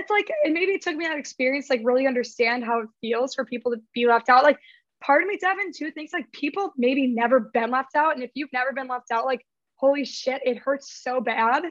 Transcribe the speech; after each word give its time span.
it's 0.00 0.10
like, 0.10 0.30
and 0.44 0.54
maybe 0.54 0.72
it 0.72 0.82
took 0.82 0.96
me 0.96 1.04
that 1.06 1.18
experience, 1.18 1.70
like 1.70 1.80
really 1.84 2.06
understand 2.06 2.64
how 2.64 2.80
it 2.80 2.88
feels 3.00 3.34
for 3.34 3.44
people 3.44 3.72
to 3.72 3.78
be 3.94 4.06
left 4.06 4.28
out. 4.28 4.42
Like 4.42 4.58
part 5.02 5.22
of 5.22 5.28
me, 5.28 5.36
Devin, 5.36 5.72
too, 5.72 5.90
thinks 5.90 6.12
like 6.12 6.30
people 6.32 6.72
maybe 6.76 7.06
never 7.06 7.40
been 7.40 7.70
left 7.70 7.94
out. 7.94 8.14
And 8.14 8.22
if 8.22 8.30
you've 8.34 8.52
never 8.52 8.72
been 8.72 8.88
left 8.88 9.10
out, 9.12 9.24
like, 9.24 9.46
holy 9.76 10.04
shit, 10.04 10.42
it 10.44 10.58
hurts 10.58 11.00
so 11.02 11.20
bad. 11.20 11.64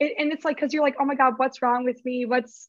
It, 0.00 0.14
and 0.18 0.32
it's 0.32 0.44
like, 0.44 0.58
cause 0.58 0.72
you're 0.72 0.82
like, 0.82 0.96
oh 0.98 1.04
my 1.04 1.14
God, 1.14 1.34
what's 1.36 1.62
wrong 1.62 1.84
with 1.84 2.04
me? 2.04 2.24
What's, 2.24 2.68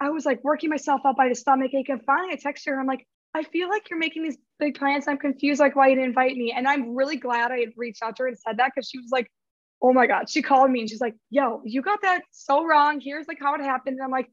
I 0.00 0.10
was 0.10 0.24
like 0.24 0.42
working 0.42 0.70
myself 0.70 1.02
up 1.04 1.16
by 1.16 1.28
the 1.28 1.34
stomach 1.34 1.74
ache. 1.74 1.88
And 1.88 2.02
finally 2.04 2.32
I 2.32 2.36
text 2.36 2.66
her, 2.66 2.78
I'm 2.78 2.86
like, 2.86 3.06
I 3.34 3.44
feel 3.44 3.68
like 3.68 3.90
you're 3.90 3.98
making 3.98 4.24
these 4.24 4.38
big 4.58 4.76
plans. 4.76 5.06
I'm 5.06 5.18
confused, 5.18 5.60
like 5.60 5.76
why 5.76 5.88
you 5.88 5.94
didn't 5.94 6.08
invite 6.08 6.36
me. 6.36 6.52
And 6.56 6.66
I'm 6.66 6.94
really 6.94 7.16
glad 7.16 7.52
I 7.52 7.58
had 7.58 7.72
reached 7.76 8.02
out 8.02 8.16
to 8.16 8.24
her 8.24 8.28
and 8.28 8.38
said 8.38 8.56
that 8.56 8.72
because 8.74 8.88
she 8.88 8.98
was 8.98 9.10
like, 9.12 9.30
oh 9.82 9.92
my 9.92 10.06
God. 10.06 10.28
She 10.28 10.42
called 10.42 10.70
me 10.70 10.80
and 10.80 10.90
she's 10.90 11.00
like, 11.00 11.14
yo, 11.30 11.62
you 11.64 11.82
got 11.82 12.02
that 12.02 12.22
so 12.30 12.66
wrong. 12.66 13.00
Here's 13.00 13.28
like 13.28 13.38
how 13.38 13.54
it 13.54 13.60
happened. 13.60 13.96
And 13.96 14.04
I'm 14.04 14.10
like, 14.10 14.30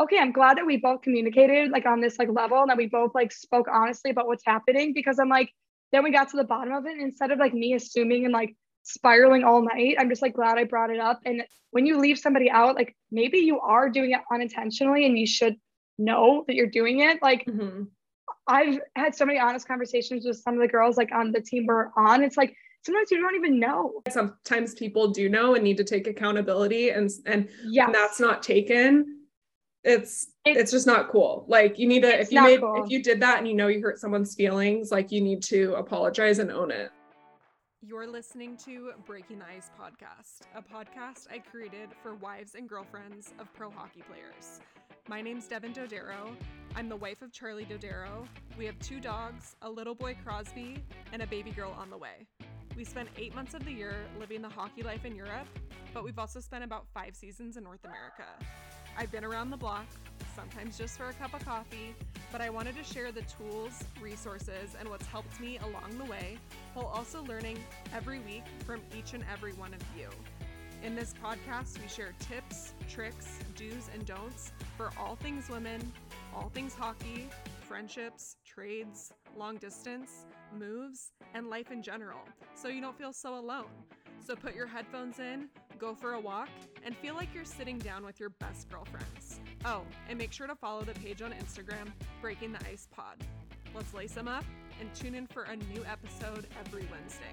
okay, 0.00 0.18
I'm 0.18 0.32
glad 0.32 0.56
that 0.58 0.66
we 0.66 0.76
both 0.76 1.02
communicated 1.02 1.70
like 1.70 1.86
on 1.86 2.00
this 2.00 2.18
like 2.18 2.28
level 2.28 2.60
and 2.60 2.70
that 2.70 2.76
we 2.76 2.86
both 2.86 3.14
like 3.14 3.32
spoke 3.32 3.66
honestly 3.72 4.10
about 4.10 4.26
what's 4.26 4.44
happening 4.46 4.92
because 4.94 5.18
I'm 5.18 5.28
like, 5.28 5.50
then 5.92 6.04
we 6.04 6.12
got 6.12 6.28
to 6.30 6.36
the 6.36 6.44
bottom 6.44 6.72
of 6.72 6.86
it. 6.86 6.92
And 6.92 7.02
instead 7.02 7.30
of 7.30 7.38
like 7.38 7.54
me 7.54 7.74
assuming 7.74 8.24
and 8.24 8.32
like 8.32 8.54
spiraling 8.84 9.44
all 9.44 9.62
night, 9.62 9.96
I'm 9.98 10.08
just 10.08 10.22
like 10.22 10.34
glad 10.34 10.58
I 10.58 10.64
brought 10.64 10.90
it 10.90 11.00
up. 11.00 11.20
And 11.24 11.42
when 11.70 11.86
you 11.86 11.98
leave 11.98 12.18
somebody 12.18 12.50
out, 12.50 12.76
like 12.76 12.96
maybe 13.10 13.38
you 13.38 13.60
are 13.60 13.88
doing 13.88 14.12
it 14.12 14.20
unintentionally 14.32 15.04
and 15.04 15.18
you 15.18 15.26
should 15.26 15.56
know 15.98 16.44
that 16.46 16.54
you're 16.54 16.66
doing 16.66 17.00
it. 17.00 17.20
Like 17.20 17.44
mm-hmm. 17.46 17.84
I've 18.46 18.78
had 18.94 19.14
so 19.14 19.26
many 19.26 19.38
honest 19.38 19.66
conversations 19.66 20.24
with 20.24 20.38
some 20.38 20.54
of 20.54 20.60
the 20.60 20.68
girls 20.68 20.96
like 20.96 21.12
on 21.12 21.32
the 21.32 21.40
team 21.40 21.66
we're 21.66 21.90
on. 21.96 22.22
It's 22.22 22.36
like 22.36 22.54
sometimes 22.84 23.10
you 23.10 23.20
don't 23.20 23.34
even 23.34 23.58
know. 23.58 24.02
Sometimes 24.10 24.74
people 24.74 25.08
do 25.08 25.28
know 25.28 25.54
and 25.54 25.64
need 25.64 25.76
to 25.78 25.84
take 25.84 26.06
accountability 26.06 26.90
and 26.90 27.10
and 27.26 27.48
yes. 27.66 27.90
that's 27.92 28.20
not 28.20 28.42
taken. 28.42 29.17
It's, 29.84 30.28
it's 30.44 30.58
it's 30.58 30.70
just 30.72 30.86
not 30.86 31.10
cool. 31.10 31.44
Like 31.48 31.78
you 31.78 31.86
need 31.86 32.02
to 32.02 32.20
if 32.20 32.32
you 32.32 32.42
made 32.42 32.60
cool. 32.60 32.82
if 32.82 32.90
you 32.90 33.02
did 33.02 33.20
that 33.20 33.38
and 33.38 33.46
you 33.48 33.54
know 33.54 33.68
you 33.68 33.80
hurt 33.80 33.98
someone's 33.98 34.34
feelings, 34.34 34.90
like 34.90 35.12
you 35.12 35.20
need 35.20 35.42
to 35.44 35.74
apologize 35.74 36.38
and 36.40 36.50
own 36.50 36.70
it. 36.70 36.90
You're 37.80 38.08
listening 38.08 38.56
to 38.64 38.90
Breaking 39.06 39.38
the 39.38 39.46
Ice 39.46 39.70
podcast, 39.80 40.40
a 40.56 40.60
podcast 40.60 41.28
I 41.32 41.38
created 41.38 41.90
for 42.02 42.16
wives 42.16 42.56
and 42.56 42.68
girlfriends 42.68 43.32
of 43.38 43.52
pro 43.54 43.70
hockey 43.70 44.02
players. 44.02 44.60
My 45.08 45.22
name's 45.22 45.46
Devin 45.46 45.72
Dodero. 45.72 46.34
I'm 46.74 46.88
the 46.88 46.96
wife 46.96 47.22
of 47.22 47.32
Charlie 47.32 47.64
Dodero. 47.64 48.26
We 48.58 48.66
have 48.66 48.78
two 48.80 49.00
dogs, 49.00 49.54
a 49.62 49.70
little 49.70 49.94
boy 49.94 50.16
Crosby, 50.24 50.82
and 51.12 51.22
a 51.22 51.26
baby 51.28 51.52
girl 51.52 51.74
on 51.78 51.88
the 51.88 51.96
way. 51.96 52.26
We 52.76 52.84
spent 52.84 53.08
eight 53.16 53.34
months 53.34 53.54
of 53.54 53.64
the 53.64 53.72
year 53.72 53.94
living 54.18 54.42
the 54.42 54.48
hockey 54.48 54.82
life 54.82 55.04
in 55.04 55.14
Europe, 55.14 55.46
but 55.94 56.04
we've 56.04 56.18
also 56.18 56.40
spent 56.40 56.64
about 56.64 56.86
five 56.92 57.14
seasons 57.14 57.56
in 57.56 57.62
North 57.62 57.84
America. 57.84 58.24
I've 58.98 59.12
been 59.12 59.24
around 59.24 59.50
the 59.50 59.56
block, 59.56 59.86
sometimes 60.34 60.76
just 60.76 60.98
for 60.98 61.08
a 61.08 61.12
cup 61.12 61.32
of 61.32 61.44
coffee, 61.44 61.94
but 62.32 62.40
I 62.40 62.50
wanted 62.50 62.74
to 62.74 62.82
share 62.82 63.12
the 63.12 63.22
tools, 63.22 63.84
resources, 64.00 64.74
and 64.76 64.88
what's 64.88 65.06
helped 65.06 65.38
me 65.38 65.58
along 65.58 65.98
the 65.98 66.04
way, 66.04 66.36
while 66.74 66.86
also 66.86 67.22
learning 67.22 67.60
every 67.94 68.18
week 68.18 68.42
from 68.66 68.80
each 68.98 69.14
and 69.14 69.22
every 69.32 69.52
one 69.52 69.72
of 69.72 69.80
you. 69.96 70.08
In 70.82 70.96
this 70.96 71.14
podcast, 71.22 71.80
we 71.80 71.86
share 71.86 72.12
tips, 72.18 72.74
tricks, 72.88 73.38
do's, 73.54 73.88
and 73.94 74.04
don'ts 74.04 74.50
for 74.76 74.90
all 74.98 75.14
things 75.14 75.48
women, 75.48 75.92
all 76.34 76.50
things 76.52 76.74
hockey, 76.74 77.28
friendships, 77.68 78.34
trades, 78.44 79.12
long 79.36 79.58
distance, 79.58 80.26
moves, 80.58 81.12
and 81.34 81.48
life 81.48 81.70
in 81.70 81.84
general, 81.84 82.22
so 82.56 82.66
you 82.66 82.80
don't 82.80 82.98
feel 82.98 83.12
so 83.12 83.38
alone. 83.38 83.70
So 84.26 84.34
put 84.34 84.56
your 84.56 84.66
headphones 84.66 85.20
in, 85.20 85.48
go 85.78 85.94
for 85.94 86.14
a 86.14 86.20
walk, 86.20 86.48
and 86.84 86.96
feel 86.96 87.14
like 87.14 87.28
you're 87.32 87.44
sitting 87.44 87.78
down 87.78 88.04
with 88.04 88.18
your 88.18 88.30
best 88.30 88.68
girlfriends. 88.68 89.40
Oh, 89.64 89.82
and 90.08 90.18
make 90.18 90.32
sure 90.32 90.46
to 90.46 90.56
follow 90.56 90.82
the 90.82 90.94
page 90.94 91.22
on 91.22 91.32
Instagram, 91.32 91.92
Breaking 92.20 92.52
the 92.52 92.58
Ice 92.70 92.88
Pod. 92.90 93.16
Let's 93.74 93.94
lace 93.94 94.12
them 94.12 94.28
up 94.28 94.44
and 94.80 94.92
tune 94.94 95.14
in 95.14 95.26
for 95.28 95.44
a 95.44 95.56
new 95.56 95.84
episode 95.84 96.46
every 96.64 96.86
Wednesday. 96.90 97.24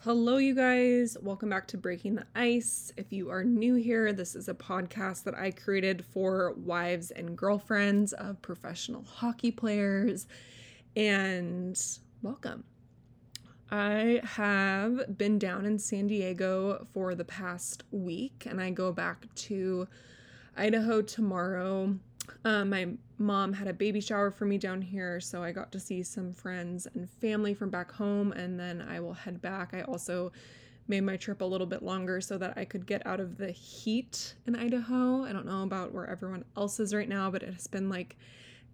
Hello, 0.00 0.36
you 0.36 0.54
guys. 0.54 1.16
Welcome 1.22 1.48
back 1.48 1.66
to 1.68 1.78
Breaking 1.78 2.14
the 2.14 2.26
Ice. 2.34 2.92
If 2.98 3.10
you 3.10 3.30
are 3.30 3.42
new 3.42 3.74
here, 3.74 4.12
this 4.12 4.34
is 4.34 4.48
a 4.48 4.54
podcast 4.54 5.24
that 5.24 5.34
I 5.34 5.50
created 5.50 6.04
for 6.04 6.52
wives 6.58 7.10
and 7.10 7.36
girlfriends 7.36 8.12
of 8.12 8.40
professional 8.42 9.02
hockey 9.02 9.50
players. 9.50 10.26
And 10.94 11.80
welcome. 12.24 12.64
I 13.70 14.20
have 14.24 15.16
been 15.16 15.38
down 15.38 15.66
in 15.66 15.78
San 15.78 16.06
Diego 16.06 16.86
for 16.92 17.14
the 17.14 17.24
past 17.24 17.84
week, 17.92 18.46
and 18.48 18.60
I 18.60 18.70
go 18.70 18.92
back 18.92 19.32
to 19.34 19.86
Idaho 20.56 21.02
tomorrow 21.02 21.94
um, 22.44 22.70
my 22.70 22.88
mom 23.18 23.52
had 23.52 23.68
a 23.68 23.72
baby 23.72 24.00
shower 24.00 24.30
for 24.30 24.44
me 24.44 24.58
down 24.58 24.82
here, 24.82 25.20
so 25.20 25.42
I 25.42 25.52
got 25.52 25.72
to 25.72 25.80
see 25.80 26.02
some 26.02 26.32
friends 26.32 26.86
and 26.94 27.08
family 27.08 27.54
from 27.54 27.70
back 27.70 27.92
home, 27.92 28.32
and 28.32 28.58
then 28.58 28.82
I 28.82 29.00
will 29.00 29.14
head 29.14 29.40
back. 29.40 29.74
I 29.74 29.82
also 29.82 30.32
made 30.86 31.02
my 31.02 31.16
trip 31.16 31.40
a 31.40 31.44
little 31.44 31.66
bit 31.66 31.82
longer 31.82 32.20
so 32.20 32.36
that 32.38 32.54
I 32.56 32.64
could 32.64 32.86
get 32.86 33.06
out 33.06 33.20
of 33.20 33.38
the 33.38 33.50
heat 33.50 34.34
in 34.46 34.54
Idaho. 34.54 35.24
I 35.24 35.32
don't 35.32 35.46
know 35.46 35.62
about 35.62 35.92
where 35.92 36.06
everyone 36.06 36.44
else 36.56 36.78
is 36.80 36.94
right 36.94 37.08
now, 37.08 37.30
but 37.30 37.42
it 37.42 37.52
has 37.54 37.66
been 37.66 37.88
like 37.88 38.16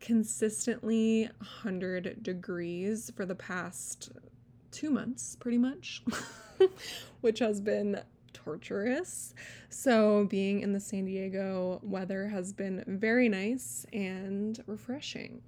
consistently 0.01 1.29
100 1.39 2.23
degrees 2.23 3.13
for 3.15 3.27
the 3.27 3.35
past 3.35 4.11
two 4.71 4.91
months, 4.91 5.37
pretty 5.37 5.59
much, 5.59 6.03
which 7.21 7.39
has 7.39 7.61
been 7.61 8.01
torturous. 8.33 9.35
So, 9.69 10.27
being 10.31 10.61
in 10.61 10.73
the 10.73 10.81
San 10.81 11.05
Diego 11.05 11.81
weather 11.83 12.29
has 12.29 12.53
been 12.53 12.85
very 12.87 13.29
nice 13.29 13.85
and 13.93 14.63
refreshing. 14.67 15.43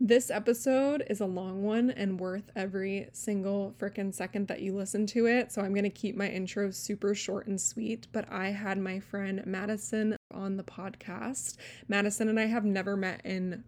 This 0.00 0.28
episode 0.28 1.04
is 1.08 1.20
a 1.20 1.26
long 1.26 1.62
one 1.62 1.88
and 1.88 2.18
worth 2.18 2.50
every 2.56 3.08
single 3.12 3.74
freaking 3.78 4.12
second 4.12 4.48
that 4.48 4.60
you 4.60 4.74
listen 4.74 5.06
to 5.08 5.26
it. 5.26 5.52
So 5.52 5.62
I'm 5.62 5.72
going 5.72 5.84
to 5.84 5.90
keep 5.90 6.16
my 6.16 6.28
intro 6.28 6.72
super 6.72 7.14
short 7.14 7.46
and 7.46 7.60
sweet. 7.60 8.08
But 8.10 8.30
I 8.30 8.48
had 8.48 8.76
my 8.76 8.98
friend 8.98 9.40
Madison 9.46 10.16
on 10.32 10.56
the 10.56 10.64
podcast. 10.64 11.56
Madison 11.86 12.28
and 12.28 12.40
I 12.40 12.46
have 12.46 12.64
never 12.64 12.96
met 12.96 13.20
in 13.24 13.62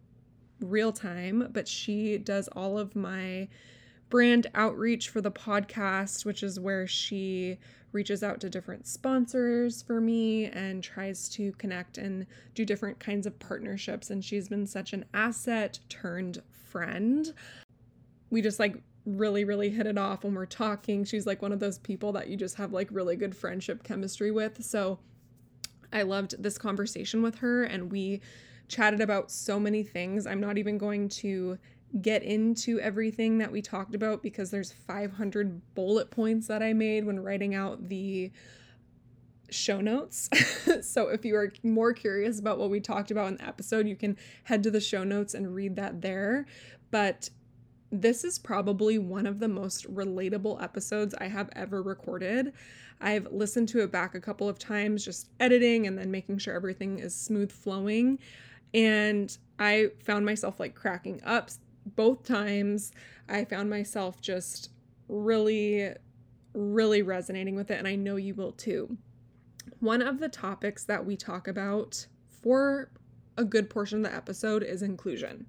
real 0.60 0.90
time, 0.90 1.48
but 1.52 1.68
she 1.68 2.18
does 2.18 2.48
all 2.48 2.76
of 2.76 2.96
my 2.96 3.48
brand 4.08 4.46
outreach 4.54 5.08
for 5.08 5.20
the 5.20 5.30
podcast, 5.30 6.24
which 6.24 6.42
is 6.42 6.60
where 6.60 6.86
she 6.86 7.58
reaches 7.92 8.22
out 8.22 8.40
to 8.40 8.50
different 8.50 8.86
sponsors 8.86 9.82
for 9.82 10.00
me 10.00 10.46
and 10.46 10.82
tries 10.82 11.28
to 11.30 11.52
connect 11.52 11.98
and 11.98 12.26
do 12.54 12.64
different 12.64 12.98
kinds 13.00 13.26
of 13.26 13.38
partnerships. 13.38 14.10
And 14.10 14.24
she's 14.24 14.48
been 14.48 14.66
such 14.66 14.92
an 14.92 15.04
asset 15.14 15.78
turned 15.88 16.42
friend. 16.50 17.32
We 18.30 18.42
just 18.42 18.60
like 18.60 18.76
really, 19.06 19.44
really 19.44 19.70
hit 19.70 19.86
it 19.86 19.96
off 19.96 20.24
when 20.24 20.34
we're 20.34 20.46
talking. 20.46 21.04
She's 21.04 21.26
like 21.26 21.40
one 21.40 21.52
of 21.52 21.60
those 21.60 21.78
people 21.78 22.12
that 22.12 22.28
you 22.28 22.36
just 22.36 22.56
have 22.56 22.72
like 22.72 22.88
really 22.90 23.16
good 23.16 23.36
friendship 23.36 23.82
chemistry 23.82 24.30
with. 24.30 24.62
So 24.64 24.98
I 25.92 26.02
loved 26.02 26.42
this 26.42 26.58
conversation 26.58 27.22
with 27.22 27.36
her 27.36 27.64
and 27.64 27.90
we 27.90 28.20
chatted 28.68 29.00
about 29.00 29.30
so 29.30 29.58
many 29.60 29.82
things. 29.84 30.26
I'm 30.26 30.40
not 30.40 30.58
even 30.58 30.76
going 30.76 31.08
to 31.08 31.56
get 32.00 32.22
into 32.22 32.80
everything 32.80 33.38
that 33.38 33.50
we 33.50 33.62
talked 33.62 33.94
about 33.94 34.22
because 34.22 34.50
there's 34.50 34.72
500 34.72 35.74
bullet 35.74 36.10
points 36.10 36.48
that 36.48 36.62
I 36.62 36.72
made 36.72 37.04
when 37.04 37.20
writing 37.20 37.54
out 37.54 37.88
the 37.88 38.30
show 39.50 39.80
notes. 39.80 40.28
so 40.82 41.08
if 41.08 41.24
you 41.24 41.36
are 41.36 41.52
more 41.62 41.92
curious 41.92 42.38
about 42.38 42.58
what 42.58 42.70
we 42.70 42.80
talked 42.80 43.10
about 43.10 43.28
in 43.28 43.36
the 43.36 43.46
episode, 43.46 43.86
you 43.86 43.96
can 43.96 44.16
head 44.44 44.62
to 44.64 44.70
the 44.70 44.80
show 44.80 45.04
notes 45.04 45.34
and 45.34 45.54
read 45.54 45.76
that 45.76 46.02
there. 46.02 46.46
But 46.90 47.30
this 47.90 48.24
is 48.24 48.38
probably 48.38 48.98
one 48.98 49.26
of 49.26 49.38
the 49.38 49.48
most 49.48 49.92
relatable 49.92 50.62
episodes 50.62 51.14
I 51.18 51.28
have 51.28 51.48
ever 51.54 51.82
recorded. 51.82 52.52
I've 53.00 53.30
listened 53.30 53.68
to 53.70 53.80
it 53.82 53.92
back 53.92 54.14
a 54.14 54.20
couple 54.20 54.48
of 54.48 54.58
times, 54.58 55.04
just 55.04 55.28
editing 55.38 55.86
and 55.86 55.96
then 55.96 56.10
making 56.10 56.38
sure 56.38 56.54
everything 56.54 56.98
is 56.98 57.14
smooth 57.14 57.52
flowing. 57.52 58.18
And 58.74 59.36
I 59.58 59.90
found 60.02 60.26
myself 60.26 60.58
like 60.58 60.74
cracking 60.74 61.20
up 61.24 61.50
both 61.94 62.24
times 62.24 62.92
I 63.28 63.44
found 63.44 63.70
myself 63.70 64.20
just 64.20 64.70
really, 65.08 65.90
really 66.54 67.02
resonating 67.02 67.54
with 67.54 67.70
it, 67.70 67.78
and 67.78 67.86
I 67.86 67.94
know 67.94 68.16
you 68.16 68.34
will 68.34 68.52
too. 68.52 68.96
One 69.80 70.02
of 70.02 70.18
the 70.18 70.28
topics 70.28 70.84
that 70.84 71.04
we 71.04 71.16
talk 71.16 71.46
about 71.46 72.06
for 72.42 72.90
a 73.36 73.44
good 73.44 73.68
portion 73.70 74.04
of 74.04 74.10
the 74.10 74.16
episode 74.16 74.62
is 74.62 74.82
inclusion. 74.82 75.46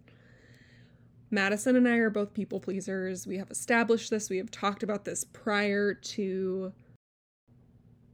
Madison 1.29 1.75
and 1.75 1.87
I 1.87 1.97
are 1.97 2.09
both 2.09 2.33
people 2.33 2.59
pleasers. 2.59 3.27
We 3.27 3.37
have 3.37 3.51
established 3.51 4.09
this, 4.09 4.29
we 4.29 4.37
have 4.37 4.51
talked 4.51 4.83
about 4.83 5.05
this 5.05 5.23
prior 5.25 5.93
to 5.93 6.71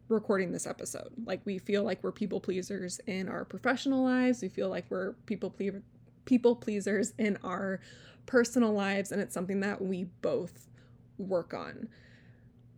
recording 0.09 0.51
this 0.51 0.67
episode. 0.67 1.09
Like, 1.25 1.41
we 1.45 1.57
feel 1.57 1.83
like 1.83 2.03
we're 2.03 2.11
people 2.11 2.39
pleasers 2.39 2.99
in 3.07 3.27
our 3.27 3.45
professional 3.45 4.03
lives, 4.03 4.41
we 4.41 4.49
feel 4.49 4.69
like 4.69 4.85
we're 4.89 5.13
people 5.25 5.49
ple- 5.49 5.81
people 6.25 6.55
pleasers 6.55 7.13
in 7.17 7.37
our 7.43 7.79
personal 8.25 8.73
lives, 8.73 9.11
and 9.11 9.21
it's 9.21 9.33
something 9.33 9.59
that 9.61 9.81
we 9.81 10.05
both 10.21 10.69
work 11.17 11.53
on. 11.53 11.87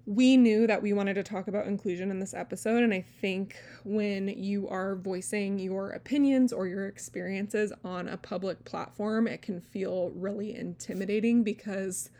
we 0.05 0.37
knew 0.37 0.67
that 0.67 0.83
we 0.83 0.93
wanted 0.93 1.15
to 1.15 1.23
talk 1.23 1.47
about 1.47 1.65
inclusion 1.65 2.11
in 2.11 2.19
this 2.19 2.33
episode. 2.33 2.83
And 2.83 2.93
I 2.93 3.01
think 3.01 3.55
when 3.83 4.27
you 4.27 4.67
are 4.69 4.95
voicing 4.95 5.57
your 5.57 5.89
opinions 5.91 6.53
or 6.53 6.67
your 6.67 6.85
experiences 6.85 7.73
on 7.83 8.07
a 8.07 8.17
public 8.17 8.63
platform, 8.65 9.27
it 9.27 9.41
can 9.41 9.59
feel 9.59 10.11
really 10.11 10.55
intimidating 10.55 11.43
because 11.43 12.11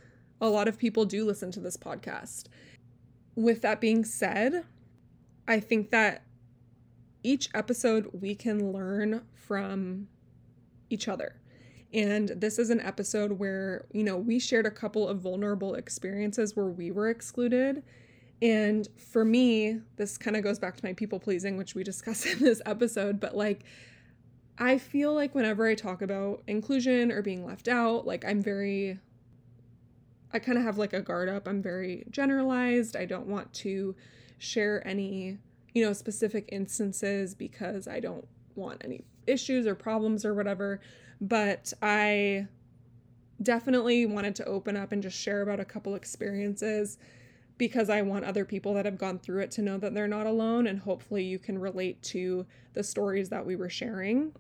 a 0.42 0.50
lot 0.50 0.68
of 0.68 0.80
people 0.80 1.06
do 1.06 1.26
listen 1.26 1.52
to 1.52 1.60
this 1.60 1.78
podcast. 1.78 2.46
With 3.36 3.62
that 3.62 3.80
being 3.82 4.04
said, 4.04 4.66
I 5.48 5.60
think 5.60 5.92
that 5.92 6.24
each 7.22 7.50
episode 7.54 8.10
we 8.20 8.34
can 8.34 8.72
learn 8.72 9.22
from 9.36 10.08
each 10.90 11.08
other. 11.08 11.36
And 11.96 12.28
this 12.28 12.60
is 12.60 12.72
an 12.72 12.82
episode 12.82 13.32
where, 13.32 13.86
you 13.94 14.04
know, 14.04 14.18
we 14.18 14.38
shared 14.38 14.66
a 14.66 14.72
couple 14.72 15.08
of 15.08 15.22
vulnerable 15.22 15.76
experiences 15.76 16.54
where 16.54 16.66
we 16.66 16.92
were 16.92 17.08
excluded. 17.08 17.84
And 18.42 18.86
for 18.98 19.24
me, 19.24 19.80
this 19.96 20.18
kind 20.18 20.36
of 20.36 20.44
goes 20.44 20.60
back 20.60 20.76
to 20.76 20.84
my 20.84 20.92
people 20.92 21.22
pleasing, 21.22 21.56
which 21.56 21.74
we 21.74 21.86
discuss 21.86 22.26
in 22.32 22.40
this 22.40 22.62
episode, 22.66 23.22
but 23.22 23.38
like, 23.38 23.64
I 24.58 24.78
feel 24.78 25.14
like 25.14 25.34
whenever 25.34 25.66
I 25.66 25.76
talk 25.76 26.02
about 26.02 26.44
inclusion 26.48 27.14
or 27.14 27.22
being 27.22 27.46
left 27.46 27.70
out, 27.70 28.06
like, 28.06 28.26
I'm 28.26 28.42
very, 28.42 29.00
I 30.34 30.40
kind 30.40 30.58
of 30.58 30.66
have 30.66 30.78
like 30.78 30.92
a 30.92 31.02
guard 31.02 31.30
up. 31.30 31.48
I'm 31.48 31.62
very 31.62 32.06
generalized. 32.10 32.98
I 32.98 33.06
don't 33.06 33.28
want 33.28 33.54
to 33.54 33.96
share 34.38 34.86
any, 34.86 35.38
you 35.74 35.86
know, 35.86 35.94
specific 35.94 36.50
instances 36.52 37.36
because 37.36 37.88
I 37.88 38.02
don't 38.02 38.28
want 38.56 38.82
any 38.84 39.06
issues 39.28 39.66
or 39.66 39.76
problems 39.76 40.26
or 40.26 40.34
whatever 40.34 40.82
but 41.22 41.74
I 41.82 42.48
definitely 43.42 44.06
wanted 44.06 44.36
to 44.36 44.46
open 44.46 44.78
up 44.78 44.92
and 44.92 45.04
just 45.04 45.20
share 45.20 45.42
about 45.42 45.60
a 45.60 45.66
couple 45.66 45.96
experiences 45.96 46.98
because 47.58 47.90
I 47.90 48.02
want 48.02 48.26
other 48.26 48.46
people 48.46 48.74
that 48.74 48.86
have 48.86 48.98
gone 48.98 49.20
through 49.20 49.42
it 49.42 49.52
to 49.52 49.62
know 49.62 49.78
that 49.78 49.94
they're 49.94 50.08
not 50.08 50.26
alone 50.26 50.68
and 50.68 50.80
hopefully 50.80 51.24
you 51.24 51.40
can 51.40 51.58
relate 51.58 52.02
to 52.04 52.46
the 52.74 52.84
stories 52.84 53.30
that 53.30 53.46
we 53.46 53.56
were 53.56 53.70
sharing. 53.70 54.34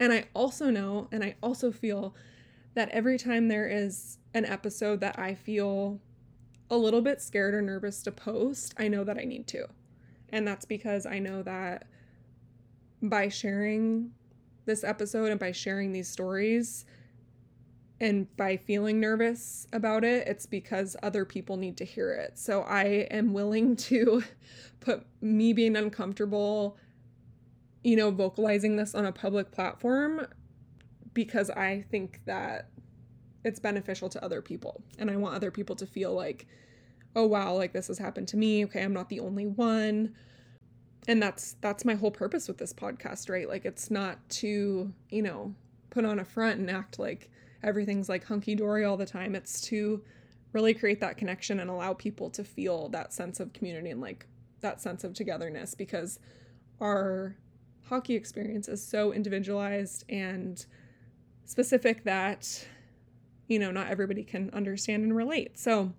And 0.00 0.12
I 0.12 0.26
also 0.34 0.70
know 0.70 1.08
and 1.12 1.22
I 1.22 1.36
also 1.42 1.70
feel 1.70 2.14
that 2.74 2.88
every 2.90 3.18
time 3.18 3.48
there 3.48 3.68
is 3.68 4.18
an 4.32 4.44
episode 4.44 5.00
that 5.00 5.18
I 5.18 5.34
feel 5.34 6.00
a 6.70 6.76
little 6.76 7.02
bit 7.02 7.20
scared 7.20 7.54
or 7.54 7.62
nervous 7.62 8.02
to 8.02 8.10
post, 8.10 8.74
I 8.76 8.88
know 8.88 9.04
that 9.04 9.18
I 9.18 9.24
need 9.24 9.46
to. 9.48 9.68
And 10.30 10.46
that's 10.46 10.64
because 10.64 11.06
I 11.06 11.20
know 11.20 11.42
that 11.42 11.86
by 13.00 13.28
sharing 13.28 14.10
this 14.64 14.84
episode 14.84 15.30
and 15.30 15.40
by 15.40 15.52
sharing 15.52 15.92
these 15.92 16.08
stories 16.08 16.84
and 18.00 18.34
by 18.36 18.56
feeling 18.56 19.00
nervous 19.00 19.66
about 19.72 20.04
it, 20.04 20.26
it's 20.26 20.46
because 20.46 20.96
other 21.02 21.24
people 21.24 21.56
need 21.56 21.76
to 21.76 21.84
hear 21.84 22.12
it. 22.12 22.38
So 22.38 22.62
I 22.62 23.06
am 23.10 23.32
willing 23.32 23.76
to 23.90 24.22
put 24.80 25.06
me 25.20 25.52
being 25.52 25.76
uncomfortable, 25.76 26.76
you 27.82 27.96
know, 27.96 28.10
vocalizing 28.10 28.76
this 28.76 28.94
on 28.94 29.06
a 29.06 29.12
public 29.12 29.52
platform 29.52 30.26
because 31.12 31.50
I 31.50 31.84
think 31.90 32.20
that 32.26 32.68
it's 33.44 33.60
beneficial 33.60 34.08
to 34.08 34.24
other 34.24 34.42
people. 34.42 34.82
And 34.98 35.10
I 35.10 35.16
want 35.16 35.34
other 35.34 35.50
people 35.50 35.76
to 35.76 35.86
feel 35.86 36.12
like, 36.12 36.46
oh, 37.14 37.26
wow, 37.26 37.54
like 37.54 37.72
this 37.72 37.86
has 37.86 37.98
happened 37.98 38.28
to 38.28 38.36
me. 38.36 38.64
Okay, 38.64 38.82
I'm 38.82 38.92
not 38.92 39.08
the 39.08 39.20
only 39.20 39.46
one 39.46 40.14
and 41.06 41.22
that's 41.22 41.56
that's 41.60 41.84
my 41.84 41.94
whole 41.94 42.10
purpose 42.10 42.48
with 42.48 42.58
this 42.58 42.72
podcast 42.72 43.28
right? 43.28 43.48
Like 43.48 43.64
it's 43.64 43.90
not 43.90 44.18
to 44.30 44.92
you 45.10 45.22
know 45.22 45.54
put 45.90 46.04
on 46.04 46.18
a 46.18 46.24
front 46.24 46.58
and 46.58 46.70
act 46.70 46.98
like 46.98 47.30
everything's 47.62 48.08
like 48.08 48.24
hunky-dory 48.24 48.84
all 48.84 48.96
the 48.96 49.06
time. 49.06 49.34
It's 49.34 49.60
to 49.62 50.02
really 50.52 50.74
create 50.74 51.00
that 51.00 51.16
connection 51.16 51.60
and 51.60 51.70
allow 51.70 51.92
people 51.94 52.30
to 52.30 52.44
feel 52.44 52.88
that 52.90 53.12
sense 53.12 53.40
of 53.40 53.52
community 53.52 53.90
and 53.90 54.00
like 54.00 54.26
that 54.60 54.80
sense 54.80 55.04
of 55.04 55.12
togetherness 55.14 55.74
because 55.74 56.18
our 56.80 57.36
hockey 57.84 58.14
experience 58.14 58.68
is 58.68 58.82
so 58.84 59.12
individualized 59.12 60.04
and 60.08 60.66
specific 61.44 62.04
that 62.04 62.66
you 63.46 63.58
know 63.58 63.70
not 63.70 63.88
everybody 63.88 64.24
can 64.24 64.50
understand 64.52 65.02
and 65.02 65.14
relate. 65.14 65.58
So 65.58 65.92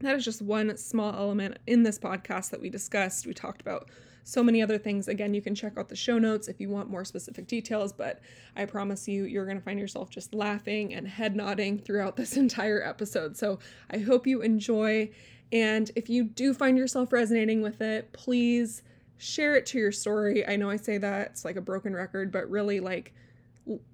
that 0.00 0.14
is 0.16 0.24
just 0.24 0.42
one 0.42 0.76
small 0.76 1.14
element 1.14 1.58
in 1.66 1.82
this 1.82 1.98
podcast 1.98 2.50
that 2.50 2.60
we 2.60 2.68
discussed. 2.68 3.26
We 3.26 3.34
talked 3.34 3.60
about 3.60 3.88
so 4.24 4.42
many 4.42 4.62
other 4.62 4.78
things. 4.78 5.06
Again, 5.06 5.34
you 5.34 5.42
can 5.42 5.54
check 5.54 5.76
out 5.76 5.88
the 5.88 5.96
show 5.96 6.18
notes 6.18 6.48
if 6.48 6.58
you 6.58 6.70
want 6.70 6.90
more 6.90 7.04
specific 7.04 7.46
details, 7.46 7.92
but 7.92 8.20
I 8.56 8.64
promise 8.64 9.06
you, 9.06 9.24
you're 9.24 9.44
going 9.44 9.58
to 9.58 9.62
find 9.62 9.78
yourself 9.78 10.08
just 10.10 10.34
laughing 10.34 10.94
and 10.94 11.06
head 11.06 11.36
nodding 11.36 11.78
throughout 11.78 12.16
this 12.16 12.36
entire 12.36 12.82
episode. 12.82 13.36
So 13.36 13.58
I 13.90 13.98
hope 13.98 14.26
you 14.26 14.40
enjoy. 14.40 15.10
And 15.52 15.90
if 15.94 16.08
you 16.08 16.24
do 16.24 16.54
find 16.54 16.76
yourself 16.76 17.12
resonating 17.12 17.60
with 17.60 17.82
it, 17.82 18.12
please 18.12 18.82
share 19.18 19.54
it 19.54 19.66
to 19.66 19.78
your 19.78 19.92
story. 19.92 20.46
I 20.46 20.56
know 20.56 20.70
I 20.70 20.76
say 20.76 20.98
that 20.98 21.28
it's 21.28 21.44
like 21.44 21.56
a 21.56 21.60
broken 21.60 21.94
record, 21.94 22.32
but 22.32 22.48
really, 22.50 22.80
like, 22.80 23.12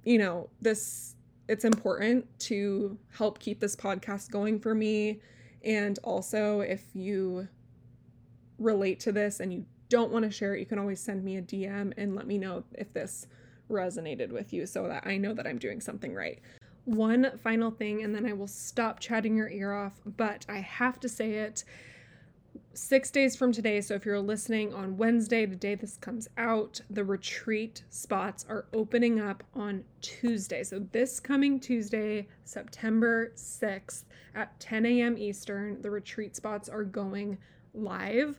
you 0.04 0.18
know, 0.18 0.48
this 0.60 1.16
it's 1.48 1.64
important 1.64 2.26
to 2.38 2.96
help 3.10 3.40
keep 3.40 3.58
this 3.58 3.74
podcast 3.74 4.30
going 4.30 4.60
for 4.60 4.72
me. 4.72 5.20
And 5.64 5.98
also, 6.04 6.60
if 6.60 6.84
you 6.94 7.48
relate 8.58 9.00
to 9.00 9.10
this 9.12 9.40
and 9.40 9.52
you 9.52 9.66
don't 9.90 10.10
want 10.10 10.24
to 10.24 10.30
share 10.30 10.54
it, 10.54 10.60
you 10.60 10.66
can 10.66 10.78
always 10.78 11.00
send 11.00 11.22
me 11.22 11.36
a 11.36 11.42
DM 11.42 11.92
and 11.98 12.14
let 12.14 12.26
me 12.26 12.38
know 12.38 12.64
if 12.78 12.90
this 12.94 13.26
resonated 13.68 14.30
with 14.30 14.52
you 14.52 14.64
so 14.64 14.88
that 14.88 15.06
I 15.06 15.18
know 15.18 15.34
that 15.34 15.46
I'm 15.46 15.58
doing 15.58 15.80
something 15.80 16.14
right. 16.14 16.40
One 16.86 17.38
final 17.42 17.70
thing, 17.70 18.02
and 18.02 18.14
then 18.14 18.24
I 18.24 18.32
will 18.32 18.48
stop 18.48 19.00
chatting 19.00 19.36
your 19.36 19.50
ear 19.50 19.74
off, 19.74 20.00
but 20.16 20.46
I 20.48 20.58
have 20.58 20.98
to 21.00 21.08
say 21.08 21.34
it 21.34 21.64
six 22.72 23.10
days 23.10 23.36
from 23.36 23.52
today. 23.52 23.80
So 23.80 23.94
if 23.94 24.04
you're 24.04 24.20
listening 24.20 24.72
on 24.72 24.96
Wednesday, 24.96 25.44
the 25.44 25.56
day 25.56 25.74
this 25.74 25.96
comes 25.96 26.28
out, 26.38 26.80
the 26.88 27.04
retreat 27.04 27.82
spots 27.90 28.44
are 28.48 28.66
opening 28.72 29.20
up 29.20 29.42
on 29.54 29.84
Tuesday. 30.00 30.62
So 30.62 30.86
this 30.92 31.20
coming 31.20 31.60
Tuesday, 31.60 32.28
September 32.44 33.32
6th 33.36 34.04
at 34.34 34.58
10 34.60 34.86
a.m. 34.86 35.18
Eastern, 35.18 35.82
the 35.82 35.90
retreat 35.90 36.36
spots 36.36 36.68
are 36.68 36.84
going 36.84 37.38
live. 37.74 38.38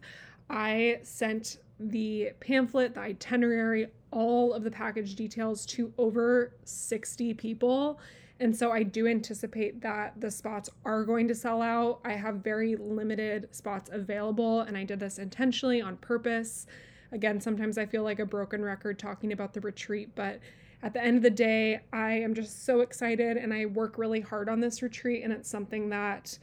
I 0.52 1.00
sent 1.02 1.58
the 1.80 2.32
pamphlet, 2.42 2.94
the 2.94 3.00
itinerary, 3.00 3.88
all 4.12 4.54
of 4.54 4.64
the 4.64 4.70
package 4.70 5.16
details 5.16 5.66
to 5.68 5.94
over 5.98 6.54
60 6.66 7.34
people. 7.36 8.00
And 8.42 8.56
so 8.56 8.72
I 8.72 8.84
do 8.84 9.08
anticipate 9.08 9.82
that 9.82 10.20
the 10.20 10.30
spots 10.30 10.70
are 10.84 11.06
going 11.06 11.28
to 11.30 11.36
sell 11.36 11.62
out. 11.62 12.02
I 12.04 12.14
have 12.14 12.36
very 12.36 12.76
limited 12.76 13.48
spots 13.56 13.90
available, 13.94 14.62
and 14.62 14.76
I 14.76 14.84
did 14.84 15.00
this 15.00 15.20
intentionally 15.20 15.82
on 15.82 15.98
purpose. 15.98 16.68
Again, 17.12 17.40
sometimes 17.40 17.78
I 17.78 17.86
feel 17.86 18.04
like 18.04 18.20
a 18.20 18.26
broken 18.26 18.64
record 18.64 19.00
talking 19.00 19.32
about 19.32 19.54
the 19.54 19.62
retreat, 19.62 20.10
but 20.16 20.40
at 20.84 20.94
the 20.94 21.04
end 21.04 21.18
of 21.18 21.24
the 21.24 21.30
day, 21.30 21.82
I 21.94 22.14
am 22.14 22.34
just 22.34 22.66
so 22.66 22.82
excited 22.82 23.38
and 23.38 23.54
I 23.54 23.68
work 23.68 23.98
really 23.98 24.22
hard 24.22 24.50
on 24.50 24.60
this 24.60 24.82
retreat, 24.82 25.24
and 25.24 25.32
it's 25.32 25.50
something 25.50 25.90
that 25.90 26.38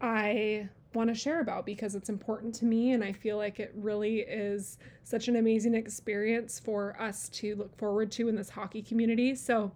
I 0.00 0.68
want 0.94 1.08
to 1.08 1.14
share 1.14 1.40
about 1.40 1.66
because 1.66 1.94
it's 1.94 2.08
important 2.08 2.54
to 2.56 2.64
me 2.64 2.92
and 2.92 3.02
I 3.02 3.12
feel 3.12 3.36
like 3.36 3.60
it 3.60 3.72
really 3.74 4.20
is 4.20 4.78
such 5.02 5.28
an 5.28 5.36
amazing 5.36 5.74
experience 5.74 6.60
for 6.60 7.00
us 7.00 7.28
to 7.30 7.56
look 7.56 7.76
forward 7.76 8.10
to 8.12 8.28
in 8.28 8.36
this 8.36 8.50
hockey 8.50 8.82
community. 8.82 9.34
So, 9.34 9.72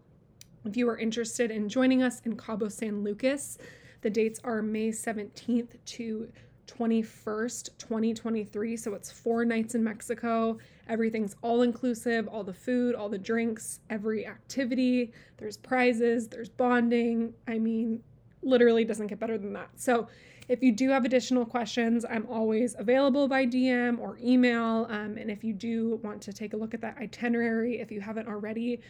if 0.64 0.76
you 0.76 0.88
are 0.88 0.98
interested 0.98 1.50
in 1.50 1.68
joining 1.68 2.02
us 2.02 2.20
in 2.24 2.36
Cabo 2.36 2.68
San 2.68 3.02
Lucas, 3.02 3.58
the 4.00 4.10
dates 4.10 4.40
are 4.44 4.60
May 4.60 4.90
17th 4.90 5.70
to 5.84 6.28
21st, 6.68 7.70
2023. 7.78 8.76
So 8.76 8.94
it's 8.94 9.10
four 9.10 9.44
nights 9.44 9.74
in 9.74 9.82
Mexico. 9.82 10.58
Everything's 10.88 11.34
all 11.42 11.62
inclusive, 11.62 12.28
all 12.28 12.44
the 12.44 12.52
food, 12.52 12.94
all 12.94 13.08
the 13.08 13.18
drinks, 13.18 13.80
every 13.90 14.26
activity. 14.26 15.12
There's 15.38 15.56
prizes, 15.56 16.28
there's 16.28 16.48
bonding. 16.48 17.32
I 17.48 17.58
mean, 17.58 18.02
literally 18.42 18.84
doesn't 18.84 19.08
get 19.08 19.18
better 19.18 19.38
than 19.38 19.52
that. 19.54 19.70
So 19.76 20.08
if 20.48 20.62
you 20.62 20.72
do 20.72 20.88
have 20.90 21.04
additional 21.04 21.44
questions, 21.44 22.06
I'm 22.08 22.26
always 22.26 22.74
available 22.78 23.28
by 23.28 23.46
DM 23.46 23.98
or 23.98 24.18
email. 24.22 24.86
Um, 24.88 25.18
and 25.18 25.30
if 25.30 25.44
you 25.44 25.52
do 25.52 26.00
want 26.02 26.22
to 26.22 26.32
take 26.32 26.54
a 26.54 26.56
look 26.56 26.72
at 26.72 26.80
that 26.80 26.96
itinerary, 26.96 27.80
if 27.80 27.92
you 27.92 28.00
haven't 28.00 28.28
already, 28.28 28.80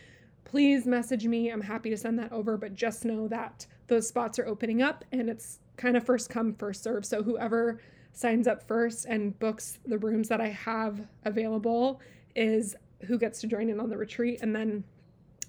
please 0.44 0.86
message 0.86 1.26
me. 1.26 1.50
I'm 1.50 1.60
happy 1.60 1.90
to 1.90 1.96
send 1.96 2.16
that 2.20 2.30
over, 2.32 2.56
but 2.56 2.74
just 2.74 3.04
know 3.04 3.26
that 3.28 3.66
those 3.88 4.06
spots 4.06 4.38
are 4.38 4.46
opening 4.46 4.82
up 4.82 5.04
and 5.10 5.28
it's 5.28 5.58
kind 5.76 5.96
of 5.96 6.04
first 6.04 6.30
come, 6.30 6.54
first 6.54 6.84
serve. 6.84 7.04
So 7.04 7.24
whoever 7.24 7.80
signs 8.12 8.46
up 8.46 8.66
first 8.66 9.06
and 9.06 9.36
books 9.40 9.78
the 9.84 9.98
rooms 9.98 10.28
that 10.28 10.40
I 10.40 10.48
have 10.48 11.00
available 11.24 12.00
is 12.36 12.76
who 13.06 13.18
gets 13.18 13.40
to 13.40 13.48
join 13.48 13.68
in 13.68 13.80
on 13.80 13.90
the 13.90 13.96
retreat. 13.96 14.40
And 14.42 14.54
then 14.54 14.84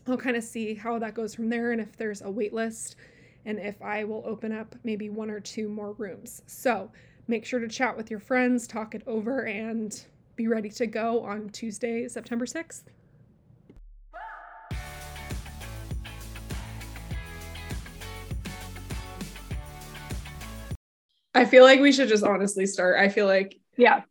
I'll 0.08 0.18
kind 0.18 0.36
of 0.36 0.44
see 0.44 0.74
how 0.74 0.98
that 0.98 1.14
goes 1.14 1.36
from 1.36 1.50
there 1.50 1.72
and 1.72 1.80
if 1.80 1.96
there's 1.98 2.24
a 2.24 2.32
wait 2.32 2.54
list 2.54 2.96
and 3.46 3.60
if 3.60 3.82
I 3.82 4.04
will 4.04 4.24
open 4.26 4.52
up 4.52 4.76
maybe 4.84 5.10
one 5.10 5.30
or 5.30 5.40
two 5.40 5.70
more 5.70 5.94
rooms. 5.94 6.42
So 6.48 6.92
make 7.28 7.46
sure 7.46 7.60
to 7.60 7.68
chat 7.68 7.96
with 7.96 8.10
your 8.10 8.20
friends, 8.20 8.68
talk 8.68 8.96
it 8.96 9.04
over, 9.08 9.46
and 9.46 10.00
be 10.36 10.48
ready 10.48 10.70
to 10.70 10.88
go 10.88 11.24
on 11.24 11.50
Tuesday, 11.50 12.08
September 12.08 12.46
6th. 12.46 12.84
I 21.36 21.46
feel 21.46 21.64
like 21.64 21.80
we 21.80 21.92
should 21.92 22.10
just 22.10 22.24
honestly 22.24 22.66
start. 22.66 23.00
I 23.00 23.08
feel 23.08 23.26
like 23.26 23.58
yeah. 23.78 24.02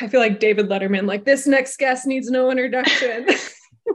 I 0.00 0.08
feel 0.08 0.20
like 0.20 0.38
David 0.38 0.68
Letterman, 0.68 1.06
like 1.06 1.24
this 1.24 1.46
next 1.46 1.78
guest 1.78 2.06
needs 2.06 2.30
no 2.30 2.50
introduction. 2.50 3.26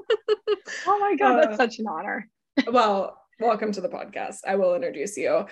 oh 0.88 1.00
my 1.00 1.16
God, 1.18 1.38
that's 1.38 1.54
uh, 1.54 1.58
such 1.58 1.80
an 1.80 1.88
honor. 1.88 2.28
well, 2.72 3.22
welcome 3.40 3.72
to 3.72 3.82
the 3.82 3.90
podcast. 3.90 4.40
I 4.48 4.56
will 4.56 4.74
introduce 4.74 5.16
you. 5.16 5.46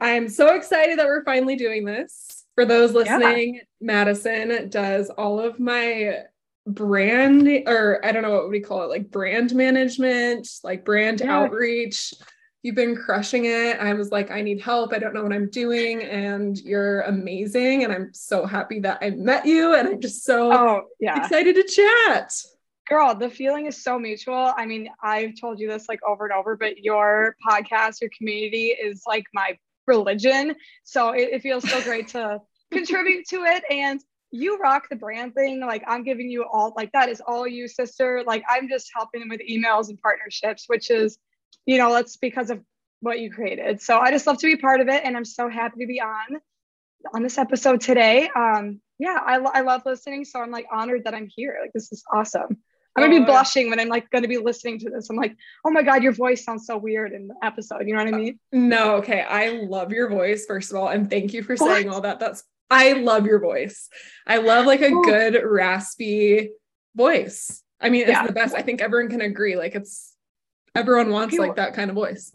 I'm 0.00 0.28
so 0.28 0.54
excited 0.54 0.98
that 0.98 1.06
we're 1.06 1.24
finally 1.24 1.56
doing 1.56 1.84
this. 1.84 2.44
For 2.54 2.64
those 2.64 2.92
listening, 2.92 3.56
yeah. 3.56 3.60
Madison 3.80 4.70
does 4.70 5.10
all 5.10 5.38
of 5.38 5.60
my 5.60 6.22
brand, 6.66 7.48
or 7.66 8.04
I 8.04 8.10
don't 8.10 8.22
know 8.22 8.32
what 8.32 8.50
we 8.50 8.60
call 8.60 8.82
it, 8.82 8.90
like 8.90 9.10
brand 9.10 9.54
management, 9.54 10.48
like 10.64 10.84
brand 10.84 11.20
yeah. 11.20 11.36
outreach. 11.36 12.14
You've 12.62 12.74
been 12.74 12.96
crushing 12.96 13.44
it. 13.44 13.78
I 13.78 13.92
was 13.92 14.10
like, 14.10 14.32
I 14.32 14.40
need 14.40 14.60
help. 14.60 14.92
I 14.92 14.98
don't 14.98 15.14
know 15.14 15.22
what 15.22 15.32
I'm 15.32 15.50
doing. 15.50 16.02
And 16.02 16.58
you're 16.58 17.02
amazing. 17.02 17.84
And 17.84 17.92
I'm 17.92 18.12
so 18.12 18.46
happy 18.46 18.80
that 18.80 18.98
I 19.02 19.10
met 19.10 19.46
you. 19.46 19.74
And 19.74 19.86
I'm 19.86 20.00
just 20.00 20.24
so 20.24 20.52
oh, 20.52 20.82
yeah. 20.98 21.22
excited 21.22 21.54
to 21.54 21.62
chat 21.62 22.32
girl 22.88 23.14
the 23.14 23.28
feeling 23.28 23.66
is 23.66 23.82
so 23.82 23.98
mutual 23.98 24.52
i 24.56 24.64
mean 24.64 24.88
i've 25.02 25.32
told 25.40 25.58
you 25.58 25.68
this 25.68 25.88
like 25.88 26.00
over 26.06 26.24
and 26.24 26.32
over 26.32 26.56
but 26.56 26.78
your 26.78 27.36
podcast 27.46 28.00
your 28.00 28.10
community 28.16 28.66
is 28.68 29.02
like 29.06 29.24
my 29.34 29.56
religion. 29.86 30.54
So 30.84 31.10
it, 31.10 31.30
it 31.32 31.42
feels 31.42 31.68
so 31.68 31.80
great 31.82 32.08
to 32.08 32.40
contribute 32.72 33.26
to 33.28 33.44
it. 33.44 33.64
And 33.70 34.00
you 34.30 34.58
rock 34.58 34.88
the 34.90 34.96
brand 34.96 35.34
thing. 35.34 35.60
Like 35.60 35.84
I'm 35.86 36.02
giving 36.02 36.30
you 36.30 36.44
all 36.44 36.74
like 36.76 36.92
that 36.92 37.08
is 37.08 37.22
all 37.26 37.46
you, 37.46 37.68
sister. 37.68 38.22
Like 38.26 38.42
I'm 38.48 38.68
just 38.68 38.90
helping 38.94 39.28
with 39.28 39.40
emails 39.48 39.88
and 39.88 40.00
partnerships, 40.00 40.64
which 40.66 40.90
is, 40.90 41.18
you 41.64 41.78
know, 41.78 41.92
that's 41.92 42.16
because 42.16 42.50
of 42.50 42.60
what 43.00 43.20
you 43.20 43.30
created. 43.30 43.80
So 43.80 43.98
I 43.98 44.10
just 44.10 44.26
love 44.26 44.38
to 44.38 44.46
be 44.46 44.56
part 44.56 44.80
of 44.80 44.88
it. 44.88 45.02
And 45.04 45.16
I'm 45.16 45.24
so 45.24 45.48
happy 45.48 45.80
to 45.80 45.86
be 45.86 46.00
on 46.00 46.40
on 47.14 47.22
this 47.22 47.38
episode 47.38 47.80
today. 47.80 48.28
Um, 48.34 48.80
yeah, 48.98 49.18
I, 49.24 49.36
I 49.36 49.60
love 49.60 49.82
listening. 49.86 50.24
So 50.24 50.40
I'm 50.40 50.50
like 50.50 50.66
honored 50.72 51.04
that 51.04 51.14
I'm 51.14 51.28
here. 51.34 51.56
Like 51.60 51.72
this 51.72 51.92
is 51.92 52.02
awesome. 52.12 52.58
I'm 52.96 53.04
gonna 53.04 53.20
be 53.20 53.24
blushing 53.24 53.68
when 53.70 53.78
I'm 53.78 53.88
like 53.88 54.10
gonna 54.10 54.28
be 54.28 54.38
listening 54.38 54.78
to 54.80 54.90
this. 54.90 55.10
I'm 55.10 55.16
like, 55.16 55.36
oh 55.64 55.70
my 55.70 55.82
god, 55.82 56.02
your 56.02 56.12
voice 56.12 56.44
sounds 56.44 56.66
so 56.66 56.78
weird 56.78 57.12
in 57.12 57.28
the 57.28 57.34
episode. 57.42 57.86
You 57.86 57.94
know 57.94 58.04
what 58.04 58.14
I 58.14 58.16
uh, 58.16 58.20
mean? 58.20 58.40
No, 58.52 58.96
okay. 58.96 59.20
I 59.20 59.50
love 59.68 59.92
your 59.92 60.08
voice, 60.08 60.46
first 60.46 60.70
of 60.70 60.78
all, 60.78 60.88
and 60.88 61.10
thank 61.10 61.34
you 61.34 61.42
for 61.42 61.56
saying 61.56 61.90
all 61.90 62.00
that. 62.00 62.20
That's 62.20 62.42
I 62.70 62.92
love 62.94 63.26
your 63.26 63.38
voice. 63.38 63.88
I 64.26 64.38
love 64.38 64.66
like 64.66 64.80
a 64.80 64.90
oh. 64.92 65.02
good 65.02 65.40
raspy 65.44 66.50
voice. 66.94 67.62
I 67.80 67.90
mean, 67.90 68.02
it's 68.02 68.10
yeah. 68.10 68.26
the 68.26 68.32
best. 68.32 68.54
I 68.54 68.62
think 68.62 68.80
everyone 68.80 69.10
can 69.10 69.20
agree. 69.20 69.56
Like 69.56 69.74
it's 69.74 70.14
everyone 70.74 71.10
wants 71.10 71.36
like 71.36 71.56
that 71.56 71.74
kind 71.74 71.90
of 71.90 71.94
voice. 71.94 72.32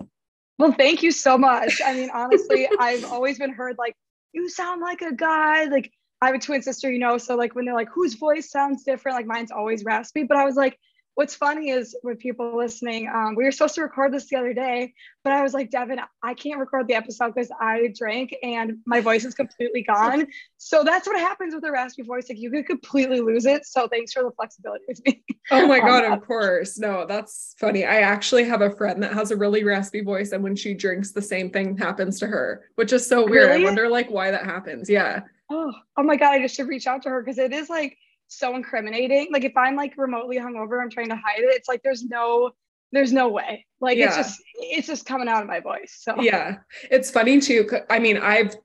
Well, 0.57 0.73
thank 0.73 1.01
you 1.01 1.11
so 1.11 1.37
much. 1.37 1.81
I 1.83 1.93
mean, 1.93 2.11
honestly, 2.13 2.69
I've 2.79 3.05
always 3.05 3.39
been 3.39 3.51
heard 3.51 3.77
like 3.79 3.95
you 4.33 4.47
sound 4.47 4.81
like 4.81 5.01
a 5.01 5.13
guy. 5.13 5.65
Like 5.65 5.91
I 6.21 6.27
have 6.27 6.35
a 6.35 6.39
twin 6.39 6.61
sister, 6.61 6.91
you 6.91 6.99
know, 6.99 7.17
so 7.17 7.35
like 7.35 7.55
when 7.55 7.65
they're 7.65 7.73
like, 7.73 7.89
whose 7.89 8.13
voice 8.13 8.51
sounds 8.51 8.83
different, 8.83 9.17
like 9.17 9.25
mine's 9.25 9.51
always 9.51 9.83
raspy. 9.83 10.23
But 10.23 10.37
I 10.37 10.45
was 10.45 10.55
like, 10.55 10.77
what's 11.15 11.35
funny 11.35 11.69
is 11.69 11.95
with 12.03 12.19
people 12.19 12.55
listening, 12.55 13.09
um, 13.13 13.35
we 13.35 13.43
were 13.43 13.51
supposed 13.51 13.75
to 13.75 13.81
record 13.81 14.13
this 14.13 14.27
the 14.29 14.37
other 14.37 14.53
day, 14.53 14.93
but 15.23 15.33
I 15.33 15.41
was 15.41 15.53
like, 15.53 15.69
Devin, 15.69 15.99
I 16.23 16.33
can't 16.33 16.59
record 16.59 16.87
the 16.87 16.93
episode 16.93 17.33
because 17.33 17.51
I 17.59 17.93
drank 17.97 18.35
and 18.43 18.77
my 18.85 19.01
voice 19.01 19.25
is 19.25 19.33
completely 19.33 19.83
gone. 19.83 20.27
So 20.57 20.83
that's 20.83 21.07
what 21.07 21.19
happens 21.19 21.53
with 21.53 21.63
a 21.65 21.71
raspy 21.71 22.03
voice. 22.03 22.29
Like 22.29 22.39
you 22.39 22.49
could 22.51 22.65
completely 22.65 23.19
lose 23.19 23.45
it. 23.45 23.65
So 23.65 23.87
thanks 23.87 24.13
for 24.13 24.23
the 24.23 24.31
flexibility 24.31 24.85
with 24.87 25.01
me. 25.05 25.23
Oh 25.49 25.67
my 25.67 25.79
God, 25.79 26.05
of 26.05 26.25
course. 26.25 26.79
No, 26.79 27.05
that's 27.05 27.55
funny. 27.59 27.83
I 27.83 28.01
actually 28.01 28.45
have 28.45 28.61
a 28.61 28.69
friend 28.69 29.03
that 29.03 29.11
has 29.11 29.31
a 29.31 29.35
really 29.35 29.65
raspy 29.65 29.99
voice. 29.99 30.31
And 30.31 30.43
when 30.43 30.55
she 30.55 30.73
drinks, 30.73 31.11
the 31.11 31.21
same 31.21 31.49
thing 31.49 31.75
happens 31.75 32.19
to 32.19 32.27
her, 32.27 32.69
which 32.75 32.93
is 32.93 33.05
so 33.05 33.27
weird. 33.27 33.49
Really? 33.49 33.63
I 33.63 33.65
wonder 33.65 33.89
like 33.89 34.09
why 34.09 34.31
that 34.31 34.45
happens. 34.45 34.89
Yeah 34.89 35.23
oh, 35.51 35.73
oh 35.97 36.03
my 36.03 36.15
God, 36.15 36.33
I 36.33 36.41
just 36.41 36.55
should 36.55 36.67
reach 36.67 36.87
out 36.87 37.03
to 37.03 37.09
her 37.09 37.21
because 37.21 37.37
it 37.37 37.53
is 37.53 37.69
like 37.69 37.97
so 38.27 38.55
incriminating. 38.55 39.27
Like 39.31 39.43
if 39.43 39.55
I'm 39.57 39.75
like 39.75 39.97
remotely 39.97 40.37
hungover, 40.37 40.81
I'm 40.81 40.89
trying 40.89 41.09
to 41.09 41.15
hide 41.15 41.39
it. 41.39 41.53
It's 41.55 41.67
like 41.67 41.83
there's 41.83 42.03
no 42.03 42.51
there's 42.91 43.13
no 43.13 43.29
way. 43.29 43.65
Like 43.79 43.97
yeah. 43.97 44.07
it's 44.07 44.15
just 44.15 44.41
it's 44.55 44.87
just 44.87 45.05
coming 45.05 45.27
out 45.27 45.41
of 45.41 45.47
my 45.47 45.59
voice. 45.59 45.97
So 45.99 46.21
yeah, 46.21 46.57
it's 46.89 47.11
funny 47.11 47.39
too. 47.39 47.69
I 47.89 47.99
mean, 47.99 48.17
I've 48.17 48.55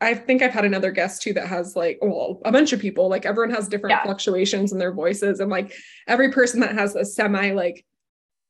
I 0.00 0.14
think 0.14 0.42
I've 0.42 0.52
had 0.52 0.64
another 0.64 0.90
guest 0.90 1.22
too 1.22 1.32
that 1.34 1.46
has 1.48 1.74
like 1.74 1.98
well 2.02 2.40
a 2.44 2.52
bunch 2.52 2.72
of 2.72 2.80
people 2.80 3.08
like 3.08 3.26
everyone 3.26 3.54
has 3.54 3.68
different 3.68 3.92
yeah. 3.92 4.04
fluctuations 4.04 4.72
in 4.72 4.78
their 4.78 4.92
voices 4.92 5.40
and 5.40 5.50
like 5.50 5.72
every 6.06 6.30
person 6.30 6.60
that 6.60 6.74
has 6.74 6.94
a 6.94 7.04
semi 7.04 7.52
like 7.52 7.84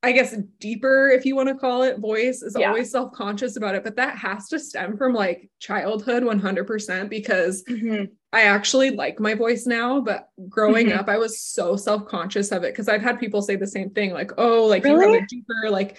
I 0.07 0.13
guess 0.13 0.37
deeper, 0.61 1.09
if 1.09 1.27
you 1.27 1.35
want 1.35 1.49
to 1.49 1.57
call 1.57 1.83
it, 1.83 1.99
voice 1.99 2.41
is 2.41 2.55
yeah. 2.57 2.69
always 2.69 2.93
self 2.93 3.13
conscious 3.13 3.57
about 3.57 3.75
it. 3.75 3.83
But 3.83 3.97
that 3.97 4.17
has 4.17 4.47
to 4.51 4.61
stem 4.61 4.97
from 4.97 5.15
like 5.15 5.51
childhood 5.59 6.23
100% 6.23 7.11
because 7.11 7.65
mm-hmm. 7.65 8.05
I 8.33 8.43
actually 8.43 8.91
like 8.91 9.19
my 9.19 9.35
voice 9.35 9.67
now. 9.67 10.01
But 10.01 10.29
growing 10.49 10.91
mm-hmm. 10.91 11.01
up, 11.01 11.09
I 11.09 11.19
was 11.19 11.41
so 11.41 11.75
self 11.75 12.07
conscious 12.07 12.53
of 12.53 12.63
it 12.63 12.73
because 12.73 12.89
I've 12.89 13.03
had 13.03 13.19
people 13.19 13.43
say 13.43 13.57
the 13.57 13.67
same 13.67 13.91
thing 13.91 14.13
like, 14.13 14.31
oh, 14.39 14.67
like 14.67 14.85
really? 14.85 15.07
you 15.07 15.13
have 15.15 15.23
a 15.25 15.27
deeper, 15.27 15.71
like, 15.71 15.99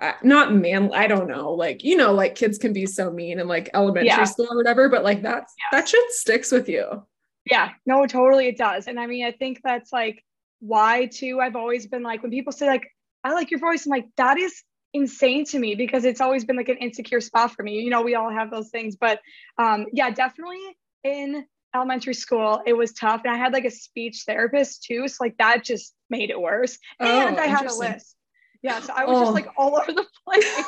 uh, 0.00 0.12
not 0.22 0.54
man, 0.54 0.90
I 0.94 1.06
don't 1.06 1.28
know, 1.28 1.52
like, 1.52 1.84
you 1.84 1.98
know, 1.98 2.14
like 2.14 2.34
kids 2.34 2.56
can 2.56 2.72
be 2.72 2.86
so 2.86 3.10
mean 3.10 3.38
in 3.38 3.48
like 3.48 3.68
elementary 3.74 4.06
yeah. 4.06 4.24
school 4.24 4.48
or 4.50 4.56
whatever, 4.56 4.88
but 4.88 5.04
like 5.04 5.20
that's 5.20 5.52
yes. 5.58 5.68
that 5.72 5.88
shit 5.90 6.10
sticks 6.12 6.50
with 6.50 6.70
you. 6.70 7.06
Yeah, 7.44 7.72
no, 7.84 8.06
totally 8.06 8.46
it 8.46 8.56
does. 8.56 8.86
And 8.86 8.98
I 8.98 9.06
mean, 9.06 9.26
I 9.26 9.32
think 9.32 9.60
that's 9.62 9.92
like 9.92 10.24
why 10.60 11.04
too. 11.12 11.38
I've 11.38 11.56
always 11.56 11.86
been 11.86 12.02
like, 12.02 12.22
when 12.22 12.30
people 12.30 12.54
say, 12.54 12.66
like, 12.66 12.88
I 13.24 13.32
like 13.32 13.50
your 13.50 13.60
voice. 13.60 13.86
I'm 13.86 13.90
like, 13.90 14.08
that 14.16 14.38
is 14.38 14.62
insane 14.94 15.44
to 15.46 15.58
me 15.58 15.74
because 15.74 16.04
it's 16.04 16.20
always 16.20 16.44
been 16.44 16.56
like 16.56 16.68
an 16.68 16.76
insecure 16.78 17.20
spot 17.20 17.52
for 17.52 17.62
me. 17.62 17.80
You 17.80 17.90
know, 17.90 18.02
we 18.02 18.14
all 18.14 18.30
have 18.30 18.50
those 18.50 18.70
things, 18.70 18.96
but 18.96 19.20
um, 19.58 19.86
yeah, 19.92 20.10
definitely 20.10 20.60
in 21.04 21.46
elementary 21.74 22.14
school, 22.14 22.62
it 22.66 22.74
was 22.74 22.92
tough. 22.92 23.22
And 23.24 23.34
I 23.34 23.38
had 23.38 23.52
like 23.52 23.64
a 23.64 23.70
speech 23.70 24.24
therapist 24.26 24.84
too. 24.84 25.08
So 25.08 25.18
like 25.20 25.36
that 25.38 25.64
just 25.64 25.94
made 26.10 26.30
it 26.30 26.40
worse. 26.40 26.78
Oh, 27.00 27.26
and 27.26 27.38
I 27.38 27.46
had 27.46 27.66
a 27.66 27.74
list. 27.74 28.16
Yeah. 28.62 28.80
So 28.80 28.92
I 28.94 29.04
was 29.04 29.18
oh. 29.18 29.20
just 29.22 29.34
like 29.34 29.48
all 29.56 29.76
over 29.76 29.92
the 29.92 30.06
place. 30.24 30.64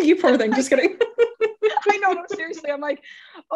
you 0.00 0.16
poor 0.16 0.36
thing. 0.36 0.54
Just 0.54 0.70
kidding. 0.70 0.96
I 1.90 1.96
know, 1.98 2.12
no, 2.12 2.24
seriously. 2.30 2.70
I'm 2.70 2.80
like, 2.80 3.02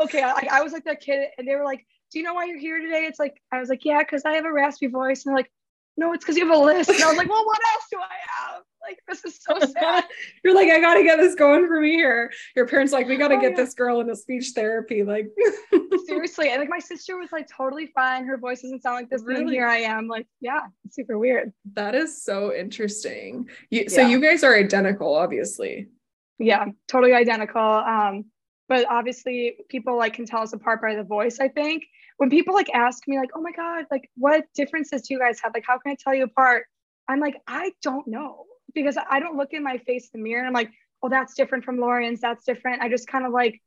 okay. 0.03 0.23
I, 0.23 0.49
I 0.51 0.63
was 0.63 0.73
like 0.73 0.85
that 0.85 1.01
kid 1.01 1.29
and 1.39 1.47
they 1.47 1.55
were 1.55 1.65
like, 1.65 1.87
do 2.11 2.19
you 2.19 2.25
know 2.25 2.35
why 2.35 2.47
you're 2.47 2.59
here 2.59 2.81
today? 2.81 3.05
It's 3.05 3.19
like, 3.19 3.41
I 3.53 3.59
was 3.59 3.69
like, 3.69 3.85
yeah, 3.85 3.99
because 3.99 4.25
I 4.25 4.33
have 4.33 4.45
a 4.45 4.53
raspy 4.53 4.87
voice. 4.87 5.25
And 5.25 5.31
they're 5.31 5.39
like, 5.39 5.51
no, 5.97 6.13
it's 6.13 6.25
because 6.25 6.37
you 6.37 6.47
have 6.47 6.57
a 6.57 6.61
list. 6.61 6.91
And 6.91 7.03
I 7.03 7.09
was 7.09 7.17
like, 7.17 7.29
well, 7.29 7.45
what 7.45 7.59
else 7.73 7.85
do 7.91 7.99
I 7.99 8.53
have? 8.53 8.63
Like, 8.83 8.99
this 9.09 9.25
is 9.25 9.41
so 9.43 9.59
sad. 9.81 10.05
You're 10.45 10.55
like, 10.55 10.69
I 10.69 10.81
gotta 10.81 11.03
get 11.03 11.17
this 11.19 11.35
going 11.35 11.67
for 11.67 11.81
me 11.81 11.93
here. 11.93 12.31
Your 12.55 12.67
parents 12.67 12.93
like, 12.93 13.09
we 13.09 13.17
gotta 13.17 13.37
oh, 13.37 13.41
get 13.41 13.53
yeah. 13.53 13.57
this 13.57 13.75
girl 13.75 14.01
into 14.01 14.15
speech 14.15 14.53
therapy. 14.55 15.03
Like 15.03 15.29
seriously. 16.07 16.51
And 16.51 16.61
like 16.61 16.69
my 16.69 16.79
sister 16.79 17.17
was 17.17 17.33
like 17.33 17.49
totally 17.49 17.87
fine. 17.95 18.27
Her 18.27 18.37
voice 18.37 18.63
doesn't 18.63 18.83
sound 18.83 18.97
like 18.97 19.11
this. 19.11 19.23
Really? 19.25 19.43
And 19.43 19.51
here 19.51 19.67
I 19.67 19.79
am. 19.79 20.07
Like, 20.07 20.27
yeah, 20.41 20.67
super 20.91 21.19
weird. 21.19 21.53
That 21.73 21.95
is 21.95 22.23
so 22.23 22.55
interesting. 22.55 23.49
You, 23.71 23.89
so 23.89 24.07
you 24.07 24.21
guys 24.21 24.45
are 24.45 24.55
identical, 24.55 25.15
obviously. 25.15 25.89
Yeah, 26.39 26.67
totally 26.89 27.15
identical. 27.15 27.63
Um, 27.63 28.27
but 28.69 28.87
obviously 28.91 29.57
people 29.69 29.97
like 29.97 30.15
can 30.15 30.27
tell 30.27 30.43
us 30.43 30.53
apart 30.53 30.83
by 30.83 30.95
the 30.95 31.05
voice, 31.05 31.39
I 31.41 31.49
think 31.49 31.85
when 32.17 32.31
people 32.31 32.55
like 32.55 32.71
ask 32.73 33.07
me 33.07 33.19
like 33.19 33.31
oh 33.35 33.41
my 33.41 33.53
god 33.53 33.85
like 33.91 34.11
what 34.17 34.45
differences 34.55 35.03
do 35.03 35.15
you 35.15 35.21
guys 35.21 35.41
have? 35.43 35.53
Like 35.55 35.65
how 35.67 35.79
can 35.79 35.93
i 35.93 35.97
tell 36.03 36.15
you 36.15 36.25
apart? 36.25 36.65
I'm 37.09 37.21
like 37.21 37.37
i 37.47 37.73
don't 37.83 38.07
know 38.09 38.45
because 38.75 38.97
i 39.11 39.21
don't 39.21 39.37
look 39.37 39.53
in 39.53 39.63
my 39.63 39.79
face 39.79 40.11
in 40.13 40.21
the 40.21 40.29
mirror 40.29 40.41
and 40.41 40.49
i'm 40.49 40.53
like 40.53 40.71
oh 41.03 41.09
that's 41.09 41.35
different 41.35 41.65
from 41.65 41.79
lauren's 41.79 42.21
that's 42.21 42.45
different 42.45 42.83
i 42.83 42.89
just 42.89 43.07
kind 43.07 43.25
of 43.25 43.33
like 43.33 43.61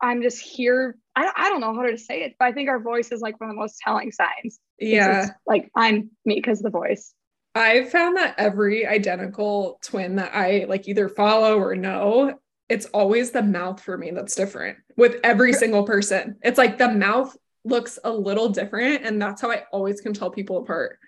i'm 0.00 0.20
just 0.20 0.40
here. 0.40 0.96
I, 1.14 1.30
I 1.34 1.48
don't 1.48 1.60
know 1.60 1.74
how 1.74 1.82
to 1.82 1.96
say 1.96 2.22
it 2.22 2.34
but 2.38 2.46
i 2.46 2.52
think 2.52 2.68
our 2.68 2.80
voice 2.80 3.12
is 3.12 3.20
like 3.20 3.40
one 3.40 3.50
of 3.50 3.54
the 3.54 3.60
most 3.60 3.78
telling 3.78 4.10
signs. 4.10 4.58
Yeah. 4.78 5.30
like 5.46 5.70
i'm 5.74 6.10
me 6.24 6.34
because 6.34 6.58
of 6.58 6.64
the 6.64 6.70
voice. 6.70 7.14
I've 7.56 7.90
found 7.90 8.18
that 8.18 8.34
every 8.36 8.86
identical 8.86 9.78
twin 9.82 10.16
that 10.16 10.34
I 10.34 10.66
like 10.68 10.88
either 10.88 11.08
follow 11.08 11.58
or 11.58 11.74
know, 11.74 12.38
it's 12.68 12.84
always 12.86 13.30
the 13.30 13.42
mouth 13.42 13.80
for 13.80 13.96
me 13.96 14.10
that's 14.10 14.34
different 14.34 14.76
with 14.98 15.16
every 15.24 15.54
single 15.54 15.84
person. 15.84 16.36
It's 16.42 16.58
like 16.58 16.76
the 16.76 16.90
mouth 16.90 17.34
looks 17.66 17.98
a 18.04 18.10
little 18.10 18.48
different. 18.48 19.04
And 19.04 19.20
that's 19.20 19.42
how 19.42 19.50
I 19.50 19.64
always 19.72 20.00
can 20.00 20.12
tell 20.12 20.30
people 20.30 20.58
apart. 20.58 20.98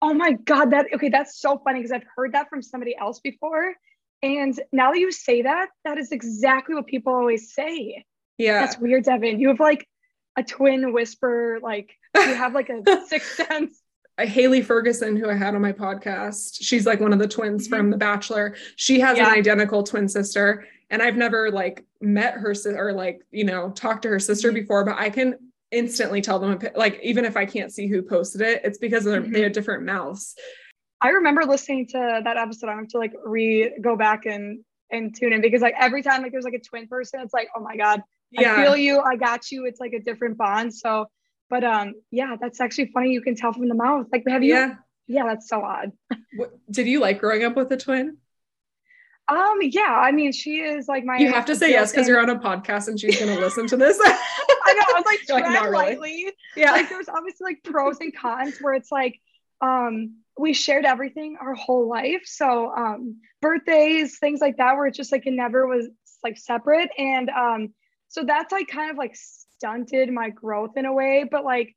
Oh 0.00 0.12
my 0.12 0.32
God. 0.32 0.72
That 0.72 0.86
okay, 0.94 1.08
that's 1.08 1.40
so 1.40 1.58
funny 1.58 1.78
because 1.78 1.92
I've 1.92 2.06
heard 2.16 2.32
that 2.32 2.48
from 2.48 2.60
somebody 2.62 2.96
else 2.96 3.20
before. 3.20 3.74
And 4.22 4.58
now 4.72 4.92
that 4.92 4.98
you 4.98 5.10
say 5.10 5.42
that, 5.42 5.68
that 5.84 5.98
is 5.98 6.12
exactly 6.12 6.74
what 6.74 6.86
people 6.86 7.14
always 7.14 7.54
say. 7.54 8.04
Yeah. 8.38 8.60
That's 8.60 8.78
weird, 8.78 9.04
Devin. 9.04 9.40
You 9.40 9.48
have 9.48 9.60
like 9.60 9.88
a 10.36 10.42
twin 10.42 10.92
whisper, 10.92 11.58
like 11.62 11.90
you 12.14 12.22
have 12.34 12.54
like 12.54 12.68
a 12.68 12.82
sixth 13.06 13.34
sense. 13.48 13.80
Haley 14.18 14.62
Ferguson, 14.62 15.16
who 15.16 15.28
I 15.28 15.34
had 15.34 15.54
on 15.54 15.62
my 15.62 15.72
podcast, 15.72 16.58
she's 16.60 16.86
like 16.86 17.00
one 17.00 17.12
of 17.12 17.18
the 17.18 17.26
twins 17.26 17.64
mm-hmm. 17.64 17.76
from 17.76 17.90
The 17.90 17.96
Bachelor. 17.96 18.56
She 18.76 19.00
has 19.00 19.16
yeah. 19.16 19.32
an 19.32 19.38
identical 19.38 19.82
twin 19.82 20.08
sister, 20.08 20.66
and 20.90 21.02
I've 21.02 21.16
never 21.16 21.50
like 21.50 21.84
met 22.00 22.34
her 22.34 22.54
or 22.66 22.92
like 22.92 23.22
you 23.30 23.44
know 23.44 23.70
talked 23.70 24.02
to 24.02 24.08
her 24.08 24.18
sister 24.18 24.48
mm-hmm. 24.48 24.60
before, 24.60 24.84
but 24.84 24.98
I 24.98 25.10
can 25.10 25.51
instantly 25.72 26.20
tell 26.20 26.38
them 26.38 26.60
like 26.76 27.00
even 27.02 27.24
if 27.24 27.36
I 27.36 27.46
can't 27.46 27.72
see 27.72 27.88
who 27.88 28.02
posted 28.02 28.42
it, 28.42 28.60
it's 28.64 28.78
because 28.78 29.04
mm-hmm. 29.04 29.32
they 29.32 29.42
have 29.42 29.52
different 29.52 29.84
mouths. 29.84 30.34
I 31.00 31.08
remember 31.08 31.44
listening 31.44 31.88
to 31.88 32.20
that 32.22 32.36
episode. 32.36 32.68
I 32.68 32.76
have 32.76 32.88
to 32.88 32.98
like 32.98 33.12
re 33.24 33.76
go 33.80 33.96
back 33.96 34.26
and 34.26 34.64
and 34.90 35.16
tune 35.16 35.32
in 35.32 35.40
because 35.40 35.62
like 35.62 35.74
every 35.78 36.02
time 36.02 36.22
like 36.22 36.32
there's 36.32 36.44
like 36.44 36.54
a 36.54 36.60
twin 36.60 36.86
person, 36.86 37.20
it's 37.20 37.34
like 37.34 37.48
oh 37.56 37.60
my 37.60 37.76
god, 37.76 38.02
yeah. 38.30 38.54
I 38.54 38.62
feel 38.62 38.76
you. 38.76 39.00
I 39.00 39.16
got 39.16 39.50
you. 39.50 39.66
It's 39.66 39.80
like 39.80 39.92
a 39.92 40.00
different 40.00 40.38
bond. 40.38 40.74
So, 40.74 41.06
but 41.50 41.64
um, 41.64 41.94
yeah, 42.10 42.36
that's 42.40 42.60
actually 42.60 42.90
funny. 42.92 43.10
You 43.10 43.20
can 43.20 43.34
tell 43.34 43.52
from 43.52 43.68
the 43.68 43.74
mouth. 43.74 44.06
Like, 44.12 44.24
have 44.28 44.42
you? 44.42 44.54
Yeah, 44.54 44.74
yeah 45.06 45.24
that's 45.26 45.48
so 45.48 45.62
odd. 45.62 45.92
Did 46.70 46.86
you 46.86 47.00
like 47.00 47.20
growing 47.20 47.44
up 47.44 47.56
with 47.56 47.70
a 47.72 47.76
twin? 47.76 48.18
Um, 49.32 49.58
yeah, 49.62 49.98
I 49.98 50.12
mean, 50.12 50.30
she 50.30 50.60
is 50.60 50.88
like 50.88 51.04
my. 51.04 51.16
You 51.16 51.32
have 51.32 51.46
to 51.46 51.56
say 51.56 51.70
yes 51.70 51.90
because 51.90 52.06
you're 52.06 52.20
on 52.20 52.28
a 52.28 52.38
podcast 52.38 52.88
and 52.88 53.00
she's 53.00 53.18
gonna 53.18 53.40
listen 53.40 53.66
to 53.68 53.78
this. 53.78 53.98
I 54.02 54.74
know. 54.74 54.82
I 54.88 54.92
was 54.94 55.04
like, 55.06 55.20
like 55.30 55.52
not 55.52 55.70
really. 55.70 55.72
lightly. 55.72 56.32
Yeah. 56.54 56.72
Like 56.72 56.90
there's 56.90 57.08
obviously 57.08 57.44
like 57.44 57.62
pros 57.64 57.98
and 58.00 58.14
cons 58.14 58.58
where 58.60 58.74
it's 58.74 58.92
like, 58.92 59.18
um, 59.62 60.16
we 60.38 60.52
shared 60.52 60.84
everything 60.84 61.38
our 61.40 61.54
whole 61.54 61.88
life. 61.88 62.22
So 62.24 62.74
um, 62.76 63.20
birthdays, 63.40 64.18
things 64.18 64.42
like 64.42 64.58
that, 64.58 64.76
where 64.76 64.86
it's 64.86 64.98
just 64.98 65.12
like 65.12 65.26
it 65.26 65.32
never 65.32 65.66
was 65.66 65.88
like 66.22 66.36
separate. 66.36 66.90
And 66.98 67.30
um, 67.30 67.72
so 68.08 68.24
that's 68.24 68.52
like 68.52 68.68
kind 68.68 68.90
of 68.90 68.98
like 68.98 69.16
stunted 69.16 70.12
my 70.12 70.28
growth 70.28 70.72
in 70.76 70.84
a 70.84 70.92
way. 70.92 71.26
But 71.30 71.44
like 71.44 71.74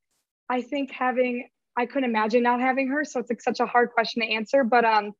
I 0.49 0.61
think 0.61 0.91
having 0.91 1.47
I 1.77 1.85
couldn't 1.85 2.09
imagine 2.09 2.43
not 2.43 2.59
having 2.59 2.89
her. 2.89 3.05
So 3.05 3.21
it's 3.21 3.29
like 3.29 3.41
such 3.41 3.61
a 3.61 3.65
hard 3.65 3.91
question 3.91 4.23
to 4.23 4.27
answer. 4.27 4.65
But 4.65 4.83
um 4.83 5.13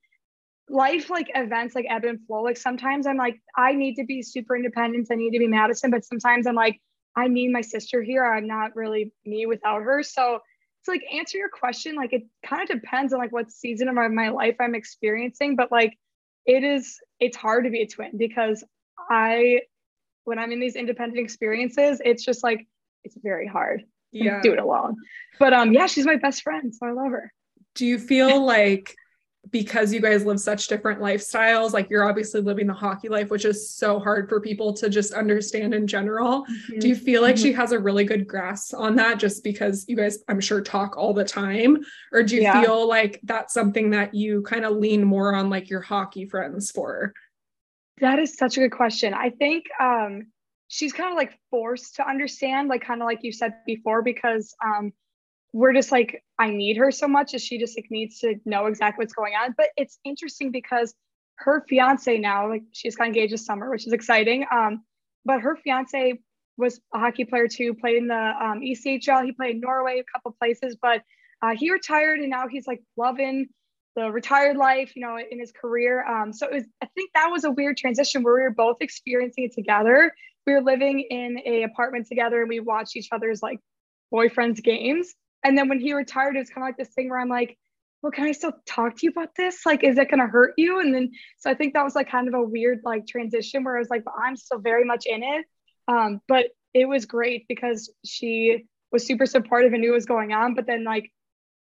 life 0.70 1.10
like 1.10 1.30
events 1.36 1.76
like 1.76 1.86
ebb 1.90 2.06
and 2.06 2.20
flow. 2.26 2.42
Like 2.42 2.58
sometimes 2.58 3.08
I'm 3.08 3.18
like, 3.18 3.40
I 3.56 3.74
need 3.74 3.96
to 3.96 4.06
be 4.06 4.22
super 4.22 4.56
independent. 4.56 5.08
I 5.12 5.16
need 5.16 5.32
to 5.32 5.40
be 5.40 5.48
Madison, 5.48 5.92
but 5.92 6.04
sometimes 6.04 6.48
I'm 6.48 6.56
like, 6.56 6.82
I 7.16 7.28
need 7.28 7.52
my 7.52 7.62
sister 7.62 8.02
here. 8.02 8.26
I'm 8.26 8.48
not 8.48 8.76
really 8.76 9.14
me 9.26 9.46
without 9.46 9.82
her. 9.84 10.04
So 10.04 10.40
it's 10.80 10.88
like 10.88 11.04
answer 11.14 11.38
your 11.38 11.50
question, 11.50 11.96
like 11.96 12.14
it 12.14 12.24
kind 12.46 12.62
of 12.62 12.68
depends 12.68 13.14
on 13.14 13.20
like 13.20 13.32
what 13.32 13.52
season 13.52 13.88
of 13.88 13.96
my, 13.96 14.08
my 14.08 14.30
life 14.30 14.56
I'm 14.60 14.76
experiencing, 14.76 15.56
but 15.56 15.72
like 15.72 15.98
it 16.46 16.64
is 16.64 17.00
it's 17.20 17.38
hard 17.38 17.64
to 17.66 17.72
be 17.72 17.82
a 17.82 17.88
twin 17.88 18.18
because 18.18 18.64
I 19.10 19.62
when 20.26 20.40
I'm 20.40 20.52
in 20.52 20.60
these 20.60 20.76
independent 20.76 21.20
experiences, 21.20 22.02
it's 22.04 22.24
just 22.24 22.44
like 22.44 22.68
it's 23.04 23.18
very 23.24 23.48
hard 23.48 23.84
yeah. 24.24 24.42
do 24.42 24.54
it 24.54 24.60
alone. 24.60 24.96
But 25.40 25.54
um 25.54 25.74
yeah, 25.74 25.88
she's 25.88 26.06
my 26.06 26.16
best 26.16 26.42
friend, 26.44 26.74
so 26.74 26.88
I 26.88 26.92
love 26.92 27.12
her. 27.12 27.32
Do 27.76 27.86
you 27.86 28.00
feel 28.00 28.44
like 28.44 28.96
because 29.52 29.94
you 29.94 30.00
guys 30.00 30.26
live 30.26 30.40
such 30.40 30.68
different 30.68 31.00
lifestyles 31.00 31.72
like 31.72 31.90
you're 31.90 32.08
obviously 32.08 32.42
living 32.42 32.68
the 32.68 32.74
hockey 32.74 33.10
life 33.10 33.30
which 33.30 33.46
is 33.46 33.70
so 33.70 34.00
hard 34.00 34.28
for 34.28 34.40
people 34.40 34.74
to 34.74 34.90
just 34.90 35.14
understand 35.14 35.74
in 35.74 35.86
general 35.88 36.46
mm-hmm. 36.46 36.80
do 36.80 36.88
you 36.88 36.96
feel 36.96 37.22
like 37.22 37.36
mm-hmm. 37.36 37.44
she 37.44 37.54
has 37.54 37.72
a 37.72 37.80
really 37.80 38.04
good 38.04 38.28
grasp 38.28 38.74
on 38.76 38.96
that 38.96 39.20
just 39.20 39.44
because 39.44 39.86
you 39.88 39.96
guys 39.96 40.20
i'm 40.28 40.40
sure 40.40 40.62
talk 40.62 40.98
all 40.98 41.14
the 41.14 41.24
time 41.24 41.78
or 42.12 42.24
do 42.24 42.36
you 42.36 42.42
yeah. 42.42 42.62
feel 42.62 42.88
like 42.88 43.20
that's 43.24 43.54
something 43.54 43.90
that 43.90 44.14
you 44.14 44.42
kind 44.44 44.66
of 44.66 44.76
lean 44.78 45.04
more 45.04 45.36
on 45.36 45.50
like 45.50 45.70
your 45.70 45.82
hockey 45.82 46.26
friends 46.26 46.72
for 46.72 47.14
that 48.02 48.20
is 48.20 48.36
such 48.36 48.58
a 48.58 48.62
good 48.62 48.72
question 48.72 49.14
i 49.14 49.30
think 49.30 49.66
um 49.80 50.28
she's 50.68 50.94
kind 50.94 51.12
of 51.12 51.16
like 51.16 51.38
forced 51.52 51.96
to 51.96 52.08
understand 52.08 52.68
like 52.68 52.82
kind 52.82 53.02
of 53.02 53.06
like 53.06 53.20
you 53.22 53.32
said 53.32 53.54
before 53.66 54.02
because 54.02 54.56
um 54.66 54.92
we're 55.56 55.72
just 55.72 55.90
like 55.90 56.22
i 56.38 56.50
need 56.50 56.76
her 56.76 56.92
so 56.92 57.08
much 57.08 57.34
as 57.34 57.42
she 57.42 57.58
just 57.58 57.78
like 57.78 57.88
needs 57.90 58.20
to 58.20 58.36
know 58.44 58.66
exactly 58.66 59.02
what's 59.02 59.14
going 59.14 59.34
on. 59.34 59.56
But 59.58 59.68
it's 59.78 59.98
interesting 60.04 60.52
because 60.52 60.94
her 61.38 61.64
fiance 61.70 62.18
now 62.18 62.50
like 62.50 62.64
she's 62.74 62.98
got 62.98 63.08
engaged 63.08 63.32
this 63.34 63.46
summer 63.46 63.70
which 63.70 63.88
is 63.88 63.94
exciting. 63.94 64.46
Um 64.52 64.84
but 65.24 65.40
her 65.40 65.56
fiance 65.56 66.20
was 66.58 66.82
a 66.94 67.00
hockey 67.00 67.24
player 67.24 67.48
too 67.48 67.74
played 67.74 67.96
in 67.96 68.08
the 68.08 68.14
um, 68.16 68.60
echl 68.60 69.24
he 69.24 69.32
played 69.32 69.56
in 69.56 69.62
norway 69.62 70.00
a 70.00 70.04
couple 70.12 70.36
places 70.38 70.76
but 70.82 71.02
uh, 71.42 71.56
he 71.56 71.72
retired 71.72 72.20
and 72.20 72.30
now 72.30 72.48
he's 72.50 72.68
like 72.68 72.82
loving 72.98 73.48
the 73.96 74.12
retired 74.12 74.58
life 74.58 74.94
you 74.98 75.02
know 75.02 75.18
in 75.18 75.40
his 75.40 75.54
career. 75.54 76.06
Um 76.06 76.34
so 76.34 76.48
it 76.48 76.54
was 76.54 76.64
i 76.82 76.88
think 76.96 77.12
that 77.16 77.30
was 77.32 77.46
a 77.46 77.52
weird 77.52 77.78
transition 77.78 78.24
where 78.24 78.36
we 78.36 78.42
were 78.42 78.52
both 78.66 78.78
experiencing 78.82 79.46
it 79.46 79.54
together. 79.54 80.14
We 80.46 80.52
were 80.52 80.62
living 80.62 81.00
in 81.00 81.40
a 81.46 81.64
apartment 81.64 82.08
together 82.08 82.42
and 82.42 82.50
we 82.50 82.60
watched 82.60 82.98
each 82.98 83.08
other's 83.14 83.42
like 83.42 83.60
boyfriends 84.14 84.62
games 84.62 85.16
and 85.46 85.56
then 85.56 85.70
when 85.70 85.80
he 85.80 85.94
retired, 85.94 86.36
it 86.36 86.40
was 86.40 86.50
kind 86.50 86.64
of 86.64 86.70
like 86.70 86.78
this 86.78 86.94
thing 86.96 87.08
where 87.10 87.20
I'm 87.20 87.30
like, 87.30 87.56
well, 88.02 88.12
can 88.12 88.26
I 88.26 88.32
still 88.32 88.54
talk 88.66 88.98
to 88.98 89.06
you 89.06 89.12
about 89.12 89.36
this? 89.38 89.64
Like, 89.66 89.84
is 89.84 89.98
it 89.98 90.10
going 90.10 90.20
to 90.20 90.28
hurt 90.28 90.56
you? 90.58 90.80
And 90.80 90.94
then, 90.94 91.12
so 91.38 91.52
I 91.52 91.54
think 91.54 91.74
that 91.74 91.84
was 91.84 91.94
like 91.94 92.10
kind 92.10 92.28
of 92.28 92.34
a 92.34 92.42
weird 92.42 92.82
like 92.84 93.06
transition 93.06 93.64
where 93.64 93.76
I 93.76 93.80
was 93.80 93.90
like, 93.90 94.04
but 94.04 94.16
I'm 94.20 94.36
still 94.36 94.58
very 94.58 94.84
much 94.86 95.06
in 95.06 95.22
it. 95.22 95.46
Um, 95.88 96.20
but 96.28 96.48
it 96.74 96.86
was 96.86 97.06
great 97.06 97.48
because 97.48 97.92
she 98.04 98.66
was 98.92 99.06
super 99.06 99.28
supportive 99.28 99.74
and 99.74 99.82
knew 99.82 99.92
what 99.92 99.98
was 99.98 100.06
going 100.08 100.34
on. 100.34 100.56
But 100.56 100.66
then 100.66 100.84
like, 100.84 101.12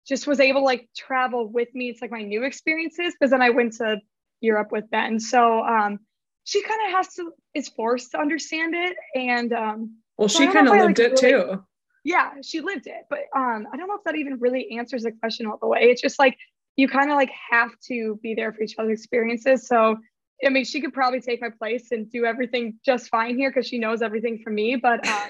just 0.08 0.26
was 0.26 0.40
able 0.40 0.62
to 0.62 0.64
like 0.64 0.88
travel 0.96 1.46
with 1.46 1.72
me. 1.72 1.88
It's 1.90 2.02
like 2.02 2.10
my 2.10 2.22
new 2.22 2.42
experiences 2.42 3.14
because 3.14 3.30
then 3.30 3.42
I 3.42 3.50
went 3.50 3.74
to 3.74 4.00
Europe 4.40 4.72
with 4.72 4.90
Ben. 4.90 5.20
So 5.20 5.62
um, 5.62 6.00
she 6.42 6.62
kind 6.62 6.80
of 6.86 6.96
has 6.96 7.14
to 7.14 7.32
is 7.54 7.68
forced 7.68 8.10
to 8.12 8.18
understand 8.18 8.74
it. 8.74 8.96
And 9.14 9.52
um, 9.52 9.98
well, 10.16 10.28
so 10.28 10.40
she 10.40 10.52
kind 10.52 10.66
of 10.66 10.74
lived 10.74 10.98
like, 10.98 11.12
it 11.12 11.22
really, 11.22 11.44
too 11.54 11.64
yeah, 12.08 12.30
she 12.42 12.62
lived 12.62 12.86
it. 12.86 13.04
But 13.10 13.20
um, 13.36 13.66
I 13.70 13.76
don't 13.76 13.86
know 13.86 13.96
if 13.96 14.04
that 14.04 14.16
even 14.16 14.38
really 14.38 14.78
answers 14.78 15.02
the 15.02 15.12
question 15.12 15.44
all 15.44 15.58
the 15.60 15.66
way. 15.66 15.80
It's 15.82 16.00
just 16.00 16.18
like 16.18 16.38
you 16.76 16.88
kind 16.88 17.10
of 17.10 17.16
like 17.16 17.30
have 17.50 17.70
to 17.88 18.18
be 18.22 18.34
there 18.34 18.50
for 18.50 18.62
each 18.62 18.76
other's 18.78 19.00
experiences. 19.00 19.68
So 19.68 19.98
I 20.44 20.48
mean, 20.48 20.64
she 20.64 20.80
could 20.80 20.94
probably 20.94 21.20
take 21.20 21.42
my 21.42 21.50
place 21.50 21.90
and 21.90 22.10
do 22.10 22.24
everything 22.24 22.78
just 22.82 23.10
fine 23.10 23.36
here 23.36 23.50
because 23.50 23.66
she 23.66 23.78
knows 23.78 24.00
everything 24.00 24.40
from 24.42 24.54
me. 24.54 24.76
But 24.76 25.06
um, 25.06 25.28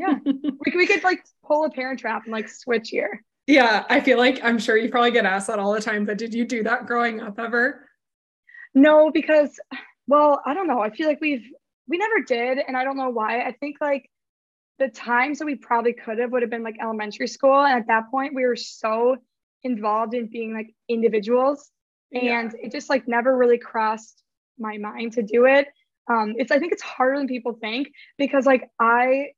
yeah, 0.00 0.14
we, 0.24 0.76
we 0.76 0.86
could 0.86 1.04
like 1.04 1.24
pull 1.46 1.64
a 1.64 1.70
parent 1.70 2.00
trap 2.00 2.24
and 2.24 2.32
like 2.32 2.48
switch 2.48 2.88
here. 2.88 3.24
Yeah, 3.46 3.84
I 3.88 4.00
feel 4.00 4.18
like 4.18 4.42
I'm 4.42 4.58
sure 4.58 4.76
you 4.76 4.88
probably 4.88 5.12
get 5.12 5.26
asked 5.26 5.46
that 5.46 5.60
all 5.60 5.72
the 5.72 5.80
time, 5.80 6.04
but 6.06 6.18
did 6.18 6.34
you 6.34 6.44
do 6.44 6.64
that 6.64 6.86
growing 6.86 7.20
up 7.20 7.38
ever? 7.38 7.86
No, 8.74 9.12
because 9.12 9.60
well, 10.08 10.42
I 10.44 10.54
don't 10.54 10.66
know. 10.66 10.80
I 10.80 10.90
feel 10.90 11.06
like 11.06 11.20
we've 11.20 11.46
we 11.86 11.98
never 11.98 12.20
did, 12.26 12.58
and 12.66 12.76
I 12.76 12.82
don't 12.82 12.96
know 12.96 13.10
why. 13.10 13.42
I 13.42 13.52
think 13.60 13.76
like 13.80 14.10
the 14.80 14.88
times 14.88 15.38
that 15.38 15.44
we 15.44 15.54
probably 15.54 15.92
could 15.92 16.18
have 16.18 16.32
would 16.32 16.42
have 16.42 16.50
been 16.50 16.64
like 16.64 16.78
elementary 16.80 17.28
school. 17.28 17.60
And 17.64 17.78
at 17.78 17.86
that 17.88 18.10
point, 18.10 18.34
we 18.34 18.46
were 18.46 18.56
so 18.56 19.18
involved 19.62 20.14
in 20.14 20.26
being 20.26 20.54
like 20.54 20.74
individuals. 20.88 21.70
And 22.12 22.24
yeah. 22.24 22.48
it 22.54 22.72
just 22.72 22.88
like 22.88 23.06
never 23.06 23.36
really 23.36 23.58
crossed 23.58 24.24
my 24.58 24.78
mind 24.78 25.12
to 25.12 25.22
do 25.22 25.44
it. 25.44 25.68
Um, 26.10 26.34
it's 26.38 26.50
I 26.50 26.58
think 26.58 26.72
it's 26.72 26.82
harder 26.82 27.18
than 27.18 27.28
people 27.28 27.52
think 27.52 27.92
because 28.18 28.46
like 28.46 28.68
I 28.80 29.28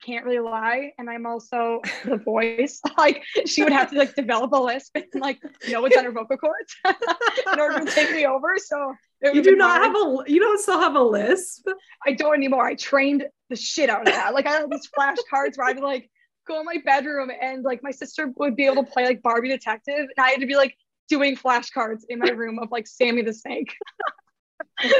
can't 0.00 0.24
really 0.24 0.38
lie 0.38 0.92
and 0.98 1.10
i'm 1.10 1.26
also 1.26 1.80
the 2.04 2.16
voice 2.24 2.80
like 2.98 3.24
she 3.46 3.64
would 3.64 3.72
have 3.72 3.90
to 3.90 3.98
like 3.98 4.14
develop 4.14 4.52
a 4.52 4.56
lisp 4.56 4.94
and 4.94 5.04
like 5.20 5.40
know 5.68 5.82
what's 5.82 5.96
on 5.96 6.04
her 6.04 6.12
vocal 6.12 6.36
cords 6.36 6.76
in 7.52 7.58
order 7.58 7.84
to 7.84 7.90
take 7.90 8.10
me 8.12 8.24
over 8.24 8.54
so 8.58 8.94
you 9.34 9.42
do 9.42 9.56
not 9.56 9.80
hard. 9.80 9.86
have 9.86 9.96
a 9.96 10.30
you 10.30 10.38
don't 10.38 10.60
still 10.60 10.78
have 10.78 10.94
a 10.94 11.02
lisp. 11.02 11.66
i 12.06 12.12
don't 12.12 12.34
anymore 12.34 12.64
i 12.64 12.74
trained 12.74 13.24
the 13.48 13.56
shit 13.56 13.90
out 13.90 14.06
of 14.06 14.14
that. 14.14 14.34
Like 14.34 14.46
i 14.46 14.52
had 14.52 14.70
these 14.70 14.88
flashcards 14.96 15.56
where 15.56 15.68
i'd 15.68 15.76
be 15.76 15.82
like 15.82 16.10
go 16.46 16.60
in 16.60 16.66
my 16.66 16.78
bedroom 16.84 17.30
and 17.40 17.62
like 17.62 17.82
my 17.82 17.90
sister 17.90 18.32
would 18.36 18.56
be 18.56 18.64
able 18.66 18.84
to 18.84 18.90
play 18.90 19.04
like 19.04 19.22
barbie 19.22 19.48
detective 19.48 19.98
and 19.98 20.24
i 20.24 20.30
had 20.30 20.40
to 20.40 20.46
be 20.46 20.56
like 20.56 20.74
doing 21.08 21.36
flashcards 21.36 22.02
in 22.08 22.18
my 22.18 22.30
room 22.30 22.58
of 22.58 22.70
like 22.70 22.86
sammy 22.86 23.22
the 23.22 23.34
snake. 23.34 23.74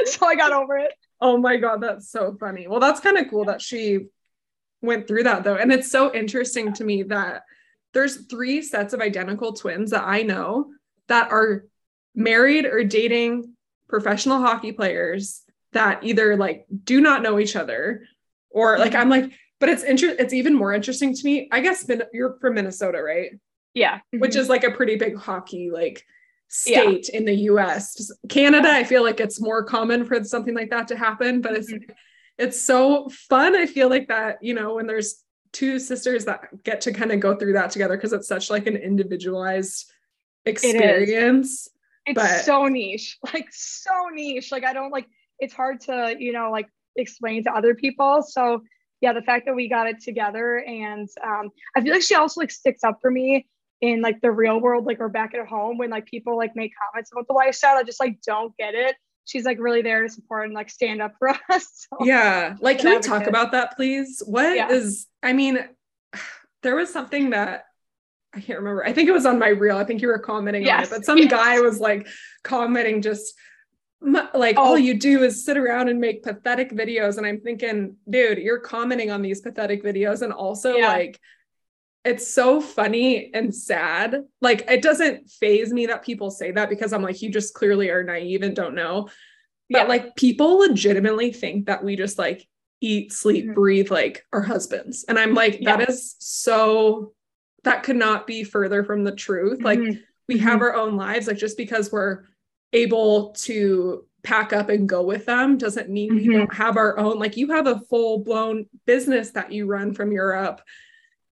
So 0.05 0.25
i 0.25 0.35
got 0.35 0.51
over 0.51 0.77
it. 0.77 0.91
Oh 1.21 1.37
my 1.37 1.57
god 1.57 1.81
that's 1.81 2.11
so 2.11 2.35
funny. 2.39 2.67
Well 2.67 2.79
that's 2.79 2.99
kind 2.99 3.17
of 3.17 3.29
cool 3.29 3.45
that 3.45 3.61
she 3.61 4.07
went 4.81 5.07
through 5.07 5.23
that 5.23 5.43
though. 5.43 5.55
And 5.55 5.71
it's 5.71 5.91
so 5.91 6.13
interesting 6.13 6.73
to 6.73 6.83
me 6.83 7.03
that 7.03 7.43
there's 7.93 8.25
three 8.27 8.61
sets 8.61 8.93
of 8.93 9.01
identical 9.01 9.53
twins 9.53 9.91
that 9.91 10.03
I 10.05 10.23
know 10.23 10.71
that 11.07 11.31
are 11.31 11.65
married 12.15 12.65
or 12.65 12.83
dating 12.83 13.53
professional 13.87 14.39
hockey 14.39 14.71
players 14.71 15.43
that 15.73 16.03
either 16.03 16.37
like 16.37 16.65
do 16.83 17.01
not 17.01 17.21
know 17.21 17.39
each 17.39 17.55
other 17.55 18.03
or 18.49 18.77
like 18.77 18.95
I'm 18.95 19.09
like, 19.09 19.31
but 19.59 19.69
it's 19.69 19.83
interesting. 19.83 20.23
It's 20.23 20.33
even 20.33 20.53
more 20.53 20.73
interesting 20.73 21.13
to 21.13 21.23
me. 21.23 21.49
I 21.51 21.59
guess 21.61 21.89
you're 22.13 22.37
from 22.39 22.55
Minnesota, 22.55 23.01
right? 23.01 23.31
Yeah. 23.73 23.97
Mm-hmm. 23.97 24.19
Which 24.19 24.35
is 24.35 24.49
like 24.49 24.63
a 24.63 24.71
pretty 24.71 24.95
big 24.95 25.15
hockey 25.15 25.69
like 25.71 26.05
state 26.47 27.09
yeah. 27.11 27.17
in 27.19 27.25
the 27.25 27.35
US. 27.35 28.11
Canada, 28.27 28.69
I 28.69 28.83
feel 28.83 29.03
like 29.03 29.19
it's 29.19 29.39
more 29.39 29.63
common 29.63 30.05
for 30.05 30.23
something 30.23 30.55
like 30.55 30.69
that 30.71 30.87
to 30.89 30.97
happen, 30.97 31.41
but 31.41 31.53
it's 31.53 31.71
mm-hmm 31.71 31.91
it's 32.39 32.59
so 32.59 33.09
fun. 33.09 33.55
I 33.55 33.65
feel 33.65 33.89
like 33.89 34.07
that, 34.07 34.41
you 34.41 34.53
know, 34.53 34.75
when 34.75 34.87
there's 34.87 35.23
two 35.51 35.77
sisters 35.77 36.25
that 36.25 36.63
get 36.63 36.81
to 36.81 36.93
kind 36.93 37.11
of 37.11 37.19
go 37.19 37.35
through 37.35 37.53
that 37.53 37.69
together 37.69 37.97
because 37.97 38.13
it's 38.13 38.27
such 38.27 38.49
like 38.49 38.65
an 38.65 38.77
individualized 38.77 39.91
experience. 40.45 41.67
It 42.05 42.11
it's 42.11 42.15
but... 42.15 42.45
so 42.45 42.67
niche, 42.67 43.17
like 43.33 43.47
so 43.51 44.07
niche. 44.13 44.51
Like 44.51 44.63
I 44.63 44.73
don't 44.73 44.89
like 44.89 45.07
it's 45.37 45.53
hard 45.53 45.81
to, 45.81 46.15
you 46.17 46.31
know, 46.31 46.49
like 46.49 46.69
explain 46.95 47.43
to 47.43 47.51
other 47.51 47.75
people. 47.75 48.21
So 48.21 48.61
yeah, 49.01 49.13
the 49.13 49.21
fact 49.21 49.45
that 49.45 49.55
we 49.55 49.69
got 49.69 49.87
it 49.87 50.01
together 50.01 50.59
and 50.59 51.07
um, 51.23 51.49
I 51.75 51.81
feel 51.81 51.93
like 51.93 52.01
she 52.01 52.15
also 52.15 52.41
like 52.41 52.51
sticks 52.51 52.83
up 52.83 52.99
for 53.01 53.09
me 53.09 53.47
in 53.81 54.01
like 54.01 54.19
the 54.21 54.31
real 54.31 54.59
world, 54.59 54.85
like 54.85 54.99
we're 54.99 55.07
back 55.07 55.33
at 55.33 55.47
home 55.47 55.77
when 55.77 55.89
like 55.89 56.05
people 56.05 56.37
like 56.37 56.55
make 56.55 56.73
comments 56.91 57.11
about 57.13 57.27
the 57.27 57.33
lifestyle. 57.33 57.77
I 57.77 57.83
just 57.83 57.99
like 57.99 58.19
don't 58.21 58.55
get 58.57 58.75
it 58.75 58.95
she's 59.29 59.45
like 59.45 59.59
really 59.59 59.81
there 59.81 60.01
to 60.01 60.09
support 60.09 60.45
and 60.45 60.53
like 60.53 60.69
stand 60.69 61.01
up 61.01 61.13
for 61.19 61.29
us. 61.49 61.87
So, 61.89 62.05
yeah. 62.05 62.55
Like, 62.59 62.79
can 62.79 62.89
we 62.89 62.99
talk 62.99 63.27
about 63.27 63.51
that, 63.51 63.75
please? 63.75 64.21
What 64.25 64.55
yeah. 64.55 64.69
is? 64.69 65.07
I 65.23 65.33
mean, 65.33 65.59
there 66.63 66.75
was 66.75 66.91
something 66.91 67.29
that 67.29 67.65
I 68.33 68.41
can't 68.41 68.59
remember. 68.59 68.85
I 68.85 68.93
think 68.93 69.07
it 69.07 69.13
was 69.13 69.25
on 69.25 69.39
my 69.39 69.49
reel. 69.49 69.77
I 69.77 69.83
think 69.83 70.01
you 70.01 70.07
were 70.07 70.19
commenting 70.19 70.63
yes. 70.63 70.77
on 70.77 70.83
it, 70.83 70.89
but 70.97 71.05
some 71.05 71.17
yes. 71.19 71.31
guy 71.31 71.59
was 71.59 71.79
like 71.79 72.07
commenting 72.43 73.01
just 73.01 73.33
like 74.01 74.55
oh. 74.57 74.61
all 74.61 74.79
you 74.79 74.97
do 74.97 75.23
is 75.23 75.43
sit 75.43 75.57
around 75.57 75.89
and 75.89 75.99
make 75.99 76.23
pathetic 76.23 76.71
videos 76.71 77.17
and 77.17 77.25
i'm 77.25 77.41
thinking 77.41 77.95
dude 78.09 78.37
you're 78.37 78.59
commenting 78.59 79.11
on 79.11 79.21
these 79.21 79.41
pathetic 79.41 79.83
videos 79.83 80.21
and 80.21 80.31
also 80.31 80.75
yeah. 80.75 80.87
like 80.87 81.19
it's 82.05 82.33
so 82.33 82.61
funny 82.61 83.29
and 83.33 83.53
sad 83.53 84.23
like 84.41 84.63
it 84.69 84.81
doesn't 84.81 85.29
faze 85.29 85.73
me 85.73 85.87
that 85.87 86.03
people 86.03 86.31
say 86.31 86.51
that 86.51 86.69
because 86.69 86.93
i'm 86.93 87.01
like 87.01 87.21
you 87.21 87.29
just 87.29 87.53
clearly 87.53 87.89
are 87.89 88.03
naive 88.03 88.41
and 88.41 88.55
don't 88.55 88.73
know 88.73 89.09
but 89.69 89.81
yeah. 89.81 89.83
like 89.83 90.15
people 90.15 90.59
legitimately 90.59 91.31
think 91.33 91.65
that 91.65 91.83
we 91.83 91.95
just 91.95 92.17
like 92.17 92.47
eat 92.81 93.11
sleep 93.11 93.45
mm-hmm. 93.45 93.53
breathe 93.53 93.91
like 93.91 94.25
our 94.31 94.41
husbands 94.41 95.03
and 95.09 95.19
i'm 95.19 95.33
like 95.33 95.59
yeah. 95.59 95.75
that 95.75 95.89
is 95.89 96.15
so 96.19 97.11
that 97.65 97.83
could 97.83 97.97
not 97.97 98.25
be 98.25 98.45
further 98.45 98.85
from 98.85 99.03
the 99.03 99.11
truth 99.11 99.57
mm-hmm. 99.57 99.65
like 99.65 99.79
we 100.29 100.35
mm-hmm. 100.35 100.47
have 100.47 100.61
our 100.61 100.75
own 100.75 100.95
lives 100.95 101.27
like 101.27 101.37
just 101.37 101.57
because 101.57 101.91
we're 101.91 102.23
able 102.73 103.31
to 103.31 104.05
pack 104.23 104.53
up 104.53 104.69
and 104.69 104.89
go 104.89 105.01
with 105.01 105.25
them 105.25 105.57
doesn't 105.57 105.89
mean 105.89 106.11
mm-hmm. 106.11 106.27
we 106.27 106.35
don't 106.35 106.53
have 106.53 106.77
our 106.77 106.97
own 106.99 107.17
like 107.17 107.37
you 107.37 107.47
have 107.51 107.67
a 107.67 107.79
full 107.81 108.19
blown 108.19 108.65
business 108.85 109.31
that 109.31 109.51
you 109.51 109.65
run 109.65 109.93
from 109.93 110.11
Europe 110.11 110.61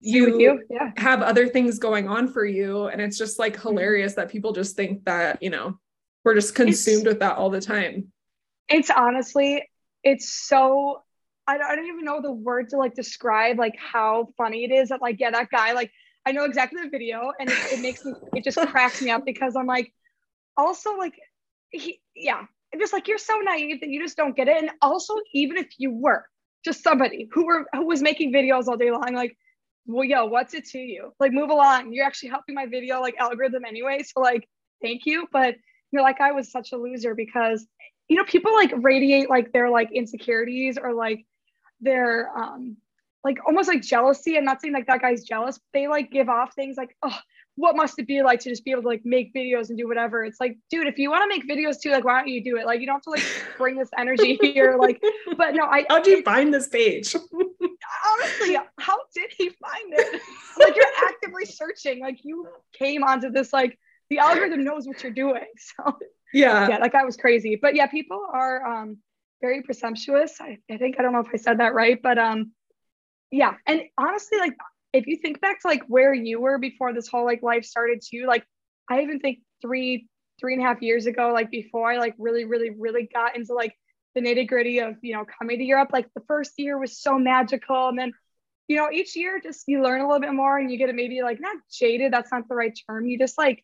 you, 0.00 0.38
you. 0.38 0.64
Yeah. 0.70 0.92
have 0.96 1.22
other 1.22 1.48
things 1.48 1.78
going 1.78 2.06
on 2.08 2.28
for 2.28 2.44
you 2.44 2.86
and 2.86 3.00
it's 3.00 3.18
just 3.18 3.38
like 3.38 3.54
mm-hmm. 3.54 3.68
hilarious 3.68 4.12
mm-hmm. 4.12 4.20
that 4.22 4.30
people 4.30 4.52
just 4.52 4.76
think 4.76 5.04
that 5.04 5.42
you 5.42 5.50
know 5.50 5.78
we're 6.24 6.34
just 6.34 6.54
consumed 6.54 7.06
it's, 7.06 7.14
with 7.14 7.18
that 7.20 7.36
all 7.36 7.50
the 7.50 7.60
time 7.60 8.12
it's 8.68 8.90
honestly 8.90 9.68
it's 10.04 10.28
so 10.28 11.02
I 11.48 11.58
don't, 11.58 11.66
I 11.70 11.76
don't 11.76 11.86
even 11.86 12.04
know 12.04 12.20
the 12.20 12.32
word 12.32 12.68
to 12.70 12.76
like 12.76 12.94
describe 12.94 13.58
like 13.58 13.76
how 13.76 14.28
funny 14.36 14.64
it 14.64 14.72
is 14.72 14.90
that 14.90 15.02
like 15.02 15.18
yeah 15.18 15.30
that 15.32 15.50
guy 15.50 15.72
like 15.72 15.90
I 16.24 16.32
know 16.32 16.44
exactly 16.44 16.82
the 16.82 16.88
video 16.88 17.32
and 17.38 17.50
it, 17.50 17.58
it 17.72 17.80
makes 17.80 18.04
me 18.04 18.12
it 18.34 18.44
just 18.44 18.58
cracks 18.68 19.02
me 19.02 19.10
up 19.10 19.24
because 19.24 19.56
I'm 19.56 19.66
like 19.66 19.92
also 20.56 20.96
like 20.96 21.14
he 21.78 22.00
yeah. 22.14 22.42
Just 22.78 22.92
like 22.92 23.08
you're 23.08 23.18
so 23.18 23.38
naive 23.42 23.80
that 23.80 23.88
you 23.88 24.02
just 24.02 24.16
don't 24.16 24.36
get 24.36 24.48
it. 24.48 24.62
And 24.62 24.70
also 24.82 25.14
even 25.32 25.56
if 25.56 25.68
you 25.78 25.92
were 25.92 26.26
just 26.64 26.82
somebody 26.82 27.28
who 27.32 27.46
were 27.46 27.66
who 27.72 27.86
was 27.86 28.02
making 28.02 28.32
videos 28.32 28.66
all 28.66 28.76
day 28.76 28.90
long 28.90 29.14
like 29.14 29.36
well 29.86 30.04
yo 30.04 30.26
what's 30.26 30.52
it 30.54 30.66
to 30.66 30.78
you? 30.78 31.12
Like 31.20 31.32
move 31.32 31.50
along. 31.50 31.92
You're 31.92 32.06
actually 32.06 32.30
helping 32.30 32.54
my 32.54 32.66
video 32.66 33.00
like 33.00 33.16
algorithm 33.18 33.64
anyway. 33.64 34.02
So 34.02 34.20
like 34.20 34.48
thank 34.82 35.06
you. 35.06 35.26
But 35.32 35.56
you're 35.92 36.02
like 36.02 36.20
i 36.20 36.32
was 36.32 36.50
such 36.50 36.72
a 36.72 36.76
loser 36.76 37.14
because 37.14 37.66
you 38.08 38.16
know 38.16 38.24
people 38.24 38.52
like 38.52 38.72
radiate 38.76 39.30
like 39.30 39.52
their 39.52 39.70
like 39.70 39.88
insecurities 39.92 40.76
or 40.76 40.92
like 40.92 41.24
their 41.80 42.36
um 42.36 42.76
like 43.26 43.38
almost 43.44 43.68
like 43.68 43.82
jealousy. 43.82 44.38
I'm 44.38 44.44
not 44.44 44.62
saying 44.62 44.72
like 44.72 44.86
that 44.86 45.02
guy's 45.02 45.24
jealous. 45.24 45.58
They 45.72 45.88
like 45.88 46.12
give 46.12 46.28
off 46.28 46.54
things 46.54 46.76
like, 46.76 46.96
oh, 47.02 47.18
what 47.56 47.74
must 47.74 47.98
it 47.98 48.06
be 48.06 48.22
like 48.22 48.38
to 48.40 48.50
just 48.50 48.64
be 48.64 48.70
able 48.70 48.82
to 48.82 48.88
like 48.88 49.00
make 49.04 49.34
videos 49.34 49.70
and 49.70 49.78
do 49.78 49.88
whatever? 49.88 50.24
It's 50.24 50.38
like, 50.38 50.58
dude, 50.70 50.86
if 50.86 50.98
you 50.98 51.10
want 51.10 51.22
to 51.22 51.28
make 51.28 51.48
videos 51.48 51.80
too, 51.80 51.90
like 51.90 52.04
why 52.04 52.18
don't 52.18 52.28
you 52.28 52.44
do 52.44 52.58
it? 52.58 52.66
Like 52.66 52.80
you 52.80 52.86
don't 52.86 52.96
have 52.96 53.02
to 53.02 53.10
like 53.10 53.24
bring 53.58 53.76
this 53.76 53.88
energy 53.98 54.38
here. 54.40 54.76
Like, 54.78 55.02
but 55.36 55.54
no, 55.54 55.64
I 55.64 55.86
how'd 55.90 56.06
you 56.06 56.22
find 56.22 56.52
this 56.52 56.68
page? 56.68 57.16
honestly, 58.06 58.58
how 58.78 58.98
did 59.14 59.32
he 59.36 59.48
find 59.48 59.92
it? 59.92 60.20
Like 60.58 60.76
you're 60.76 61.08
actively 61.08 61.46
searching. 61.46 62.00
Like 62.00 62.18
you 62.22 62.46
came 62.78 63.02
onto 63.02 63.30
this, 63.30 63.52
like 63.52 63.78
the 64.10 64.18
algorithm 64.18 64.62
knows 64.62 64.86
what 64.86 65.02
you're 65.02 65.12
doing. 65.12 65.46
So 65.56 65.98
yeah. 66.34 66.68
Yeah, 66.68 66.78
like 66.78 66.92
that 66.92 67.06
was 67.06 67.16
crazy. 67.16 67.58
But 67.60 67.74
yeah, 67.74 67.86
people 67.86 68.22
are 68.30 68.66
um 68.66 68.98
very 69.40 69.62
presumptuous. 69.62 70.36
I, 70.40 70.58
I 70.70 70.76
think 70.76 70.96
I 70.98 71.02
don't 71.02 71.12
know 71.12 71.20
if 71.20 71.28
I 71.32 71.38
said 71.38 71.60
that 71.60 71.72
right, 71.72 72.00
but 72.02 72.18
um 72.18 72.52
yeah 73.32 73.54
and 73.66 73.82
honestly 73.98 74.38
like 74.38 74.56
if 74.96 75.06
you 75.06 75.16
think 75.16 75.40
back 75.40 75.60
to 75.60 75.68
like 75.68 75.82
where 75.88 76.14
you 76.14 76.40
were 76.40 76.58
before 76.58 76.92
this 76.92 77.08
whole 77.08 77.24
like 77.24 77.42
life 77.42 77.64
started 77.64 78.02
too 78.02 78.26
like 78.26 78.44
i 78.88 79.00
even 79.00 79.20
think 79.20 79.38
three 79.60 80.08
three 80.40 80.54
and 80.54 80.62
a 80.62 80.66
half 80.66 80.82
years 80.82 81.06
ago 81.06 81.32
like 81.32 81.50
before 81.50 81.90
i 81.90 81.98
like 81.98 82.14
really 82.18 82.44
really 82.44 82.70
really 82.70 83.08
got 83.12 83.36
into 83.36 83.54
like 83.54 83.74
the 84.14 84.22
nitty 84.22 84.48
gritty 84.48 84.78
of 84.78 84.96
you 85.02 85.14
know 85.14 85.24
coming 85.38 85.58
to 85.58 85.64
europe 85.64 85.90
like 85.92 86.08
the 86.14 86.22
first 86.26 86.52
year 86.56 86.78
was 86.78 86.98
so 86.98 87.18
magical. 87.18 87.88
And 87.88 87.98
then 87.98 88.12
you 88.66 88.76
know 88.76 88.90
each 88.90 89.14
year 89.14 89.38
just 89.40 89.64
you 89.68 89.82
learn 89.82 90.00
a 90.00 90.06
little 90.06 90.20
bit 90.20 90.32
more 90.32 90.58
and 90.58 90.70
you 90.70 90.78
get 90.78 90.92
maybe 90.94 91.22
like 91.22 91.38
not 91.40 91.56
jaded 91.70 92.12
that's 92.12 92.32
not 92.32 92.48
the 92.48 92.54
right 92.54 92.76
term 92.88 93.06
you 93.06 93.18
just 93.18 93.38
like 93.38 93.62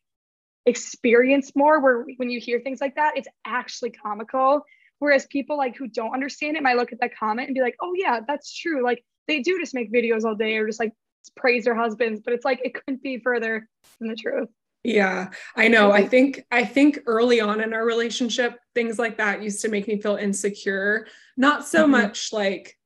experience 0.67 1.53
more 1.57 1.81
where 1.81 2.05
when 2.19 2.31
you 2.31 2.39
hear 2.39 2.61
things 2.61 2.81
like 2.81 2.95
that 2.95 3.17
it's 3.17 3.29
actually 3.45 3.91
comical. 3.91 4.63
Whereas 4.99 5.27
people 5.27 5.57
like 5.57 5.75
who 5.77 5.89
don't 5.89 6.15
understand 6.15 6.57
it 6.57 6.63
might 6.63 6.77
look 6.77 6.93
at 6.93 7.01
that 7.01 7.17
comment 7.19 7.49
and 7.49 7.55
be 7.55 7.63
like 7.63 7.77
oh 7.81 7.95
yeah 7.97 8.21
that's 8.27 8.55
true. 8.55 8.85
Like 8.85 9.03
they 9.27 9.41
do 9.41 9.59
just 9.59 9.75
make 9.75 9.93
videos 9.93 10.25
all 10.25 10.35
day 10.35 10.57
or 10.59 10.67
just 10.67 10.79
like 10.79 10.93
praise 11.31 11.65
their 11.65 11.75
husbands, 11.75 12.21
but 12.25 12.33
it's 12.33 12.45
like 12.45 12.61
it 12.65 12.75
couldn't 12.75 13.03
be 13.03 13.19
further 13.19 13.69
from 13.99 14.09
the 14.09 14.17
truth. 14.17 14.49
Yeah, 14.85 15.31
I 15.55 15.69
know. 15.69 15.93
I 15.93 16.07
think 16.07 16.45
I 16.51 16.65
think 16.65 17.01
early 17.07 17.41
on 17.41 17.61
in 17.61 17.73
our 17.73 17.85
relationship, 17.85 18.59
things 18.75 18.99
like 18.99 19.19
that 19.19 19.43
used 19.43 19.63
to 19.63 19.69
make 19.69 19.87
me 19.87 20.01
feel 20.01 20.17
insecure. 20.17 21.07
Not 21.37 21.67
so 21.67 21.83
mm-hmm. 21.83 21.93
much 21.93 22.33
like 22.33 22.77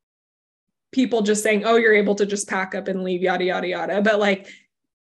people 0.92 1.22
just 1.22 1.42
saying, 1.42 1.64
"Oh, 1.64 1.77
you're 1.77 1.94
able 1.94 2.14
to 2.16 2.27
just 2.27 2.49
pack 2.49 2.75
up 2.75 2.88
and 2.88 3.03
leave," 3.03 3.22
yada 3.22 3.44
yada 3.44 3.66
yada. 3.66 4.03
But 4.03 4.18
like 4.18 4.49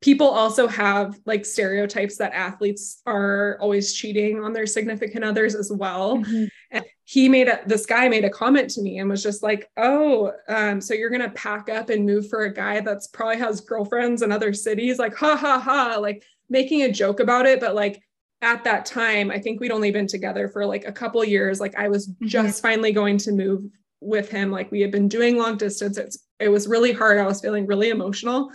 people 0.01 0.29
also 0.29 0.67
have 0.67 1.19
like 1.27 1.45
stereotypes 1.45 2.17
that 2.17 2.33
athletes 2.33 3.03
are 3.07 3.59
always 3.61 3.93
cheating 3.93 4.43
on 4.43 4.53
their 4.53 4.67
significant 4.67 5.25
others 5.25 5.55
as 5.55 5.71
well. 5.71 6.19
Mm-hmm. 6.19 6.45
And 6.71 6.85
he 7.05 7.29
made 7.29 7.49
a 7.49 7.61
this 7.67 7.87
guy 7.87 8.09
made 8.09 8.25
a 8.25 8.31
comment 8.31 8.71
to 8.71 8.83
me 8.83 8.99
and 8.99 9.11
was 9.11 9.23
just 9.23 9.43
like, 9.43 9.69
"Oh, 9.77 10.33
um, 10.49 10.81
so 10.81 10.95
you're 10.95 11.11
gonna 11.11 11.31
pack 11.31 11.69
up 11.69 11.91
and 11.91 12.07
move 12.07 12.29
for 12.29 12.45
a 12.45 12.53
guy 12.53 12.81
that's 12.81 13.09
probably 13.09 13.39
has 13.39 13.61
girlfriends 13.61 14.23
in 14.23 14.33
other 14.33 14.53
cities?" 14.53 14.99
Like, 14.99 15.15
ha 15.15 15.37
ha 15.37 15.59
ha, 15.59 15.97
like 16.01 16.25
making 16.49 16.83
a 16.83 16.93
joke 16.93 17.21
about 17.21 17.47
it, 17.47 17.61
but 17.61 17.75
like 17.75 18.03
at 18.43 18.65
that 18.65 18.87
time, 18.87 19.31
I 19.31 19.39
think 19.39 19.61
we'd 19.61 19.71
only 19.71 19.91
been 19.91 20.07
together 20.07 20.49
for 20.49 20.65
like 20.65 20.87
a 20.87 20.93
couple 20.93 21.23
years. 21.25 21.61
Like 21.61 21.77
I 21.77 21.89
was 21.89 22.09
mm-hmm. 22.09 22.27
just 22.27 22.63
finally 22.63 22.93
going 22.93 23.19
to 23.19 23.33
move 23.33 23.65
with 24.01 24.31
him. 24.31 24.51
Like 24.51 24.71
we 24.71 24.81
had 24.81 24.91
been 24.91 25.09
doing 25.09 25.37
long 25.37 25.57
distance. 25.57 25.99
It's 25.99 26.19
it 26.39 26.49
was 26.49 26.67
really 26.67 26.93
hard. 26.93 27.19
I 27.19 27.27
was 27.27 27.41
feeling 27.41 27.67
really 27.67 27.91
emotional. 27.91 28.51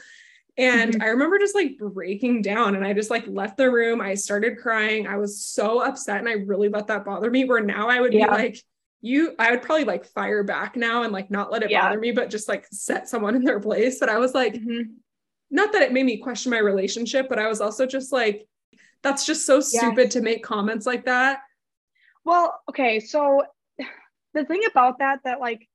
And 0.58 0.94
mm-hmm. 0.94 1.02
I 1.02 1.08
remember 1.08 1.38
just 1.38 1.56
like 1.56 1.78
breaking 1.78 2.42
down 2.42 2.76
and 2.76 2.86
I 2.86 2.94
just 2.94 3.10
like 3.10 3.26
left 3.28 3.58
the 3.58 3.70
room. 3.70 4.00
I 4.00 4.14
started 4.14 4.58
crying. 4.58 5.06
I 5.06 5.18
was 5.18 5.44
so 5.44 5.82
upset 5.82 6.20
and 6.20 6.30
I 6.30 6.34
really 6.34 6.70
let 6.70 6.88
that 6.88 7.04
bother 7.04 7.30
me. 7.30 7.44
Where 7.44 7.62
now 7.62 7.90
I 7.90 8.00
would 8.00 8.14
yeah. 8.14 8.28
be 8.28 8.32
like, 8.32 8.64
you, 9.02 9.36
I 9.38 9.52
would 9.52 9.62
probably 9.62 9.84
like 9.84 10.06
fire 10.06 10.44
back 10.44 10.76
now 10.76 11.04
and 11.04 11.12
like 11.12 11.30
not 11.30 11.52
let 11.52 11.64
it 11.64 11.72
yeah. 11.72 11.82
bother 11.82 12.00
me, 12.00 12.12
but 12.12 12.30
just 12.30 12.48
like 12.48 12.66
set 12.72 13.10
someone 13.10 13.36
in 13.36 13.44
their 13.44 13.60
place. 13.60 14.00
But 14.00 14.10
I 14.10 14.18
was 14.18 14.34
like, 14.34 14.54
mm-hmm. 14.54 14.94
not 15.52 15.74
that 15.74 15.82
it 15.82 15.92
made 15.92 16.06
me 16.06 16.18
question 16.18 16.52
my 16.52 16.60
relationship, 16.60 17.28
but 17.28 17.38
I 17.38 17.48
was 17.48 17.60
also 17.60 17.86
just 17.86 18.14
like, 18.14 18.48
that's 19.04 19.26
just 19.26 19.46
so 19.46 19.60
stupid 19.60 20.06
yes. 20.06 20.14
to 20.14 20.22
make 20.22 20.44
comments 20.44 20.86
like 20.86 21.06
that. 21.06 21.42
Well, 22.24 22.60
okay. 22.70 23.00
So 23.00 23.44
the 24.34 24.46
thing 24.46 24.64
about 24.72 25.00
that, 25.00 25.20
that 25.26 25.40
like 25.40 25.68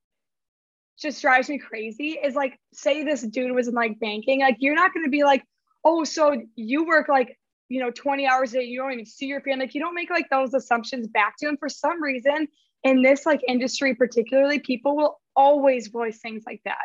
just 1.00 1.20
drives 1.22 1.48
me 1.48 1.58
crazy 1.58 2.18
is 2.22 2.34
like 2.34 2.58
say 2.72 3.02
this 3.04 3.22
dude 3.22 3.54
was 3.54 3.68
in 3.68 3.74
like 3.74 3.98
banking 4.00 4.40
like 4.40 4.56
you're 4.60 4.74
not 4.74 4.92
going 4.92 5.04
to 5.04 5.10
be 5.10 5.24
like 5.24 5.42
oh 5.84 6.04
so 6.04 6.36
you 6.56 6.86
work 6.86 7.08
like 7.08 7.38
you 7.68 7.80
know 7.80 7.90
20 7.90 8.26
hours 8.26 8.52
a 8.52 8.58
day 8.58 8.64
you 8.64 8.78
don't 8.78 8.92
even 8.92 9.06
see 9.06 9.26
your 9.26 9.40
family 9.40 9.66
like 9.66 9.74
you 9.74 9.80
don't 9.80 9.94
make 9.94 10.10
like 10.10 10.28
those 10.28 10.52
assumptions 10.52 11.08
back 11.08 11.34
to 11.38 11.48
him 11.48 11.56
for 11.58 11.68
some 11.68 12.02
reason. 12.02 12.48
In 12.82 13.02
this 13.02 13.26
like 13.26 13.42
industry 13.46 13.94
particularly 13.94 14.58
people 14.58 14.96
will 14.96 15.20
always 15.36 15.88
voice 15.88 16.18
things 16.18 16.44
like 16.46 16.62
that. 16.64 16.78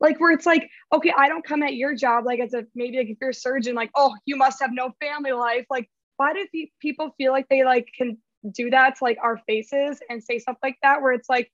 Like 0.00 0.18
where 0.18 0.32
it's 0.32 0.46
like 0.46 0.68
okay 0.92 1.12
i 1.16 1.28
don't 1.28 1.44
come 1.44 1.62
at 1.62 1.74
your 1.74 1.94
job 1.94 2.24
like 2.26 2.40
as 2.40 2.54
a 2.54 2.64
maybe 2.74 2.98
like 2.98 3.08
if 3.08 3.18
you're 3.20 3.30
a 3.30 3.34
surgeon 3.34 3.74
like 3.74 3.90
oh 3.94 4.14
you 4.24 4.36
must 4.36 4.60
have 4.60 4.70
no 4.72 4.92
family 5.00 5.32
life. 5.32 5.66
Like 5.70 5.88
why 6.16 6.32
do 6.32 6.46
people 6.80 7.14
feel 7.16 7.32
like 7.32 7.48
they 7.48 7.64
like 7.64 7.88
can 7.96 8.18
do 8.50 8.70
that 8.70 8.96
to 8.96 9.04
like 9.04 9.18
our 9.22 9.38
faces 9.46 10.00
and 10.08 10.22
say 10.22 10.38
stuff 10.38 10.56
like 10.62 10.76
that 10.82 11.02
where 11.02 11.12
it's 11.12 11.28
like 11.28 11.50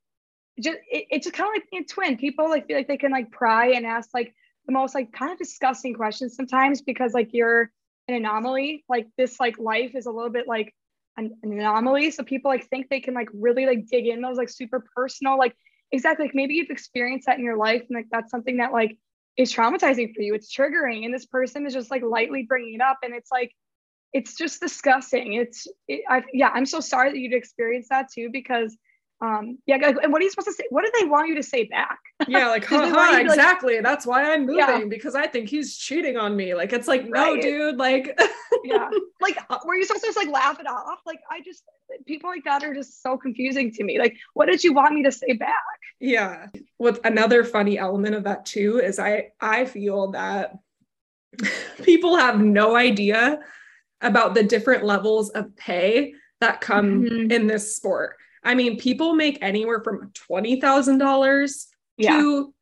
just 0.65 0.79
it, 0.91 1.07
it's 1.11 1.27
just 1.27 1.37
kind 1.37 1.49
of 1.49 1.55
like 1.55 1.71
being 1.71 1.85
a 1.85 1.87
twin. 1.87 2.17
People 2.17 2.49
like 2.49 2.67
feel 2.67 2.77
like 2.77 2.89
they 2.89 2.97
can 2.97 3.13
like 3.13 3.31
pry 3.31 3.73
and 3.73 3.87
ask 3.87 4.11
like 4.15 4.35
the 4.67 4.73
most 4.73 4.95
like 4.95 5.13
kind 5.13 5.33
of 5.33 5.39
disgusting 5.39 5.95
questions 5.95 6.37
sometimes 6.37 6.83
because 6.83 7.15
like 7.15 7.31
you're 7.33 7.71
an 8.09 8.15
anomaly. 8.15 8.85
Like 8.89 9.09
this 9.17 9.41
like 9.41 9.59
life 9.59 9.95
is 9.95 10.07
a 10.07 10.11
little 10.11 10.31
bit 10.31 10.47
like 10.47 10.75
an, 11.17 11.37
an 11.43 11.53
anomaly. 11.53 12.11
So 12.11 12.23
people 12.23 12.51
like 12.51 12.69
think 12.69 12.89
they 12.89 13.01
can 13.01 13.15
like 13.15 13.29
really 13.33 13.67
like 13.67 13.87
dig 13.87 14.07
in 14.07 14.21
those 14.21 14.37
like 14.37 14.49
super 14.49 14.85
personal 14.95 15.39
like 15.39 15.55
exactly 15.91 16.27
like 16.27 16.35
maybe 16.35 16.55
you've 16.55 16.71
experienced 16.71 17.27
that 17.27 17.39
in 17.39 17.45
your 17.45 17.57
life 17.57 17.83
and 17.89 17.97
like 17.97 18.07
that's 18.11 18.31
something 18.31 18.59
that 18.59 18.73
like 18.73 18.99
is 19.37 19.53
traumatizing 19.53 20.15
for 20.15 20.23
you. 20.23 20.35
It's 20.35 20.55
triggering 20.55 21.05
and 21.05 21.15
this 21.15 21.27
person 21.27 21.67
is 21.67 21.73
just 21.73 21.91
like 21.91 22.03
lightly 22.03 22.43
bringing 22.43 22.75
it 22.75 22.81
up 22.81 22.99
and 23.03 23.15
it's 23.15 23.31
like 23.31 23.53
it's 24.13 24.37
just 24.37 24.61
disgusting. 24.61 25.35
It's 25.35 25.67
it, 25.87 26.03
I 26.09 26.25
yeah, 26.33 26.51
I'm 26.53 26.67
so 26.67 26.81
sorry 26.81 27.11
that 27.11 27.19
you'd 27.19 27.35
experienced 27.35 27.91
that 27.91 28.09
too 28.13 28.31
because 28.33 28.77
um 29.21 29.59
yeah 29.67 29.77
and 29.83 30.13
what 30.13 30.21
are 30.21 30.25
you 30.25 30.31
supposed 30.31 30.47
to 30.47 30.53
say? 30.53 30.65
What 30.71 30.85
do 30.85 30.93
they 30.99 31.07
want 31.07 31.29
you 31.29 31.35
to 31.37 31.43
say 31.43 31.65
back? 31.65 31.99
Yeah 32.29 32.49
like 32.49 32.65
haha 32.67 33.19
exactly 33.19 33.75
like, 33.75 33.83
that's 33.83 34.07
why 34.07 34.33
i'm 34.33 34.47
moving 34.47 34.59
yeah. 34.59 34.85
because 34.89 35.15
i 35.15 35.27
think 35.27 35.49
he's 35.49 35.77
cheating 35.77 36.17
on 36.17 36.37
me. 36.37 36.55
Like 36.55 36.73
it's 36.73 36.87
like 36.89 37.09
no 37.09 37.35
right. 37.35 37.43
dude 37.43 37.77
like 37.77 38.19
yeah. 38.65 38.89
Like 39.21 39.39
uh, 39.51 39.59
were 39.65 39.75
you 39.75 39.85
supposed 39.85 40.05
to 40.05 40.09
just 40.09 40.19
like 40.19 40.29
laugh 40.29 40.61
it 40.61 40.69
off? 40.69 41.01
Like 41.07 41.21
i 41.31 41.41
just 41.41 41.65
people 42.07 42.31
like 42.31 42.45
that 42.45 42.63
are 42.63 42.75
just 42.75 43.03
so 43.03 43.17
confusing 43.17 43.73
to 43.73 43.85
me. 43.85 43.99
Like 43.99 44.17
what 44.35 44.47
did 44.47 44.63
you 44.63 44.73
want 44.73 44.95
me 44.95 45.03
to 45.03 45.13
say 45.13 45.33
back? 45.33 45.55
Yeah. 46.01 46.47
With 46.79 47.01
another 47.05 47.43
funny 47.45 47.79
element 47.79 48.15
of 48.15 48.25
that 48.25 48.47
too 48.47 48.79
is 48.79 48.99
i 48.99 49.31
i 49.41 49.65
feel 49.65 50.13
that 50.13 50.55
people 51.83 52.17
have 52.17 52.41
no 52.41 52.77
idea 52.77 53.41
about 54.01 54.35
the 54.35 54.43
different 54.43 54.85
levels 54.85 55.31
of 55.31 55.57
pay 55.57 56.15
that 56.41 56.61
come 56.61 57.03
mm-hmm. 57.03 57.31
in 57.31 57.47
this 57.47 57.75
sport. 57.77 58.17
I 58.43 58.55
mean, 58.55 58.79
people 58.79 59.15
make 59.15 59.39
anywhere 59.41 59.81
from 59.83 60.11
$20,000 60.31 61.67
yeah. 61.97 62.17
to 62.19 62.55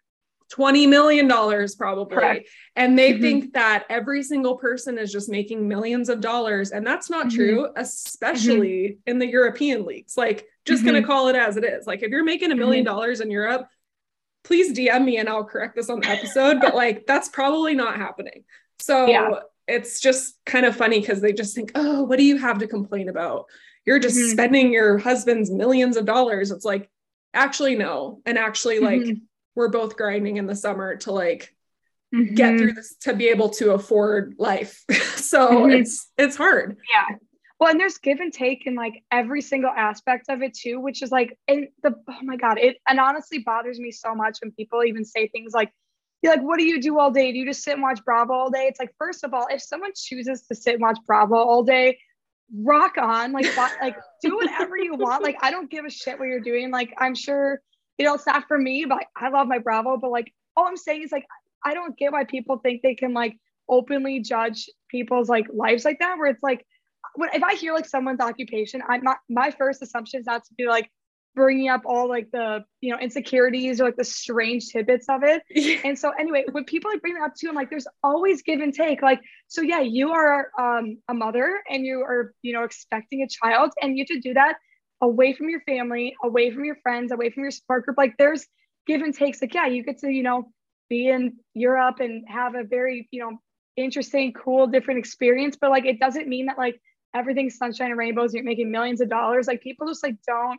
20 0.51 0.87
million 0.87 1.27
dollars 1.27 1.75
probably 1.75 2.17
Correct. 2.17 2.49
and 2.77 2.99
they 2.99 3.13
mm-hmm. 3.13 3.23
think 3.23 3.53
that 3.55 3.85
every 3.89 4.23
single 4.23 4.57
person 4.57 4.97
is 4.97 5.11
just 5.11 5.29
making 5.29 5.67
millions 5.67 6.09
of 6.09 6.21
dollars 6.21 6.71
and 6.71 6.87
that's 6.87 7.11
not 7.11 7.27
mm-hmm. 7.27 7.37
true 7.37 7.69
especially 7.77 8.69
mm-hmm. 8.69 9.11
in 9.11 9.19
the 9.19 9.27
european 9.27 9.85
leagues 9.85 10.17
like 10.17 10.47
just 10.65 10.85
gonna 10.85 10.99
mm-hmm. 10.99 11.07
call 11.07 11.29
it 11.29 11.37
as 11.37 11.57
it 11.57 11.65
is 11.65 11.87
like 11.87 12.03
if 12.03 12.11
you're 12.11 12.25
making 12.25 12.53
a 12.53 12.57
million 12.57 12.85
mm-hmm. 12.85 12.95
dollars 12.95 13.21
in 13.21 13.31
europe 13.31 13.67
please 14.45 14.73
dm 14.73 15.05
me 15.05 15.17
and 15.19 15.29
i'll 15.29 15.45
correct 15.45 15.75
this 15.75 15.91
on 15.91 15.99
the 15.99 16.09
episode 16.09 16.61
but 16.61 16.77
like 16.77 17.07
that's 17.07 17.29
probably 17.29 17.75
not 17.75 17.97
happening 17.97 18.45
so 18.79 19.07
yeah. 19.07 19.41
it's 19.67 20.01
just 20.01 20.39
kind 20.47 20.65
of 20.65 20.77
funny 20.77 21.01
because 21.01 21.21
they 21.21 21.33
just 21.33 21.57
think 21.57 21.73
oh 21.75 22.05
what 22.05 22.19
do 22.19 22.25
you 22.25 22.39
have 22.39 22.59
to 22.59 22.69
complain 22.69 23.09
about 23.09 23.47
you're 23.87 23.99
just 23.99 24.19
mm-hmm. 24.19 24.31
spending 24.31 24.73
your 24.73 24.99
husband's 24.99 25.51
millions 25.51 25.97
of 25.97 26.05
dollars 26.05 26.51
it's 26.51 26.65
like 26.65 26.91
actually 27.33 27.77
no 27.77 28.21
and 28.27 28.37
actually 28.39 28.81
like 28.81 29.17
we're 29.55 29.69
both 29.69 29.97
grinding 29.97 30.37
in 30.37 30.47
the 30.47 30.55
summer 30.55 30.97
to 30.97 31.11
like 31.11 31.57
mm-hmm. 32.15 32.35
get 32.35 32.59
through 32.59 32.73
this 32.73 32.95
to 33.03 33.15
be 33.15 33.29
able 33.29 33.51
to 33.51 33.73
afford 33.73 34.35
life. 34.39 34.85
so 35.17 35.49
mm-hmm. 35.49 35.71
it's 35.71 36.11
it's 36.17 36.37
hard. 36.37 36.77
Yeah. 36.93 37.17
Well, 37.59 37.71
and 37.71 37.81
there's 37.81 37.97
give 37.97 38.21
and 38.21 38.33
take 38.33 38.67
in 38.67 38.75
like 38.75 39.03
every 39.11 39.41
single 39.41 39.71
aspect 39.71 40.27
of 40.29 40.43
it 40.43 40.53
too, 40.55 40.79
which 40.79 41.03
is 41.03 41.11
like, 41.11 41.39
and 41.49 41.69
the 41.83 41.95
oh 42.09 42.23
my 42.23 42.37
god, 42.37 42.59
it 42.59 42.77
and 42.89 43.01
honestly 43.01 43.39
bothers 43.39 43.81
me 43.81 43.91
so 43.91 44.15
much 44.15 44.39
when 44.43 44.53
people 44.53 44.85
even 44.85 45.05
say 45.05 45.29
things 45.29 45.55
like, 45.55 45.73
"You're 46.23 46.35
like, 46.35 46.43
what 46.43 46.59
do 46.59 46.65
you 46.65 46.81
do 46.81 46.99
all 46.99 47.11
day? 47.11 47.33
Do 47.33 47.39
you 47.39 47.47
just 47.47 47.63
sit 47.63 47.73
and 47.73 47.83
watch 47.83 48.05
Bravo 48.05 48.35
all 48.35 48.51
day?" 48.51 48.67
It's 48.67 48.79
like, 48.79 48.93
first 48.99 49.25
of 49.25 49.33
all, 49.33 49.47
if 49.51 49.63
someone 49.63 49.93
chooses 49.97 50.43
to 50.49 50.55
sit 50.55 50.75
and 50.75 50.83
watch 50.83 50.99
Bravo 51.07 51.37
all 51.37 51.63
day, 51.63 51.99
rock 52.55 52.99
on, 52.99 53.33
like, 53.33 53.57
like 53.81 53.97
do 54.23 54.37
whatever 54.37 54.77
you 54.77 54.95
want. 54.95 55.23
Like, 55.23 55.37
I 55.43 55.51
don't 55.51 55.71
give 55.71 55.85
a 55.85 55.91
shit 55.91 56.19
what 56.19 56.27
you're 56.29 56.41
doing. 56.41 56.71
Like, 56.71 56.93
I'm 56.99 57.15
sure 57.15 57.61
you 57.99 58.05
know, 58.05 58.15
it's 58.15 58.27
not 58.27 58.47
for 58.47 58.59
me, 58.59 58.85
but 58.85 59.05
I 59.17 59.31
love 59.31 59.49
my 59.49 59.59
Bravo. 59.59 59.97
But 59.97 60.11
like, 60.11 60.33
all 60.57 60.67
I'm 60.67 60.77
saying 60.77 61.03
is 61.03 61.13
like, 61.13 61.27
I 61.65 61.75
don't 61.75 61.97
get 61.97 62.13
why 62.13 62.25
people 62.25 62.59
think 62.59 62.83
they 62.83 62.95
can 62.95 63.15
like 63.15 63.37
openly 63.69 64.21
judge 64.21 64.69
people's 64.91 65.29
like 65.29 65.47
lives 65.53 65.85
like 65.85 65.99
that. 66.01 66.19
Where 66.19 66.29
it's 66.29 66.43
like, 66.43 66.67
when 67.15 67.31
if 67.33 67.43
I 67.43 67.55
hear 67.55 67.73
like 67.73 67.89
someone's 67.89 68.21
occupation, 68.21 68.83
I'm 68.89 69.03
not 69.03 69.19
my 69.29 69.51
first 69.51 69.83
assumption 69.83 70.21
is 70.21 70.27
not 70.27 70.45
to 70.45 70.55
be 70.55 70.67
like 70.67 70.91
bringing 71.37 71.69
up 71.69 71.83
all 71.85 72.09
like 72.09 72.31
the 72.33 72.65
you 72.81 72.91
know 72.91 72.99
insecurities 72.99 73.81
or 73.81 73.85
like 73.85 73.97
the 73.97 74.05
strange 74.05 74.69
tidbits 74.69 75.07
of 75.09 75.23
it. 75.23 75.43
and 75.85 75.97
so 75.97 76.11
anyway, 76.19 76.45
when 76.51 76.65
people 76.65 76.91
like 76.91 77.01
bring 77.01 77.15
that 77.15 77.23
up 77.23 77.35
too, 77.39 77.49
I'm 77.49 77.55
like, 77.55 77.71
there's 77.71 77.87
always 78.03 78.43
give 78.43 78.61
and 78.61 78.75
take. 78.75 79.03
Like, 79.03 79.21
so 79.47 79.61
yeah, 79.61 79.81
you 79.81 80.11
are 80.11 80.51
um, 80.59 80.99
a 81.09 81.15
mother 81.15 81.63
and 81.71 81.85
you 81.85 82.01
are 82.01 82.35
you 82.43 82.53
know 82.53 82.65
expecting 82.65 83.23
a 83.23 83.29
child, 83.29 83.71
and 83.81 83.97
you 83.97 84.03
have 84.03 84.17
to 84.17 84.21
do 84.21 84.35
that 84.35 84.57
away 85.01 85.35
from 85.35 85.49
your 85.51 85.61
family, 85.61 86.17
away 86.25 86.51
from 86.51 86.65
your 86.65 86.77
friends, 86.83 87.13
away 87.13 87.31
from 87.31 87.43
your 87.45 87.53
support 87.53 87.85
group. 87.85 87.99
Like 87.99 88.15
there's 88.19 88.47
give 88.87 89.03
and 89.03 89.15
takes. 89.15 89.43
Like, 89.43 89.55
yeah, 89.55 89.67
you 89.67 89.83
get 89.83 89.99
to, 89.99 90.11
you 90.11 90.23
know, 90.23 90.51
be 90.89 91.09
in 91.09 91.35
Europe 91.55 92.01
and 92.01 92.25
have 92.29 92.55
a 92.55 92.65
very, 92.65 93.09
you 93.11 93.21
know, 93.21 93.39
interesting, 93.77 94.33
cool, 94.33 94.67
different 94.67 94.99
experience. 94.99 95.57
But 95.61 95.71
like 95.71 95.85
it 95.85 96.01
doesn't 96.01 96.29
mean 96.29 96.47
that 96.47 96.57
like 96.57 96.81
everything's 97.15 97.57
sunshine 97.57 97.91
and 97.91 97.99
rainbows, 97.99 98.33
you're 98.35 98.45
making 98.45 98.71
millions 98.71 99.01
of 99.01 99.11
dollars. 99.11 99.47
Like 99.47 99.63
people 99.63 99.87
just 99.89 100.03
like 100.03 100.17
don't 100.27 100.59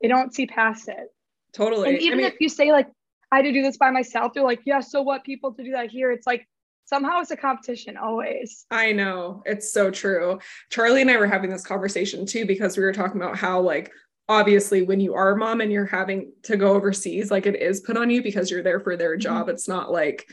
they 0.00 0.08
don't 0.08 0.34
see 0.34 0.46
past 0.46 0.88
it. 0.88 1.08
Totally. 1.52 1.90
And 1.90 1.98
even 1.98 2.18
I 2.18 2.22
mean, 2.22 2.26
if 2.32 2.40
you 2.40 2.48
say 2.48 2.72
like 2.72 2.88
I 3.30 3.36
had 3.36 3.42
to 3.42 3.52
do 3.52 3.62
this 3.62 3.76
by 3.76 3.90
myself, 3.90 4.32
they're 4.32 4.44
like, 4.44 4.60
yeah, 4.64 4.80
so 4.80 5.02
what 5.02 5.24
people 5.24 5.52
to 5.54 5.64
do 5.64 5.72
that 5.72 5.90
here? 5.90 6.10
It's 6.10 6.26
like 6.26 6.46
somehow 6.84 7.20
it's 7.20 7.30
a 7.30 7.36
competition 7.36 7.96
always. 7.96 8.66
I 8.70 8.92
know. 8.92 9.42
It's 9.46 9.72
so 9.72 9.90
true. 9.90 10.38
Charlie 10.70 11.02
and 11.02 11.10
I 11.10 11.16
were 11.16 11.26
having 11.26 11.50
this 11.50 11.64
conversation 11.64 12.26
too 12.26 12.46
because 12.46 12.76
we 12.76 12.84
were 12.84 12.92
talking 12.92 13.20
about 13.20 13.36
how 13.36 13.60
like 13.60 13.90
obviously 14.28 14.82
when 14.82 15.00
you 15.00 15.14
are 15.14 15.32
a 15.32 15.36
mom 15.36 15.60
and 15.60 15.70
you're 15.70 15.84
having 15.84 16.32
to 16.44 16.56
go 16.56 16.72
overseas 16.72 17.30
like 17.30 17.44
it 17.46 17.56
is 17.56 17.80
put 17.80 17.96
on 17.96 18.08
you 18.08 18.22
because 18.22 18.50
you're 18.50 18.62
there 18.62 18.80
for 18.80 18.96
their 18.96 19.14
mm-hmm. 19.14 19.20
job. 19.20 19.48
It's 19.48 19.68
not 19.68 19.90
like 19.90 20.26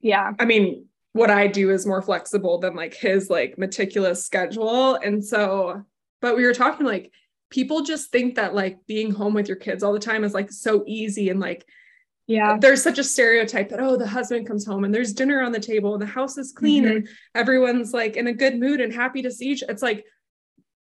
yeah. 0.00 0.32
I 0.38 0.44
mean, 0.44 0.86
what 1.12 1.30
I 1.30 1.48
do 1.48 1.70
is 1.70 1.86
more 1.86 2.02
flexible 2.02 2.58
than 2.58 2.76
like 2.76 2.94
his 2.94 3.28
like 3.28 3.58
meticulous 3.58 4.24
schedule 4.24 4.94
and 4.94 5.24
so 5.24 5.82
but 6.20 6.36
we 6.36 6.44
were 6.44 6.54
talking 6.54 6.86
like 6.86 7.12
people 7.50 7.82
just 7.82 8.10
think 8.10 8.34
that 8.34 8.54
like 8.54 8.78
being 8.86 9.10
home 9.10 9.34
with 9.34 9.48
your 9.48 9.56
kids 9.56 9.82
all 9.82 9.92
the 9.92 9.98
time 9.98 10.24
is 10.24 10.34
like 10.34 10.50
so 10.50 10.84
easy 10.86 11.30
and 11.30 11.40
like 11.40 11.66
yeah 12.26 12.58
there's 12.60 12.82
such 12.82 12.98
a 12.98 13.04
stereotype 13.04 13.70
that 13.70 13.80
oh 13.80 13.96
the 13.96 14.06
husband 14.06 14.46
comes 14.46 14.66
home 14.66 14.84
and 14.84 14.94
there's 14.94 15.12
dinner 15.12 15.42
on 15.42 15.52
the 15.52 15.60
table 15.60 15.94
and 15.94 16.02
the 16.02 16.06
house 16.06 16.36
is 16.36 16.52
clean 16.52 16.84
mm-hmm. 16.84 16.96
and 16.96 17.08
everyone's 17.34 17.92
like 17.92 18.16
in 18.16 18.26
a 18.26 18.32
good 18.32 18.58
mood 18.58 18.80
and 18.80 18.92
happy 18.92 19.22
to 19.22 19.30
see 19.30 19.46
each 19.46 19.62
it's 19.68 19.82
like 19.82 20.04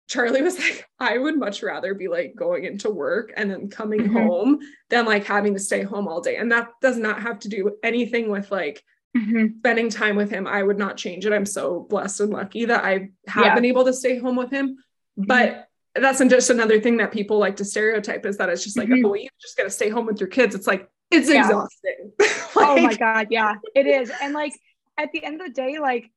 charlie 0.07 0.41
was 0.41 0.57
like 0.59 0.87
i 0.99 1.17
would 1.17 1.37
much 1.37 1.61
rather 1.61 1.93
be 1.93 2.07
like 2.07 2.33
going 2.35 2.65
into 2.65 2.89
work 2.89 3.31
and 3.37 3.49
then 3.49 3.69
coming 3.69 4.01
mm-hmm. 4.01 4.17
home 4.17 4.59
than 4.89 5.05
like 5.05 5.25
having 5.25 5.53
to 5.53 5.59
stay 5.59 5.83
home 5.83 6.07
all 6.07 6.21
day 6.21 6.35
and 6.37 6.51
that 6.51 6.69
does 6.81 6.97
not 6.97 7.21
have 7.21 7.39
to 7.39 7.47
do 7.47 7.75
anything 7.83 8.29
with 8.29 8.51
like 8.51 8.83
mm-hmm. 9.15 9.57
spending 9.59 9.89
time 9.89 10.15
with 10.15 10.31
him 10.31 10.47
i 10.47 10.63
would 10.63 10.79
not 10.79 10.97
change 10.97 11.27
it 11.27 11.33
i'm 11.33 11.45
so 11.45 11.85
blessed 11.89 12.21
and 12.21 12.33
lucky 12.33 12.65
that 12.65 12.83
i 12.83 13.09
have 13.27 13.45
yeah. 13.45 13.55
been 13.55 13.65
able 13.65 13.85
to 13.85 13.93
stay 13.93 14.17
home 14.17 14.35
with 14.35 14.49
him 14.49 14.77
but 15.15 15.49
mm-hmm. 15.49 15.61
That's 15.95 16.19
just 16.19 16.49
another 16.49 16.79
thing 16.79 16.97
that 16.97 17.11
people 17.11 17.37
like 17.37 17.55
to 17.55 17.65
stereotype 17.65 18.25
is 18.25 18.37
that 18.37 18.49
it's 18.49 18.63
just 18.63 18.77
like 18.77 18.89
mm-hmm. 18.89 19.05
oh 19.05 19.13
you 19.13 19.29
just 19.41 19.57
got 19.57 19.63
to 19.63 19.69
stay 19.69 19.89
home 19.89 20.05
with 20.05 20.19
your 20.19 20.29
kids 20.29 20.53
it's 20.53 20.67
like 20.67 20.89
it's 21.11 21.29
yeah. 21.29 21.45
exhausting. 21.45 22.11
like, 22.19 22.29
oh 22.55 22.81
my 22.81 22.95
God. 22.95 23.27
Yeah, 23.29 23.55
it 23.73 23.87
is. 23.87 24.11
And 24.21 24.33
like 24.33 24.53
at 24.97 25.11
the 25.11 25.23
end 25.23 25.41
of 25.41 25.47
the 25.47 25.53
day, 25.53 25.79
like 25.79 26.11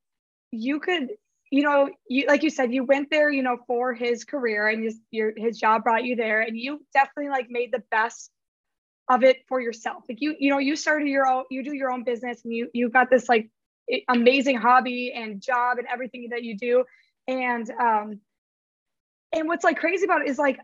you 0.51 0.81
could, 0.81 1.09
you 1.51 1.63
know, 1.63 1.91
you 2.09 2.27
like 2.27 2.43
you 2.43 2.51
said, 2.51 2.73
you 2.73 2.85
went 2.85 3.11
there, 3.11 3.31
you 3.31 3.43
know, 3.43 3.59
for 3.67 3.95
his 3.95 4.25
career 4.25 4.69
and 4.69 4.85
his 4.85 4.99
your 5.11 5.33
his 5.37 5.59
job 5.59 5.85
brought 5.85 6.05
you 6.05 6.17
there, 6.17 6.41
and 6.41 6.59
you 6.59 6.85
definitely 6.93 7.31
like 7.31 7.49
made 7.49 7.73
the 7.73 7.83
best 7.91 8.31
of 9.09 9.23
it 9.25 9.39
for 9.49 9.61
yourself. 9.61 10.05
Like 10.09 10.21
you, 10.21 10.35
you 10.39 10.51
know, 10.51 10.59
you 10.59 10.77
started 10.77 11.09
your 11.09 11.27
own, 11.27 11.45
you 11.51 11.65
do 11.65 11.73
your 11.73 11.91
own 11.91 12.05
business, 12.05 12.45
and 12.45 12.53
you 12.53 12.69
you 12.75 12.91
got 12.91 13.09
this 13.11 13.29
like 13.29 13.51
amazing 14.09 14.59
hobby 14.59 15.13
and 15.15 15.41
job 15.41 15.79
and 15.79 15.87
everything 15.91 16.29
that 16.31 16.43
you 16.43 16.57
do, 16.57 16.85
and 17.27 17.71
um, 17.81 18.21
and 19.33 19.49
what's 19.49 19.65
like 19.65 19.79
crazy 19.79 20.05
about 20.05 20.23
it 20.23 20.29
is 20.29 20.39
like 20.39 20.59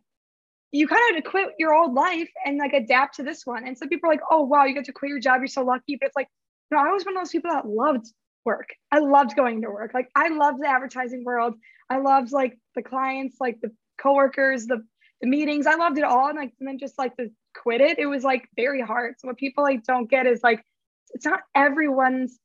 you 0.73 0.89
kind 0.89 1.01
of 1.09 1.15
had 1.15 1.25
to 1.25 1.31
quit 1.31 1.51
your 1.59 1.73
old 1.73 1.95
life 1.95 2.29
and 2.45 2.59
like 2.59 2.73
adapt 2.73 3.17
to 3.17 3.23
this 3.23 3.43
one. 3.45 3.67
And 3.67 3.79
some 3.79 3.89
people 3.89 4.09
are 4.09 4.13
like, 4.13 4.23
oh, 4.31 4.43
wow, 4.43 4.65
you 4.65 4.75
get 4.75 4.87
to 4.87 4.93
quit 4.93 5.11
your 5.11 5.21
job. 5.21 5.39
You're 5.39 5.47
so 5.47 5.63
lucky. 5.63 5.97
But 6.01 6.07
it's 6.07 6.17
like, 6.17 6.29
you 6.71 6.77
know, 6.77 6.83
I 6.83 6.93
was 6.93 7.05
one 7.05 7.17
of 7.17 7.21
those 7.21 7.31
people 7.31 7.53
that 7.53 7.65
loved 7.65 8.07
work. 8.45 8.71
I 8.91 8.99
loved 8.99 9.37
going 9.37 9.63
to 9.63 9.69
work. 9.69 9.93
Like 9.95 10.09
I 10.17 10.31
loved 10.31 10.61
the 10.61 10.69
advertising 10.69 11.23
world. 11.25 11.55
I 11.89 11.99
loved 11.99 12.33
like 12.33 12.59
the 12.75 12.83
clients, 12.83 13.37
like 13.41 13.61
the 13.63 13.71
coworkers, 14.03 14.67
the, 14.67 14.83
the 15.21 15.29
meetings. 15.29 15.69
I 15.69 15.77
loved 15.77 15.99
it 15.99 16.05
all. 16.05 16.29
And 16.29 16.37
like, 16.37 16.53
and 16.59 16.69
then 16.69 16.79
just 16.79 16.99
like 16.99 17.15
to 17.19 17.29
quit 17.57 17.81
it, 17.81 18.01
it 18.01 18.07
was 18.07 18.25
like 18.25 18.49
very 18.57 18.81
hard. 18.81 19.15
So 19.19 19.29
what 19.29 19.37
people 19.37 19.63
like 19.63 19.85
don't 19.85 20.11
get 20.11 20.27
is 20.27 20.43
like, 20.43 20.61
it's 21.11 21.25
not 21.25 21.41
everyone's 21.55 22.37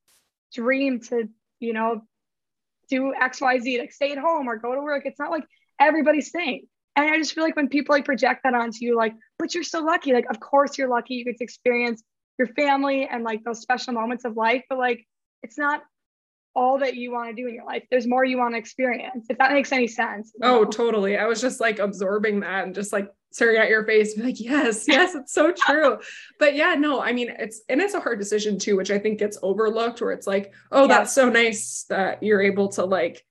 dream 0.54 1.00
to, 1.10 1.28
you 1.60 1.74
know, 1.74 2.02
do 2.90 3.14
X, 3.20 3.42
Y, 3.42 3.60
Z, 3.60 3.80
like 3.80 3.92
stay 3.92 4.12
at 4.12 4.20
home 4.20 4.48
or 4.48 4.58
go 4.58 4.76
to 4.76 4.82
work. 4.82 5.08
It's 5.08 5.20
not 5.20 5.32
like 5.32 5.46
everybody's 5.80 6.32
thing. 6.32 6.68
And 6.96 7.10
I 7.10 7.18
just 7.18 7.34
feel 7.34 7.44
like 7.44 7.56
when 7.56 7.70
people 7.70 7.96
like 7.96 8.06
project 8.06 8.42
that 8.44 8.54
onto 8.54 8.80
you, 8.82 8.96
like, 8.98 9.14
but 9.38 9.54
you're 9.54 9.64
so 9.64 9.80
lucky. 9.80 10.14
Like, 10.14 10.30
of 10.30 10.40
course 10.40 10.78
you're 10.78 10.90
lucky. 10.90 11.16
You 11.16 11.26
get 11.26 11.38
to 11.38 11.44
experience 11.44 12.04
your 12.38 12.48
family 12.48 13.08
and 13.10 13.24
like 13.24 13.44
those 13.44 13.62
special 13.62 13.94
moments 13.94 14.26
of 14.26 14.36
life, 14.36 14.64
but 14.70 14.78
like, 14.78 15.06
it's 15.44 15.58
not 15.58 15.82
all 16.56 16.80
that 16.80 16.96
you 16.96 17.12
want 17.12 17.30
to 17.30 17.42
do 17.42 17.48
in 17.48 17.54
your 17.54 17.66
life. 17.66 17.84
There's 17.90 18.08
more 18.08 18.26
you 18.26 18.38
want 18.38 18.54
to 18.54 18.58
experience. 18.58 19.28
If 19.30 19.38
that 19.38 19.54
makes 19.54 19.72
any 19.72 19.88
sense. 19.88 20.34
Oh, 20.42 20.64
know? 20.64 20.66
totally. 20.66 21.18
I 21.18 21.26
was 21.26 21.40
just 21.40 21.60
like 21.60 21.80
absorbing 21.80 22.42
that 22.42 22.66
and 22.66 22.76
just 22.76 22.92
like 22.92 23.10
staring 23.32 23.58
at 23.58 23.70
your 23.70 23.86
face, 23.86 24.18
like, 24.18 24.40
yes, 24.40 24.86
yes, 24.88 25.16
it's 25.16 25.34
so 25.34 25.54
true. 25.54 26.00
but 26.40 26.56
yeah, 26.56 26.74
no, 26.74 27.02
I 27.02 27.14
mean, 27.14 27.34
it's 27.38 27.62
and 27.70 27.82
it's 27.82 27.94
a 27.94 28.00
hard 28.00 28.20
decision 28.20 28.60
too, 28.60 28.76
which 28.76 28.92
I 28.92 29.00
think 29.00 29.20
gets 29.20 29.38
overlooked. 29.42 30.02
Where 30.02 30.12
it's 30.12 30.28
like, 30.28 30.54
oh, 30.72 30.82
yeah. 30.82 30.88
that's 30.88 31.14
so 31.14 31.30
nice 31.30 31.86
that 31.90 32.24
you're 32.24 32.42
able 32.42 32.70
to 32.70 32.86
like 32.86 33.24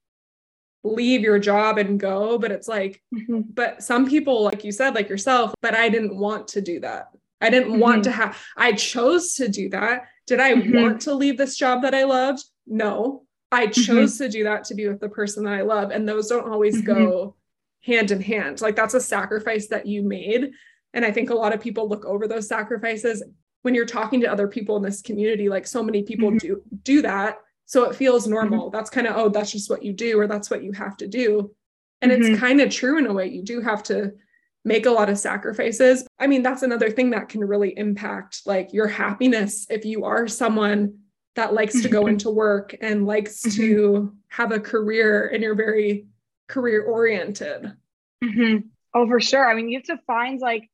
leave 0.83 1.21
your 1.21 1.39
job 1.39 1.77
and 1.77 1.99
go 1.99 2.37
but 2.37 2.51
it's 2.51 2.67
like 2.67 3.01
mm-hmm. 3.13 3.41
but 3.53 3.83
some 3.83 4.07
people 4.07 4.43
like 4.43 4.63
you 4.63 4.71
said 4.71 4.95
like 4.95 5.09
yourself 5.09 5.53
but 5.61 5.75
i 5.75 5.89
didn't 5.89 6.15
want 6.15 6.47
to 6.47 6.61
do 6.61 6.79
that 6.79 7.09
i 7.41 7.49
didn't 7.49 7.71
mm-hmm. 7.71 7.81
want 7.81 8.03
to 8.03 8.11
have 8.11 8.37
i 8.55 8.71
chose 8.71 9.33
to 9.33 9.49
do 9.49 9.69
that 9.69 10.07
did 10.25 10.39
i 10.39 10.53
mm-hmm. 10.53 10.81
want 10.81 11.01
to 11.01 11.13
leave 11.13 11.37
this 11.37 11.57
job 11.57 11.81
that 11.81 11.93
i 11.93 12.05
loved 12.05 12.43
no 12.65 13.23
i 13.51 13.67
mm-hmm. 13.67 13.81
chose 13.81 14.17
to 14.17 14.29
do 14.29 14.45
that 14.45 14.63
to 14.63 14.73
be 14.73 14.87
with 14.87 15.01
the 15.01 15.09
person 15.09 15.43
that 15.43 15.53
i 15.53 15.61
love 15.61 15.91
and 15.91 16.07
those 16.07 16.27
don't 16.27 16.49
always 16.49 16.77
mm-hmm. 16.77 16.93
go 16.93 17.35
hand 17.81 18.11
in 18.11 18.21
hand 18.21 18.61
like 18.61 18.75
that's 18.75 18.93
a 18.93 19.01
sacrifice 19.01 19.67
that 19.67 19.85
you 19.85 20.01
made 20.01 20.51
and 20.93 21.03
i 21.03 21.11
think 21.11 21.29
a 21.29 21.35
lot 21.35 21.53
of 21.53 21.59
people 21.59 21.89
look 21.89 22.05
over 22.05 22.25
those 22.25 22.47
sacrifices 22.47 23.21
when 23.63 23.75
you're 23.75 23.85
talking 23.85 24.21
to 24.21 24.31
other 24.31 24.47
people 24.47 24.77
in 24.77 24.83
this 24.83 25.01
community 25.01 25.49
like 25.49 25.67
so 25.67 25.83
many 25.83 26.03
people 26.03 26.29
mm-hmm. 26.29 26.37
do 26.37 26.63
do 26.83 27.01
that 27.01 27.37
so 27.69 27.83
it 27.83 27.95
feels 27.95 28.25
normal. 28.25 28.65
Mm-hmm. 28.65 28.75
That's 28.75 28.89
kind 28.89 29.05
of, 29.05 29.15
oh, 29.15 29.29
that's 29.29 29.51
just 29.51 29.69
what 29.69 29.83
you 29.83 29.93
do, 29.93 30.19
or 30.19 30.25
that's 30.25 30.49
what 30.49 30.63
you 30.63 30.71
have 30.71 30.97
to 30.97 31.07
do. 31.07 31.51
And 32.01 32.11
mm-hmm. 32.11 32.23
it's 32.23 32.39
kind 32.39 32.61
of 32.61 32.71
true 32.71 32.97
in 32.97 33.05
a 33.05 33.13
way. 33.13 33.27
You 33.27 33.43
do 33.43 33.61
have 33.61 33.83
to 33.83 34.13
make 34.65 34.87
a 34.87 34.91
lot 34.91 35.07
of 35.07 35.19
sacrifices. 35.19 36.07
I 36.17 36.25
mean, 36.25 36.41
that's 36.41 36.63
another 36.63 36.89
thing 36.89 37.11
that 37.11 37.29
can 37.29 37.41
really 37.41 37.77
impact 37.77 38.41
like 38.47 38.73
your 38.73 38.87
happiness 38.87 39.67
if 39.69 39.85
you 39.85 40.05
are 40.05 40.27
someone 40.27 40.97
that 41.35 41.53
likes 41.53 41.79
to 41.83 41.89
go 41.89 41.99
mm-hmm. 41.99 42.09
into 42.09 42.31
work 42.31 42.75
and 42.81 43.05
likes 43.05 43.43
mm-hmm. 43.43 43.61
to 43.61 44.15
have 44.29 44.51
a 44.51 44.59
career 44.59 45.27
and 45.31 45.43
you're 45.43 45.53
very 45.53 46.07
career 46.47 46.81
oriented. 46.81 47.71
Mm-hmm. 48.23 48.67
Oh, 48.95 49.07
for 49.07 49.19
sure. 49.19 49.47
I 49.47 49.53
mean, 49.53 49.69
you 49.69 49.77
have 49.77 49.95
to 49.95 50.03
find 50.07 50.41
like 50.41 50.67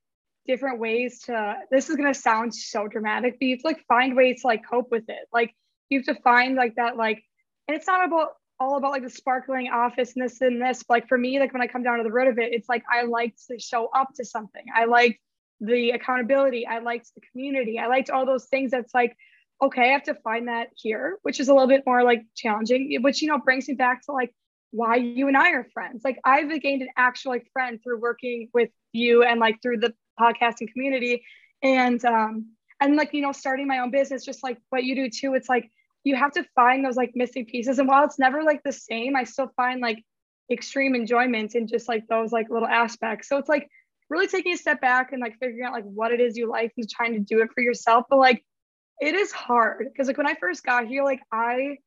different 0.48 0.80
ways 0.80 1.20
to, 1.24 1.58
this 1.72 1.90
is 1.90 1.98
going 1.98 2.14
to 2.14 2.18
sound 2.18 2.56
so 2.56 2.88
dramatic, 2.88 3.34
but 3.34 3.46
you 3.46 3.56
have 3.56 3.64
to 3.64 3.68
like 3.68 3.86
find 3.86 4.16
ways 4.16 4.44
to 4.44 4.48
like 4.48 4.62
cope 4.66 4.92
with 4.92 5.10
it. 5.10 5.28
Like 5.34 5.54
you 5.90 6.00
have 6.00 6.16
to 6.16 6.22
find 6.22 6.56
like 6.56 6.76
that, 6.76 6.98
like, 6.98 7.24
and 7.68 7.76
it's 7.76 7.88
not 7.88 8.06
about 8.06 8.30
all 8.60 8.78
about 8.78 8.92
like 8.92 9.04
the 9.04 9.10
sparkling 9.10 9.70
office 9.70 10.14
and 10.16 10.24
this 10.24 10.42
and 10.42 10.62
this. 10.62 10.84
But 10.84 10.96
like 10.96 11.08
for 11.08 11.18
me, 11.18 11.40
like 11.40 11.54
when 11.54 11.62
I 11.62 11.68
come 11.68 11.84
down 11.84 11.98
to 11.98 12.04
the 12.04 12.12
root 12.12 12.28
of 12.28 12.40
it, 12.40 12.54
it's 12.54 12.70
like 12.70 12.84
I 12.92 13.04
like 13.04 13.36
to 13.50 13.60
show 13.60 13.88
up 13.88 14.10
to 14.16 14.26
something. 14.26 14.64
I 14.74 14.86
like 14.86 15.20
the 15.60 15.92
accountability. 15.92 16.66
I 16.68 16.80
liked 16.80 17.10
the 17.16 17.22
community. 17.32 17.80
I 17.80 17.88
liked 17.88 18.10
all 18.10 18.26
those 18.26 18.46
things. 18.46 18.72
That's 18.72 18.94
like, 18.94 19.16
okay, 19.62 19.90
I 19.90 19.94
have 19.94 20.04
to 20.04 20.16
find 20.16 20.48
that 20.48 20.70
here, 20.76 21.18
which 21.24 21.40
is 21.40 21.50
a 21.50 21.54
little 21.54 21.68
bit 21.68 21.84
more 21.86 22.04
like 22.04 22.24
challenging, 22.36 22.98
which 23.02 23.22
you 23.22 23.28
know 23.28 23.40
brings 23.40 23.68
me 23.68 23.76
back 23.76 24.06
to 24.06 24.12
like 24.12 24.34
why 24.72 24.96
you 24.96 25.28
and 25.28 25.38
I 25.38 25.52
are 25.52 25.68
friends. 25.74 26.04
Like 26.04 26.20
I've 26.24 26.50
gained 26.62 26.82
an 26.82 26.90
actual 26.98 27.32
like 27.32 27.48
friend 27.54 27.80
through 27.82 28.00
working 28.00 28.50
with 28.54 28.70
you 28.94 29.24
and 29.24 29.40
like 29.40 29.62
through 29.62 29.80
the 29.80 29.94
podcasting 30.20 30.72
community. 30.72 31.24
And 31.62 32.04
um 32.06 32.55
and 32.82 32.96
like, 32.96 33.14
you 33.14 33.22
know, 33.22 33.32
starting 33.32 33.68
my 33.68 33.80
own 33.80 33.92
business, 33.92 34.26
just 34.26 34.44
like 34.44 34.58
what 34.70 34.84
you 34.84 34.96
do 34.96 35.10
too. 35.10 35.34
It's 35.34 35.50
like 35.50 35.70
you 36.04 36.16
have 36.16 36.32
to 36.34 36.46
find 36.56 36.86
those 36.86 36.98
like 36.98 37.12
missing 37.16 37.46
pieces. 37.46 37.80
And 37.80 37.88
while 37.88 38.06
it's 38.06 38.20
never 38.20 38.44
like 38.44 38.62
the 38.64 38.72
same, 38.72 39.16
I 39.16 39.24
still 39.24 39.52
find 39.56 39.82
like 39.82 40.04
extreme 40.52 40.96
enjoyment 40.96 41.56
in 41.56 41.68
just 41.68 41.88
like 41.88 42.08
those 42.08 42.32
like 42.32 42.50
little 42.50 42.68
aspects. 42.68 43.28
So 43.28 43.38
it's 43.38 43.50
like 43.50 43.70
really 44.10 44.28
taking 44.28 44.54
a 44.54 44.58
step 44.58 44.82
back 44.82 45.12
and 45.12 45.22
like 45.22 45.38
figuring 45.40 45.64
out 45.66 45.74
like 45.74 45.86
what 45.86 46.12
it 46.12 46.20
is 46.20 46.38
you 46.38 46.50
like 46.50 46.74
and 46.78 46.88
trying 46.90 47.14
to 47.14 47.20
do 47.20 47.42
it 47.42 47.50
for 47.54 47.62
yourself. 47.62 48.06
But 48.10 48.20
like 48.20 48.44
it 49.00 49.16
is 49.16 49.32
hard 49.32 49.88
because 49.92 50.08
like 50.08 50.18
when 50.18 50.28
I 50.28 50.36
first 50.36 50.64
got 50.64 50.88
here, 50.88 51.04
like 51.04 51.22
I 51.32 51.78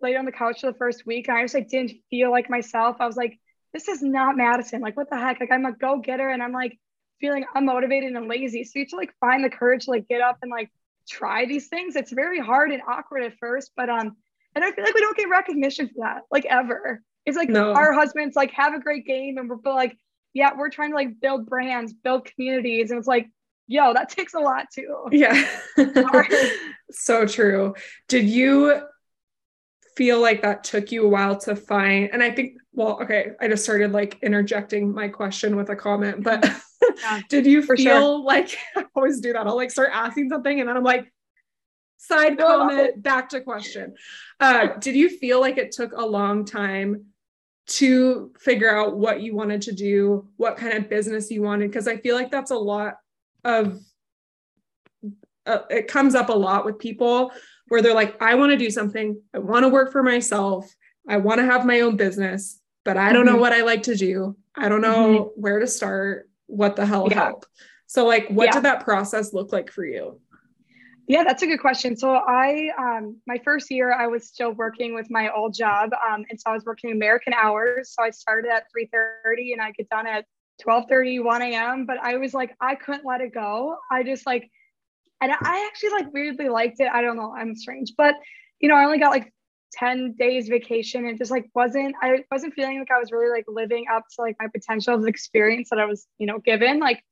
laid 0.00 0.16
on 0.16 0.24
the 0.24 0.32
couch 0.32 0.60
for 0.60 0.70
the 0.70 0.78
first 0.78 1.06
week 1.06 1.28
and 1.28 1.36
I 1.36 1.42
just 1.42 1.54
like 1.54 1.68
didn't 1.68 1.92
feel 2.10 2.30
like 2.30 2.50
myself. 2.50 2.96
I 3.00 3.06
was 3.06 3.16
like, 3.16 3.38
this 3.72 3.88
is 3.88 4.02
not 4.02 4.36
Madison. 4.36 4.80
Like, 4.80 4.96
what 4.96 5.10
the 5.10 5.16
heck? 5.16 5.40
Like, 5.40 5.52
I'm 5.52 5.66
a 5.66 5.72
go 5.72 5.98
getter 5.98 6.28
and 6.28 6.42
I'm 6.42 6.52
like 6.52 6.78
feeling 7.20 7.44
unmotivated 7.56 8.16
and 8.16 8.28
lazy. 8.28 8.64
So 8.64 8.72
you 8.74 8.82
have 8.82 8.90
to 8.90 8.96
like 8.96 9.14
find 9.20 9.44
the 9.44 9.50
courage 9.50 9.84
to 9.84 9.90
like 9.90 10.08
get 10.08 10.20
up 10.20 10.38
and 10.42 10.50
like 10.50 10.70
try 11.08 11.46
these 11.46 11.68
things. 11.68 11.96
It's 11.96 12.12
very 12.12 12.40
hard 12.40 12.70
and 12.70 12.82
awkward 12.86 13.22
at 13.24 13.38
first, 13.38 13.72
but 13.76 13.88
um, 13.88 14.16
and 14.54 14.64
I 14.64 14.72
feel 14.72 14.84
like 14.84 14.94
we 14.94 15.00
don't 15.00 15.16
get 15.16 15.28
recognition 15.28 15.88
for 15.88 16.00
that, 16.00 16.22
like 16.30 16.44
ever. 16.46 17.02
It's 17.26 17.36
like 17.36 17.48
no. 17.48 17.72
our 17.72 17.92
husbands 17.92 18.36
like 18.36 18.52
have 18.52 18.74
a 18.74 18.80
great 18.80 19.06
game 19.06 19.38
and 19.38 19.48
we're 19.48 19.58
like, 19.64 19.96
yeah, 20.32 20.52
we're 20.56 20.70
trying 20.70 20.90
to 20.90 20.96
like 20.96 21.20
build 21.20 21.46
brands, 21.46 21.92
build 21.92 22.24
communities. 22.24 22.90
And 22.90 22.98
it's 22.98 23.08
like, 23.08 23.28
yo, 23.66 23.92
that 23.92 24.08
takes 24.08 24.34
a 24.34 24.38
lot 24.38 24.66
too. 24.72 25.06
Yeah. 25.12 25.46
so 26.90 27.26
true. 27.26 27.74
Did 28.08 28.26
you 28.26 28.82
feel 29.98 30.20
like 30.20 30.42
that 30.42 30.62
took 30.62 30.92
you 30.92 31.04
a 31.04 31.08
while 31.08 31.36
to 31.36 31.56
find 31.56 32.10
and 32.12 32.22
i 32.22 32.30
think 32.30 32.56
well 32.72 33.02
okay 33.02 33.32
i 33.40 33.48
just 33.48 33.64
started 33.64 33.90
like 33.90 34.16
interjecting 34.22 34.94
my 34.94 35.08
question 35.08 35.56
with 35.56 35.68
a 35.70 35.74
comment 35.74 36.22
but 36.22 36.48
yeah, 37.00 37.20
did 37.28 37.46
you 37.46 37.62
feel 37.62 37.76
sure. 37.76 38.18
like 38.20 38.56
i 38.76 38.84
always 38.94 39.20
do 39.20 39.32
that 39.32 39.46
i'll 39.46 39.56
like 39.56 39.70
start 39.70 39.90
asking 39.92 40.28
something 40.28 40.60
and 40.60 40.68
then 40.68 40.76
i'm 40.76 40.84
like 40.84 41.12
side 41.96 42.38
comment 42.38 43.02
back 43.02 43.28
to 43.28 43.40
question 43.40 43.94
uh, 44.40 44.68
did 44.78 44.94
you 44.94 45.08
feel 45.08 45.40
like 45.40 45.58
it 45.58 45.72
took 45.72 45.92
a 45.92 46.04
long 46.04 46.44
time 46.44 47.04
to 47.66 48.32
figure 48.38 48.70
out 48.70 48.96
what 48.96 49.20
you 49.20 49.34
wanted 49.34 49.60
to 49.60 49.72
do 49.72 50.26
what 50.36 50.56
kind 50.56 50.74
of 50.74 50.88
business 50.88 51.30
you 51.30 51.42
wanted 51.42 51.68
because 51.68 51.88
i 51.88 51.96
feel 51.96 52.14
like 52.14 52.30
that's 52.30 52.52
a 52.52 52.56
lot 52.56 52.94
of 53.44 53.80
uh, 55.48 55.62
it 55.70 55.88
comes 55.88 56.14
up 56.14 56.28
a 56.28 56.32
lot 56.32 56.64
with 56.64 56.78
people 56.78 57.32
where 57.68 57.82
they're 57.82 57.94
like, 57.94 58.20
I 58.20 58.34
want 58.34 58.50
to 58.52 58.56
do 58.56 58.70
something. 58.70 59.20
I 59.34 59.38
want 59.38 59.64
to 59.64 59.68
work 59.68 59.92
for 59.92 60.02
myself. 60.02 60.72
I 61.08 61.16
want 61.16 61.38
to 61.38 61.44
have 61.44 61.64
my 61.64 61.80
own 61.80 61.96
business, 61.96 62.60
but 62.84 62.96
I 62.96 63.12
don't 63.12 63.24
mm-hmm. 63.24 63.36
know 63.36 63.40
what 63.40 63.52
I 63.52 63.62
like 63.62 63.84
to 63.84 63.96
do. 63.96 64.36
I 64.54 64.68
don't 64.68 64.80
know 64.80 65.08
mm-hmm. 65.08 65.40
where 65.40 65.58
to 65.58 65.66
start. 65.66 66.27
What 66.48 66.76
the 66.76 66.84
hell 66.84 67.06
yeah. 67.08 67.24
help? 67.24 67.46
So, 67.86 68.04
like, 68.04 68.28
what 68.28 68.46
yeah. 68.46 68.52
did 68.52 68.64
that 68.64 68.84
process 68.84 69.32
look 69.32 69.52
like 69.52 69.70
for 69.70 69.86
you? 69.86 70.20
Yeah, 71.06 71.24
that's 71.24 71.42
a 71.42 71.46
good 71.46 71.60
question. 71.60 71.96
So 71.96 72.16
I, 72.16 72.68
um, 72.76 73.16
my 73.26 73.40
first 73.42 73.70
year, 73.70 73.94
I 73.94 74.06
was 74.08 74.28
still 74.28 74.52
working 74.52 74.94
with 74.94 75.06
my 75.10 75.30
old 75.32 75.54
job, 75.54 75.90
um, 76.06 76.26
and 76.28 76.38
so 76.38 76.50
I 76.50 76.54
was 76.54 76.66
working 76.66 76.92
American 76.92 77.32
hours. 77.32 77.94
So 77.94 78.02
I 78.02 78.10
started 78.10 78.50
at 78.50 78.64
three 78.70 78.90
thirty, 78.92 79.52
and 79.54 79.62
I 79.62 79.70
get 79.72 79.88
done 79.88 80.06
at 80.06 80.26
12:30, 80.66 81.24
1 81.24 81.42
a.m. 81.42 81.86
But 81.86 81.98
I 82.02 82.16
was 82.16 82.34
like, 82.34 82.54
I 82.60 82.74
couldn't 82.74 83.06
let 83.06 83.22
it 83.22 83.32
go. 83.32 83.78
I 83.90 84.02
just 84.02 84.26
like 84.26 84.50
and 85.20 85.32
I 85.32 85.66
actually 85.66 85.90
like 85.90 86.12
weirdly 86.12 86.48
liked 86.48 86.80
it. 86.80 86.88
I 86.92 87.02
don't 87.02 87.16
know, 87.16 87.34
I'm 87.36 87.54
strange, 87.54 87.92
but 87.96 88.14
you 88.60 88.68
know, 88.68 88.74
I 88.74 88.84
only 88.84 88.98
got 88.98 89.10
like 89.10 89.32
10 89.72 90.14
days 90.18 90.48
vacation 90.48 91.06
and 91.06 91.18
just 91.18 91.30
like 91.30 91.46
wasn't 91.54 91.94
I 92.02 92.20
wasn't 92.30 92.54
feeling 92.54 92.78
like 92.78 92.90
I 92.90 92.98
was 92.98 93.12
really 93.12 93.30
like 93.30 93.44
living 93.48 93.84
up 93.92 94.04
to 94.16 94.22
like 94.22 94.36
my 94.40 94.48
potential 94.48 94.94
of 94.94 95.02
the 95.02 95.08
experience 95.08 95.70
that 95.70 95.78
I 95.78 95.84
was, 95.84 96.06
you 96.18 96.26
know, 96.26 96.38
given 96.38 96.78
like 96.78 97.02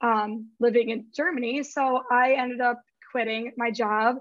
um 0.00 0.48
living 0.60 0.90
in 0.90 1.06
Germany. 1.14 1.62
So 1.62 2.02
I 2.10 2.32
ended 2.34 2.60
up 2.60 2.82
quitting 3.12 3.52
my 3.56 3.70
job 3.70 4.16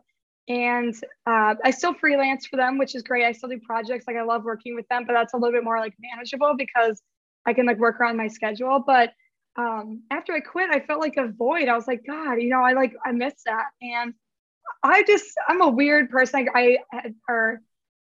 and 0.48 0.94
uh, 1.26 1.56
I 1.64 1.72
still 1.72 1.94
freelance 1.94 2.46
for 2.48 2.58
them, 2.58 2.78
which 2.78 2.96
is 2.96 3.04
great. 3.04 3.24
I 3.26 3.32
still 3.32 3.50
do 3.50 3.60
projects. 3.60 4.06
Like 4.08 4.18
I 4.18 4.24
love 4.24 4.44
working 4.44 4.76
with 4.76 4.88
them, 4.90 5.06
but 5.06 5.14
that's 5.14 5.34
a 5.34 5.38
little 5.38 5.54
bit 5.54 5.64
more 5.64 5.80
like 5.80 5.94
manageable 6.00 6.56
because 6.58 7.02
I 7.46 7.54
can 7.54 7.66
like 7.66 7.78
work 7.78 8.00
around 8.00 8.18
my 8.18 8.28
schedule. 8.28 8.84
But 8.86 9.14
um, 9.58 10.04
after 10.12 10.34
I 10.34 10.40
quit, 10.40 10.70
I 10.70 10.80
felt 10.80 11.00
like 11.00 11.18
a 11.18 11.28
void. 11.28 11.68
I 11.68 11.76
was 11.76 11.88
like, 11.88 12.06
God, 12.06 12.34
you 12.34 12.50
know, 12.50 12.62
I 12.62 12.74
like, 12.74 12.94
I 13.06 13.12
miss 13.12 13.34
that. 13.46 13.68
And 13.82 14.14
I 14.84 15.04
just, 15.04 15.32
I'm 15.48 15.62
a 15.62 15.70
weird 15.70 16.10
person. 16.10 16.50
I, 16.54 16.80
I 16.92 17.14
or 17.30 17.62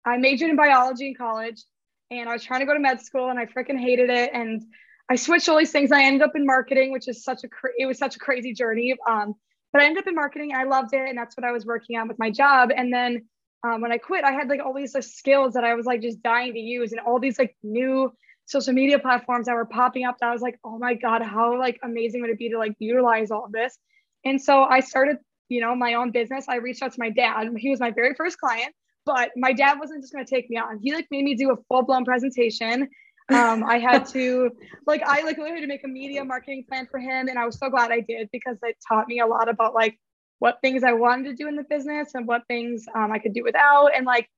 I 0.08 0.17
majored 0.17 0.50
in 0.50 0.56
biology 0.56 1.08
in 1.08 1.15
college 1.15 1.63
and 2.12 2.30
I 2.30 2.34
was 2.34 2.43
trying 2.43 2.62
to 2.62 2.65
go 2.65 2.74
to 2.74 2.80
med 2.80 3.02
school 3.02 3.30
and 3.30 3.39
I 3.39 3.46
freaking 3.46 3.80
hated 3.80 4.10
it. 4.10 4.32
And 4.34 4.63
I 5.10 5.15
switched 5.15 5.50
all 5.50 5.58
these 5.58 5.72
things. 5.72 5.91
I 5.91 6.04
ended 6.04 6.22
up 6.22 6.36
in 6.36 6.46
marketing, 6.46 6.91
which 6.91 7.08
is 7.08 7.24
such 7.24 7.43
a, 7.43 7.48
it 7.78 7.86
was 7.86 7.98
such 7.98 8.15
a 8.15 8.20
crazy 8.20 8.54
journey. 8.54 8.96
Um, 9.08 9.36
but 9.74 9.82
I 9.82 9.86
ended 9.86 10.04
up 10.04 10.08
in 10.08 10.15
marketing. 10.15 10.54
I 10.56 10.63
loved 10.63 10.93
it. 10.93 11.10
And 11.10 11.17
that's 11.17 11.36
what 11.36 11.46
I 11.46 11.52
was 11.52 11.65
working 11.65 11.98
on 11.98 12.08
with 12.08 12.20
my 12.20 12.32
job. 12.32 12.70
And 12.76 12.93
then 12.93 13.26
um, 13.63 13.82
when 13.82 13.91
I 13.91 13.98
quit, 13.98 14.24
I 14.24 14.32
had 14.32 14.48
like 14.48 14.62
all 14.63 14.74
these 14.74 14.93
like, 14.93 15.04
skills 15.04 15.54
that 15.54 15.63
I 15.63 15.74
was 15.74 15.86
like 15.86 16.02
just 16.02 16.22
dying 16.24 16.54
to 16.54 16.60
use 16.60 16.91
and 16.91 17.02
all 17.02 17.20
these 17.20 17.38
like 17.38 17.56
new 17.63 18.12
social 18.46 18.74
media 18.74 18.98
platforms 19.00 19.48
that 19.48 19.56
were 19.56 19.65
popping 19.65 20.06
up 20.06 20.17
that 20.20 20.30
I 20.30 20.32
was 20.32 20.41
like, 20.41 20.58
oh 20.63 20.78
my 20.78 20.93
God, 20.93 21.22
how 21.22 21.60
like 21.60 21.80
amazing 21.84 22.22
would 22.22 22.30
it 22.30 22.38
be 22.38 22.50
to 22.50 22.58
like 22.58 22.76
utilize 22.80 23.30
all 23.30 23.46
of 23.46 23.52
this? 23.52 23.78
And 24.24 24.41
so 24.41 24.63
I 24.63 24.80
started, 24.80 25.17
you 25.50 25.60
know, 25.60 25.76
my 25.76 25.96
own 25.96 26.12
business. 26.12 26.46
I 26.48 26.56
reached 26.56 26.82
out 26.82 26.93
to 26.93 27.00
my 27.00 27.10
dad. 27.10 27.50
He 27.58 27.70
was 27.70 27.80
my 27.80 27.91
very 27.91 28.13
first 28.13 28.38
client, 28.39 28.74
but 29.08 29.32
my 29.36 29.54
dad 29.54 29.80
wasn't 29.80 30.04
just 30.04 30.13
going 30.13 30.24
to 30.24 30.30
take 30.30 30.50
me 30.50 30.58
on. 30.58 30.80
He 30.84 30.93
like 30.93 31.08
made 31.10 31.24
me 31.24 31.34
do 31.34 31.52
a 31.52 31.56
full 31.67 31.82
blown 31.82 32.06
presentation. 32.06 32.88
Um, 33.30 33.63
I 33.63 33.80
had 33.80 34.06
to 34.10 34.52
like 34.86 35.02
I 35.02 35.22
like 35.24 35.38
literally 35.38 35.54
had 35.54 35.62
to 35.62 35.67
make 35.67 35.84
a 35.84 35.88
media 35.88 36.24
marketing 36.24 36.65
plan 36.70 36.88
for 36.91 37.00
him, 37.00 37.28
and 37.28 37.39
I 37.39 37.46
was 37.46 37.58
so 37.58 37.70
glad 37.70 37.91
I 37.91 38.02
did 38.02 38.30
because 38.32 38.58
it 38.62 38.78
taught 38.88 39.08
me 39.08 39.20
a 39.20 39.26
lot 39.26 39.50
about 39.50 39.74
like 39.74 39.98
what 40.39 40.60
things 40.62 40.84
I 40.84 40.93
wanted 40.93 41.30
to 41.30 41.34
do 41.34 41.48
in 41.48 41.56
the 41.56 41.63
business 41.63 42.12
and 42.13 42.28
what 42.28 42.43
things 42.48 42.86
um, 42.93 43.12
I 43.12 43.17
could 43.17 43.34
do 43.34 43.43
without, 43.43 43.88
and 43.96 44.06
like 44.06 44.30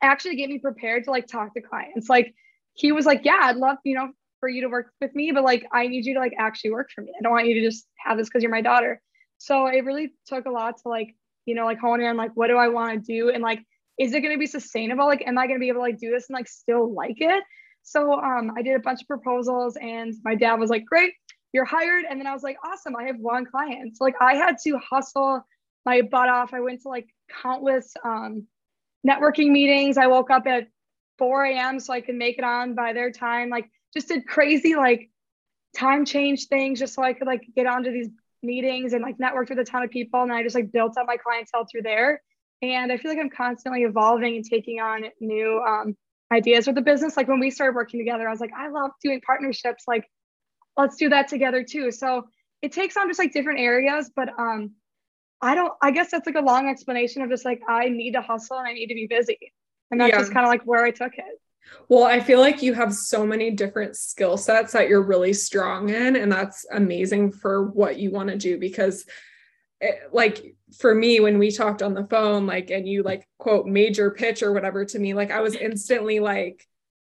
actually 0.00 0.36
get 0.36 0.48
me 0.48 0.58
prepared 0.58 1.04
to 1.04 1.10
like 1.10 1.26
talk 1.26 1.54
to 1.54 1.60
clients. 1.60 2.08
Like 2.08 2.34
he 2.74 2.92
was 2.92 3.06
like, 3.06 3.24
Yeah, 3.24 3.38
I'd 3.40 3.56
love, 3.56 3.78
you 3.84 3.94
know, 3.94 4.10
for 4.40 4.48
you 4.48 4.60
to 4.60 4.68
work 4.68 4.90
with 5.00 5.14
me, 5.14 5.32
but 5.32 5.42
like, 5.42 5.66
I 5.72 5.86
need 5.86 6.04
you 6.04 6.14
to 6.14 6.20
like 6.20 6.34
actually 6.38 6.72
work 6.72 6.90
for 6.94 7.00
me. 7.00 7.12
I 7.18 7.22
don't 7.22 7.32
want 7.32 7.46
you 7.46 7.54
to 7.54 7.62
just 7.62 7.86
have 8.04 8.18
this 8.18 8.28
because 8.28 8.42
you're 8.42 8.52
my 8.52 8.60
daughter. 8.60 9.00
So 9.38 9.66
it 9.66 9.84
really 9.84 10.12
took 10.26 10.46
a 10.46 10.50
lot 10.50 10.76
to 10.82 10.88
like, 10.88 11.14
you 11.46 11.54
know, 11.54 11.64
like 11.64 11.78
hone 11.78 12.00
in, 12.00 12.16
like, 12.16 12.32
what 12.34 12.48
do 12.48 12.56
I 12.56 12.68
want 12.68 12.92
to 12.92 12.98
do? 13.00 13.30
And 13.30 13.42
like, 13.42 13.60
is 13.98 14.12
it 14.12 14.20
going 14.20 14.34
to 14.34 14.38
be 14.38 14.46
sustainable? 14.46 15.06
Like, 15.06 15.22
am 15.26 15.38
I 15.38 15.46
going 15.46 15.58
to 15.58 15.60
be 15.60 15.68
able 15.68 15.78
to 15.78 15.82
like 15.82 15.98
do 15.98 16.10
this 16.10 16.28
and 16.28 16.34
like 16.34 16.48
still 16.48 16.92
like 16.92 17.20
it? 17.20 17.44
So 17.82 18.14
um, 18.14 18.52
I 18.56 18.62
did 18.62 18.74
a 18.74 18.80
bunch 18.80 19.02
of 19.02 19.08
proposals 19.08 19.76
and 19.76 20.14
my 20.24 20.34
dad 20.34 20.54
was 20.54 20.70
like, 20.70 20.84
great, 20.86 21.12
you're 21.52 21.66
hired. 21.66 22.04
And 22.08 22.18
then 22.18 22.26
I 22.26 22.32
was 22.32 22.42
like, 22.42 22.56
awesome, 22.64 22.96
I 22.96 23.04
have 23.04 23.18
one 23.18 23.44
client. 23.44 23.96
So 23.96 24.04
like 24.04 24.16
I 24.20 24.34
had 24.34 24.56
to 24.64 24.78
hustle 24.78 25.46
my 25.84 26.02
butt 26.02 26.28
off. 26.28 26.54
I 26.54 26.60
went 26.60 26.82
to 26.82 26.88
like 26.88 27.06
countless 27.42 27.94
um, 28.04 28.46
networking 29.06 29.50
meetings. 29.50 29.98
I 29.98 30.06
woke 30.06 30.30
up 30.30 30.46
at 30.46 30.68
4 31.18 31.44
a.m. 31.44 31.78
so 31.78 31.92
I 31.92 32.00
could 32.00 32.16
make 32.16 32.38
it 32.38 32.44
on 32.44 32.74
by 32.74 32.94
their 32.94 33.12
time. 33.12 33.50
Like 33.50 33.70
just 33.92 34.08
did 34.08 34.26
crazy 34.26 34.74
like 34.74 35.10
time 35.76 36.04
change 36.04 36.46
things 36.46 36.78
just 36.78 36.94
so 36.94 37.02
I 37.02 37.12
could 37.12 37.26
like 37.26 37.42
get 37.54 37.66
onto 37.66 37.92
these 37.92 38.08
meetings 38.42 38.92
and 38.92 39.02
like 39.02 39.18
networked 39.18 39.50
with 39.50 39.58
a 39.58 39.64
ton 39.64 39.82
of 39.82 39.90
people. 39.90 40.22
And 40.22 40.32
I 40.32 40.42
just 40.42 40.54
like 40.54 40.72
built 40.72 40.96
up 40.96 41.06
my 41.06 41.16
clientele 41.16 41.66
through 41.70 41.82
there. 41.82 42.22
And 42.72 42.90
I 42.90 42.96
feel 42.96 43.10
like 43.10 43.20
I'm 43.20 43.30
constantly 43.30 43.82
evolving 43.82 44.36
and 44.36 44.44
taking 44.44 44.80
on 44.80 45.04
new 45.20 45.62
um, 45.66 45.96
ideas 46.32 46.66
with 46.66 46.76
the 46.76 46.82
business. 46.82 47.16
Like 47.16 47.28
when 47.28 47.40
we 47.40 47.50
started 47.50 47.74
working 47.74 48.00
together, 48.00 48.26
I 48.26 48.30
was 48.30 48.40
like, 48.40 48.52
I 48.56 48.68
love 48.68 48.92
doing 49.02 49.20
partnerships. 49.20 49.84
Like, 49.86 50.08
let's 50.76 50.96
do 50.96 51.08
that 51.10 51.28
together 51.28 51.62
too. 51.62 51.90
So 51.90 52.24
it 52.62 52.72
takes 52.72 52.96
on 52.96 53.08
just 53.08 53.18
like 53.18 53.32
different 53.32 53.60
areas, 53.60 54.10
but 54.14 54.30
um, 54.38 54.72
I 55.40 55.54
don't, 55.54 55.72
I 55.82 55.90
guess 55.90 56.10
that's 56.10 56.26
like 56.26 56.36
a 56.36 56.40
long 56.40 56.68
explanation 56.68 57.22
of 57.22 57.28
just 57.30 57.44
like, 57.44 57.60
I 57.68 57.88
need 57.88 58.12
to 58.12 58.22
hustle 58.22 58.58
and 58.58 58.66
I 58.66 58.72
need 58.72 58.86
to 58.86 58.94
be 58.94 59.06
busy. 59.06 59.38
And 59.90 60.00
that's 60.00 60.12
yeah. 60.12 60.18
just 60.18 60.32
kind 60.32 60.46
of 60.46 60.50
like 60.50 60.62
where 60.62 60.84
I 60.84 60.90
took 60.90 61.12
it. 61.18 61.40
Well, 61.88 62.04
I 62.04 62.20
feel 62.20 62.40
like 62.40 62.62
you 62.62 62.74
have 62.74 62.94
so 62.94 63.26
many 63.26 63.50
different 63.50 63.96
skill 63.96 64.36
sets 64.36 64.72
that 64.72 64.88
you're 64.88 65.02
really 65.02 65.32
strong 65.32 65.90
in. 65.90 66.16
And 66.16 66.30
that's 66.32 66.66
amazing 66.72 67.32
for 67.32 67.70
what 67.70 67.98
you 67.98 68.10
want 68.10 68.30
to 68.30 68.36
do 68.36 68.58
because, 68.58 69.04
it, 69.80 70.10
like, 70.12 70.54
for 70.78 70.94
me, 70.94 71.20
when 71.20 71.38
we 71.38 71.50
talked 71.50 71.82
on 71.82 71.94
the 71.94 72.06
phone, 72.06 72.46
like, 72.46 72.70
and 72.70 72.88
you 72.88 73.02
like 73.02 73.28
quote 73.38 73.66
major 73.66 74.10
pitch 74.10 74.42
or 74.42 74.52
whatever 74.52 74.84
to 74.84 74.98
me, 74.98 75.14
like, 75.14 75.30
I 75.30 75.40
was 75.40 75.54
instantly 75.54 76.20
like, 76.20 76.66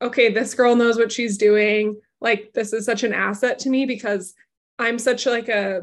okay, 0.01 0.32
this 0.32 0.53
girl 0.53 0.76
knows 0.76 0.97
what 0.97 1.12
she's 1.12 1.38
doing. 1.38 1.99
like 2.22 2.51
this 2.53 2.74
is 2.74 2.86
such 2.86 3.03
an 3.03 3.14
asset 3.14 3.60
to 3.60 3.70
me 3.70 3.86
because 3.86 4.34
I'm 4.78 4.99
such 4.99 5.26
like 5.26 5.49
a 5.49 5.82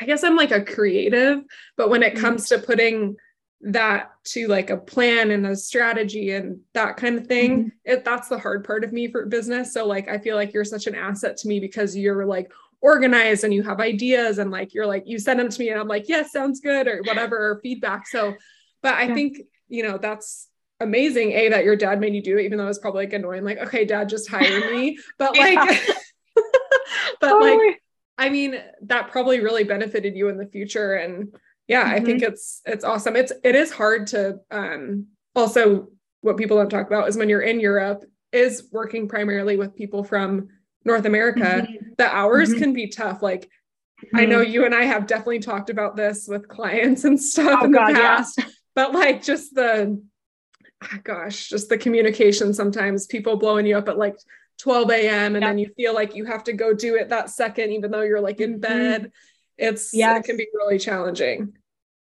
I 0.00 0.06
guess 0.06 0.24
I'm 0.24 0.34
like 0.34 0.50
a 0.50 0.64
creative, 0.64 1.44
but 1.76 1.88
when 1.88 2.02
it 2.02 2.14
mm-hmm. 2.14 2.22
comes 2.22 2.48
to 2.48 2.58
putting 2.58 3.16
that 3.60 4.10
to 4.24 4.48
like 4.48 4.68
a 4.70 4.76
plan 4.76 5.30
and 5.30 5.46
a 5.46 5.54
strategy 5.54 6.32
and 6.32 6.60
that 6.74 6.96
kind 6.96 7.16
of 7.16 7.26
thing, 7.26 7.58
mm-hmm. 7.58 7.68
it 7.84 8.04
that's 8.04 8.28
the 8.28 8.38
hard 8.38 8.64
part 8.64 8.84
of 8.84 8.92
me 8.92 9.08
for 9.08 9.26
business. 9.26 9.72
So 9.72 9.86
like 9.86 10.08
I 10.08 10.18
feel 10.18 10.36
like 10.36 10.52
you're 10.52 10.64
such 10.64 10.86
an 10.86 10.94
asset 10.94 11.36
to 11.38 11.48
me 11.48 11.60
because 11.60 11.96
you're 11.96 12.26
like 12.26 12.52
organized 12.84 13.44
and 13.44 13.54
you 13.54 13.62
have 13.62 13.80
ideas 13.80 14.36
and 14.36 14.50
like 14.50 14.74
you're 14.74 14.86
like 14.86 15.04
you 15.06 15.18
send 15.18 15.40
them 15.40 15.48
to 15.48 15.58
me 15.58 15.70
and 15.70 15.80
I'm 15.80 15.88
like, 15.88 16.06
yes, 16.06 16.32
sounds 16.32 16.60
good 16.60 16.86
or 16.86 17.00
whatever 17.04 17.36
or 17.36 17.60
feedback. 17.62 18.06
So 18.06 18.34
but 18.82 18.94
I 18.94 19.04
yeah. 19.04 19.14
think, 19.14 19.38
you 19.68 19.82
know, 19.82 19.96
that's 19.96 20.48
amazing 20.80 21.32
a 21.32 21.48
that 21.48 21.64
your 21.64 21.76
dad 21.76 21.98
made 21.98 22.14
you 22.14 22.22
do 22.22 22.36
it 22.36 22.44
even 22.44 22.58
though 22.58 22.66
it's 22.66 22.78
probably 22.78 23.04
like 23.04 23.12
annoying 23.12 23.44
like 23.44 23.58
okay 23.58 23.84
dad 23.84 24.08
just 24.08 24.28
hire 24.28 24.72
me 24.72 24.98
but 25.18 25.36
like 25.38 25.56
but 27.20 27.28
totally. 27.28 27.68
like 27.68 27.82
i 28.18 28.28
mean 28.28 28.56
that 28.82 29.08
probably 29.08 29.40
really 29.40 29.64
benefited 29.64 30.16
you 30.16 30.28
in 30.28 30.36
the 30.36 30.46
future 30.46 30.94
and 30.94 31.32
yeah 31.68 31.84
mm-hmm. 31.84 31.94
i 31.94 32.00
think 32.00 32.22
mm-hmm. 32.22 32.32
it's 32.32 32.60
it's 32.66 32.84
awesome 32.84 33.14
it's 33.14 33.32
it 33.44 33.54
is 33.54 33.70
hard 33.70 34.08
to 34.08 34.36
um 34.50 35.06
also 35.36 35.88
what 36.22 36.36
people 36.36 36.56
don't 36.56 36.70
talk 36.70 36.88
about 36.88 37.08
is 37.08 37.16
when 37.16 37.28
you're 37.28 37.40
in 37.40 37.60
europe 37.60 38.04
is 38.32 38.68
working 38.72 39.08
primarily 39.08 39.56
with 39.56 39.76
people 39.76 40.02
from 40.02 40.48
north 40.84 41.06
america 41.06 41.64
mm-hmm. 41.66 41.83
The 41.96 42.06
hours 42.06 42.50
mm-hmm. 42.50 42.58
can 42.58 42.72
be 42.72 42.88
tough 42.88 43.22
like 43.22 43.48
I 44.12 44.26
know 44.26 44.42
mm-hmm. 44.42 44.52
you 44.52 44.64
and 44.66 44.74
I 44.74 44.84
have 44.84 45.06
definitely 45.06 45.38
talked 45.38 45.70
about 45.70 45.96
this 45.96 46.26
with 46.28 46.48
clients 46.48 47.04
and 47.04 47.20
stuff 47.20 47.60
oh, 47.62 47.64
in 47.64 47.72
God, 47.72 47.90
the 47.90 47.94
past, 47.94 48.38
yeah. 48.38 48.44
but 48.74 48.92
like 48.92 49.22
just 49.22 49.54
the 49.54 50.02
Ah, 50.84 51.00
gosh, 51.02 51.48
just 51.48 51.68
the 51.68 51.78
communication 51.78 52.52
sometimes 52.52 53.06
people 53.06 53.36
blowing 53.36 53.66
you 53.66 53.76
up 53.76 53.88
at 53.88 53.98
like 53.98 54.16
12 54.58 54.90
a.m. 54.90 55.36
and 55.36 55.44
then 55.44 55.58
you 55.58 55.68
feel 55.76 55.94
like 55.94 56.14
you 56.14 56.24
have 56.24 56.44
to 56.44 56.52
go 56.52 56.74
do 56.74 56.96
it 56.96 57.08
that 57.08 57.30
second, 57.30 57.72
even 57.72 57.90
though 57.90 58.02
you're 58.02 58.20
like 58.20 58.40
in 58.40 58.52
mm-hmm. 58.52 58.60
bed. 58.60 59.12
It's 59.56 59.94
yeah, 59.94 60.16
it 60.18 60.24
can 60.24 60.36
be 60.36 60.48
really 60.52 60.78
challenging. 60.78 61.52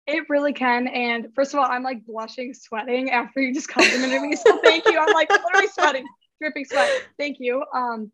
It 0.05 0.23
really 0.29 0.53
can. 0.53 0.87
And 0.87 1.29
first 1.33 1.53
of 1.53 1.59
all, 1.59 1.65
I'm 1.65 1.83
like 1.83 2.05
blushing, 2.05 2.53
sweating 2.53 3.09
after 3.09 3.41
you 3.41 3.53
just 3.53 3.67
complimented 3.69 4.21
me. 4.21 4.35
So 4.35 4.59
thank 4.61 4.85
you. 4.85 4.97
I'm 4.99 5.13
like 5.13 5.29
literally 5.29 5.67
sweating, 5.67 6.05
dripping 6.41 6.65
sweat. 6.65 6.89
Thank 7.17 7.37
you. 7.39 7.63
Um, 7.73 8.11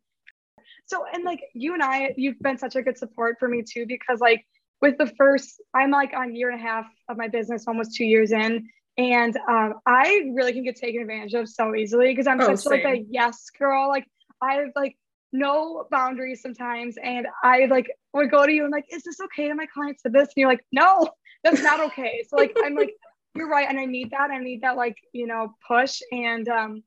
so 0.86 1.06
and 1.12 1.24
like 1.24 1.42
you 1.54 1.74
and 1.74 1.84
I, 1.84 2.14
you've 2.18 2.40
been 2.40 2.58
such 2.58 2.76
a 2.76 2.82
good 2.82 2.98
support 2.98 3.38
for 3.40 3.48
me 3.48 3.64
too, 3.64 3.86
because 3.86 4.20
like 4.20 4.46
with 4.82 4.98
the 4.98 5.08
first, 5.18 5.62
I'm 5.74 5.92
like 5.92 6.14
on 6.14 6.36
year 6.36 6.50
and 6.50 6.60
a 6.60 6.64
half 6.64 6.86
of 7.08 7.18
my 7.18 7.30
business, 7.30 7.66
almost 7.68 7.96
two 7.96 8.06
years 8.06 8.32
in. 8.32 8.68
And 8.98 9.36
um, 9.50 9.76
I 9.86 10.32
really 10.36 10.54
can 10.54 10.64
get 10.64 10.76
taken 10.76 11.02
advantage 11.02 11.34
of 11.34 11.50
so 11.50 11.74
easily 11.74 12.08
because 12.08 12.28
I'm 12.28 12.40
oh, 12.42 12.56
such 12.56 12.60
same. 12.60 12.84
like 12.84 13.00
a 13.00 13.06
yes 13.10 13.50
girl. 13.58 13.88
Like 13.88 14.06
I 14.42 14.56
have 14.56 14.68
like 14.76 14.98
no 15.32 15.88
boundaries 15.90 16.42
sometimes. 16.42 16.98
And 17.02 17.28
I 17.44 17.66
like 17.66 17.90
would 18.14 18.30
go 18.30 18.46
to 18.46 18.52
you 18.52 18.66
and 18.66 18.72
like, 18.72 18.86
is 18.92 19.04
this 19.04 19.20
okay 19.22 19.48
to 19.48 19.56
my 19.56 19.66
clients 19.66 20.04
to 20.04 20.10
this? 20.10 20.28
And 20.28 20.34
you're 20.36 20.50
like, 20.50 20.66
no, 20.72 21.10
that's 21.44 21.64
not 21.64 21.80
okay. 21.80 22.26
so 22.28 22.36
like 22.36 22.56
I'm 22.64 22.76
like, 22.76 22.94
you're 23.36 23.50
right. 23.50 23.68
And 23.68 23.80
I 23.80 23.86
need 23.86 24.12
that. 24.12 24.32
I 24.32 24.38
need 24.38 24.62
that 24.62 24.76
like, 24.76 24.98
you 25.12 25.28
know, 25.28 25.56
push. 25.68 26.02
And 26.12 26.48
um, 26.50 26.84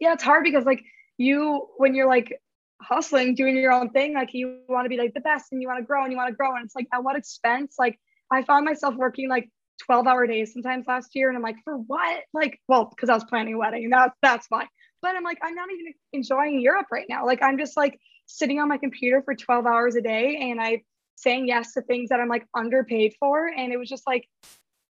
yeah, 0.00 0.14
it's 0.14 0.22
hard 0.22 0.42
because 0.42 0.64
like 0.64 0.82
you 1.16 1.68
when 1.76 1.94
you're 1.94 2.08
like 2.08 2.40
hustling, 2.80 3.34
doing 3.34 3.56
your 3.56 3.72
own 3.72 3.90
thing, 3.90 4.14
like 4.14 4.30
you 4.32 4.60
want 4.68 4.84
to 4.84 4.88
be 4.88 4.96
like 4.96 5.14
the 5.14 5.20
best 5.20 5.52
and 5.52 5.60
you 5.60 5.68
want 5.68 5.80
to 5.80 5.84
grow 5.84 6.02
and 6.02 6.12
you 6.12 6.16
want 6.16 6.28
to 6.28 6.36
grow. 6.36 6.54
And 6.54 6.64
it's 6.64 6.74
like 6.74 6.86
at 6.92 7.02
what 7.02 7.16
expense? 7.16 7.76
Like 7.78 7.98
I 8.30 8.42
found 8.42 8.64
myself 8.64 8.94
working 8.94 9.28
like 9.28 9.48
12 9.84 10.06
hour 10.06 10.26
days 10.26 10.52
sometimes 10.52 10.86
last 10.86 11.14
year. 11.14 11.28
And 11.28 11.36
I'm 11.36 11.42
like, 11.42 11.56
for 11.64 11.76
what? 11.76 12.22
Like, 12.32 12.60
well, 12.68 12.86
because 12.86 13.08
I 13.08 13.14
was 13.14 13.24
planning 13.24 13.54
a 13.54 13.58
wedding 13.58 13.84
and 13.84 13.92
that's 13.92 14.16
that's 14.22 14.46
why. 14.48 14.66
But 15.02 15.16
I'm 15.16 15.24
like, 15.24 15.38
I'm 15.42 15.54
not 15.54 15.68
even 15.72 15.92
enjoying 16.12 16.60
Europe 16.60 16.86
right 16.90 17.06
now. 17.08 17.26
Like 17.26 17.42
I'm 17.42 17.58
just 17.58 17.76
like 17.76 17.98
sitting 18.26 18.58
on 18.60 18.68
my 18.68 18.78
computer 18.78 19.22
for 19.22 19.34
12 19.34 19.66
hours 19.66 19.96
a 19.96 20.00
day 20.00 20.50
and 20.50 20.60
I 20.60 20.82
saying 21.16 21.48
yes 21.48 21.72
to 21.72 21.82
things 21.82 22.10
that 22.10 22.20
I'm 22.20 22.28
like 22.28 22.46
underpaid 22.54 23.14
for. 23.18 23.46
And 23.46 23.72
it 23.72 23.78
was 23.78 23.88
just 23.88 24.06
like 24.06 24.28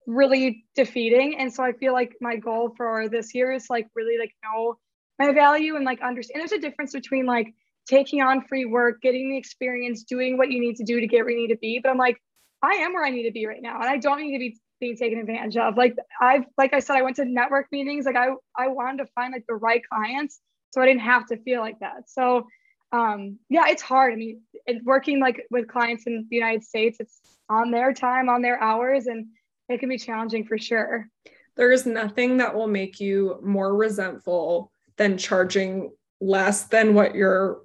really 0.07 0.65
defeating. 0.75 1.37
And 1.39 1.53
so 1.53 1.63
I 1.63 1.73
feel 1.73 1.93
like 1.93 2.13
my 2.21 2.35
goal 2.35 2.73
for 2.77 3.09
this 3.09 3.33
year 3.33 3.51
is 3.51 3.69
like 3.69 3.87
really 3.95 4.17
like 4.17 4.31
know 4.43 4.77
my 5.19 5.31
value 5.33 5.75
and 5.75 5.85
like 5.85 6.01
understand 6.01 6.41
there's 6.41 6.51
a 6.51 6.59
difference 6.59 6.93
between 6.93 7.25
like 7.25 7.53
taking 7.87 8.21
on 8.21 8.45
free 8.45 8.65
work, 8.65 9.01
getting 9.01 9.29
the 9.29 9.37
experience, 9.37 10.03
doing 10.03 10.37
what 10.37 10.51
you 10.51 10.59
need 10.59 10.75
to 10.77 10.83
do 10.83 10.99
to 10.99 11.07
get 11.07 11.23
where 11.23 11.31
you 11.31 11.47
need 11.47 11.53
to 11.53 11.59
be. 11.59 11.79
But 11.81 11.91
I'm 11.91 11.97
like, 11.97 12.17
I 12.61 12.75
am 12.75 12.93
where 12.93 13.05
I 13.05 13.09
need 13.09 13.23
to 13.23 13.31
be 13.31 13.45
right 13.45 13.61
now. 13.61 13.79
And 13.79 13.89
I 13.89 13.97
don't 13.97 14.21
need 14.21 14.33
to 14.33 14.39
be 14.39 14.59
being 14.79 14.97
taken 14.97 15.19
advantage 15.19 15.57
of. 15.57 15.77
Like 15.77 15.95
I've, 16.19 16.45
like 16.57 16.73
I 16.73 16.79
said, 16.79 16.97
I 16.97 17.01
went 17.01 17.17
to 17.17 17.25
network 17.25 17.67
meetings. 17.71 18.05
Like 18.05 18.15
I, 18.15 18.29
I 18.57 18.69
wanted 18.69 19.03
to 19.03 19.11
find 19.13 19.33
like 19.33 19.45
the 19.47 19.55
right 19.55 19.81
clients, 19.87 20.39
so 20.71 20.81
I 20.81 20.85
didn't 20.85 21.01
have 21.01 21.27
to 21.27 21.37
feel 21.37 21.61
like 21.61 21.79
that. 21.79 22.09
So, 22.09 22.47
um, 22.91 23.39
yeah, 23.49 23.67
it's 23.67 23.81
hard. 23.81 24.13
I 24.13 24.15
mean, 24.15 24.41
working 24.83 25.19
like 25.19 25.45
with 25.49 25.67
clients 25.67 26.07
in 26.07 26.25
the 26.29 26.35
United 26.35 26.63
States, 26.63 26.97
it's 26.99 27.19
on 27.49 27.71
their 27.71 27.93
time, 27.93 28.29
on 28.29 28.41
their 28.41 28.61
hours, 28.61 29.05
and 29.07 29.27
it 29.69 29.79
can 29.79 29.89
be 29.89 29.97
challenging 29.97 30.45
for 30.45 30.57
sure. 30.57 31.07
There 31.55 31.71
is 31.71 31.85
nothing 31.85 32.37
that 32.37 32.53
will 32.53 32.67
make 32.67 32.99
you 32.99 33.39
more 33.41 33.75
resentful 33.75 34.71
than 34.97 35.17
charging 35.17 35.91
less 36.19 36.63
than 36.63 36.93
what 36.93 37.15
you're 37.15 37.59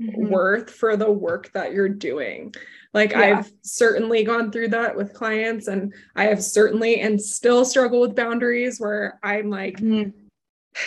mm-hmm. 0.00 0.28
worth 0.28 0.70
for 0.70 0.96
the 0.96 1.10
work 1.10 1.52
that 1.52 1.72
you're 1.72 1.88
doing. 1.88 2.54
Like 2.92 3.10
yeah. 3.10 3.38
I've 3.38 3.52
certainly 3.62 4.24
gone 4.24 4.52
through 4.52 4.68
that 4.68 4.96
with 4.96 5.14
clients 5.14 5.68
and 5.68 5.92
I 6.14 6.24
have 6.24 6.42
certainly 6.42 7.00
and 7.00 7.20
still 7.20 7.64
struggle 7.64 8.00
with 8.00 8.14
boundaries 8.14 8.78
where 8.78 9.18
I'm 9.22 9.50
like 9.50 9.78
mm-hmm. 9.78 10.10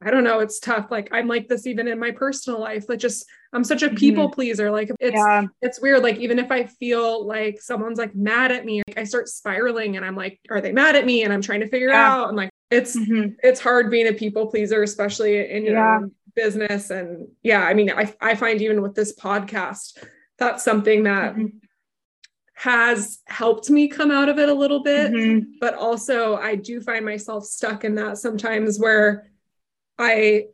I 0.00 0.12
don't 0.12 0.22
know, 0.22 0.38
it's 0.38 0.60
tough. 0.60 0.92
Like 0.92 1.08
I'm 1.10 1.26
like 1.26 1.48
this 1.48 1.66
even 1.66 1.88
in 1.88 1.98
my 1.98 2.12
personal 2.12 2.60
life. 2.60 2.88
Like 2.88 3.00
just 3.00 3.26
I'm 3.52 3.64
such 3.64 3.82
a 3.82 3.90
people 3.90 4.26
mm-hmm. 4.26 4.34
pleaser. 4.34 4.70
Like 4.70 4.90
it's 5.00 5.16
yeah. 5.16 5.42
it's 5.60 5.80
weird. 5.80 6.04
Like 6.04 6.18
even 6.18 6.38
if 6.38 6.52
I 6.52 6.64
feel 6.64 7.26
like 7.26 7.60
someone's 7.60 7.98
like 7.98 8.14
mad 8.14 8.52
at 8.52 8.64
me, 8.64 8.82
like 8.86 8.98
I 8.98 9.02
start 9.02 9.28
spiraling 9.28 9.96
and 9.96 10.04
I'm 10.04 10.14
like, 10.14 10.38
are 10.50 10.60
they 10.60 10.70
mad 10.70 10.94
at 10.94 11.04
me? 11.04 11.24
And 11.24 11.32
I'm 11.32 11.42
trying 11.42 11.60
to 11.60 11.68
figure 11.68 11.88
yeah. 11.88 12.12
out. 12.14 12.28
I'm 12.28 12.36
like, 12.36 12.50
it's 12.70 12.96
mm-hmm. 12.96 13.30
it's 13.42 13.58
hard 13.58 13.90
being 13.90 14.06
a 14.08 14.12
people 14.12 14.46
pleaser, 14.46 14.82
especially 14.82 15.50
in 15.50 15.64
your 15.64 15.74
yeah. 15.74 15.96
own 15.96 16.12
business. 16.38 16.90
And 16.90 17.28
yeah, 17.42 17.62
I 17.62 17.74
mean, 17.74 17.90
I 17.90 18.14
I 18.20 18.34
find 18.34 18.62
even 18.62 18.80
with 18.82 18.94
this 18.94 19.18
podcast, 19.18 19.98
that's 20.38 20.62
something 20.62 21.02
that 21.02 21.34
mm-hmm. 21.34 21.56
has 22.54 23.18
helped 23.26 23.68
me 23.70 23.88
come 23.88 24.10
out 24.10 24.28
of 24.28 24.38
it 24.38 24.48
a 24.48 24.54
little 24.54 24.82
bit. 24.82 25.10
Mm-hmm. 25.10 25.50
But 25.60 25.74
also, 25.74 26.36
I 26.36 26.54
do 26.54 26.80
find 26.80 27.04
myself 27.04 27.44
stuck 27.44 27.84
in 27.84 27.96
that 27.96 28.18
sometimes 28.18 28.78
where 28.78 29.30
I, 29.98 30.44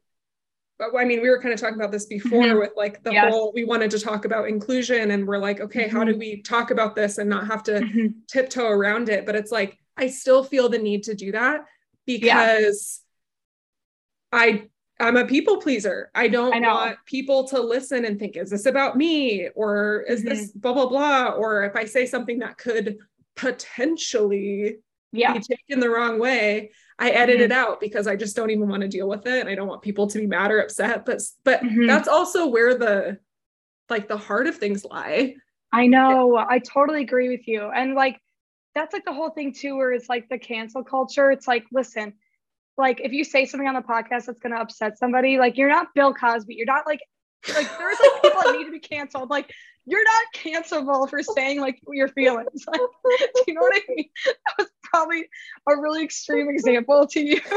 I 0.80 1.04
mean, 1.04 1.20
we 1.20 1.28
were 1.28 1.40
kind 1.40 1.52
of 1.52 1.60
talking 1.60 1.78
about 1.78 1.92
this 1.92 2.06
before 2.06 2.44
mm-hmm. 2.44 2.58
with 2.58 2.72
like 2.76 3.04
the 3.04 3.12
yes. 3.12 3.30
whole, 3.30 3.52
we 3.54 3.64
wanted 3.64 3.90
to 3.90 4.00
talk 4.00 4.24
about 4.24 4.48
inclusion 4.48 5.10
and 5.10 5.26
we're 5.26 5.38
like, 5.38 5.60
okay, 5.60 5.86
how 5.86 6.02
do 6.02 6.12
mm-hmm. 6.12 6.20
we 6.20 6.42
talk 6.42 6.70
about 6.70 6.96
this 6.96 7.18
and 7.18 7.28
not 7.28 7.46
have 7.46 7.62
to 7.64 7.72
mm-hmm. 7.72 8.06
tiptoe 8.26 8.68
around 8.68 9.08
it? 9.10 9.26
But 9.26 9.36
it's 9.36 9.52
like, 9.52 9.78
I 9.96 10.08
still 10.08 10.42
feel 10.42 10.68
the 10.68 10.78
need 10.78 11.04
to 11.04 11.14
do 11.14 11.32
that 11.32 11.66
because 12.06 13.02
yeah. 14.32 14.38
I 14.40 14.68
I'm 15.00 15.16
a 15.16 15.26
people 15.26 15.56
pleaser. 15.56 16.10
I 16.14 16.28
don't 16.28 16.64
I 16.64 16.72
want 16.72 16.98
people 17.04 17.48
to 17.48 17.60
listen 17.60 18.04
and 18.04 18.18
think, 18.18 18.36
is 18.36 18.50
this 18.50 18.66
about 18.66 18.96
me? 18.96 19.48
Or 19.54 20.04
is 20.08 20.20
mm-hmm. 20.20 20.28
this 20.28 20.52
blah, 20.52 20.72
blah, 20.72 20.86
blah? 20.86 21.30
Or 21.30 21.64
if 21.64 21.74
I 21.74 21.84
say 21.84 22.06
something 22.06 22.38
that 22.40 22.58
could 22.58 22.98
potentially 23.34 24.76
yeah. 25.12 25.32
be 25.32 25.40
taken 25.40 25.80
the 25.80 25.90
wrong 25.90 26.20
way, 26.20 26.70
I 26.98 27.10
edit 27.10 27.36
mm-hmm. 27.36 27.44
it 27.44 27.52
out 27.52 27.80
because 27.80 28.06
I 28.06 28.14
just 28.14 28.36
don't 28.36 28.50
even 28.50 28.68
want 28.68 28.82
to 28.82 28.88
deal 28.88 29.08
with 29.08 29.26
it. 29.26 29.40
And 29.40 29.48
I 29.48 29.56
don't 29.56 29.68
want 29.68 29.82
people 29.82 30.06
to 30.06 30.18
be 30.18 30.26
mad 30.26 30.52
or 30.52 30.60
upset. 30.60 31.04
But 31.04 31.22
but 31.44 31.60
mm-hmm. 31.60 31.86
that's 31.86 32.08
also 32.08 32.46
where 32.46 32.78
the 32.78 33.18
like 33.90 34.08
the 34.08 34.16
heart 34.16 34.46
of 34.46 34.56
things 34.56 34.84
lie. 34.84 35.34
I 35.72 35.88
know. 35.88 36.36
I 36.36 36.60
totally 36.60 37.02
agree 37.02 37.28
with 37.28 37.48
you. 37.48 37.68
And 37.68 37.94
like 37.94 38.20
that's 38.76 38.92
like 38.92 39.04
the 39.04 39.12
whole 39.12 39.30
thing 39.30 39.52
too, 39.52 39.76
where 39.76 39.92
it's 39.92 40.08
like 40.08 40.28
the 40.28 40.38
cancel 40.38 40.84
culture. 40.84 41.30
It's 41.32 41.48
like, 41.48 41.64
listen, 41.72 42.14
like 42.76 43.00
if 43.02 43.12
you 43.12 43.24
say 43.24 43.46
something 43.46 43.68
on 43.68 43.74
the 43.74 43.82
podcast 43.82 44.26
that's 44.26 44.38
gonna 44.40 44.56
upset 44.56 44.98
somebody, 44.98 45.38
like 45.38 45.56
you're 45.56 45.68
not 45.68 45.88
Bill 45.94 46.12
Cosby. 46.12 46.54
You're 46.54 46.66
not 46.66 46.86
like 46.86 47.00
like 47.48 47.68
there's 47.78 47.98
like 48.00 48.22
people 48.22 48.42
that 48.44 48.56
need 48.56 48.64
to 48.64 48.72
be 48.72 48.80
canceled. 48.80 49.30
Like 49.30 49.50
you're 49.86 50.04
not 50.04 50.22
cancelable 50.34 51.08
for 51.08 51.22
saying 51.22 51.60
like 51.60 51.80
your 51.88 52.08
feelings. 52.08 52.64
Like, 52.74 52.80
do 53.34 53.44
you 53.48 53.54
know 53.54 53.60
what 53.60 53.76
I 53.76 53.82
mean? 53.94 54.08
That 54.26 54.58
was 54.58 54.68
probably 54.82 55.28
a 55.68 55.76
really 55.76 56.02
extreme 56.02 56.48
example 56.48 57.06
to 57.06 57.20
you. 57.20 57.40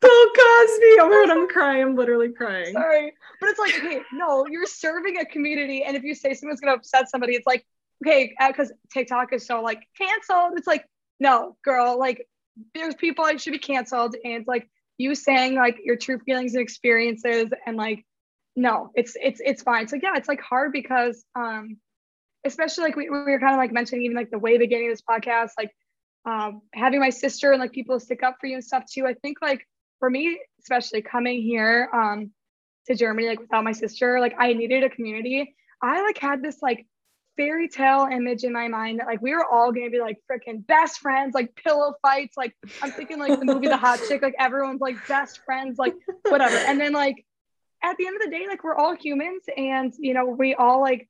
Bill 0.00 0.26
Cosby. 0.28 0.96
Oh 1.00 1.08
my 1.08 1.26
god, 1.26 1.36
I'm 1.36 1.48
crying. 1.48 1.82
I'm 1.82 1.96
literally 1.96 2.32
crying. 2.32 2.72
Sorry. 2.72 3.12
But 3.40 3.48
it's 3.48 3.58
like, 3.58 3.74
okay, 3.78 4.02
no, 4.12 4.46
you're 4.46 4.66
serving 4.66 5.18
a 5.18 5.24
community. 5.24 5.82
And 5.82 5.96
if 5.96 6.02
you 6.02 6.14
say 6.14 6.34
something's 6.34 6.60
gonna 6.60 6.76
upset 6.76 7.10
somebody, 7.10 7.34
it's 7.34 7.46
like, 7.46 7.64
okay, 8.04 8.34
because 8.46 8.70
uh, 8.70 8.74
TikTok 8.92 9.32
is 9.32 9.46
so 9.46 9.62
like 9.62 9.82
canceled. 9.96 10.52
It's 10.56 10.66
like, 10.66 10.84
no, 11.18 11.56
girl, 11.64 11.98
like 11.98 12.26
there's 12.74 12.94
people 12.94 13.24
that 13.24 13.40
should 13.40 13.52
be 13.52 13.58
canceled 13.58 14.14
and 14.24 14.34
it's 14.34 14.48
like 14.48 14.68
you 14.98 15.14
saying 15.14 15.54
like 15.54 15.78
your 15.82 15.96
true 15.96 16.18
feelings 16.20 16.54
and 16.54 16.62
experiences 16.62 17.50
and 17.66 17.76
like 17.76 18.04
no 18.56 18.90
it's 18.94 19.16
it's 19.20 19.40
it's 19.44 19.62
fine 19.62 19.88
so 19.88 19.96
yeah 20.02 20.12
it's 20.16 20.28
like 20.28 20.40
hard 20.40 20.72
because 20.72 21.24
um 21.36 21.76
especially 22.44 22.84
like 22.84 22.96
we, 22.96 23.08
we 23.10 23.18
were 23.18 23.38
kind 23.38 23.52
of 23.52 23.58
like 23.58 23.72
mentioning 23.72 24.04
even 24.04 24.16
like 24.16 24.30
the 24.30 24.38
way 24.38 24.58
beginning 24.58 24.88
of 24.88 24.92
this 24.92 25.02
podcast 25.02 25.50
like 25.58 25.70
um 26.26 26.60
having 26.74 27.00
my 27.00 27.10
sister 27.10 27.52
and 27.52 27.60
like 27.60 27.72
people 27.72 27.98
stick 27.98 28.22
up 28.22 28.36
for 28.40 28.46
you 28.46 28.54
and 28.54 28.64
stuff 28.64 28.84
too 28.90 29.06
i 29.06 29.14
think 29.14 29.38
like 29.40 29.66
for 29.98 30.10
me 30.10 30.38
especially 30.60 31.00
coming 31.02 31.40
here 31.42 31.88
um 31.94 32.30
to 32.86 32.94
Germany 32.94 33.28
like 33.28 33.40
without 33.40 33.64
my 33.64 33.72
sister. 33.72 34.20
Like 34.20 34.34
I 34.38 34.52
needed 34.52 34.84
a 34.84 34.90
community. 34.90 35.54
I 35.82 36.02
like 36.02 36.18
had 36.18 36.42
this 36.42 36.58
like 36.62 36.86
fairy 37.40 37.68
tale 37.68 38.06
image 38.10 38.44
in 38.44 38.52
my 38.52 38.68
mind 38.68 39.00
that 39.00 39.06
like 39.06 39.22
we 39.22 39.32
were 39.32 39.46
all 39.46 39.72
gonna 39.72 39.88
be 39.88 39.98
like 39.98 40.18
freaking 40.30 40.66
best 40.66 41.00
friends, 41.00 41.34
like 41.34 41.54
pillow 41.54 41.94
fights. 42.02 42.36
Like 42.36 42.54
I'm 42.82 42.90
thinking 42.90 43.18
like 43.18 43.38
the 43.38 43.46
movie 43.46 43.66
The 43.66 43.78
Hot 43.78 43.98
Chick, 44.08 44.20
like 44.20 44.34
everyone's 44.38 44.82
like 44.82 44.96
best 45.08 45.40
friends, 45.46 45.78
like 45.78 45.94
whatever. 46.28 46.56
And 46.56 46.78
then 46.78 46.92
like 46.92 47.24
at 47.82 47.96
the 47.96 48.06
end 48.06 48.16
of 48.16 48.22
the 48.22 48.30
day, 48.30 48.46
like 48.46 48.62
we're 48.62 48.76
all 48.76 48.94
humans 48.94 49.44
and 49.56 49.94
you 49.98 50.12
know, 50.12 50.26
we 50.26 50.54
all 50.54 50.82
like 50.82 51.08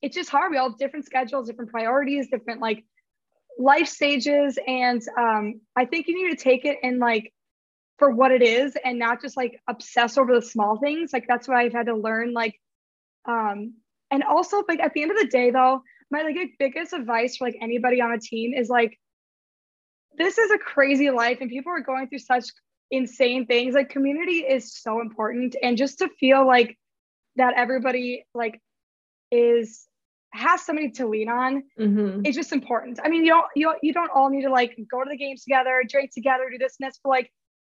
it's 0.00 0.16
just 0.16 0.30
hard. 0.30 0.50
We 0.50 0.56
all 0.56 0.70
have 0.70 0.78
different 0.78 1.04
schedules, 1.04 1.48
different 1.48 1.70
priorities, 1.70 2.28
different 2.30 2.62
like 2.62 2.84
life 3.58 3.88
stages. 3.88 4.58
And 4.66 5.02
um, 5.18 5.60
I 5.76 5.84
think 5.84 6.08
you 6.08 6.14
need 6.14 6.36
to 6.36 6.42
take 6.42 6.64
it 6.64 6.78
in 6.82 6.98
like 6.98 7.30
for 7.98 8.10
what 8.10 8.32
it 8.32 8.42
is 8.42 8.74
and 8.82 8.98
not 8.98 9.20
just 9.20 9.36
like 9.36 9.60
obsess 9.68 10.16
over 10.16 10.34
the 10.34 10.42
small 10.42 10.78
things. 10.78 11.12
Like 11.12 11.26
that's 11.28 11.46
what 11.46 11.58
I've 11.58 11.74
had 11.74 11.86
to 11.86 11.94
learn. 11.94 12.32
Like, 12.32 12.58
um, 13.26 13.74
and 14.12 14.22
also 14.22 14.62
like 14.68 14.78
at 14.78 14.92
the 14.92 15.02
end 15.02 15.10
of 15.10 15.16
the 15.16 15.26
day 15.26 15.50
though, 15.50 15.82
my 16.10 16.22
like 16.22 16.36
biggest 16.58 16.92
advice 16.92 17.38
for 17.38 17.46
like 17.48 17.56
anybody 17.60 18.00
on 18.00 18.12
a 18.12 18.20
team 18.20 18.52
is 18.54 18.68
like 18.68 18.98
this 20.16 20.36
is 20.38 20.50
a 20.50 20.58
crazy 20.58 21.10
life 21.10 21.38
and 21.40 21.50
people 21.50 21.72
are 21.72 21.80
going 21.80 22.06
through 22.06 22.18
such 22.18 22.44
insane 22.90 23.46
things. 23.46 23.74
Like 23.74 23.88
community 23.88 24.40
is 24.40 24.76
so 24.76 25.00
important. 25.00 25.56
And 25.62 25.78
just 25.78 25.98
to 25.98 26.08
feel 26.20 26.46
like 26.46 26.78
that 27.36 27.54
everybody 27.56 28.26
like 28.34 28.60
is 29.30 29.86
has 30.34 30.64
somebody 30.64 30.90
to 30.90 31.06
lean 31.06 31.28
on 31.28 31.62
mm-hmm. 31.78 32.20
it's 32.24 32.36
just 32.36 32.52
important 32.52 32.98
i 33.04 33.08
mean 33.08 33.22
you 33.22 33.30
don't 33.30 33.46
you, 33.54 33.74
you 33.82 33.92
don't 33.92 34.10
all 34.14 34.30
need 34.30 34.42
to 34.42 34.50
like 34.50 34.74
go 34.90 35.04
to 35.04 35.10
the 35.10 35.16
games 35.16 35.44
together 35.44 35.82
drink 35.86 36.10
together 36.10 36.48
do 36.50 36.56
this 36.56 36.76
and 36.80 36.88
this 36.88 36.98
but 37.04 37.10
like 37.10 37.30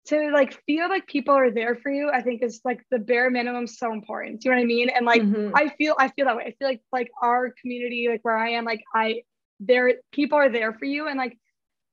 to 0.06 0.30
like 0.32 0.60
feel 0.66 0.88
like 0.88 1.06
people 1.06 1.34
are 1.34 1.50
there 1.50 1.76
for 1.76 1.90
you 1.90 2.10
i 2.10 2.20
think 2.20 2.42
is 2.42 2.60
like 2.64 2.84
the 2.90 2.98
bare 2.98 3.30
minimum 3.30 3.66
so 3.66 3.92
important. 3.92 4.40
Do 4.40 4.48
you 4.48 4.54
know 4.54 4.58
what 4.58 4.64
i 4.64 4.66
mean? 4.66 4.88
And 4.90 5.06
like 5.06 5.22
mm-hmm. 5.22 5.54
i 5.54 5.68
feel 5.76 5.94
i 5.98 6.08
feel 6.08 6.26
that 6.26 6.36
way. 6.36 6.44
I 6.44 6.54
feel 6.58 6.68
like 6.68 6.82
like 6.92 7.10
our 7.22 7.52
community 7.60 8.08
like 8.08 8.20
where 8.22 8.36
i 8.36 8.50
am 8.50 8.64
like 8.64 8.82
i 8.94 9.22
there 9.60 9.94
people 10.12 10.38
are 10.38 10.50
there 10.50 10.72
for 10.72 10.84
you 10.84 11.08
and 11.08 11.18
like 11.18 11.38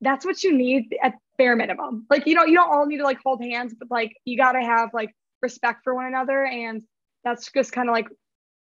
that's 0.00 0.26
what 0.26 0.42
you 0.42 0.56
need 0.56 0.96
at 1.02 1.14
bare 1.38 1.56
minimum. 1.56 2.06
Like 2.10 2.26
you 2.26 2.34
know 2.34 2.44
you 2.44 2.54
don't 2.54 2.70
all 2.70 2.86
need 2.86 2.98
to 2.98 3.04
like 3.04 3.18
hold 3.24 3.42
hands 3.42 3.74
but 3.78 3.90
like 3.90 4.16
you 4.24 4.36
got 4.36 4.52
to 4.52 4.60
have 4.60 4.90
like 4.92 5.14
respect 5.40 5.82
for 5.84 5.94
one 5.94 6.06
another 6.06 6.44
and 6.44 6.82
that's 7.24 7.50
just 7.50 7.72
kind 7.72 7.88
of 7.88 7.92
like 7.94 8.08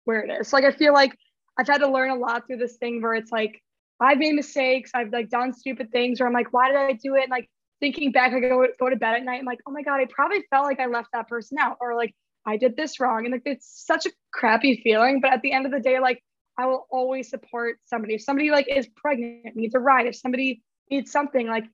where 0.05 0.21
it 0.21 0.31
is. 0.41 0.49
So, 0.49 0.57
like 0.57 0.65
i 0.65 0.77
feel 0.77 0.93
like 0.93 1.17
I've 1.59 1.69
had 1.69 1.79
to 1.79 1.89
learn 1.89 2.11
a 2.11 2.17
lot 2.17 2.47
through 2.47 2.59
this 2.59 2.77
thing 2.77 3.01
where 3.01 3.15
it's 3.15 3.33
like 3.33 3.63
I've 3.99 4.19
made 4.19 4.35
mistakes, 4.35 4.91
I've 4.95 5.11
like 5.11 5.31
done 5.31 5.55
stupid 5.55 5.91
things 5.91 6.21
where 6.21 6.27
I'm 6.27 6.35
like, 6.35 6.53
why 6.53 6.69
did 6.69 6.77
I 6.77 6.93
do 6.93 7.15
it? 7.15 7.23
And 7.23 7.31
like 7.31 7.49
thinking 7.81 8.13
back, 8.13 8.33
I 8.33 8.41
go 8.41 8.67
go 8.79 8.91
to 8.91 8.97
bed 8.97 9.15
at 9.15 9.25
night, 9.25 9.41
I'm 9.41 9.47
like, 9.47 9.61
oh 9.67 9.73
my 9.73 9.83
god, 9.83 10.01
I 10.01 10.07
probably 10.07 10.45
felt 10.51 10.65
like 10.65 10.81
I 10.81 10.87
left 10.87 11.09
that 11.13 11.29
person 11.29 11.59
out, 11.59 11.79
or 11.81 11.95
like 11.95 12.15
I 12.45 12.57
did 12.57 12.77
this 12.77 13.01
wrong, 13.01 13.25
and 13.25 13.33
like 13.33 13.43
it's 13.45 13.85
such 13.87 14.07
a 14.07 14.11
crappy 14.33 14.81
feeling. 14.83 15.21
But 15.21 15.33
at 15.33 15.43
the 15.43 15.53
end 15.53 15.67
of 15.67 15.73
the 15.73 15.81
day, 15.81 15.99
like 16.01 16.23
I 16.59 16.67
will 16.67 16.87
always 16.91 17.29
support 17.29 17.79
somebody. 17.85 18.15
If 18.15 18.23
somebody 18.23 18.51
like 18.51 18.69
is 18.69 18.89
pregnant, 18.97 19.57
needs 19.57 19.75
a 19.75 19.79
ride, 19.79 20.07
if 20.07 20.17
somebody 20.17 20.63
needs 20.91 21.11
something, 21.11 21.47
like 21.47 21.65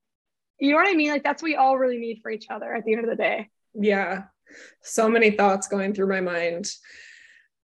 you 0.59 0.71
know 0.71 0.77
what 0.77 0.89
I 0.89 0.95
mean? 0.95 1.11
Like 1.11 1.25
that's 1.25 1.43
what 1.43 1.49
we 1.49 1.57
all 1.57 1.79
really 1.79 1.99
need 1.99 2.21
for 2.23 2.31
each 2.31 2.47
other 2.51 2.73
at 2.75 2.85
the 2.85 2.93
end 2.93 3.05
of 3.05 3.11
the 3.11 3.17
day. 3.17 3.49
Yeah. 3.75 4.25
So 4.83 5.09
many 5.09 5.31
thoughts 5.31 5.67
going 5.67 5.95
through 5.95 6.09
my 6.09 6.21
mind 6.21 6.71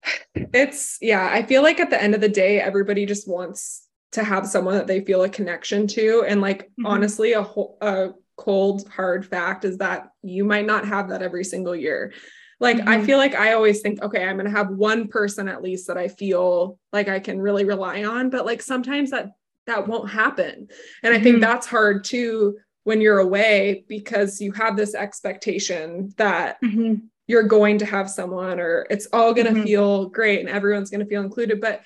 it's 0.34 0.98
yeah 1.00 1.28
i 1.32 1.42
feel 1.42 1.62
like 1.62 1.80
at 1.80 1.90
the 1.90 2.00
end 2.00 2.14
of 2.14 2.20
the 2.20 2.28
day 2.28 2.60
everybody 2.60 3.06
just 3.06 3.28
wants 3.28 3.87
to 4.12 4.24
have 4.24 4.46
someone 4.46 4.74
that 4.74 4.86
they 4.86 5.00
feel 5.00 5.22
a 5.22 5.28
connection 5.28 5.86
to 5.86 6.24
and 6.26 6.40
like 6.40 6.64
mm-hmm. 6.64 6.86
honestly 6.86 7.32
a, 7.32 7.42
whole, 7.42 7.76
a 7.80 8.10
cold 8.36 8.88
hard 8.88 9.26
fact 9.26 9.64
is 9.64 9.78
that 9.78 10.10
you 10.22 10.44
might 10.44 10.66
not 10.66 10.86
have 10.86 11.08
that 11.08 11.22
every 11.22 11.44
single 11.44 11.74
year 11.74 12.12
like 12.60 12.76
mm-hmm. 12.76 12.88
i 12.88 13.02
feel 13.04 13.18
like 13.18 13.34
i 13.34 13.52
always 13.52 13.80
think 13.80 14.00
okay 14.02 14.24
i'm 14.24 14.36
going 14.36 14.46
to 14.46 14.56
have 14.56 14.70
one 14.70 15.08
person 15.08 15.48
at 15.48 15.62
least 15.62 15.88
that 15.88 15.98
i 15.98 16.08
feel 16.08 16.78
like 16.92 17.08
i 17.08 17.18
can 17.18 17.40
really 17.40 17.64
rely 17.64 18.04
on 18.04 18.30
but 18.30 18.46
like 18.46 18.62
sometimes 18.62 19.10
that 19.10 19.32
that 19.66 19.86
won't 19.86 20.10
happen 20.10 20.68
and 21.02 21.14
i 21.14 21.20
think 21.20 21.36
mm-hmm. 21.36 21.40
that's 21.40 21.66
hard 21.66 22.04
too 22.04 22.56
when 22.84 23.00
you're 23.00 23.18
away 23.18 23.84
because 23.88 24.40
you 24.40 24.52
have 24.52 24.76
this 24.76 24.94
expectation 24.94 26.12
that 26.16 26.60
mm-hmm 26.62 26.94
you're 27.28 27.44
going 27.44 27.78
to 27.78 27.84
have 27.84 28.10
someone 28.10 28.58
or 28.58 28.86
it's 28.90 29.06
all 29.12 29.32
going 29.32 29.46
to 29.46 29.52
mm-hmm. 29.52 29.64
feel 29.64 30.06
great 30.06 30.40
and 30.40 30.48
everyone's 30.48 30.90
going 30.90 31.00
to 31.00 31.06
feel 31.06 31.22
included 31.22 31.60
but 31.60 31.82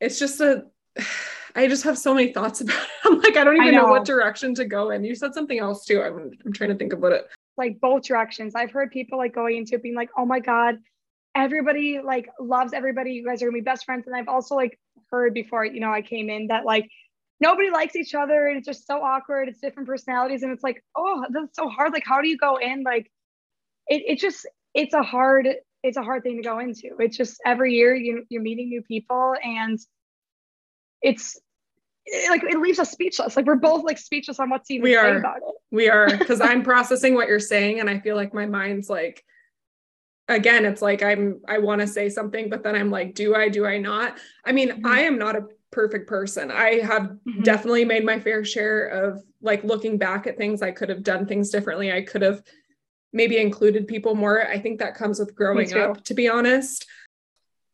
it's 0.00 0.18
just 0.18 0.40
a 0.40 0.66
I 1.54 1.68
just 1.68 1.82
have 1.84 1.98
so 1.98 2.14
many 2.14 2.32
thoughts 2.32 2.60
about 2.60 2.76
it. 2.82 2.88
I'm 3.04 3.20
like, 3.20 3.36
I 3.36 3.44
don't 3.44 3.56
even 3.56 3.68
I 3.68 3.70
know. 3.70 3.86
know. 3.86 3.90
what 3.90 4.04
direction 4.04 4.54
to 4.56 4.64
go 4.64 4.90
in. 4.90 5.04
You 5.04 5.14
said 5.14 5.34
something 5.34 5.58
else 5.58 5.84
too. 5.84 6.02
I'm, 6.02 6.32
I'm 6.44 6.52
trying 6.52 6.70
to 6.70 6.76
think 6.76 6.92
about 6.92 7.12
it. 7.12 7.28
Like 7.56 7.80
both 7.80 8.02
directions. 8.04 8.54
I've 8.54 8.70
heard 8.70 8.90
people 8.90 9.18
like 9.18 9.34
going 9.34 9.56
into 9.56 9.74
it 9.74 9.82
being 9.82 9.94
like, 9.94 10.10
oh 10.16 10.24
my 10.24 10.40
God, 10.40 10.78
everybody 11.34 12.00
like 12.02 12.28
loves 12.40 12.72
everybody. 12.72 13.12
You 13.12 13.26
guys 13.26 13.42
are 13.42 13.46
gonna 13.46 13.58
be 13.58 13.62
best 13.62 13.84
friends. 13.84 14.06
And 14.06 14.16
I've 14.16 14.28
also 14.28 14.54
like 14.54 14.78
heard 15.10 15.34
before, 15.34 15.64
you 15.64 15.80
know, 15.80 15.92
I 15.92 16.02
came 16.02 16.30
in 16.30 16.46
that 16.48 16.64
like 16.64 16.88
nobody 17.40 17.70
likes 17.70 17.96
each 17.96 18.14
other 18.14 18.46
and 18.46 18.58
it's 18.58 18.66
just 18.66 18.86
so 18.86 19.02
awkward. 19.02 19.48
It's 19.48 19.60
different 19.60 19.88
personalities. 19.88 20.42
And 20.42 20.52
it's 20.52 20.62
like, 20.62 20.82
oh, 20.96 21.24
that's 21.30 21.56
so 21.56 21.68
hard. 21.68 21.92
Like, 21.92 22.04
how 22.06 22.20
do 22.20 22.28
you 22.28 22.38
go 22.38 22.56
in? 22.56 22.82
Like 22.82 23.10
it, 23.88 24.02
it 24.06 24.18
just 24.18 24.46
it's 24.74 24.94
a 24.94 25.02
hard 25.02 25.48
it's 25.82 25.96
a 25.96 26.02
hard 26.02 26.22
thing 26.22 26.36
to 26.36 26.42
go 26.42 26.58
into. 26.58 26.96
It's 26.98 27.16
just 27.16 27.40
every 27.44 27.74
year 27.74 27.94
you, 27.94 28.24
you're 28.28 28.42
meeting 28.42 28.68
new 28.68 28.82
people 28.82 29.34
and 29.42 29.78
it's 31.02 31.38
it, 32.06 32.30
like 32.30 32.42
it 32.42 32.58
leaves 32.58 32.78
us 32.78 32.90
speechless. 32.90 33.36
Like 33.36 33.46
we're 33.46 33.56
both 33.56 33.84
like 33.84 33.98
speechless 33.98 34.40
on 34.40 34.50
what 34.50 34.64
to 34.66 34.74
even 34.74 34.82
we 34.84 34.96
are, 34.96 35.18
about 35.18 35.38
it. 35.38 35.54
We 35.70 35.88
are 35.88 36.16
because 36.16 36.40
I'm 36.42 36.62
processing 36.62 37.14
what 37.14 37.28
you're 37.28 37.40
saying 37.40 37.80
and 37.80 37.88
I 37.88 38.00
feel 38.00 38.16
like 38.16 38.34
my 38.34 38.46
mind's 38.46 38.90
like 38.90 39.24
again, 40.30 40.64
it's 40.64 40.80
like 40.80 41.02
I'm 41.02 41.40
I 41.46 41.58
want 41.58 41.80
to 41.80 41.86
say 41.86 42.08
something, 42.08 42.48
but 42.48 42.62
then 42.62 42.74
I'm 42.74 42.90
like, 42.90 43.14
do 43.14 43.34
I, 43.34 43.48
do 43.48 43.66
I 43.66 43.78
not? 43.78 44.16
I 44.44 44.52
mean, 44.52 44.70
mm-hmm. 44.70 44.86
I 44.86 45.00
am 45.00 45.18
not 45.18 45.36
a 45.36 45.46
perfect 45.70 46.08
person. 46.08 46.50
I 46.50 46.80
have 46.80 47.02
mm-hmm. 47.02 47.42
definitely 47.42 47.84
made 47.84 48.04
my 48.04 48.18
fair 48.18 48.44
share 48.44 48.86
of 48.86 49.22
like 49.42 49.64
looking 49.64 49.98
back 49.98 50.26
at 50.26 50.36
things. 50.36 50.62
I 50.62 50.70
could 50.70 50.88
have 50.88 51.02
done 51.02 51.26
things 51.26 51.50
differently. 51.50 51.92
I 51.92 52.02
could 52.02 52.22
have 52.22 52.42
maybe 53.12 53.38
included 53.38 53.88
people 53.88 54.14
more. 54.14 54.46
I 54.46 54.58
think 54.58 54.78
that 54.78 54.94
comes 54.94 55.18
with 55.18 55.34
growing 55.34 55.72
up, 55.74 56.04
to 56.04 56.14
be 56.14 56.28
honest. 56.28 56.86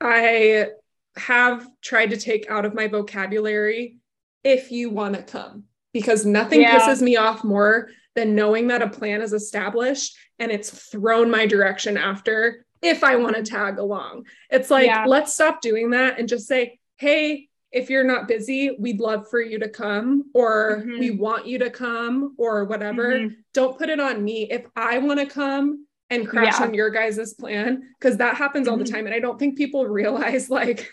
I 0.01 0.71
have 1.17 1.67
tried 1.83 2.11
to 2.11 2.17
take 2.17 2.51
out 2.51 2.65
of 2.65 2.75
my 2.75 2.89
vocabulary 2.89 3.97
if 4.45 4.71
you 4.71 4.91
want 4.91 5.15
to 5.15 5.23
come 5.23 5.65
because 5.93 6.27
nothing 6.27 6.61
yeah. 6.61 6.79
pisses 6.79 7.01
me 7.01 7.17
off 7.17 7.43
more 7.43 7.89
than 8.15 8.35
knowing 8.35 8.69
that 8.69 8.83
a 8.83 8.89
plan 8.89 9.23
is 9.23 9.33
established 9.33 10.17
and 10.39 10.51
it's 10.51 10.71
thrown 10.91 11.31
my 11.31 11.47
direction 11.47 11.97
after 11.97 12.65
if 12.83 13.03
I 13.03 13.17
want 13.17 13.37
to 13.37 13.43
tag 13.43 13.79
along. 13.79 14.27
It's 14.51 14.71
like, 14.71 14.87
yeah. 14.87 15.05
let's 15.07 15.35
stop 15.35 15.61
doing 15.61 15.91
that 15.91 16.19
and 16.19 16.29
just 16.29 16.47
say, 16.47 16.79
hey, 16.99 17.49
if 17.73 17.91
you're 17.91 18.05
not 18.05 18.29
busy, 18.29 18.77
we'd 18.79 19.01
love 19.01 19.29
for 19.29 19.41
you 19.41 19.59
to 19.59 19.69
come, 19.69 20.31
or 20.35 20.79
mm-hmm. 20.79 20.99
we 20.99 21.11
want 21.11 21.47
you 21.47 21.59
to 21.59 21.69
come, 21.69 22.35
or 22.39 22.65
whatever. 22.65 23.15
Mm-hmm. 23.15 23.35
Don't 23.53 23.77
put 23.77 23.89
it 23.89 24.01
on 24.01 24.23
me. 24.23 24.49
If 24.51 24.67
I 24.77 24.99
want 24.99 25.21
to 25.21 25.27
come 25.27 25.87
and 26.09 26.27
crash 26.27 26.59
yeah. 26.59 26.67
on 26.67 26.75
your 26.75 26.91
guys' 26.91 27.35
plan, 27.35 27.83
because 27.99 28.19
that 28.19 28.37
happens 28.37 28.67
mm-hmm. 28.67 28.73
all 28.73 28.79
the 28.79 28.85
mm-hmm. 28.85 28.95
time. 28.95 29.07
And 29.07 29.15
I 29.15 29.21
don't 29.21 29.39
think 29.39 29.59
people 29.59 29.87
realize 29.87 30.49
like 30.49 30.91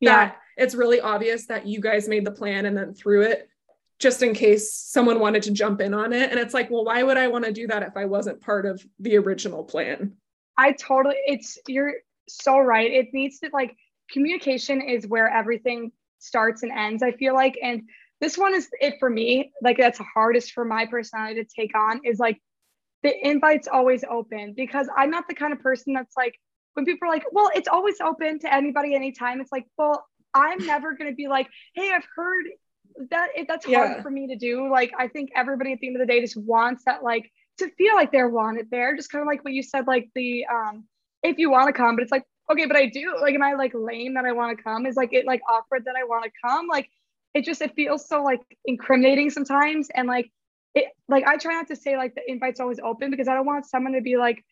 yeah. 0.00 0.16
that 0.16 0.36
it's 0.56 0.74
really 0.74 1.00
obvious 1.00 1.46
that 1.46 1.66
you 1.66 1.80
guys 1.80 2.08
made 2.08 2.24
the 2.24 2.30
plan 2.30 2.66
and 2.66 2.76
then 2.76 2.94
threw 2.94 3.22
it 3.22 3.48
just 3.98 4.22
in 4.22 4.34
case 4.34 4.72
someone 4.72 5.20
wanted 5.20 5.42
to 5.42 5.50
jump 5.50 5.80
in 5.80 5.94
on 5.94 6.12
it. 6.12 6.30
And 6.30 6.38
it's 6.38 6.54
like, 6.54 6.70
well, 6.70 6.84
why 6.84 7.02
would 7.02 7.16
I 7.16 7.28
want 7.28 7.44
to 7.44 7.52
do 7.52 7.66
that 7.68 7.82
if 7.82 7.96
I 7.96 8.04
wasn't 8.04 8.40
part 8.40 8.66
of 8.66 8.84
the 8.98 9.16
original 9.16 9.64
plan? 9.64 10.12
I 10.58 10.72
totally, 10.72 11.16
it's, 11.26 11.58
you're 11.66 11.94
so 12.28 12.58
right. 12.58 12.90
It 12.90 13.12
needs 13.12 13.38
to 13.40 13.50
like, 13.52 13.76
communication 14.10 14.80
is 14.82 15.06
where 15.06 15.28
everything 15.28 15.92
starts 16.18 16.62
and 16.62 16.72
ends, 16.72 17.02
I 17.02 17.12
feel 17.12 17.34
like. 17.34 17.58
And 17.62 17.82
this 18.20 18.36
one 18.36 18.54
is 18.54 18.68
it 18.80 18.94
for 18.98 19.08
me. 19.08 19.52
Like 19.62 19.78
that's 19.78 20.00
hardest 20.14 20.52
for 20.52 20.64
my 20.64 20.86
personality 20.86 21.42
to 21.42 21.48
take 21.48 21.76
on 21.76 22.00
is 22.04 22.18
like 22.18 22.40
the 23.02 23.14
invite's 23.26 23.68
always 23.68 24.04
open 24.04 24.54
because 24.56 24.88
I'm 24.96 25.10
not 25.10 25.28
the 25.28 25.34
kind 25.34 25.52
of 25.52 25.60
person 25.60 25.92
that's 25.94 26.16
like 26.16 26.38
when 26.76 26.84
people 26.84 27.08
are 27.08 27.10
like, 27.10 27.24
well, 27.32 27.50
it's 27.54 27.68
always 27.68 28.00
open 28.00 28.38
to 28.40 28.52
anybody 28.52 28.94
anytime. 28.94 29.40
It's 29.40 29.50
like, 29.50 29.64
well, 29.78 30.06
I'm 30.34 30.64
never 30.66 30.94
gonna 30.94 31.14
be 31.14 31.26
like, 31.26 31.48
hey, 31.74 31.90
I've 31.92 32.06
heard 32.14 32.44
that 33.10 33.28
if 33.34 33.48
that's 33.48 33.64
hard 33.64 33.96
yeah. 33.96 34.02
for 34.02 34.10
me 34.10 34.28
to 34.28 34.36
do. 34.36 34.70
Like 34.70 34.92
I 34.98 35.08
think 35.08 35.30
everybody 35.34 35.72
at 35.72 35.80
the 35.80 35.86
end 35.86 35.96
of 35.96 36.06
the 36.06 36.12
day 36.12 36.20
just 36.20 36.36
wants 36.36 36.84
that 36.84 37.02
like 37.02 37.30
to 37.58 37.70
feel 37.70 37.94
like 37.94 38.12
they're 38.12 38.28
wanted 38.28 38.70
there. 38.70 38.94
Just 38.94 39.10
kind 39.10 39.22
of 39.22 39.26
like 39.26 39.42
what 39.44 39.54
you 39.54 39.62
said, 39.62 39.86
like 39.86 40.10
the 40.14 40.46
um 40.46 40.84
if 41.22 41.38
you 41.38 41.50
want 41.50 41.68
to 41.68 41.72
come, 41.72 41.96
but 41.96 42.02
it's 42.02 42.12
like, 42.12 42.24
okay, 42.50 42.66
but 42.66 42.76
I 42.76 42.86
do. 42.86 43.16
Like, 43.20 43.34
am 43.34 43.42
I 43.42 43.54
like 43.54 43.72
lame 43.74 44.14
that 44.14 44.24
I 44.24 44.32
want 44.32 44.56
to 44.56 44.62
come? 44.62 44.86
Is 44.86 44.96
like 44.96 45.12
it 45.12 45.26
like 45.26 45.40
awkward 45.48 45.86
that 45.86 45.96
I 45.96 46.04
want 46.04 46.24
to 46.24 46.30
come? 46.44 46.68
Like, 46.68 46.88
it 47.34 47.44
just 47.44 47.62
it 47.62 47.74
feels 47.74 48.06
so 48.08 48.22
like 48.22 48.40
incriminating 48.64 49.30
sometimes. 49.30 49.88
And 49.94 50.06
like 50.06 50.30
it 50.74 50.86
like 51.08 51.26
I 51.26 51.36
try 51.36 51.54
not 51.54 51.68
to 51.68 51.76
say 51.76 51.96
like 51.96 52.14
the 52.14 52.30
invite's 52.30 52.60
always 52.60 52.78
open 52.78 53.10
because 53.10 53.28
I 53.28 53.34
don't 53.34 53.46
want 53.46 53.66
someone 53.66 53.94
to 53.94 54.02
be 54.02 54.16
like, 54.16 54.44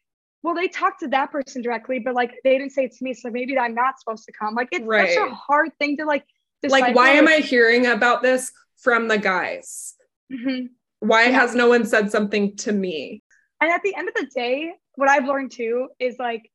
well, 0.44 0.54
they 0.54 0.68
talked 0.68 1.00
to 1.00 1.08
that 1.08 1.32
person 1.32 1.62
directly, 1.62 1.98
but 1.98 2.14
like 2.14 2.34
they 2.44 2.58
didn't 2.58 2.72
say 2.72 2.84
it 2.84 2.92
to 2.92 3.02
me, 3.02 3.14
so 3.14 3.30
maybe 3.30 3.58
I'm 3.58 3.74
not 3.74 3.98
supposed 3.98 4.26
to 4.26 4.32
come. 4.32 4.54
Like 4.54 4.68
it's 4.72 4.84
right. 4.84 5.08
such 5.08 5.26
a 5.26 5.34
hard 5.34 5.70
thing 5.80 5.96
to 5.96 6.04
like. 6.04 6.24
Like, 6.62 6.94
why 6.94 7.10
am 7.10 7.28
I 7.28 7.38
hearing 7.38 7.86
about 7.86 8.22
this 8.22 8.50
from 8.78 9.08
the 9.08 9.18
guys? 9.18 9.94
Mm-hmm. 10.32 10.66
Why 11.00 11.24
yeah. 11.24 11.40
has 11.40 11.54
no 11.54 11.68
one 11.68 11.84
said 11.84 12.10
something 12.10 12.56
to 12.58 12.72
me? 12.72 13.22
And 13.60 13.70
at 13.70 13.82
the 13.82 13.94
end 13.94 14.08
of 14.08 14.14
the 14.14 14.30
day, 14.34 14.72
what 14.94 15.10
I've 15.10 15.26
learned 15.26 15.52
too 15.52 15.88
is 15.98 16.16
like 16.18 16.50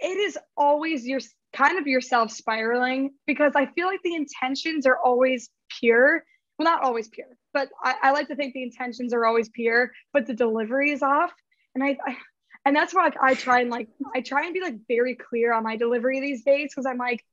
it 0.00 0.18
is 0.18 0.38
always 0.56 1.06
your 1.06 1.20
kind 1.54 1.78
of 1.78 1.86
yourself 1.86 2.30
spiraling 2.30 3.12
because 3.26 3.52
I 3.54 3.66
feel 3.66 3.86
like 3.86 4.00
the 4.02 4.14
intentions 4.14 4.86
are 4.86 4.98
always 5.02 5.50
pure. 5.78 6.24
Well, 6.58 6.64
not 6.64 6.82
always 6.82 7.08
pure, 7.08 7.36
but 7.52 7.68
I, 7.82 7.94
I 8.02 8.10
like 8.12 8.28
to 8.28 8.36
think 8.36 8.54
the 8.54 8.62
intentions 8.62 9.12
are 9.12 9.24
always 9.26 9.48
pure, 9.50 9.90
but 10.12 10.26
the 10.26 10.34
delivery 10.34 10.90
is 10.90 11.02
off. 11.02 11.32
And 11.74 11.82
I, 11.82 11.96
I 12.06 12.16
and 12.64 12.74
that's 12.74 12.94
why 12.94 13.04
like, 13.04 13.16
I 13.20 13.34
try 13.34 13.60
and 13.60 13.70
like 13.70 13.88
I 14.14 14.20
try 14.20 14.44
and 14.44 14.54
be 14.54 14.60
like 14.60 14.76
very 14.88 15.14
clear 15.14 15.52
on 15.52 15.62
my 15.62 15.76
delivery 15.76 16.20
these 16.20 16.42
days 16.44 16.70
because 16.70 16.86
I'm 16.86 16.98
like, 16.98 17.24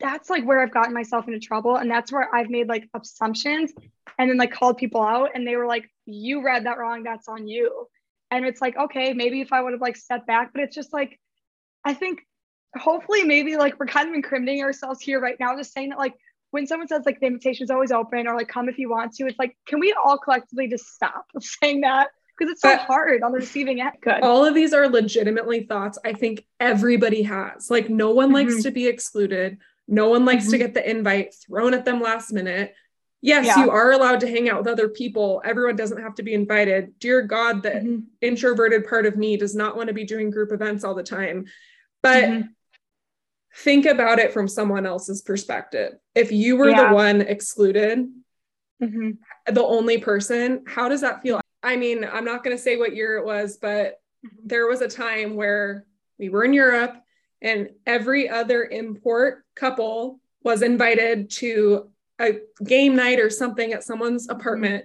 that's 0.00 0.30
like 0.30 0.44
where 0.44 0.62
I've 0.62 0.72
gotten 0.72 0.94
myself 0.94 1.28
into 1.28 1.40
trouble. 1.40 1.76
And 1.76 1.90
that's 1.90 2.10
where 2.10 2.34
I've 2.34 2.50
made 2.50 2.68
like 2.68 2.88
assumptions 2.94 3.72
and 4.18 4.30
then 4.30 4.36
like 4.38 4.52
called 4.52 4.78
people 4.78 5.02
out 5.02 5.30
and 5.34 5.46
they 5.46 5.56
were 5.56 5.66
like, 5.66 5.90
you 6.06 6.42
read 6.42 6.66
that 6.66 6.78
wrong. 6.78 7.02
That's 7.02 7.28
on 7.28 7.46
you. 7.46 7.86
And 8.30 8.44
it's 8.46 8.60
like, 8.60 8.76
okay, 8.76 9.12
maybe 9.12 9.40
if 9.40 9.52
I 9.52 9.60
would 9.60 9.72
have 9.72 9.80
like 9.80 9.96
stepped 9.96 10.26
back, 10.26 10.52
but 10.52 10.62
it's 10.62 10.74
just 10.74 10.92
like, 10.92 11.18
I 11.84 11.94
think 11.94 12.20
hopefully 12.76 13.24
maybe 13.24 13.56
like 13.56 13.78
we're 13.78 13.86
kind 13.86 14.08
of 14.08 14.14
incriminating 14.14 14.62
ourselves 14.62 15.00
here 15.00 15.20
right 15.20 15.36
now, 15.38 15.56
just 15.56 15.72
saying 15.72 15.90
that 15.90 15.98
like 15.98 16.14
when 16.50 16.66
someone 16.66 16.88
says 16.88 17.02
like 17.04 17.20
the 17.20 17.26
invitation 17.26 17.64
is 17.64 17.70
always 17.70 17.92
open 17.92 18.26
or 18.26 18.36
like 18.36 18.48
come 18.48 18.68
if 18.68 18.78
you 18.78 18.88
want 18.88 19.12
to, 19.14 19.26
it's 19.26 19.38
like, 19.38 19.56
can 19.66 19.80
we 19.80 19.92
all 19.92 20.18
collectively 20.18 20.68
just 20.68 20.86
stop 20.86 21.26
saying 21.40 21.82
that? 21.82 22.08
Because 22.40 22.52
it's 22.52 22.62
so 22.62 22.74
but 22.74 22.86
hard 22.86 23.22
on 23.22 23.32
the 23.32 23.38
receiving 23.38 23.82
end. 23.82 23.92
Good. 24.00 24.22
All 24.22 24.46
of 24.46 24.54
these 24.54 24.72
are 24.72 24.88
legitimately 24.88 25.64
thoughts 25.64 25.98
I 26.02 26.14
think 26.14 26.46
everybody 26.58 27.22
has. 27.24 27.70
Like 27.70 27.90
no 27.90 28.12
one 28.12 28.28
mm-hmm. 28.28 28.48
likes 28.48 28.62
to 28.62 28.70
be 28.70 28.86
excluded. 28.86 29.58
No 29.86 30.08
one 30.08 30.24
likes 30.24 30.44
mm-hmm. 30.44 30.52
to 30.52 30.58
get 30.58 30.72
the 30.72 30.88
invite 30.88 31.34
thrown 31.34 31.74
at 31.74 31.84
them 31.84 32.00
last 32.00 32.32
minute. 32.32 32.74
Yes, 33.20 33.44
yeah. 33.44 33.62
you 33.62 33.70
are 33.70 33.92
allowed 33.92 34.20
to 34.20 34.26
hang 34.26 34.48
out 34.48 34.60
with 34.60 34.68
other 34.68 34.88
people. 34.88 35.42
Everyone 35.44 35.76
doesn't 35.76 36.00
have 36.00 36.14
to 36.14 36.22
be 36.22 36.32
invited. 36.32 36.98
Dear 36.98 37.20
God, 37.20 37.62
the 37.62 37.70
mm-hmm. 37.70 37.98
introverted 38.22 38.88
part 38.88 39.04
of 39.04 39.18
me 39.18 39.36
does 39.36 39.54
not 39.54 39.76
want 39.76 39.88
to 39.88 39.94
be 39.94 40.04
doing 40.04 40.30
group 40.30 40.50
events 40.50 40.82
all 40.82 40.94
the 40.94 41.02
time. 41.02 41.44
But 42.02 42.24
mm-hmm. 42.24 42.48
think 43.56 43.84
about 43.84 44.18
it 44.18 44.32
from 44.32 44.48
someone 44.48 44.86
else's 44.86 45.20
perspective. 45.20 45.92
If 46.14 46.32
you 46.32 46.56
were 46.56 46.70
yeah. 46.70 46.88
the 46.88 46.94
one 46.94 47.20
excluded, 47.20 48.08
mm-hmm. 48.82 49.10
the 49.52 49.62
only 49.62 49.98
person, 49.98 50.64
how 50.66 50.88
does 50.88 51.02
that 51.02 51.20
feel? 51.20 51.42
I 51.62 51.76
mean, 51.76 52.04
I'm 52.04 52.24
not 52.24 52.42
going 52.42 52.56
to 52.56 52.62
say 52.62 52.76
what 52.76 52.94
year 52.94 53.16
it 53.16 53.24
was, 53.24 53.58
but 53.60 54.00
mm-hmm. 54.24 54.46
there 54.46 54.66
was 54.66 54.80
a 54.80 54.88
time 54.88 55.36
where 55.36 55.86
we 56.18 56.28
were 56.28 56.44
in 56.44 56.52
Europe 56.52 56.96
and 57.42 57.70
every 57.86 58.28
other 58.28 58.64
import 58.64 59.44
couple 59.54 60.20
was 60.42 60.62
invited 60.62 61.30
to 61.30 61.90
a 62.18 62.38
game 62.64 62.96
night 62.96 63.18
or 63.18 63.30
something 63.30 63.72
at 63.72 63.84
someone's 63.84 64.28
apartment. 64.28 64.84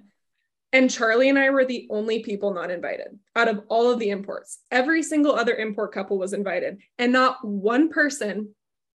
And 0.72 0.90
Charlie 0.90 1.30
and 1.30 1.40
I 1.40 1.50
were 1.50 1.66
the 1.66 1.88
only 1.90 2.24
people 2.24 2.54
not 2.54 2.72
invited 2.72 3.20
out 3.36 3.48
of 3.48 3.64
all 3.70 3.92
of 3.92 4.00
the 4.00 4.10
imports. 4.10 4.60
Every 4.72 5.04
single 5.04 5.34
other 5.34 5.56
import 5.56 5.94
couple 5.94 6.18
was 6.18 6.34
invited. 6.34 6.80
And 6.98 7.12
not 7.14 7.46
one 7.46 7.90
person 7.90 8.56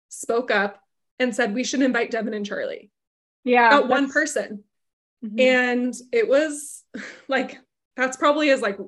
spoke 0.09 0.51
up 0.51 0.81
and 1.18 1.35
said, 1.35 1.55
we 1.55 1.64
should 1.64 1.83
invite 1.83 2.11
Devin 2.11 2.35
and 2.35 2.47
Charlie. 2.47 2.91
Yeah. 3.45 3.68
Not 3.70 3.89
one 3.89 4.11
person. 4.11 4.64
Mm-hmm. 5.24 5.41
And 5.41 5.95
it 6.12 6.29
was 6.29 6.85
like, 7.29 7.59
that's 7.97 8.16
probably 8.16 8.51
as 8.51 8.61
like 8.61 8.78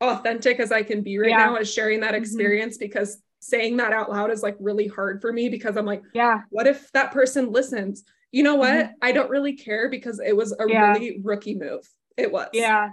authentic 0.00 0.60
as 0.60 0.72
I 0.72 0.82
can 0.82 1.02
be 1.02 1.18
right 1.18 1.30
yeah. 1.30 1.36
now 1.36 1.56
as 1.56 1.72
sharing 1.72 2.00
that 2.00 2.14
mm-hmm. 2.14 2.22
experience 2.22 2.76
mm-hmm. 2.76 2.86
because 2.86 3.22
saying 3.40 3.78
that 3.78 3.92
out 3.92 4.10
loud 4.10 4.30
is 4.30 4.42
like 4.42 4.56
really 4.60 4.86
hard 4.86 5.20
for 5.20 5.32
me 5.32 5.48
because 5.48 5.76
I'm 5.76 5.86
like, 5.86 6.02
yeah, 6.14 6.40
what 6.50 6.66
if 6.66 6.90
that 6.92 7.12
person 7.12 7.52
listens? 7.52 8.04
you 8.32 8.42
know 8.42 8.56
what? 8.56 8.70
Mm-hmm. 8.70 8.92
I 9.02 9.12
don't 9.12 9.30
really 9.30 9.54
care 9.54 9.88
because 9.88 10.20
it 10.24 10.36
was 10.36 10.52
a 10.52 10.64
yeah. 10.68 10.92
really 10.92 11.20
rookie 11.22 11.56
move. 11.56 11.88
It 12.16 12.30
was. 12.30 12.48
Yeah. 12.52 12.90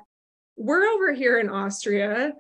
We're 0.56 0.88
over 0.88 1.14
here 1.14 1.40
in 1.40 1.50
Austria. 1.50 2.34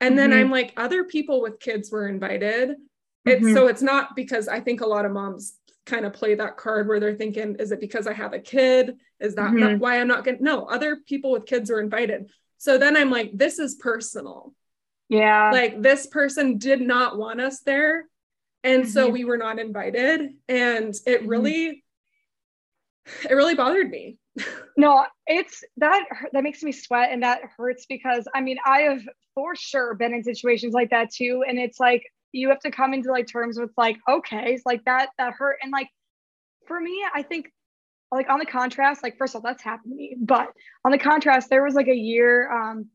And 0.00 0.18
then 0.18 0.30
mm-hmm. 0.30 0.40
I'm 0.40 0.50
like, 0.50 0.72
other 0.76 1.04
people 1.04 1.40
with 1.40 1.60
kids 1.60 1.90
were 1.90 2.08
invited. 2.08 2.74
It's 3.24 3.44
mm-hmm. 3.44 3.54
so 3.54 3.68
it's 3.68 3.82
not 3.82 4.16
because 4.16 4.48
I 4.48 4.60
think 4.60 4.80
a 4.80 4.86
lot 4.86 5.04
of 5.04 5.12
moms 5.12 5.56
kind 5.86 6.04
of 6.04 6.12
play 6.12 6.34
that 6.34 6.56
card 6.56 6.88
where 6.88 6.98
they're 6.98 7.14
thinking, 7.14 7.56
is 7.60 7.70
it 7.70 7.80
because 7.80 8.08
I 8.08 8.12
have 8.12 8.32
a 8.32 8.40
kid? 8.40 8.96
Is 9.22 9.36
that 9.36 9.52
mm-hmm. 9.52 9.78
why 9.78 10.00
I'm 10.00 10.08
not 10.08 10.24
getting 10.24 10.42
no, 10.42 10.64
other 10.64 10.96
people 10.96 11.30
with 11.30 11.46
kids 11.46 11.70
were 11.70 11.80
invited. 11.80 12.30
So 12.58 12.76
then 12.78 12.96
I'm 12.96 13.10
like, 13.10 13.30
this 13.32 13.58
is 13.58 13.76
personal. 13.76 14.54
Yeah. 15.08 15.50
Like 15.52 15.82
this 15.82 16.06
person 16.06 16.58
did 16.58 16.80
not 16.80 17.18
want 17.18 17.40
us 17.40 17.60
there. 17.60 18.06
And 18.64 18.88
so 18.88 19.04
mm-hmm. 19.04 19.12
we 19.12 19.24
were 19.24 19.36
not 19.36 19.58
invited. 19.58 20.34
And 20.48 20.94
it 21.06 21.20
mm-hmm. 21.20 21.28
really 21.28 21.84
it 23.28 23.34
really 23.34 23.54
bothered 23.54 23.90
me. 23.90 24.18
no, 24.76 25.04
it's 25.26 25.62
that 25.78 26.04
that 26.32 26.42
makes 26.42 26.62
me 26.62 26.72
sweat 26.72 27.10
and 27.12 27.22
that 27.22 27.40
hurts 27.56 27.86
because 27.86 28.26
I 28.34 28.40
mean, 28.40 28.58
I 28.64 28.80
have 28.80 29.02
for 29.34 29.54
sure 29.54 29.94
been 29.94 30.14
in 30.14 30.24
situations 30.24 30.72
like 30.72 30.90
that 30.90 31.10
too. 31.12 31.44
And 31.46 31.58
it's 31.58 31.78
like 31.78 32.04
you 32.32 32.48
have 32.48 32.60
to 32.60 32.70
come 32.70 32.94
into 32.94 33.10
like 33.10 33.26
terms 33.26 33.58
with 33.58 33.70
like, 33.76 33.98
okay, 34.08 34.54
it's 34.54 34.64
like 34.64 34.84
that 34.84 35.10
that 35.18 35.34
hurt. 35.34 35.58
And 35.62 35.70
like 35.70 35.88
for 36.66 36.80
me, 36.80 37.04
I 37.14 37.22
think 37.22 37.52
like 38.12 38.28
on 38.30 38.38
the 38.38 38.46
contrast, 38.46 39.02
like 39.02 39.16
first 39.18 39.34
of 39.34 39.44
all, 39.44 39.50
that's 39.50 39.62
happened 39.62 39.92
to 39.92 39.96
me. 39.96 40.16
But 40.20 40.48
on 40.84 40.92
the 40.92 40.98
contrast, 40.98 41.50
there 41.50 41.64
was 41.64 41.74
like 41.74 41.88
a 41.88 41.94
year 41.94 42.50
um 42.50 42.86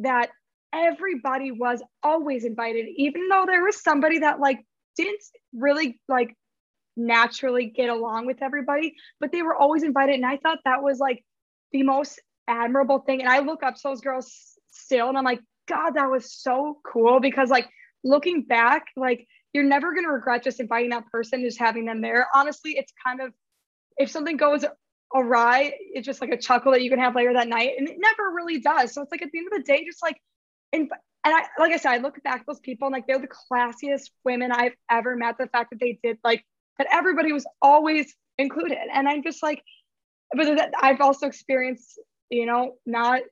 that 0.00 0.30
everybody 0.72 1.50
was 1.50 1.82
always 2.02 2.44
invited, 2.44 2.86
even 2.96 3.28
though 3.28 3.44
there 3.46 3.64
was 3.64 3.82
somebody 3.82 4.18
that 4.20 4.40
like 4.40 4.64
didn't 4.96 5.22
really 5.54 6.00
like 6.08 6.36
naturally 6.96 7.66
get 7.66 7.88
along 7.88 8.26
with 8.26 8.42
everybody, 8.42 8.94
but 9.20 9.32
they 9.32 9.42
were 9.42 9.54
always 9.54 9.82
invited. 9.82 10.14
And 10.14 10.26
I 10.26 10.36
thought 10.36 10.58
that 10.64 10.82
was 10.82 10.98
like 10.98 11.24
the 11.72 11.82
most 11.82 12.20
admirable 12.48 13.00
thing. 13.00 13.20
And 13.20 13.28
I 13.28 13.40
look 13.40 13.62
up 13.62 13.74
to 13.76 13.80
those 13.84 14.00
girls 14.00 14.58
still 14.70 15.08
and 15.08 15.18
I'm 15.18 15.24
like, 15.24 15.40
God, 15.68 15.90
that 15.92 16.10
was 16.10 16.32
so 16.32 16.78
cool 16.84 17.20
because 17.20 17.50
like 17.50 17.68
looking 18.04 18.42
back, 18.42 18.86
like 18.96 19.26
you're 19.52 19.64
never 19.64 19.92
going 19.92 20.04
to 20.04 20.12
regret 20.12 20.44
just 20.44 20.60
inviting 20.60 20.90
that 20.90 21.06
person, 21.06 21.42
just 21.42 21.58
having 21.58 21.86
them 21.86 22.00
there. 22.00 22.28
Honestly, 22.34 22.72
it's 22.72 22.92
kind 23.04 23.20
of, 23.20 23.32
if 23.98 24.10
something 24.10 24.36
goes 24.36 24.64
awry, 25.14 25.72
it's 25.92 26.06
just 26.06 26.20
like 26.20 26.30
a 26.30 26.36
chuckle 26.36 26.72
that 26.72 26.82
you 26.82 26.90
can 26.90 26.98
have 26.98 27.14
later 27.14 27.32
that 27.34 27.48
night. 27.48 27.72
And 27.78 27.88
it 27.88 27.96
never 27.98 28.30
really 28.34 28.60
does. 28.60 28.92
So 28.92 29.02
it's 29.02 29.10
like 29.10 29.22
at 29.22 29.30
the 29.32 29.38
end 29.38 29.48
of 29.52 29.58
the 29.58 29.64
day, 29.64 29.84
just 29.84 30.02
like, 30.02 30.20
and, 30.72 30.90
and 31.24 31.34
I, 31.34 31.44
like 31.58 31.72
I 31.72 31.76
said, 31.76 31.92
I 31.92 31.98
look 31.98 32.22
back 32.22 32.40
at 32.40 32.46
those 32.46 32.60
people 32.60 32.86
and 32.86 32.92
like 32.92 33.06
they're 33.06 33.18
the 33.18 33.28
classiest 33.28 34.10
women 34.24 34.52
I've 34.52 34.74
ever 34.90 35.16
met. 35.16 35.38
The 35.38 35.48
fact 35.48 35.70
that 35.70 35.80
they 35.80 35.98
did 36.02 36.18
like 36.22 36.44
that 36.78 36.86
everybody 36.92 37.32
was 37.32 37.46
always 37.62 38.14
included. 38.38 38.78
And 38.92 39.08
I'm 39.08 39.22
just 39.22 39.42
like, 39.42 39.62
but 40.32 40.56
that 40.56 40.72
I've 40.80 41.00
also 41.00 41.26
experienced, 41.26 41.98
you 42.30 42.46
know, 42.46 42.74
not 42.84 43.22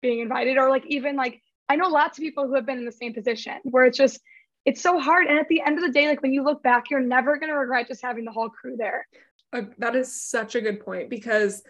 being 0.00 0.20
invited 0.20 0.56
or 0.56 0.70
like 0.70 0.84
even 0.86 1.16
like 1.16 1.42
I 1.68 1.76
know 1.76 1.88
lots 1.88 2.18
of 2.18 2.22
people 2.22 2.46
who 2.46 2.54
have 2.54 2.66
been 2.66 2.78
in 2.78 2.84
the 2.84 2.92
same 2.92 3.14
position 3.14 3.54
where 3.64 3.84
it's 3.84 3.98
just 3.98 4.20
it's 4.64 4.82
so 4.82 4.98
hard. 4.98 5.26
And 5.26 5.38
at 5.38 5.48
the 5.48 5.62
end 5.64 5.78
of 5.78 5.84
the 5.84 5.92
day, 5.92 6.08
like 6.08 6.22
when 6.22 6.32
you 6.32 6.42
look 6.42 6.62
back, 6.62 6.90
you're 6.90 7.00
never 7.00 7.38
gonna 7.38 7.56
regret 7.56 7.88
just 7.88 8.02
having 8.02 8.24
the 8.24 8.32
whole 8.32 8.50
crew 8.50 8.76
there. 8.76 9.06
Uh, 9.52 9.62
that 9.78 9.96
is 9.96 10.22
such 10.22 10.54
a 10.54 10.60
good 10.60 10.84
point 10.84 11.10
because 11.10 11.62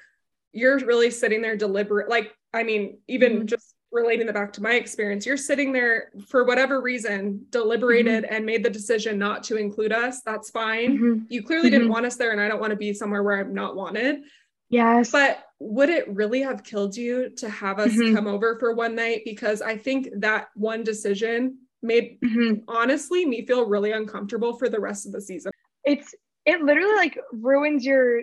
you're 0.52 0.78
really 0.78 1.10
sitting 1.10 1.42
there 1.42 1.56
deliberate. 1.56 2.08
Like, 2.08 2.34
I 2.52 2.62
mean, 2.62 2.98
even 3.08 3.32
mm-hmm. 3.32 3.46
just 3.46 3.74
relating 3.92 4.28
it 4.28 4.34
back 4.34 4.52
to 4.54 4.62
my 4.62 4.74
experience, 4.74 5.26
you're 5.26 5.36
sitting 5.36 5.72
there 5.72 6.10
for 6.28 6.44
whatever 6.44 6.80
reason, 6.80 7.46
deliberated 7.50 8.24
mm-hmm. 8.24 8.34
and 8.34 8.46
made 8.46 8.64
the 8.64 8.70
decision 8.70 9.18
not 9.18 9.42
to 9.44 9.56
include 9.56 9.92
us. 9.92 10.22
That's 10.22 10.50
fine. 10.50 10.98
Mm-hmm. 10.98 11.24
You 11.28 11.42
clearly 11.42 11.70
mm-hmm. 11.70 11.78
didn't 11.78 11.88
want 11.88 12.06
us 12.06 12.16
there, 12.16 12.32
and 12.32 12.40
I 12.40 12.48
don't 12.48 12.60
want 12.60 12.72
to 12.72 12.76
be 12.76 12.92
somewhere 12.92 13.22
where 13.22 13.40
I'm 13.40 13.54
not 13.54 13.76
wanted. 13.76 14.22
Yes. 14.68 15.10
But 15.10 15.44
would 15.58 15.88
it 15.90 16.08
really 16.08 16.42
have 16.42 16.62
killed 16.62 16.96
you 16.96 17.30
to 17.38 17.50
have 17.50 17.78
us 17.78 17.92
mm-hmm. 17.92 18.14
come 18.14 18.26
over 18.26 18.58
for 18.58 18.74
one 18.74 18.94
night? 18.94 19.22
Because 19.24 19.62
I 19.62 19.76
think 19.76 20.08
that 20.18 20.48
one 20.54 20.84
decision 20.84 21.58
made 21.82 22.20
mm-hmm. 22.20 22.60
honestly 22.68 23.24
me 23.26 23.44
feel 23.46 23.66
really 23.66 23.92
uncomfortable 23.92 24.56
for 24.56 24.68
the 24.68 24.80
rest 24.80 25.06
of 25.06 25.12
the 25.12 25.20
season. 25.20 25.52
It's 25.84 26.14
it 26.50 26.62
literally 26.62 26.96
like 26.96 27.18
ruins 27.32 27.84
your 27.84 28.18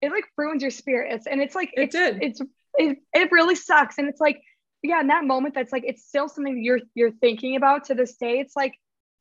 it 0.00 0.10
like 0.10 0.24
ruins 0.36 0.62
your 0.62 0.70
spirits 0.70 1.26
and 1.26 1.40
it's 1.40 1.54
like 1.54 1.70
it 1.74 1.82
it's, 1.82 1.94
did 1.94 2.22
it's 2.22 2.40
it, 2.74 2.98
it 3.12 3.32
really 3.32 3.54
sucks 3.54 3.98
and 3.98 4.08
it's 4.08 4.20
like 4.20 4.40
yeah, 4.82 5.00
in 5.00 5.08
that 5.08 5.24
moment, 5.24 5.54
that's 5.54 5.72
like 5.72 5.84
it's 5.86 6.06
still 6.06 6.28
something 6.28 6.62
you're 6.62 6.80
you're 6.94 7.10
thinking 7.10 7.56
about 7.56 7.84
to 7.84 7.94
this 7.94 8.16
day. 8.16 8.38
It's 8.38 8.54
like, 8.54 8.74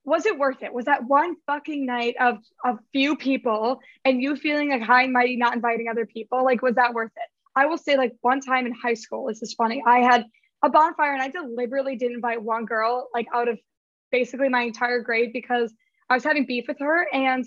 was 0.03 0.25
it 0.25 0.37
worth 0.37 0.61
it? 0.61 0.73
Was 0.73 0.85
that 0.85 1.05
one 1.05 1.35
fucking 1.47 1.85
night 1.85 2.15
of 2.19 2.37
a 2.63 2.77
few 2.91 3.17
people 3.17 3.79
and 4.05 4.21
you 4.21 4.35
feeling 4.35 4.69
like 4.69 4.81
high 4.81 5.03
and 5.03 5.13
mighty, 5.13 5.35
not 5.35 5.55
inviting 5.55 5.87
other 5.89 6.05
people? 6.05 6.43
Like, 6.43 6.61
was 6.61 6.75
that 6.75 6.93
worth 6.93 7.11
it? 7.15 7.29
I 7.55 7.65
will 7.65 7.77
say, 7.77 7.97
like 7.97 8.13
one 8.21 8.39
time 8.39 8.67
in 8.67 8.73
high 8.73 8.93
school, 8.93 9.27
this 9.27 9.41
is 9.41 9.53
funny. 9.53 9.83
I 9.85 9.99
had 9.99 10.25
a 10.63 10.69
bonfire 10.69 11.13
and 11.13 11.21
I 11.21 11.29
deliberately 11.29 11.95
didn't 11.95 12.15
invite 12.15 12.41
one 12.41 12.65
girl, 12.65 13.09
like 13.13 13.27
out 13.33 13.47
of 13.47 13.59
basically 14.11 14.49
my 14.49 14.61
entire 14.61 15.01
grade 15.01 15.33
because 15.33 15.73
I 16.09 16.13
was 16.13 16.23
having 16.23 16.45
beef 16.45 16.65
with 16.67 16.79
her 16.79 17.07
and 17.11 17.45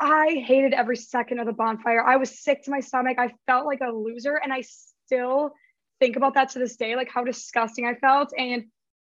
I 0.00 0.42
hated 0.44 0.74
every 0.74 0.96
second 0.96 1.38
of 1.38 1.46
the 1.46 1.52
bonfire. 1.52 2.02
I 2.02 2.16
was 2.16 2.42
sick 2.42 2.64
to 2.64 2.70
my 2.70 2.80
stomach. 2.80 3.18
I 3.18 3.32
felt 3.46 3.66
like 3.66 3.80
a 3.80 3.92
loser 3.92 4.36
and 4.36 4.52
I 4.52 4.62
still 4.62 5.52
think 6.00 6.16
about 6.16 6.34
that 6.34 6.50
to 6.50 6.58
this 6.58 6.76
day, 6.76 6.96
like 6.96 7.08
how 7.08 7.24
disgusting 7.24 7.86
I 7.86 7.94
felt. 7.94 8.32
And 8.36 8.64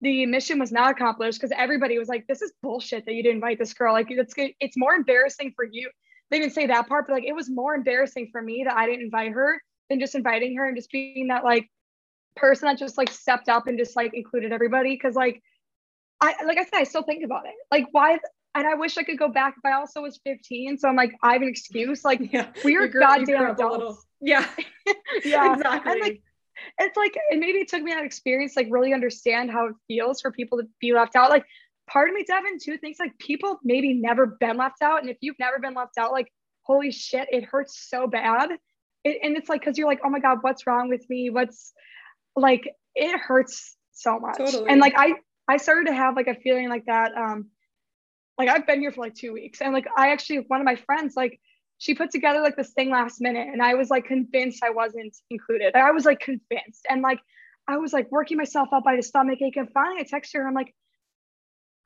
the 0.03 0.27
mission 0.27 0.59
was 0.59 0.73
not 0.73 0.91
accomplished 0.91 1.41
because 1.41 1.55
everybody 1.57 1.99
was 1.99 2.09
like, 2.09 2.27
this 2.27 2.43
is 2.43 2.53
bullshit 2.63 3.07
that 3.07 3.15
you 3.15 3.23
didn't 3.23 3.37
invite 3.37 3.59
this 3.59 3.73
girl. 3.73 3.93
Like 3.93 4.09
it's 4.11 4.35
it's 4.37 4.77
more 4.77 4.95
embarrassing 4.95 5.53
for 5.57 5.65
you. 5.65 5.91
They 6.31 6.39
didn't 6.39 6.53
say 6.53 6.67
that 6.67 6.89
part, 6.89 7.07
but 7.07 7.15
like 7.15 7.25
it 7.25 7.35
was 7.35 7.49
more 7.49 7.75
embarrassing 7.75 8.29
for 8.31 8.43
me 8.43 8.65
that 8.67 8.77
I 8.77 8.87
didn't 8.87 9.03
invite 9.03 9.33
her 9.33 9.63
than 9.89 10.01
just 10.01 10.15
inviting 10.15 10.57
her 10.57 10.67
and 10.67 10.77
just 10.77 10.91
being 10.91 11.29
that 11.29 11.45
like 11.45 11.71
person 12.35 12.67
that 12.67 12.79
just 12.79 12.99
like 12.99 13.11
stepped 13.11 13.49
up 13.49 13.67
and 13.67 13.79
just 13.79 13.97
like 13.97 14.13
included 14.13 14.53
everybody. 14.53 14.97
Cause 14.99 15.15
like 15.15 15.43
I 16.21 16.35
like 16.45 16.59
I 16.59 16.65
said, 16.65 16.75
I 16.75 16.85
still 16.85 17.03
think 17.03 17.25
about 17.25 17.47
it. 17.47 17.55
Like 17.71 17.87
why 17.93 18.19
and 18.59 18.67
I 18.67 18.75
wish 18.75 18.97
I 18.97 19.03
could 19.03 19.19
go 19.19 19.29
back 19.29 19.55
if 19.57 19.65
I 19.65 19.73
also 19.73 20.03
was 20.03 20.19
15. 20.25 20.79
So 20.79 20.89
I'm 20.89 20.97
like, 20.97 21.13
I 21.23 21.35
have 21.35 21.43
an 21.43 21.49
excuse. 21.49 22.05
Like 22.05 22.21
yeah. 22.33 22.49
we 22.65 22.77
are 22.77 22.89
goddamn 22.89 23.51
adults. 23.51 24.05
Yeah. 24.21 24.47
yeah. 25.25 25.55
Exactly. 25.55 25.93
And 25.93 26.01
like 26.01 26.23
it's 26.79 26.97
like 26.97 27.17
and 27.31 27.41
maybe 27.41 27.59
it 27.59 27.69
took 27.69 27.83
me 27.83 27.93
that 27.93 28.05
experience 28.05 28.57
like 28.57 28.69
really 28.71 28.95
understand 28.95 29.51
how 29.51 29.67
it 29.67 29.75
feels 29.89 30.21
for 30.21 30.31
people 30.31 30.59
to 30.59 30.65
be 30.81 30.93
left 30.93 31.17
out. 31.17 31.31
Like 31.31 31.45
part 31.89 32.09
of 32.09 32.15
me, 32.15 32.25
Devin, 32.25 32.59
too, 32.63 32.79
thinks 32.79 32.99
like 32.99 33.17
people 33.19 33.61
maybe 33.63 33.95
never 33.95 34.27
been 34.27 34.57
left 34.57 34.83
out. 34.83 35.01
And 35.01 35.11
if 35.11 35.19
you've 35.21 35.39
never 35.39 35.59
been 35.59 35.75
left 35.75 35.99
out, 35.99 36.13
like 36.13 36.33
holy 36.63 36.91
shit, 36.91 37.29
it 37.31 37.45
hurts 37.45 37.89
so 37.89 38.07
bad. 38.07 38.51
It, 39.05 39.19
and 39.23 39.37
it's 39.37 39.49
like 39.49 39.61
because 39.61 39.79
you're 39.79 39.87
like, 39.87 40.01
oh 40.05 40.11
my 40.11 40.19
God, 40.19 40.39
what's 40.41 40.67
wrong 40.67 40.89
with 40.89 41.09
me? 41.09 41.31
What's 41.31 41.73
like 42.35 42.69
it 42.95 43.19
hurts 43.19 43.77
so 43.93 44.19
much. 44.19 44.39
Totally. 44.39 44.71
And 44.71 44.81
like 44.81 44.95
I 44.97 45.15
I 45.49 45.59
started 45.59 45.89
to 45.89 45.95
have 45.95 46.17
like 46.17 46.27
a 46.27 46.35
feeling 46.35 46.69
like 46.69 46.87
that. 46.87 47.17
Um, 47.17 47.51
like 48.39 48.49
I've 48.49 48.67
been 48.67 48.81
here 48.81 48.93
for 48.93 49.01
like 49.01 49.15
two 49.15 49.33
weeks, 49.33 49.61
and 49.61 49.73
like 49.73 49.87
I 49.97 50.11
actually 50.11 50.39
one 50.49 50.61
of 50.61 50.65
my 50.65 50.77
friends 50.77 51.15
like 51.17 51.41
she 51.79 51.95
put 51.95 52.11
together 52.11 52.41
like 52.41 52.57
this 52.57 52.73
thing 52.73 52.91
last 52.91 53.21
minute, 53.21 53.49
and 53.51 53.63
I 53.63 53.75
was 53.75 53.91
like 53.91 54.07
convinced 54.07 54.63
I 54.63 54.71
wasn't 54.71 55.15
included. 55.31 55.75
I 55.75 55.91
was 55.91 56.05
like 56.05 56.21
convinced, 56.21 56.87
and 56.89 57.03
like 57.03 57.21
I 57.69 57.79
was 57.79 57.93
like 57.93 58.11
working 58.11 58.37
myself 58.37 58.69
up 58.73 58.85
by 58.85 58.97
the 58.97 59.03
stomach 59.03 59.41
ache, 59.43 59.57
and 59.57 59.69
finally 59.73 60.01
I 60.01 60.05
text 60.05 60.33
her. 60.35 60.47
I'm 60.47 60.55
like, 60.55 60.75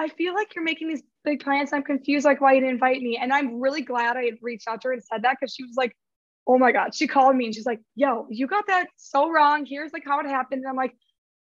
I 0.01 0.09
feel 0.09 0.35
like 0.35 0.55
you're 0.55 0.65
making 0.65 0.89
these 0.89 1.03
big 1.25 1.41
plans. 1.41 1.73
I'm 1.73 1.83
confused, 1.83 2.25
like 2.25 2.41
why 2.41 2.55
you 2.55 2.61
didn't 2.61 2.75
invite 2.75 3.03
me. 3.03 3.19
And 3.21 3.33
I'm 3.33 3.61
really 3.61 3.83
glad 3.83 4.17
I 4.17 4.25
had 4.25 4.39
reached 4.41 4.67
out 4.67 4.81
to 4.83 4.89
her 4.89 4.93
and 4.95 5.05
said 5.05 5.23
that 5.23 5.37
because 5.39 5.55
she 5.55 5.63
was 5.63 5.77
like, 5.77 5.95
oh 6.47 6.59
my 6.59 6.73
god. 6.73 6.95
She 6.95 7.07
called 7.07 7.37
me 7.37 7.45
and 7.47 7.55
she's 7.55 7.67
like, 7.67 7.81
yo, 7.95 8.27
you 8.31 8.47
got 8.47 8.67
that 8.69 8.87
so 8.97 9.31
wrong. 9.31 9.67
Here's 9.67 9.93
like 9.93 10.05
how 10.07 10.19
it 10.21 10.27
happened. 10.27 10.63
And 10.63 10.69
I'm 10.71 10.77
like 10.77 10.95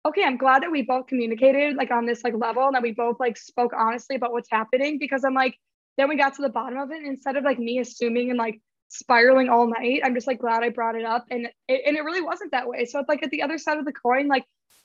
okay, 0.06 0.22
I'm 0.24 0.36
glad 0.36 0.62
that 0.62 0.70
we 0.70 0.82
both 0.82 1.06
communicated 1.06 1.76
like 1.76 1.90
on 1.90 2.06
this 2.06 2.24
like 2.24 2.34
level 2.34 2.64
and 2.66 2.74
that 2.74 2.82
we 2.82 2.92
both 2.92 3.16
like 3.18 3.36
spoke 3.36 3.72
honestly 3.76 4.16
about 4.16 4.32
what's 4.32 4.50
happening 4.50 4.98
because 4.98 5.24
I'm 5.24 5.34
like, 5.34 5.56
then 5.96 6.08
we 6.08 6.16
got 6.16 6.34
to 6.34 6.42
the 6.42 6.48
bottom 6.48 6.78
of 6.78 6.90
it. 6.90 7.02
instead 7.02 7.36
of 7.36 7.44
like 7.44 7.58
me 7.58 7.78
assuming 7.80 8.30
and 8.30 8.38
like 8.38 8.60
spiraling 8.88 9.48
all 9.48 9.66
night, 9.66 10.00
I'm 10.04 10.14
just 10.14 10.26
like 10.26 10.38
glad 10.38 10.62
I 10.62 10.70
brought 10.70 10.94
it 10.94 11.04
up. 11.04 11.26
And 11.30 11.48
it, 11.66 11.82
and 11.86 11.96
it 11.96 12.04
really 12.04 12.22
wasn't 12.22 12.52
that 12.52 12.68
way. 12.68 12.84
So 12.84 13.00
it's 13.00 13.08
like 13.08 13.22
at 13.22 13.30
the 13.30 13.42
other 13.42 13.58
side 13.58 13.78
of 13.78 13.84
the 13.84 13.92
coin, 13.92 14.28
like 14.28 14.44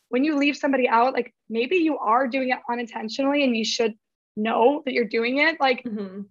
when 0.09 0.24
you 0.24 0.36
leave 0.38 0.57
somebody 0.57 0.88
out, 0.88 1.14
like 1.14 1.34
maybe 1.49 1.78
you 1.78 1.97
are 1.97 2.28
doing 2.28 2.49
it 2.49 2.59
unintentionally 2.70 3.43
and 3.43 3.55
you 3.55 3.66
should 3.66 3.93
know 4.36 4.82
that 4.86 4.93
you're 4.93 5.05
doing 5.05 5.38
it. 5.38 5.59
Like 5.59 5.84
mm-hmm. 5.84 6.22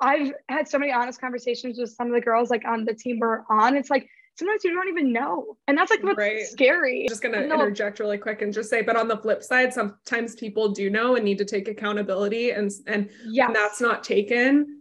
I've 0.00 0.32
had 0.48 0.68
so 0.68 0.78
many 0.78 0.92
honest 0.92 1.20
conversations 1.20 1.78
with 1.78 1.90
some 1.90 2.08
of 2.08 2.12
the 2.12 2.20
girls 2.20 2.50
like 2.50 2.64
on 2.66 2.84
the 2.84 2.94
team 2.94 3.18
we're 3.18 3.42
on. 3.50 3.76
It's 3.76 3.90
like 3.90 4.08
sometimes 4.38 4.62
you 4.64 4.72
don't 4.72 4.88
even 4.88 5.12
know. 5.12 5.56
And 5.66 5.76
that's 5.76 5.90
like 5.90 6.02
what's 6.02 6.16
right. 6.16 6.46
scary. 6.46 7.02
I'm 7.02 7.08
just 7.08 7.22
gonna 7.22 7.42
interject 7.42 7.98
really 7.98 8.18
quick 8.18 8.40
and 8.42 8.52
just 8.52 8.70
say, 8.70 8.82
but 8.82 8.96
on 8.96 9.08
the 9.08 9.16
flip 9.16 9.42
side, 9.42 9.74
sometimes 9.74 10.34
people 10.36 10.68
do 10.68 10.88
know 10.90 11.16
and 11.16 11.24
need 11.24 11.38
to 11.38 11.44
take 11.44 11.68
accountability 11.68 12.52
and 12.52 12.70
and 12.86 13.10
yes. 13.26 13.50
that's 13.52 13.80
not 13.80 14.04
taken. 14.04 14.76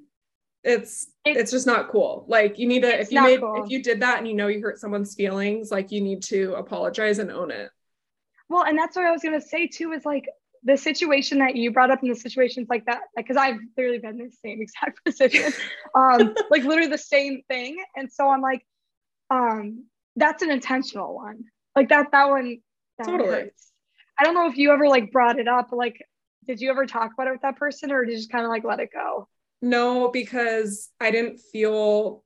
It's, 0.63 1.07
it's 1.25 1.39
it's 1.39 1.51
just 1.51 1.67
not 1.67 1.89
cool. 1.89 2.25
Like 2.27 2.59
you 2.59 2.67
need 2.67 2.81
to 2.81 2.99
if 2.99 3.11
you 3.11 3.21
made 3.21 3.39
cool. 3.39 3.63
if 3.63 3.69
you 3.69 3.81
did 3.81 4.01
that 4.01 4.19
and 4.19 4.27
you 4.27 4.35
know 4.35 4.47
you 4.47 4.61
hurt 4.61 4.79
someone's 4.79 5.15
feelings, 5.15 5.71
like 5.71 5.91
you 5.91 6.01
need 6.01 6.21
to 6.23 6.53
apologize 6.53 7.19
and 7.19 7.31
own 7.31 7.51
it. 7.51 7.71
Well, 8.49 8.63
and 8.63 8.77
that's 8.77 8.95
what 8.95 9.05
I 9.05 9.11
was 9.11 9.23
gonna 9.23 9.41
say 9.41 9.67
too, 9.67 9.91
is 9.91 10.05
like 10.05 10.25
the 10.63 10.77
situation 10.77 11.39
that 11.39 11.55
you 11.55 11.71
brought 11.71 11.89
up 11.89 12.03
in 12.03 12.09
the 12.09 12.15
situations 12.15 12.67
like 12.69 12.85
that, 12.85 13.01
like 13.15 13.25
because 13.25 13.37
I've 13.37 13.57
literally 13.75 13.99
been 13.99 14.19
in 14.19 14.27
the 14.27 14.35
same 14.43 14.61
exact 14.61 15.03
position, 15.03 15.51
um, 15.95 16.35
like 16.51 16.63
literally 16.63 16.89
the 16.89 16.97
same 16.97 17.41
thing. 17.47 17.77
And 17.95 18.11
so 18.11 18.29
I'm 18.29 18.41
like, 18.41 18.63
um 19.29 19.85
that's 20.15 20.41
an 20.41 20.51
intentional 20.51 21.15
one 21.15 21.43
like 21.75 21.89
that 21.89 22.07
that 22.11 22.29
one 22.29 22.57
that 22.97 23.05
totally 23.05 23.29
hurts. 23.29 23.71
i 24.19 24.23
don't 24.23 24.33
know 24.33 24.47
if 24.47 24.57
you 24.57 24.71
ever 24.71 24.87
like 24.87 25.11
brought 25.11 25.39
it 25.39 25.47
up 25.47 25.69
like 25.71 26.01
did 26.45 26.61
you 26.61 26.69
ever 26.69 26.85
talk 26.85 27.11
about 27.13 27.27
it 27.27 27.31
with 27.31 27.41
that 27.41 27.57
person 27.57 27.91
or 27.91 28.05
did 28.05 28.11
you 28.11 28.17
just 28.17 28.31
kind 28.31 28.45
of 28.45 28.49
like 28.49 28.63
let 28.63 28.79
it 28.79 28.89
go 28.93 29.27
no 29.61 30.09
because 30.09 30.89
i 30.99 31.11
didn't 31.11 31.39
feel 31.39 32.23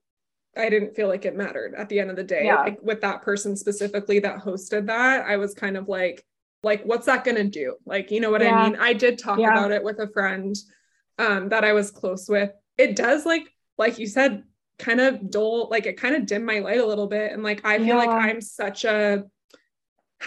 i 0.58 0.70
didn't 0.70 0.96
feel 0.96 1.08
like 1.08 1.26
it 1.26 1.36
mattered 1.36 1.74
at 1.76 1.90
the 1.90 2.00
end 2.00 2.10
of 2.10 2.16
the 2.16 2.24
day 2.24 2.46
yeah. 2.46 2.62
like 2.62 2.80
with 2.82 3.02
that 3.02 3.22
person 3.22 3.56
specifically 3.56 4.20
that 4.20 4.40
hosted 4.40 4.88
that 4.88 5.26
i 5.26 5.38
was 5.38 5.54
kind 5.54 5.78
of 5.78 5.88
like 5.88 6.24
like 6.64 6.84
what's 6.84 7.08
that 7.08 7.24
going 7.24 7.38
to 7.38 7.44
do 7.44 7.76
like 7.86 8.12
you 8.12 8.20
know 8.20 8.30
what 8.30 8.42
yeah. 8.42 8.56
i 8.56 8.70
mean 8.70 8.80
i 8.80 8.94
did 8.94 9.18
talk 9.18 9.40
yeah. 9.40 9.52
about 9.52 9.72
it 9.72 9.84
with 9.84 10.00
a 10.00 10.08
friend 10.10 10.56
um 11.18 11.50
that 11.50 11.64
i 11.64 11.74
was 11.74 11.90
close 11.92 12.30
with 12.30 12.52
it 12.78 12.96
does 12.96 13.26
like 13.26 13.48
like 13.78 13.98
you 13.98 14.08
said 14.08 14.44
kind 14.82 15.00
of 15.00 15.32
dull, 15.32 15.70
like 15.70 15.86
it 15.86 15.98
kind 15.98 16.16
of 16.16 16.26
dimmed 16.26 16.46
my 16.46 16.60
light 16.60 16.80
a 16.80 16.86
little 16.86 17.08
bit. 17.08 17.32
And 17.32 17.44
like 17.44 17.66
I 17.66 17.78
feel 17.78 17.88
yeah. 17.88 17.96
like 17.96 18.10
I'm 18.10 18.42
such 18.42 18.84
a 18.84 19.24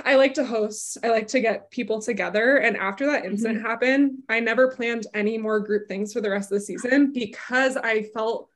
I 0.04 0.16
like 0.16 0.34
to 0.34 0.44
host. 0.44 0.98
I 1.04 1.10
like 1.10 1.28
to 1.28 1.40
get 1.40 1.70
people 1.70 2.00
together. 2.00 2.56
And 2.56 2.76
after 2.76 3.06
that 3.06 3.24
incident 3.24 3.58
mm-hmm. 3.58 3.66
happened, 3.66 4.18
I 4.28 4.40
never 4.40 4.68
planned 4.68 5.06
any 5.14 5.38
more 5.38 5.60
group 5.60 5.86
things 5.86 6.12
for 6.12 6.20
the 6.20 6.30
rest 6.30 6.50
of 6.50 6.58
the 6.58 6.64
season 6.64 7.12
because 7.12 7.76
I 7.76 8.04
felt 8.14 8.48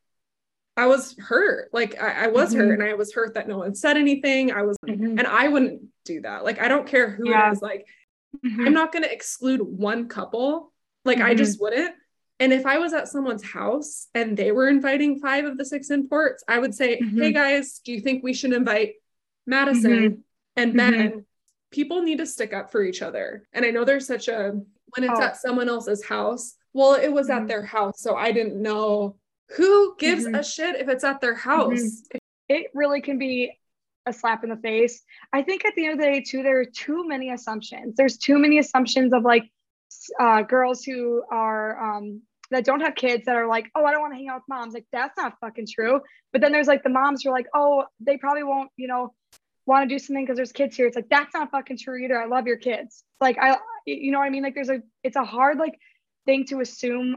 I 0.76 0.86
was 0.86 1.16
hurt. 1.18 1.70
Like 1.72 2.00
I, 2.02 2.24
I 2.24 2.26
was 2.28 2.50
mm-hmm. 2.50 2.60
hurt 2.60 2.80
and 2.80 2.88
I 2.88 2.94
was 2.94 3.12
hurt 3.12 3.34
that 3.34 3.48
no 3.48 3.58
one 3.58 3.74
said 3.74 3.96
anything. 3.96 4.52
I 4.52 4.62
was, 4.62 4.76
mm-hmm. 4.86 5.18
and 5.18 5.26
I 5.26 5.48
wouldn't 5.48 5.82
do 6.04 6.22
that. 6.22 6.44
Like, 6.44 6.60
I 6.60 6.68
don't 6.68 6.86
care 6.86 7.10
who 7.10 7.30
yeah. 7.30 7.50
it 7.50 7.52
is. 7.52 7.62
Like, 7.62 7.86
mm-hmm. 8.44 8.66
I'm 8.66 8.72
not 8.72 8.92
going 8.92 9.04
to 9.04 9.12
exclude 9.12 9.60
one 9.60 10.08
couple. 10.08 10.72
Like, 11.04 11.20
I 11.20 11.34
just 11.34 11.56
mm-hmm. 11.56 11.64
wouldn't. 11.64 11.94
And 12.40 12.52
if 12.52 12.66
I 12.66 12.78
was 12.78 12.92
at 12.92 13.08
someone's 13.08 13.42
house 13.44 14.06
and 14.14 14.36
they 14.36 14.52
were 14.52 14.68
inviting 14.68 15.18
five 15.18 15.44
of 15.44 15.58
the 15.58 15.64
six 15.64 15.90
imports, 15.90 16.44
I 16.46 16.58
would 16.58 16.74
say, 16.74 17.00
mm-hmm. 17.00 17.20
hey 17.20 17.32
guys, 17.32 17.80
do 17.84 17.92
you 17.92 18.00
think 18.00 18.22
we 18.22 18.32
should 18.32 18.52
invite 18.52 18.94
Madison 19.46 19.90
mm-hmm. 19.90 20.20
and 20.56 20.76
Ben? 20.76 20.92
Mm-hmm. 20.92 21.18
People 21.72 22.02
need 22.02 22.18
to 22.18 22.26
stick 22.26 22.52
up 22.52 22.70
for 22.70 22.82
each 22.82 23.02
other. 23.02 23.44
And 23.52 23.64
I 23.64 23.70
know 23.70 23.84
there's 23.84 24.06
such 24.06 24.28
a, 24.28 24.52
when 24.96 25.04
it's 25.04 25.18
oh. 25.18 25.22
at 25.22 25.36
someone 25.36 25.68
else's 25.68 26.04
house, 26.04 26.54
well, 26.72 26.94
it 26.94 27.12
was 27.12 27.28
at 27.28 27.38
mm-hmm. 27.38 27.46
their 27.48 27.64
house. 27.64 28.00
So 28.00 28.14
I 28.14 28.30
didn't 28.30 28.62
know 28.62 29.16
who 29.56 29.96
gives 29.98 30.24
mm-hmm. 30.24 30.36
a 30.36 30.44
shit 30.44 30.76
if 30.76 30.88
it's 30.88 31.04
at 31.04 31.20
their 31.20 31.34
mm-hmm. 31.34 31.50
house. 31.50 32.02
It 32.48 32.70
really 32.72 33.00
can 33.00 33.18
be 33.18 33.58
a 34.06 34.12
slap 34.12 34.44
in 34.44 34.50
the 34.50 34.56
face. 34.56 35.02
I 35.32 35.42
think 35.42 35.64
at 35.64 35.74
the 35.74 35.86
end 35.86 35.94
of 35.94 35.98
the 35.98 36.06
day, 36.06 36.20
too, 36.22 36.42
there 36.42 36.60
are 36.60 36.64
too 36.64 37.06
many 37.06 37.30
assumptions. 37.30 37.96
There's 37.96 38.16
too 38.16 38.38
many 38.38 38.58
assumptions 38.58 39.12
of 39.12 39.24
like, 39.24 39.50
uh, 40.20 40.42
girls 40.42 40.84
who 40.84 41.22
are 41.30 41.96
um, 41.96 42.22
that 42.50 42.64
don't 42.64 42.80
have 42.80 42.94
kids 42.94 43.26
that 43.26 43.36
are 43.36 43.46
like, 43.46 43.70
oh, 43.74 43.84
I 43.84 43.92
don't 43.92 44.00
want 44.00 44.14
to 44.14 44.16
hang 44.16 44.28
out 44.28 44.36
with 44.36 44.48
moms. 44.48 44.74
Like, 44.74 44.86
that's 44.92 45.16
not 45.16 45.34
fucking 45.40 45.66
true. 45.72 46.00
But 46.32 46.40
then 46.40 46.52
there's 46.52 46.66
like 46.66 46.82
the 46.82 46.88
moms 46.88 47.22
who 47.22 47.30
are 47.30 47.32
like, 47.32 47.48
oh, 47.54 47.84
they 48.00 48.16
probably 48.16 48.42
won't, 48.42 48.70
you 48.76 48.88
know, 48.88 49.12
want 49.66 49.88
to 49.88 49.94
do 49.94 49.98
something 49.98 50.24
because 50.24 50.36
there's 50.36 50.52
kids 50.52 50.76
here. 50.76 50.86
It's 50.86 50.96
like, 50.96 51.10
that's 51.10 51.34
not 51.34 51.50
fucking 51.50 51.78
true 51.78 52.02
either. 52.02 52.20
I 52.20 52.26
love 52.26 52.46
your 52.46 52.56
kids. 52.56 53.04
Like, 53.20 53.36
I, 53.38 53.58
you 53.84 54.10
know 54.12 54.18
what 54.18 54.24
I 54.24 54.30
mean? 54.30 54.42
Like, 54.42 54.54
there's 54.54 54.70
a, 54.70 54.80
it's 55.04 55.16
a 55.16 55.24
hard 55.24 55.58
like 55.58 55.78
thing 56.24 56.46
to 56.46 56.60
assume 56.60 57.16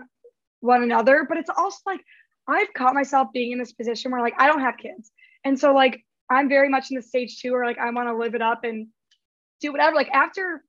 one 0.59 0.83
another, 0.83 1.25
but 1.27 1.37
it's 1.37 1.49
also 1.49 1.79
like, 1.85 2.01
I've 2.47 2.73
caught 2.73 2.93
myself 2.93 3.29
being 3.33 3.53
in 3.53 3.59
this 3.59 3.71
position 3.71 4.11
where 4.11 4.21
like, 4.21 4.35
I 4.37 4.47
don't 4.47 4.61
have 4.61 4.75
kids. 4.77 5.11
And 5.45 5.57
so 5.57 5.73
like, 5.73 6.03
I'm 6.29 6.49
very 6.49 6.69
much 6.69 6.91
in 6.91 6.97
the 6.97 7.01
stage 7.01 7.39
two 7.39 7.53
where 7.53 7.65
like, 7.65 7.77
I 7.77 7.89
want 7.91 8.09
to 8.09 8.15
live 8.15 8.35
it 8.35 8.41
up 8.41 8.63
and 8.63 8.87
do 9.61 9.71
whatever. 9.71 9.95
Like 9.95 10.09
after, 10.09 10.63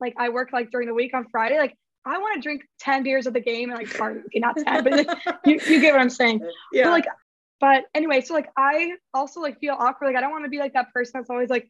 like 0.00 0.14
I 0.18 0.30
work 0.30 0.52
like 0.52 0.70
during 0.70 0.88
the 0.88 0.94
week 0.94 1.14
on 1.14 1.26
Friday, 1.30 1.58
like 1.58 1.76
I 2.06 2.18
want 2.18 2.36
to 2.36 2.40
drink 2.40 2.62
10 2.80 3.02
beers 3.02 3.26
at 3.26 3.32
the 3.32 3.40
game 3.40 3.70
and 3.70 3.78
like 3.78 3.96
party. 3.96 4.20
Okay, 4.26 4.38
not 4.38 4.56
10, 4.56 4.84
but 4.84 5.18
you, 5.44 5.60
you 5.66 5.80
get 5.80 5.92
what 5.92 6.00
I'm 6.00 6.10
saying. 6.10 6.40
Yeah. 6.72 6.84
But 6.84 6.90
like, 6.90 7.06
but 7.58 7.84
anyway, 7.94 8.20
so 8.20 8.34
like 8.34 8.48
I 8.56 8.92
also 9.12 9.40
like 9.40 9.58
feel 9.58 9.74
awkward. 9.78 10.06
Like 10.06 10.16
I 10.16 10.20
don't 10.20 10.30
want 10.30 10.44
to 10.44 10.50
be 10.50 10.58
like 10.58 10.74
that 10.74 10.92
person 10.92 11.12
that's 11.14 11.30
always 11.30 11.50
like, 11.50 11.68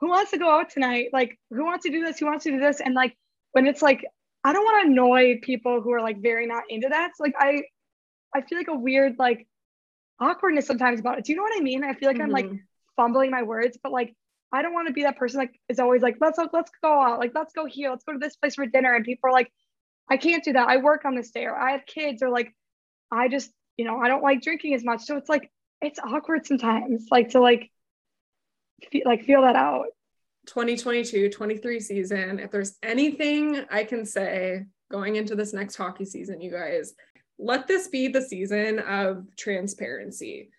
who 0.00 0.08
wants 0.08 0.30
to 0.32 0.38
go 0.38 0.50
out 0.50 0.70
tonight? 0.70 1.08
Like, 1.12 1.38
who 1.50 1.64
wants 1.64 1.84
to 1.84 1.90
do 1.90 2.04
this? 2.04 2.18
Who 2.18 2.26
wants 2.26 2.44
to 2.44 2.50
do 2.50 2.60
this? 2.60 2.80
And 2.80 2.94
like 2.94 3.16
when 3.52 3.66
it's 3.66 3.82
like, 3.82 4.04
I 4.44 4.52
don't 4.52 4.64
want 4.64 4.84
to 4.84 4.90
annoy 4.92 5.40
people 5.42 5.80
who 5.80 5.92
are 5.92 6.02
like 6.02 6.20
very 6.20 6.46
not 6.46 6.64
into 6.68 6.88
that. 6.88 7.12
So 7.16 7.24
like 7.24 7.34
I 7.38 7.62
I 8.34 8.42
feel 8.42 8.58
like 8.58 8.68
a 8.68 8.76
weird 8.76 9.16
like 9.18 9.46
awkwardness 10.20 10.66
sometimes 10.66 11.00
about 11.00 11.18
it. 11.18 11.24
Do 11.24 11.32
you 11.32 11.36
know 11.36 11.42
what 11.42 11.58
I 11.58 11.62
mean? 11.62 11.82
I 11.82 11.94
feel 11.94 12.08
like 12.08 12.16
mm-hmm. 12.16 12.24
I'm 12.24 12.30
like 12.30 12.46
mm-hmm. 12.46 12.56
fumbling 12.96 13.30
my 13.30 13.42
words, 13.42 13.78
but 13.82 13.90
like 13.90 14.14
I 14.52 14.62
don't 14.62 14.72
want 14.72 14.88
to 14.88 14.94
be 14.94 15.02
that 15.02 15.16
person 15.16 15.38
like 15.38 15.58
is 15.68 15.78
always 15.78 16.02
like, 16.02 16.16
let's 16.20 16.38
let's 16.52 16.70
go 16.82 17.00
out, 17.00 17.18
like 17.18 17.32
let's 17.34 17.52
go 17.52 17.66
here, 17.66 17.90
let's 17.90 18.04
go 18.04 18.12
to 18.12 18.18
this 18.18 18.36
place 18.36 18.54
for 18.54 18.66
dinner. 18.66 18.94
And 18.94 19.04
people 19.04 19.28
are 19.28 19.32
like, 19.32 19.50
I 20.10 20.16
can't 20.16 20.44
do 20.44 20.52
that. 20.54 20.68
I 20.68 20.78
work 20.78 21.04
on 21.04 21.14
this 21.14 21.30
day 21.30 21.44
or 21.44 21.56
I 21.56 21.72
have 21.72 21.86
kids 21.86 22.22
or 22.22 22.30
like 22.30 22.54
I 23.10 23.28
just, 23.28 23.50
you 23.76 23.84
know, 23.84 23.98
I 23.98 24.08
don't 24.08 24.22
like 24.22 24.42
drinking 24.42 24.74
as 24.74 24.84
much. 24.84 25.02
So 25.02 25.16
it's 25.16 25.28
like 25.28 25.50
it's 25.80 25.98
awkward 25.98 26.46
sometimes 26.46 27.06
like 27.10 27.30
to 27.30 27.40
like 27.40 27.70
feel, 28.90 29.02
like 29.04 29.24
feel 29.24 29.42
that 29.42 29.56
out. 29.56 29.86
2022 30.46 31.28
23 31.30 31.80
season. 31.80 32.38
If 32.38 32.50
there's 32.50 32.76
anything 32.82 33.64
I 33.70 33.84
can 33.84 34.04
say 34.06 34.64
going 34.90 35.16
into 35.16 35.34
this 35.34 35.52
next 35.52 35.76
hockey 35.76 36.04
season, 36.04 36.40
you 36.40 36.50
guys, 36.50 36.94
let 37.38 37.68
this 37.68 37.88
be 37.88 38.08
the 38.08 38.22
season 38.22 38.78
of 38.78 39.26
transparency 39.36 40.50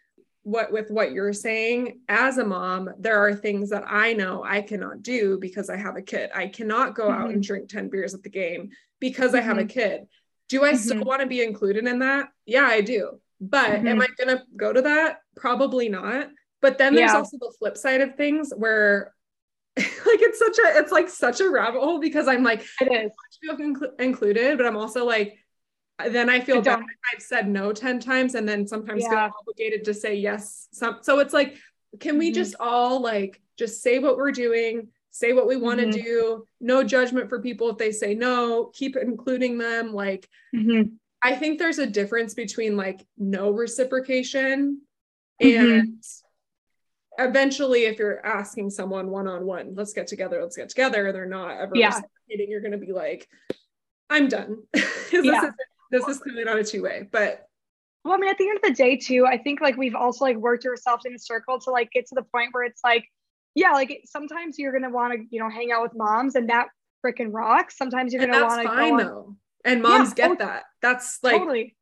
what 0.44 0.72
with 0.72 0.90
what 0.90 1.12
you're 1.12 1.34
saying 1.34 2.00
as 2.08 2.38
a 2.38 2.46
mom 2.46 2.90
there 2.98 3.22
are 3.22 3.36
things 3.36 3.70
that 3.70 3.84
i 3.88 4.14
know 4.14 4.44
i 4.44 4.62
cannot 4.62 5.04
do 5.04 5.38
because 5.40 5.70
i 5.70 5.76
have 5.76 5.98
a 5.98 6.02
kid 6.02 6.30
i 6.34 6.48
cannot 6.48 6.96
go 6.96 7.04
mm-hmm. 7.04 7.22
out 7.22 7.30
and 7.30 7.44
drink 7.44 7.68
10 7.68 7.90
beers 7.90 8.14
at 8.14 8.24
the 8.24 8.30
game 8.30 8.70
because 9.00 9.32
mm-hmm. 9.32 9.38
i 9.38 9.42
have 9.42 9.58
a 9.58 9.62
mm-hmm. 9.62 9.80
kid 9.80 10.08
do 10.48 10.64
i 10.64 10.70
mm-hmm. 10.70 10.78
still 10.78 11.04
want 11.04 11.22
to 11.22 11.28
be 11.28 11.44
included 11.44 11.86
in 11.88 12.00
that 12.00 12.30
yeah 12.46 12.66
i 12.66 12.82
do 12.82 13.20
but 13.42 13.70
am 13.70 13.84
mm-hmm. 13.84 14.02
i 14.02 14.08
going 14.18 14.38
to 14.38 14.44
go 14.58 14.74
to 14.74 14.82
that 14.82 15.20
probably 15.36 15.90
not 15.90 16.30
but 16.62 16.78
then 16.78 16.94
there's 16.94 17.12
yeah. 17.12 17.18
also 17.18 17.38
the 17.38 17.54
flip 17.58 17.78
side 17.78 18.02
of 18.02 18.16
things 18.16 18.52
where 18.56 19.14
like 19.78 19.88
it's 20.22 20.40
such 20.40 20.58
a 20.60 20.80
it's 20.80 20.92
like 20.92 21.10
such 21.10 21.40
a 21.40 21.50
rabbit 21.50 21.80
hole 21.80 22.00
because 22.00 22.28
I'm 22.28 22.44
like 22.44 22.66
it 22.82 22.92
is 22.92 23.12
feel 23.42 23.56
inclu- 23.58 24.00
included, 24.00 24.58
but 24.58 24.66
I'm 24.66 24.76
also 24.76 25.06
like 25.06 25.38
then 26.06 26.30
I 26.30 26.40
feel 26.40 26.62
bad 26.62 26.82
I've 27.14 27.22
said 27.22 27.48
no 27.48 27.72
10 27.72 28.00
times 28.00 28.36
and 28.36 28.48
then 28.48 28.68
sometimes 28.68 29.04
yeah. 29.04 29.10
feel 29.10 29.32
obligated 29.40 29.86
to 29.86 29.94
say 29.94 30.16
yes. 30.16 30.68
Some 30.72 30.98
so 31.02 31.20
it's 31.20 31.34
like, 31.34 31.56
can 32.00 32.18
we 32.18 32.28
mm-hmm. 32.28 32.36
just 32.36 32.56
all 32.60 33.02
like 33.02 33.42
just 33.58 33.82
say 33.82 34.00
what 34.00 34.18
we're 34.18 34.32
doing, 34.32 34.90
say 35.12 35.34
what 35.34 35.48
we 35.48 35.58
want 35.58 35.80
to 35.80 35.88
mm-hmm. 35.88 36.02
do, 36.02 36.46
no 36.62 36.84
judgment 36.84 37.30
for 37.30 37.42
people 37.42 37.70
if 37.70 37.78
they 37.78 37.92
say 37.92 38.14
no, 38.14 38.72
keep 38.74 38.96
including 38.96 39.58
them. 39.58 39.94
Like 39.94 40.30
mm-hmm. 40.56 40.94
I 41.22 41.36
think 41.36 41.60
there's 41.60 41.80
a 41.80 41.88
difference 41.88 42.34
between 42.34 42.78
like 42.78 43.06
no 43.18 43.52
reciprocation 43.52 44.82
mm-hmm. 45.42 45.72
and 45.72 46.04
eventually 47.18 47.86
if 47.86 48.00
you're 48.00 48.26
asking 48.26 48.70
someone 48.70 49.10
one-on-one 49.10 49.74
let's 49.76 49.94
get 49.94 50.08
together 50.08 50.42
let's 50.42 50.56
get 50.56 50.70
together 50.70 51.12
they're 51.12 51.26
not 51.26 51.52
ever 51.52 51.76
yeah. 51.76 51.88
reciprocating 51.88 52.50
you're 52.50 52.62
going 52.62 52.72
to 52.72 52.78
be 52.78 52.94
like 52.94 53.28
i'm 54.10 54.28
done 54.28 54.58
yeah. 55.12 55.46
is, 55.46 55.52
this 55.92 56.08
is 56.08 56.20
clearly 56.20 56.44
not 56.46 56.58
a 56.58 56.64
two-way 56.64 57.08
but 57.12 57.46
well 58.06 58.14
i 58.14 58.18
mean 58.18 58.30
at 58.30 58.38
the 58.38 58.48
end 58.48 58.58
of 58.58 58.62
the 58.62 58.74
day 58.74 58.96
too 58.96 59.26
i 59.26 59.38
think 59.38 59.60
like 59.60 59.76
we've 59.76 59.96
also 59.96 60.24
like 60.24 60.38
worked 60.38 60.66
ourselves 60.66 61.06
in 61.06 61.14
a 61.14 61.20
circle 61.20 61.60
to 61.60 61.72
like 61.72 61.92
get 61.92 62.06
to 62.08 62.16
the 62.16 62.24
point 62.24 62.50
where 62.54 62.64
it's 62.64 62.82
like 62.84 63.06
yeah 63.56 63.72
like 63.72 64.02
sometimes 64.06 64.58
you're 64.58 64.72
going 64.72 64.84
to 64.84 64.90
want 64.90 65.14
to 65.14 65.26
you 65.30 65.40
know 65.40 65.50
hang 65.50 65.72
out 65.72 65.82
with 65.82 65.94
moms 65.96 66.36
and 66.36 66.50
that 66.50 66.68
freaking 67.06 67.32
rocks 67.32 67.78
sometimes 67.78 68.14
you're 68.14 68.26
going 68.26 68.34
to 68.34 68.46
want 68.46 68.62
to 68.62 68.68
go 68.68 68.98
though 68.98 69.36
and 69.66 69.82
moms 69.82 70.14
yeah, 70.18 70.28
get 70.28 70.40
that 70.40 70.64
that's 70.82 71.20
like 71.24 71.38
totally 71.38 71.76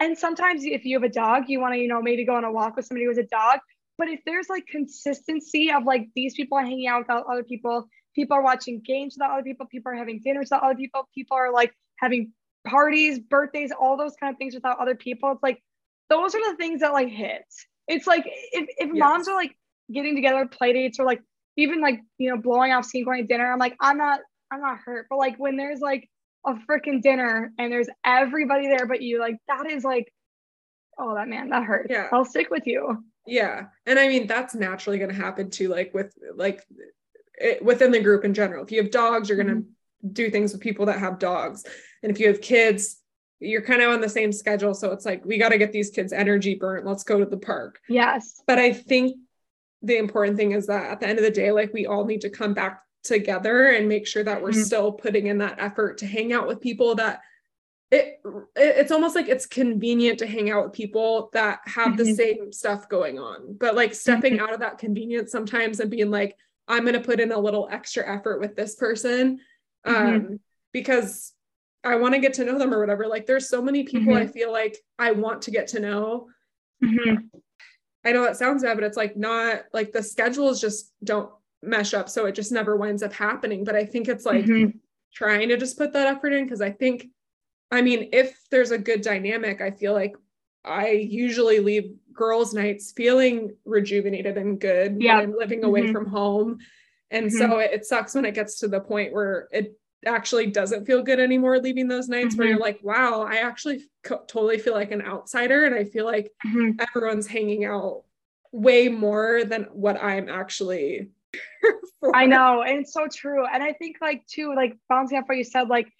and 0.00 0.18
sometimes 0.18 0.64
if 0.64 0.84
you 0.84 0.96
have 0.96 1.04
a 1.04 1.12
dog 1.12 1.44
you 1.48 1.60
want 1.60 1.74
to 1.74 1.78
you 1.80 1.88
know 1.88 2.02
maybe 2.02 2.24
go 2.24 2.34
on 2.34 2.44
a 2.44 2.50
walk 2.50 2.76
with 2.76 2.84
somebody 2.84 3.04
who 3.04 3.10
has 3.10 3.18
a 3.18 3.22
dog 3.24 3.60
but 3.98 4.08
if 4.08 4.20
there's 4.26 4.48
like 4.48 4.66
consistency 4.66 5.72
of 5.72 5.84
like 5.84 6.08
these 6.14 6.34
people 6.34 6.58
are 6.58 6.64
hanging 6.64 6.86
out 6.86 7.00
without 7.00 7.24
other 7.30 7.42
people, 7.42 7.88
people 8.14 8.36
are 8.36 8.42
watching 8.42 8.80
games 8.84 9.14
without 9.16 9.32
other 9.32 9.42
people, 9.42 9.66
people 9.66 9.92
are 9.92 9.96
having 9.96 10.20
dinners 10.22 10.46
without 10.46 10.62
other 10.62 10.74
people, 10.74 11.08
people 11.14 11.36
are 11.36 11.52
like 11.52 11.72
having 11.96 12.32
parties, 12.66 13.18
birthdays, 13.18 13.72
all 13.72 13.96
those 13.96 14.14
kind 14.16 14.32
of 14.32 14.38
things 14.38 14.54
without 14.54 14.78
other 14.78 14.94
people. 14.94 15.32
It's 15.32 15.42
like 15.42 15.62
those 16.10 16.34
are 16.34 16.50
the 16.50 16.56
things 16.56 16.80
that 16.80 16.92
like 16.92 17.08
hit. 17.08 17.44
It's 17.88 18.06
like 18.06 18.24
if, 18.26 18.68
if 18.76 18.90
yes. 18.92 18.98
moms 18.98 19.28
are 19.28 19.34
like 19.34 19.56
getting 19.92 20.14
together, 20.14 20.46
play 20.46 20.72
dates, 20.72 20.98
or 20.98 21.06
like 21.06 21.20
even 21.56 21.80
like 21.80 22.00
you 22.18 22.30
know 22.30 22.40
blowing 22.40 22.72
off 22.72 22.84
scene 22.84 23.04
going 23.04 23.22
to 23.22 23.26
dinner, 23.26 23.50
I'm 23.50 23.58
like 23.58 23.76
I'm 23.80 23.98
not 23.98 24.20
I'm 24.50 24.60
not 24.60 24.78
hurt. 24.84 25.06
But 25.10 25.18
like 25.18 25.36
when 25.38 25.56
there's 25.56 25.80
like 25.80 26.08
a 26.46 26.54
freaking 26.70 27.02
dinner 27.02 27.52
and 27.58 27.72
there's 27.72 27.88
everybody 28.04 28.68
there 28.68 28.86
but 28.86 29.02
you, 29.02 29.18
like 29.18 29.36
that 29.48 29.68
is 29.68 29.82
like 29.82 30.12
oh 30.98 31.14
that 31.14 31.28
man 31.28 31.50
that 31.50 31.64
hurts. 31.64 31.88
Yeah, 31.90 32.08
I'll 32.12 32.24
stick 32.24 32.50
with 32.50 32.66
you. 32.66 33.02
Yeah. 33.26 33.66
And 33.84 33.98
I 33.98 34.08
mean, 34.08 34.26
that's 34.26 34.54
naturally 34.54 34.98
going 34.98 35.10
to 35.10 35.16
happen 35.16 35.50
too, 35.50 35.68
like 35.68 35.92
with 35.92 36.14
like 36.34 36.64
it, 37.34 37.62
within 37.62 37.90
the 37.90 38.00
group 38.00 38.24
in 38.24 38.34
general. 38.34 38.64
If 38.64 38.70
you 38.70 38.80
have 38.82 38.90
dogs, 38.90 39.28
you're 39.28 39.36
going 39.36 39.48
to 39.48 39.54
mm-hmm. 39.54 40.12
do 40.12 40.30
things 40.30 40.52
with 40.52 40.60
people 40.60 40.86
that 40.86 40.98
have 40.98 41.18
dogs. 41.18 41.64
And 42.02 42.12
if 42.12 42.20
you 42.20 42.28
have 42.28 42.40
kids, 42.40 43.00
you're 43.40 43.62
kind 43.62 43.82
of 43.82 43.90
on 43.90 44.00
the 44.00 44.08
same 44.08 44.32
schedule. 44.32 44.74
So 44.74 44.92
it's 44.92 45.04
like, 45.04 45.24
we 45.24 45.38
got 45.38 45.50
to 45.50 45.58
get 45.58 45.72
these 45.72 45.90
kids 45.90 46.12
energy 46.12 46.54
burnt. 46.54 46.86
Let's 46.86 47.04
go 47.04 47.18
to 47.18 47.26
the 47.26 47.36
park. 47.36 47.80
Yes. 47.88 48.40
But 48.46 48.58
I 48.58 48.72
think 48.72 49.16
the 49.86 49.96
important 49.96 50.36
thing 50.36 50.52
is 50.52 50.66
that 50.66 50.90
at 50.90 51.00
the 51.00 51.08
end 51.08 51.18
of 51.18 51.24
the 51.24 51.30
day, 51.30 51.50
like 51.52 51.72
we 51.72 51.86
all 51.86 52.04
need 52.04 52.20
to 52.22 52.30
come 52.30 52.54
back 52.54 52.82
together 53.02 53.68
and 53.68 53.88
make 53.88 54.06
sure 54.06 54.24
that 54.24 54.42
we're 54.42 54.50
mm-hmm. 54.50 54.62
still 54.62 54.92
putting 54.92 55.28
in 55.28 55.38
that 55.38 55.56
effort 55.58 55.98
to 55.98 56.06
hang 56.06 56.32
out 56.32 56.46
with 56.46 56.60
people 56.60 56.96
that 56.96 57.20
it, 57.92 58.20
it's 58.56 58.90
almost 58.90 59.14
like 59.14 59.28
it's 59.28 59.46
convenient 59.46 60.18
to 60.18 60.26
hang 60.26 60.50
out 60.50 60.64
with 60.64 60.72
people 60.72 61.30
that 61.32 61.60
have 61.66 61.90
mm-hmm. 61.92 61.98
the 61.98 62.14
same 62.14 62.52
stuff 62.52 62.88
going 62.88 63.18
on 63.18 63.56
but 63.58 63.76
like 63.76 63.94
stepping 63.94 64.34
mm-hmm. 64.34 64.44
out 64.44 64.52
of 64.52 64.60
that 64.60 64.78
convenience 64.78 65.30
sometimes 65.30 65.78
and 65.78 65.90
being 65.90 66.10
like 66.10 66.36
i'm 66.66 66.82
going 66.82 66.94
to 66.94 67.00
put 67.00 67.20
in 67.20 67.30
a 67.30 67.38
little 67.38 67.68
extra 67.70 68.12
effort 68.12 68.40
with 68.40 68.56
this 68.56 68.74
person 68.74 69.38
mm-hmm. 69.86 69.94
um 69.94 70.20
mm-hmm. 70.20 70.34
because 70.72 71.32
i 71.84 71.94
want 71.94 72.12
to 72.12 72.20
get 72.20 72.34
to 72.34 72.44
know 72.44 72.58
them 72.58 72.74
or 72.74 72.80
whatever 72.80 73.06
like 73.06 73.24
there's 73.24 73.48
so 73.48 73.62
many 73.62 73.84
people 73.84 74.14
i 74.14 74.22
mm-hmm. 74.22 74.32
feel 74.32 74.50
like 74.50 74.76
i 74.98 75.12
want 75.12 75.42
to 75.42 75.52
get 75.52 75.68
to 75.68 75.78
know 75.78 76.26
mm-hmm. 76.84 77.24
I 78.06 78.12
know 78.12 78.22
that 78.22 78.36
sounds 78.36 78.62
bad 78.62 78.74
but 78.74 78.84
it's 78.84 78.96
like 78.96 79.16
not 79.16 79.62
like 79.74 79.92
the 79.92 80.02
schedules 80.02 80.60
just 80.60 80.92
don't 81.04 81.30
mesh 81.62 81.92
up 81.92 82.08
so 82.08 82.26
it 82.26 82.34
just 82.34 82.52
never 82.52 82.76
winds 82.76 83.02
up 83.02 83.12
happening 83.12 83.64
but 83.64 83.74
i 83.74 83.84
think 83.84 84.08
it's 84.08 84.24
like 84.24 84.46
trying 85.12 85.48
to 85.48 85.56
just 85.56 85.76
put 85.76 85.92
that 85.92 86.06
effort 86.06 86.32
in 86.32 86.44
because 86.44 86.60
i 86.60 86.70
think 86.70 87.08
I 87.70 87.82
mean, 87.82 88.10
if 88.12 88.38
there's 88.50 88.70
a 88.70 88.78
good 88.78 89.00
dynamic, 89.00 89.60
I 89.60 89.70
feel 89.70 89.92
like 89.92 90.16
I 90.64 90.90
usually 90.90 91.60
leave 91.60 91.94
girls' 92.12 92.54
nights 92.54 92.92
feeling 92.92 93.54
rejuvenated 93.64 94.36
and 94.38 94.60
good 94.60 94.96
yeah. 95.00 95.16
when 95.16 95.24
I'm 95.24 95.36
living 95.36 95.64
away 95.64 95.82
mm-hmm. 95.82 95.92
from 95.92 96.06
home. 96.06 96.58
And 97.10 97.26
mm-hmm. 97.26 97.38
so 97.38 97.58
it, 97.58 97.72
it, 97.72 97.84
sucks 97.84 98.14
when 98.14 98.24
it 98.24 98.34
gets 98.34 98.60
to 98.60 98.68
the 98.68 98.80
point 98.80 99.12
where 99.12 99.48
it 99.52 99.78
actually 100.04 100.46
doesn't 100.46 100.86
feel 100.86 101.02
good 101.02 101.18
anymore 101.18 101.58
leaving 101.58 101.88
those 101.88 102.08
nights 102.08 102.34
mm-hmm. 102.34 102.38
where 102.38 102.48
you're 102.48 102.58
like, 102.58 102.80
wow, 102.82 103.22
I 103.22 103.36
actually 103.36 103.84
co- 104.02 104.24
totally 104.26 104.58
feel 104.58 104.74
like 104.74 104.90
an 104.90 105.02
outsider. 105.02 105.64
And 105.64 105.74
I 105.74 105.84
feel 105.84 106.04
like 106.04 106.32
mm-hmm. 106.46 106.80
everyone's 106.80 107.26
hanging 107.26 107.64
out 107.64 108.02
way 108.52 108.88
more 108.88 109.44
than 109.44 109.64
what 109.72 110.02
I'm 110.02 110.28
actually. 110.28 111.08
I 112.14 112.26
know. 112.26 112.62
And 112.62 112.80
it's 112.80 112.92
so 112.92 113.08
true. 113.12 113.44
And 113.46 113.62
I 113.62 113.72
think, 113.72 113.96
like, 114.00 114.26
too, 114.26 114.54
like, 114.54 114.76
bouncing 114.88 115.18
off 115.18 115.24
what 115.26 115.38
you 115.38 115.44
said, 115.44 115.68
like, 115.68 115.92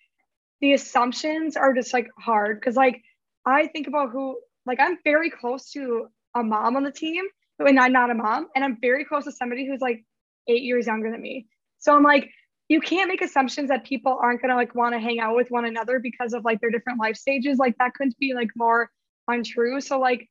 the 0.61 0.73
assumptions 0.73 1.57
are 1.57 1.75
just 1.75 1.93
like 1.93 2.09
hard 2.19 2.61
because 2.61 2.77
like 2.77 3.03
I 3.45 3.67
think 3.67 3.87
about 3.87 4.11
who 4.11 4.39
like 4.65 4.81
I'm 4.81 4.99
very 5.05 5.31
close 5.31 5.71
to 5.73 6.09
a 6.35 6.43
mom 6.43 6.77
on 6.77 6.83
the 6.83 6.91
team 6.91 7.25
and 7.59 7.79
I'm 7.79 7.93
not 7.93 8.11
a 8.11 8.15
mom 8.15 8.49
and 8.55 8.65
I'm 8.65 8.79
very 8.81 9.05
close 9.05 9.25
to 9.25 9.33
somebody 9.33 9.67
who's 9.67 9.81
like 9.81 10.05
eight 10.49 10.63
years 10.63 10.87
younger 10.87 11.11
than 11.11 11.21
me. 11.21 11.47
So 11.79 11.95
I'm 11.95 12.03
like, 12.03 12.31
you 12.69 12.81
can't 12.81 13.09
make 13.09 13.23
assumptions 13.23 13.69
that 13.69 13.85
people 13.85 14.19
aren't 14.21 14.43
gonna 14.43 14.57
like 14.57 14.75
want 14.75 14.95
to 14.95 14.99
hang 14.99 15.21
out 15.21 15.37
with 15.37 15.51
one 15.51 15.65
another 15.65 15.99
because 15.99 16.33
of 16.33 16.45
like 16.45 16.61
their 16.61 16.71
different 16.71 16.99
life 16.99 17.17
stages. 17.17 17.59
Like 17.59 17.77
that 17.79 17.95
couldn't 17.95 18.19
be 18.19 18.35
like 18.35 18.51
more 18.57 18.91
untrue. 19.29 19.81
So 19.81 20.01
like 20.01 20.29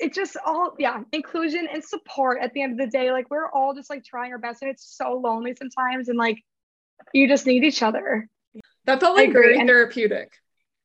it 0.00 0.14
just 0.14 0.36
all 0.44 0.74
yeah, 0.78 1.02
inclusion 1.12 1.68
and 1.72 1.82
support 1.82 2.38
at 2.40 2.52
the 2.52 2.62
end 2.62 2.72
of 2.72 2.78
the 2.78 2.90
day. 2.90 3.12
Like 3.12 3.30
we're 3.30 3.50
all 3.50 3.74
just 3.74 3.90
like 3.90 4.04
trying 4.04 4.32
our 4.32 4.38
best 4.38 4.62
and 4.62 4.70
it's 4.70 4.96
so 4.96 5.14
lonely 5.14 5.54
sometimes 5.54 6.08
and 6.08 6.18
like 6.18 6.38
you 7.12 7.28
just 7.28 7.46
need 7.46 7.64
each 7.64 7.82
other. 7.82 8.28
That 8.84 9.00
felt 9.00 9.16
like 9.16 9.32
very 9.32 9.58
therapeutic. 9.66 10.32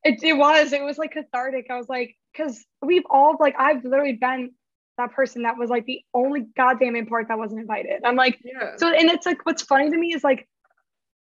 It, 0.04 0.24
it 0.24 0.34
was. 0.34 0.72
It 0.72 0.82
was 0.82 0.98
like 0.98 1.12
cathartic. 1.12 1.68
I 1.70 1.76
was 1.76 1.90
like, 1.90 2.16
because 2.32 2.64
we've 2.82 3.04
all 3.10 3.36
like 3.40 3.56
I've 3.60 3.84
literally 3.84 4.14
been 4.14 4.52
that 4.98 5.12
person 5.12 5.44
that 5.44 5.58
was 5.58 5.70
like 5.70 5.86
the 5.86 6.02
only 6.14 6.46
goddamn 6.56 7.06
part 7.06 7.28
that 7.28 7.38
wasn't 7.38 7.62
invited. 7.62 8.02
I'm 8.06 8.16
like, 8.16 8.40
yeah. 8.44 8.78
so 8.78 8.88
and 8.88 9.10
it's 9.10 9.26
like 9.26 9.46
what's 9.46 9.62
funny 9.62 9.90
to 9.90 9.98
me 9.98 10.14
is 10.14 10.24
like 10.24 10.48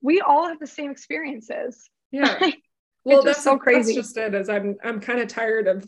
we 0.02 0.22
all 0.22 0.48
have 0.48 0.60
the 0.60 0.68
same 0.68 0.92
experiences. 0.92 1.90
Yeah. 2.12 2.52
well, 3.04 3.24
that's 3.24 3.44
so 3.44 3.58
crazy. 3.58 3.96
That's 3.96 4.08
just 4.08 4.18
it. 4.18 4.34
Is 4.34 4.50
I'm 4.50 4.78
I'm 4.84 5.00
kind 5.00 5.20
of 5.20 5.28
tired 5.28 5.68
of 5.68 5.86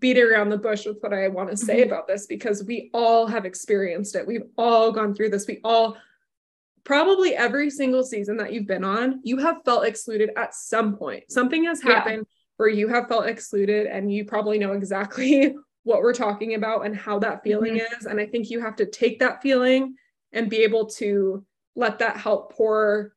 beating 0.00 0.24
around 0.24 0.48
the 0.48 0.58
bush 0.58 0.84
with 0.84 0.98
what 1.00 1.12
I 1.12 1.28
want 1.28 1.50
to 1.50 1.56
say 1.56 1.80
mm-hmm. 1.80 1.92
about 1.92 2.08
this 2.08 2.26
because 2.26 2.64
we 2.64 2.90
all 2.92 3.26
have 3.26 3.44
experienced 3.44 4.16
it. 4.16 4.26
We've 4.26 4.48
all 4.58 4.90
gone 4.90 5.14
through 5.14 5.30
this. 5.30 5.46
We 5.46 5.60
all 5.62 5.96
probably 6.84 7.34
every 7.34 7.70
single 7.70 8.02
season 8.02 8.36
that 8.38 8.52
you've 8.52 8.66
been 8.66 8.84
on, 8.84 9.20
you 9.22 9.38
have 9.38 9.62
felt 9.64 9.84
excluded 9.84 10.30
at 10.36 10.54
some 10.54 10.96
point. 10.96 11.30
Something 11.30 11.64
has 11.64 11.80
happened 11.80 12.26
yeah. 12.26 12.34
where 12.56 12.68
you 12.68 12.88
have 12.88 13.08
felt 13.08 13.26
excluded, 13.26 13.86
and 13.86 14.12
you 14.12 14.24
probably 14.24 14.58
know 14.58 14.72
exactly 14.72 15.54
what 15.84 16.00
we're 16.00 16.14
talking 16.14 16.54
about 16.54 16.84
and 16.84 16.96
how 16.96 17.18
that 17.20 17.42
feeling 17.42 17.74
mm-hmm. 17.74 17.98
is. 17.98 18.06
And 18.06 18.20
I 18.20 18.26
think 18.26 18.50
you 18.50 18.60
have 18.60 18.76
to 18.76 18.86
take 18.86 19.20
that 19.20 19.42
feeling 19.42 19.94
and 20.32 20.50
be 20.50 20.58
able 20.58 20.86
to 20.86 21.44
let 21.76 21.98
that 22.00 22.16
help 22.16 22.52
pour 22.54 23.14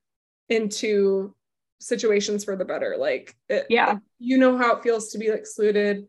into 0.49 1.33
situations 1.79 2.43
for 2.43 2.55
the 2.55 2.65
better. 2.65 2.95
Like, 2.97 3.35
it, 3.49 3.65
yeah, 3.69 3.97
you 4.19 4.37
know 4.37 4.57
how 4.57 4.75
it 4.75 4.83
feels 4.83 5.11
to 5.11 5.17
be 5.17 5.27
excluded. 5.27 6.07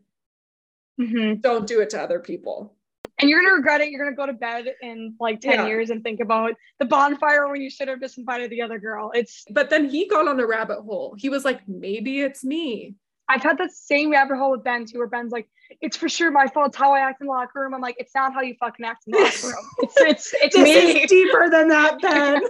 Mm-hmm. 0.99 1.41
Don't 1.41 1.67
do 1.67 1.81
it 1.81 1.91
to 1.91 2.01
other 2.01 2.19
people 2.19 2.77
and 3.19 3.29
you're 3.29 3.41
gonna 3.41 3.55
regret 3.55 3.81
it. 3.81 3.89
You're 3.89 4.03
gonna 4.03 4.15
go 4.15 4.25
to 4.25 4.33
bed 4.33 4.67
in 4.81 5.15
like 5.19 5.41
10 5.41 5.53
yeah. 5.53 5.67
years 5.67 5.89
and 5.89 6.03
think 6.03 6.19
about 6.19 6.53
the 6.79 6.85
bonfire 6.85 7.47
when 7.49 7.61
you 7.61 7.69
should 7.69 7.87
have 7.87 7.99
just 7.99 8.17
invited 8.17 8.51
the 8.51 8.61
other 8.61 8.79
girl. 8.79 9.11
It's 9.13 9.45
but 9.49 9.69
then 9.69 9.89
he 9.89 10.07
got 10.07 10.27
on 10.27 10.37
the 10.37 10.45
rabbit 10.45 10.81
hole. 10.81 11.15
He 11.17 11.29
was 11.29 11.43
like, 11.43 11.67
maybe 11.67 12.21
it's 12.21 12.43
me. 12.43 12.95
I've 13.29 13.43
had 13.43 13.57
that 13.57 13.71
same 13.71 14.11
rabbit 14.11 14.37
hole 14.37 14.51
with 14.51 14.63
Ben 14.63 14.85
too, 14.85 14.99
where 14.99 15.07
Ben's 15.07 15.31
like, 15.31 15.47
it's 15.81 15.97
for 15.97 16.07
sure 16.07 16.31
my 16.31 16.47
fault. 16.47 16.69
It's 16.69 16.77
how 16.77 16.93
I 16.93 16.99
act 16.99 17.21
in 17.21 17.27
the 17.27 17.33
locker 17.33 17.61
room. 17.61 17.73
I'm 17.73 17.81
like, 17.81 17.95
it's 17.99 18.15
not 18.15 18.33
how 18.33 18.41
you 18.41 18.55
fucking 18.59 18.85
act 18.85 19.03
in 19.07 19.11
the 19.11 19.19
locker 19.19 19.47
room. 19.47 19.65
It's 19.79 20.33
it's 20.33 20.33
it's 20.41 20.57
me. 20.57 21.05
deeper 21.05 21.49
than 21.49 21.67
that, 21.67 22.01
Ben. 22.01 22.41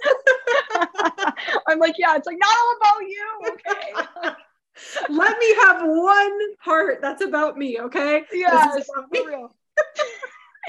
I'm 1.67 1.79
like, 1.79 1.95
yeah, 1.97 2.15
it's 2.15 2.27
like 2.27 2.37
not 2.39 2.55
all 2.55 2.75
about 2.81 3.01
you. 3.01 3.25
Okay. 3.51 4.33
Let 5.09 5.39
me 5.39 5.55
have 5.55 5.81
one 5.87 6.55
part 6.63 7.01
that's 7.01 7.23
about 7.23 7.57
me, 7.57 7.79
okay? 7.79 8.23
Yeah, 8.31 8.77
for 8.79 9.05
real 9.11 9.51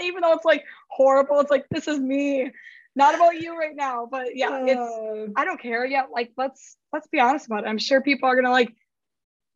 even 0.03 0.23
though 0.23 0.33
it's 0.33 0.45
like 0.45 0.65
horrible, 0.89 1.41
it's 1.41 1.51
like 1.51 1.67
this 1.71 1.89
is 1.89 1.99
me, 1.99 2.51
not 2.95 3.15
about 3.15 3.41
you 3.41 3.59
right 3.59 3.75
now. 3.75 4.09
But 4.11 4.37
yeah, 4.37 4.65
it's 4.65 4.81
uh. 4.81 5.27
I 5.37 5.45
don't 5.45 5.61
care. 5.61 5.85
Yeah, 5.85 6.05
like 6.13 6.33
let's 6.37 6.77
let's 6.93 7.09
be 7.09 7.21
honest 7.21 7.47
about 7.47 7.65
it. 7.65 7.69
I'm 7.69 7.79
sure 7.79 8.01
people 8.01 8.29
are 8.29 8.37
gonna 8.37 8.51
like 8.51 8.75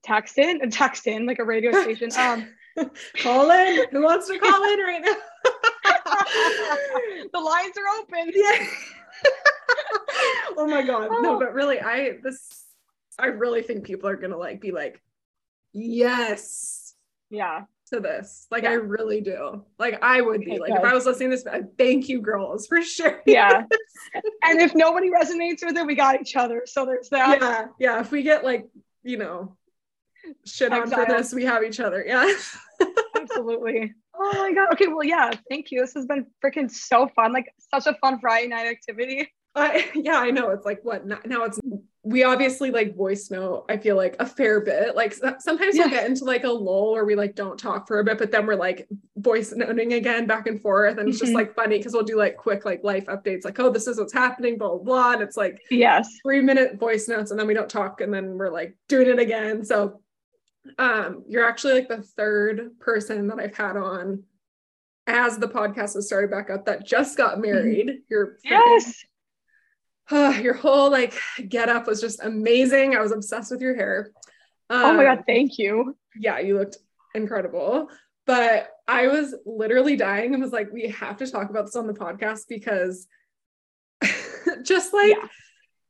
text 0.02 0.38
in 0.38 0.60
and 0.62 0.72
text 0.72 1.06
in 1.06 1.26
like 1.26 1.38
a 1.38 1.44
radio 1.44 1.72
station. 1.82 2.10
Um, 2.74 2.90
call 3.18 3.50
in. 3.50 3.84
Who 3.90 4.02
wants 4.02 4.28
to 4.28 4.38
call 4.38 4.64
in 4.64 4.78
right 4.80 5.02
now? 5.02 5.14
the 7.32 7.38
lines 7.38 7.74
are 7.76 8.00
open. 8.00 8.32
Yeah. 8.34 8.66
oh 10.56 10.66
my 10.66 10.80
god. 10.80 11.10
No, 11.20 11.38
but 11.38 11.52
really, 11.52 11.80
I 11.80 12.16
this 12.22 12.64
I 13.18 13.26
really 13.26 13.62
think 13.62 13.84
people 13.84 14.08
are 14.08 14.16
gonna 14.16 14.36
like 14.36 14.60
be 14.60 14.72
like, 14.72 15.02
yes. 15.72 16.94
Yeah. 17.30 17.64
To 17.90 18.00
this. 18.00 18.46
Like 18.50 18.62
yeah. 18.62 18.70
I 18.70 18.74
really 18.74 19.20
do. 19.20 19.64
Like 19.78 20.02
I 20.02 20.22
would 20.22 20.40
be. 20.40 20.58
like 20.58 20.72
if 20.72 20.82
I 20.82 20.94
was 20.94 21.04
listening 21.04 21.30
to 21.30 21.36
this, 21.36 21.46
thank 21.76 22.08
you, 22.08 22.22
girls, 22.22 22.66
for 22.66 22.82
sure. 22.82 23.20
Yeah. 23.26 23.64
and 24.42 24.60
if 24.62 24.74
nobody 24.74 25.10
resonates 25.10 25.62
with 25.62 25.76
it, 25.76 25.86
we 25.86 25.94
got 25.94 26.20
each 26.20 26.36
other. 26.36 26.62
So 26.64 26.86
there's 26.86 27.10
that. 27.10 27.40
Yeah. 27.40 27.66
Yeah. 27.78 28.00
If 28.00 28.10
we 28.10 28.22
get 28.22 28.44
like, 28.44 28.66
you 29.02 29.18
know, 29.18 29.56
shit 30.46 30.72
on 30.72 30.90
for 30.90 31.06
this, 31.06 31.32
we 31.32 31.44
have 31.44 31.62
each 31.62 31.80
other. 31.80 32.04
Yeah. 32.06 32.32
Absolutely. 33.16 33.94
Oh 34.14 34.32
my 34.34 34.52
god. 34.52 34.72
Okay, 34.72 34.88
well, 34.88 35.04
yeah, 35.04 35.30
thank 35.48 35.70
you. 35.70 35.80
This 35.80 35.94
has 35.94 36.06
been 36.06 36.26
freaking 36.44 36.70
so 36.70 37.08
fun. 37.14 37.32
Like 37.32 37.52
such 37.72 37.86
a 37.86 37.94
fun 38.00 38.20
Friday 38.20 38.48
night 38.48 38.66
activity. 38.66 39.28
I 39.54 39.90
yeah, 39.94 40.18
I 40.18 40.30
know. 40.30 40.50
It's 40.50 40.64
like 40.64 40.80
what 40.82 41.06
now 41.06 41.44
it's 41.44 41.60
we 42.04 42.24
obviously 42.24 42.72
like 42.72 42.96
voice 42.96 43.30
note, 43.30 43.64
I 43.68 43.76
feel 43.76 43.96
like 43.96 44.16
a 44.18 44.26
fair 44.26 44.60
bit. 44.60 44.96
Like 44.96 45.14
sometimes 45.14 45.76
yeah. 45.76 45.84
we'll 45.84 45.90
get 45.90 46.06
into 46.06 46.24
like 46.24 46.42
a 46.42 46.50
lull 46.50 46.92
where 46.92 47.04
we 47.04 47.14
like 47.14 47.36
don't 47.36 47.58
talk 47.58 47.86
for 47.86 48.00
a 48.00 48.04
bit, 48.04 48.18
but 48.18 48.32
then 48.32 48.44
we're 48.44 48.56
like 48.56 48.88
voice 49.16 49.52
noting 49.52 49.92
again 49.92 50.26
back 50.26 50.48
and 50.48 50.60
forth. 50.60 50.98
And 50.98 51.08
it's 51.08 51.18
mm-hmm. 51.18 51.26
just 51.26 51.34
like 51.34 51.54
funny 51.54 51.78
because 51.78 51.92
we'll 51.92 52.02
do 52.02 52.16
like 52.16 52.36
quick 52.36 52.64
like 52.64 52.82
life 52.82 53.06
updates, 53.06 53.44
like, 53.44 53.60
oh, 53.60 53.70
this 53.70 53.86
is 53.86 54.00
what's 54.00 54.12
happening, 54.12 54.58
blah, 54.58 54.70
blah, 54.70 54.78
blah. 54.78 55.12
And 55.12 55.22
it's 55.22 55.36
like 55.36 55.60
yes, 55.70 56.08
three 56.24 56.40
minute 56.40 56.78
voice 56.80 57.06
notes, 57.06 57.30
and 57.30 57.38
then 57.38 57.46
we 57.46 57.54
don't 57.54 57.70
talk, 57.70 58.00
and 58.00 58.12
then 58.12 58.36
we're 58.36 58.50
like 58.50 58.76
doing 58.88 59.08
it 59.08 59.20
again. 59.20 59.64
So 59.64 60.01
um 60.78 61.24
you're 61.26 61.44
actually 61.44 61.74
like 61.74 61.88
the 61.88 62.02
third 62.02 62.78
person 62.78 63.26
that 63.26 63.38
I've 63.38 63.56
had 63.56 63.76
on 63.76 64.22
as 65.06 65.38
the 65.38 65.48
podcast 65.48 65.94
has 65.94 66.06
started 66.06 66.30
back 66.30 66.50
up 66.50 66.66
that 66.66 66.86
just 66.86 67.16
got 67.16 67.32
mm-hmm. 67.32 67.42
married. 67.42 67.90
You're 68.08 68.36
yes 68.44 69.04
uh, 70.10 70.38
your 70.42 70.54
whole 70.54 70.90
like 70.90 71.14
get 71.48 71.68
up 71.68 71.86
was 71.86 72.00
just 72.00 72.22
amazing. 72.22 72.94
I 72.94 73.00
was 73.00 73.12
obsessed 73.12 73.50
with 73.50 73.60
your 73.60 73.74
hair. 73.74 74.10
Um, 74.70 74.82
oh 74.82 74.94
my 74.94 75.04
god, 75.04 75.18
um, 75.18 75.24
thank 75.26 75.58
you. 75.58 75.96
Yeah, 76.16 76.38
you 76.38 76.58
looked 76.58 76.78
incredible. 77.14 77.88
But 78.24 78.70
I 78.86 79.08
was 79.08 79.34
literally 79.44 79.96
dying 79.96 80.32
and 80.32 80.42
was 80.42 80.52
like, 80.52 80.72
we 80.72 80.88
have 80.88 81.16
to 81.18 81.26
talk 81.26 81.50
about 81.50 81.66
this 81.66 81.76
on 81.76 81.88
the 81.88 81.92
podcast 81.92 82.42
because 82.48 83.06
just 84.62 84.92
like 84.94 85.10
yeah. 85.10 85.26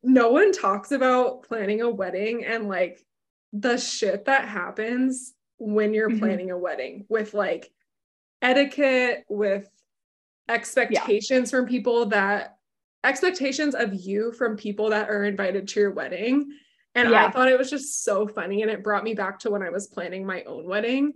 no 0.03 0.31
one 0.31 0.53
talks 0.53 0.93
about 0.93 1.43
planning 1.43 1.83
a 1.83 1.91
wedding 1.91 2.45
and 2.45 2.69
like 2.69 3.05
the 3.53 3.77
shit 3.77 4.25
that 4.27 4.49
happens 4.49 5.35
when 5.59 5.95
you're 5.95 6.09
mm-hmm. 6.09 6.19
planning 6.19 6.51
a 6.51 6.59
wedding 6.59 7.05
with 7.09 7.35
like 7.35 7.71
etiquette, 8.41 9.25
with 9.29 9.69
expectations 10.49 11.53
yeah. 11.53 11.59
from 11.59 11.69
people 11.69 12.07
that 12.07 12.57
expectations 13.05 13.75
of 13.75 13.95
you 13.95 14.33
from 14.33 14.57
people 14.57 14.91
that 14.91 15.11
are 15.11 15.25
invited 15.25 15.69
to 15.69 15.81
your 15.81 15.91
wedding. 15.91 16.53
And 16.95 17.11
yeah. 17.11 17.27
I 17.27 17.31
thought 17.31 17.49
it 17.49 17.59
was 17.59 17.71
just 17.71 18.05
so 18.05 18.29
funny. 18.29 18.63
And 18.63 18.71
it 18.71 18.85
brought 18.85 19.05
me 19.05 19.15
back 19.15 19.41
to 19.41 19.51
when 19.51 19.63
I 19.63 19.71
was 19.71 19.87
planning 19.87 20.27
my 20.27 20.43
own 20.43 20.67
wedding 20.67 21.13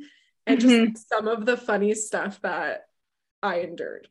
and 0.46 0.58
mm-hmm. 0.58 0.92
just 0.92 1.08
some 1.08 1.28
of 1.28 1.44
the 1.44 1.56
funny 1.56 1.94
stuff 1.94 2.40
that 2.42 2.86
I 3.42 3.60
endured. 3.60 4.08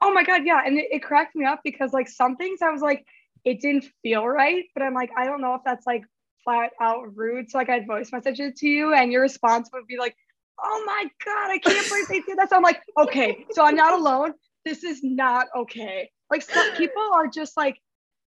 Oh 0.00 0.12
my 0.12 0.24
God. 0.24 0.42
Yeah. 0.44 0.62
And 0.64 0.78
it, 0.78 0.88
it 0.90 1.02
cracked 1.02 1.36
me 1.36 1.46
up 1.46 1.60
because, 1.64 1.92
like, 1.92 2.08
some 2.08 2.36
things 2.36 2.60
I 2.60 2.70
was 2.70 2.82
like, 2.82 3.06
it 3.44 3.60
didn't 3.60 3.86
feel 4.02 4.26
right. 4.26 4.64
But 4.74 4.82
I'm 4.82 4.94
like, 4.94 5.10
I 5.16 5.24
don't 5.24 5.40
know 5.40 5.54
if 5.54 5.62
that's 5.64 5.86
like 5.86 6.04
flat 6.46 6.70
out 6.80 7.14
rude. 7.14 7.50
So, 7.50 7.58
like, 7.58 7.68
I'd 7.68 7.86
voice 7.86 8.10
message 8.12 8.40
it 8.40 8.56
to 8.56 8.68
you, 8.68 8.94
and 8.94 9.12
your 9.12 9.22
response 9.22 9.68
would 9.72 9.86
be 9.86 9.98
like, 9.98 10.16
oh 10.62 10.82
my 10.86 11.04
God, 11.24 11.50
I 11.50 11.58
can't 11.58 11.88
believe 11.88 12.08
they 12.08 12.20
did 12.20 12.38
that. 12.38 12.50
So 12.50 12.56
I'm 12.56 12.62
like, 12.62 12.80
okay, 12.98 13.44
so 13.50 13.64
I'm 13.64 13.76
not 13.76 13.92
alone. 13.92 14.32
This 14.64 14.84
is 14.84 15.00
not 15.02 15.46
okay. 15.54 16.10
Like 16.30 16.42
some 16.42 16.72
people 16.76 17.02
are 17.14 17.26
just 17.26 17.56
like, 17.56 17.76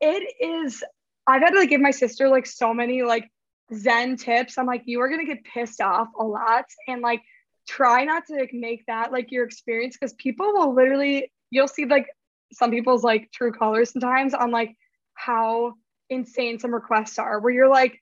it 0.01 0.35
is. 0.41 0.83
I've 1.27 1.43
had 1.43 1.51
to 1.51 1.59
like 1.59 1.71
give 1.71 1.81
my 1.81 1.91
sister 1.91 2.29
like 2.29 2.47
so 2.47 2.75
many 2.75 3.03
like 3.03 3.31
Zen 3.75 4.17
tips. 4.17 4.59
I'm 4.59 4.67
like, 4.67 4.83
you 4.87 5.01
are 5.01 5.09
gonna 5.09 5.25
get 5.25 5.45
pissed 5.45 5.81
off 5.81 6.09
a 6.19 6.25
lot, 6.25 6.65
and 6.87 7.03
like 7.03 7.23
try 7.69 8.05
not 8.05 8.27
to 8.27 8.35
like, 8.35 8.53
make 8.53 8.85
that 8.87 9.13
like 9.13 9.31
your 9.31 9.45
experience 9.45 9.97
because 9.97 10.15
people 10.15 10.53
will 10.53 10.75
literally 10.75 11.31
you'll 11.51 11.69
see 11.69 11.85
like 11.85 12.07
some 12.53 12.71
people's 12.71 13.05
like 13.05 13.31
true 13.33 13.53
colors 13.53 13.93
sometimes 13.93 14.33
on 14.35 14.51
like 14.51 14.75
how 15.15 15.75
insane 16.11 16.59
some 16.59 16.75
requests 16.75 17.19
are 17.19 17.41
where 17.41 17.53
you're 17.53 17.69
like 17.69 18.01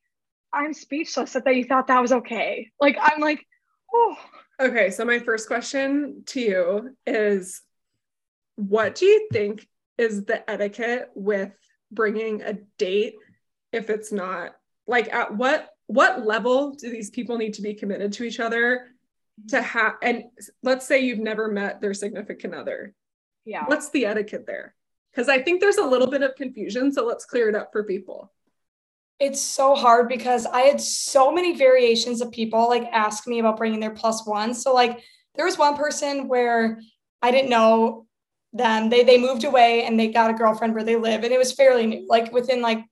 i'm 0.53 0.73
speechless 0.73 1.33
that 1.33 1.57
you 1.57 1.65
thought 1.65 1.89
that 1.89 2.01
was 2.01 2.13
okay. 2.13 2.71
Like 2.81 2.97
i'm 3.01 3.21
like 3.21 3.45
oh. 3.93 4.17
Okay 4.59 4.91
so 4.91 5.05
my 5.05 5.19
first 5.19 5.49
question 5.49 6.23
to 6.27 6.41
you 6.41 6.97
is 7.07 7.63
what 8.57 8.95
do 8.95 9.07
you 9.07 9.29
think 9.33 9.69
is 9.99 10.25
the 10.25 10.49
etiquette 10.51 11.11
with 11.15 11.53
bringing 11.91 12.43
a 12.43 12.55
date 12.79 13.15
if 13.73 13.91
it's 13.91 14.13
not 14.13 14.53
like 14.87 15.13
at 15.13 15.35
what 15.35 15.69
what 15.87 16.25
level 16.25 16.73
do 16.73 16.91
these 16.91 17.11
people 17.11 17.39
need 17.39 17.55
to 17.55 17.63
be 17.63 17.75
committed 17.75 18.13
to 18.13 18.25
each 18.25 18.41
other 18.41 18.89
to 19.49 19.61
have 19.63 19.95
and 20.03 20.25
let's 20.63 20.87
say 20.87 21.01
you've 21.01 21.19
never 21.19 21.49
met 21.49 21.81
their 21.81 21.95
significant 21.95 22.55
other. 22.55 22.95
Yeah. 23.45 23.65
What's 23.67 23.91
the 23.91 24.07
etiquette 24.07 24.47
there 24.47 24.75
because 25.17 25.29
i 25.29 25.41
think 25.41 25.61
there's 25.61 25.79
a 25.79 25.87
little 25.87 26.07
bit 26.09 26.23
of 26.23 26.35
confusion 26.37 26.93
so 26.93 27.07
let's 27.07 27.25
clear 27.25 27.49
it 27.49 27.55
up 27.55 27.73
for 27.73 27.83
people 27.83 28.31
it's 29.19 29.41
so 29.41 29.75
hard 29.75 30.09
because 30.09 30.45
i 30.47 30.61
had 30.61 30.81
so 30.81 31.33
many 31.33 31.57
variations 31.57 32.21
of 32.21 32.31
people 32.31 32.69
like 32.69 32.85
ask 32.93 33.27
me 33.27 33.39
about 33.39 33.57
bringing 33.57 33.81
their 33.81 33.95
plus 33.95 34.27
one 34.27 34.53
so 34.53 34.75
like 34.75 35.01
there 35.35 35.47
was 35.47 35.59
one 35.59 35.77
person 35.77 36.29
where 36.29 36.81
i 37.23 37.31
didn't 37.31 37.51
know 37.51 38.07
them. 38.57 38.89
They 38.89 39.05
they 39.05 39.19
moved 39.19 39.45
away 39.45 39.85
and 39.85 39.99
they 39.99 40.09
got 40.09 40.31
a 40.31 40.35
girlfriend 40.35 40.75
where 40.75 40.85
they 40.85 40.97
live, 40.97 41.25
and 41.25 41.33
it 41.33 41.39
was 41.39 41.53
fairly 41.53 41.87
new, 41.87 42.07
like 42.09 42.33
within 42.33 42.61
like 42.63 42.85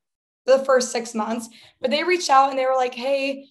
the 0.46 0.58
first 0.60 0.92
six 0.92 1.14
months. 1.14 1.48
But 1.80 1.90
they 1.90 2.04
reached 2.04 2.30
out 2.30 2.50
and 2.50 2.58
they 2.58 2.66
were 2.66 2.76
like, 2.76 2.94
"Hey, 2.94 3.46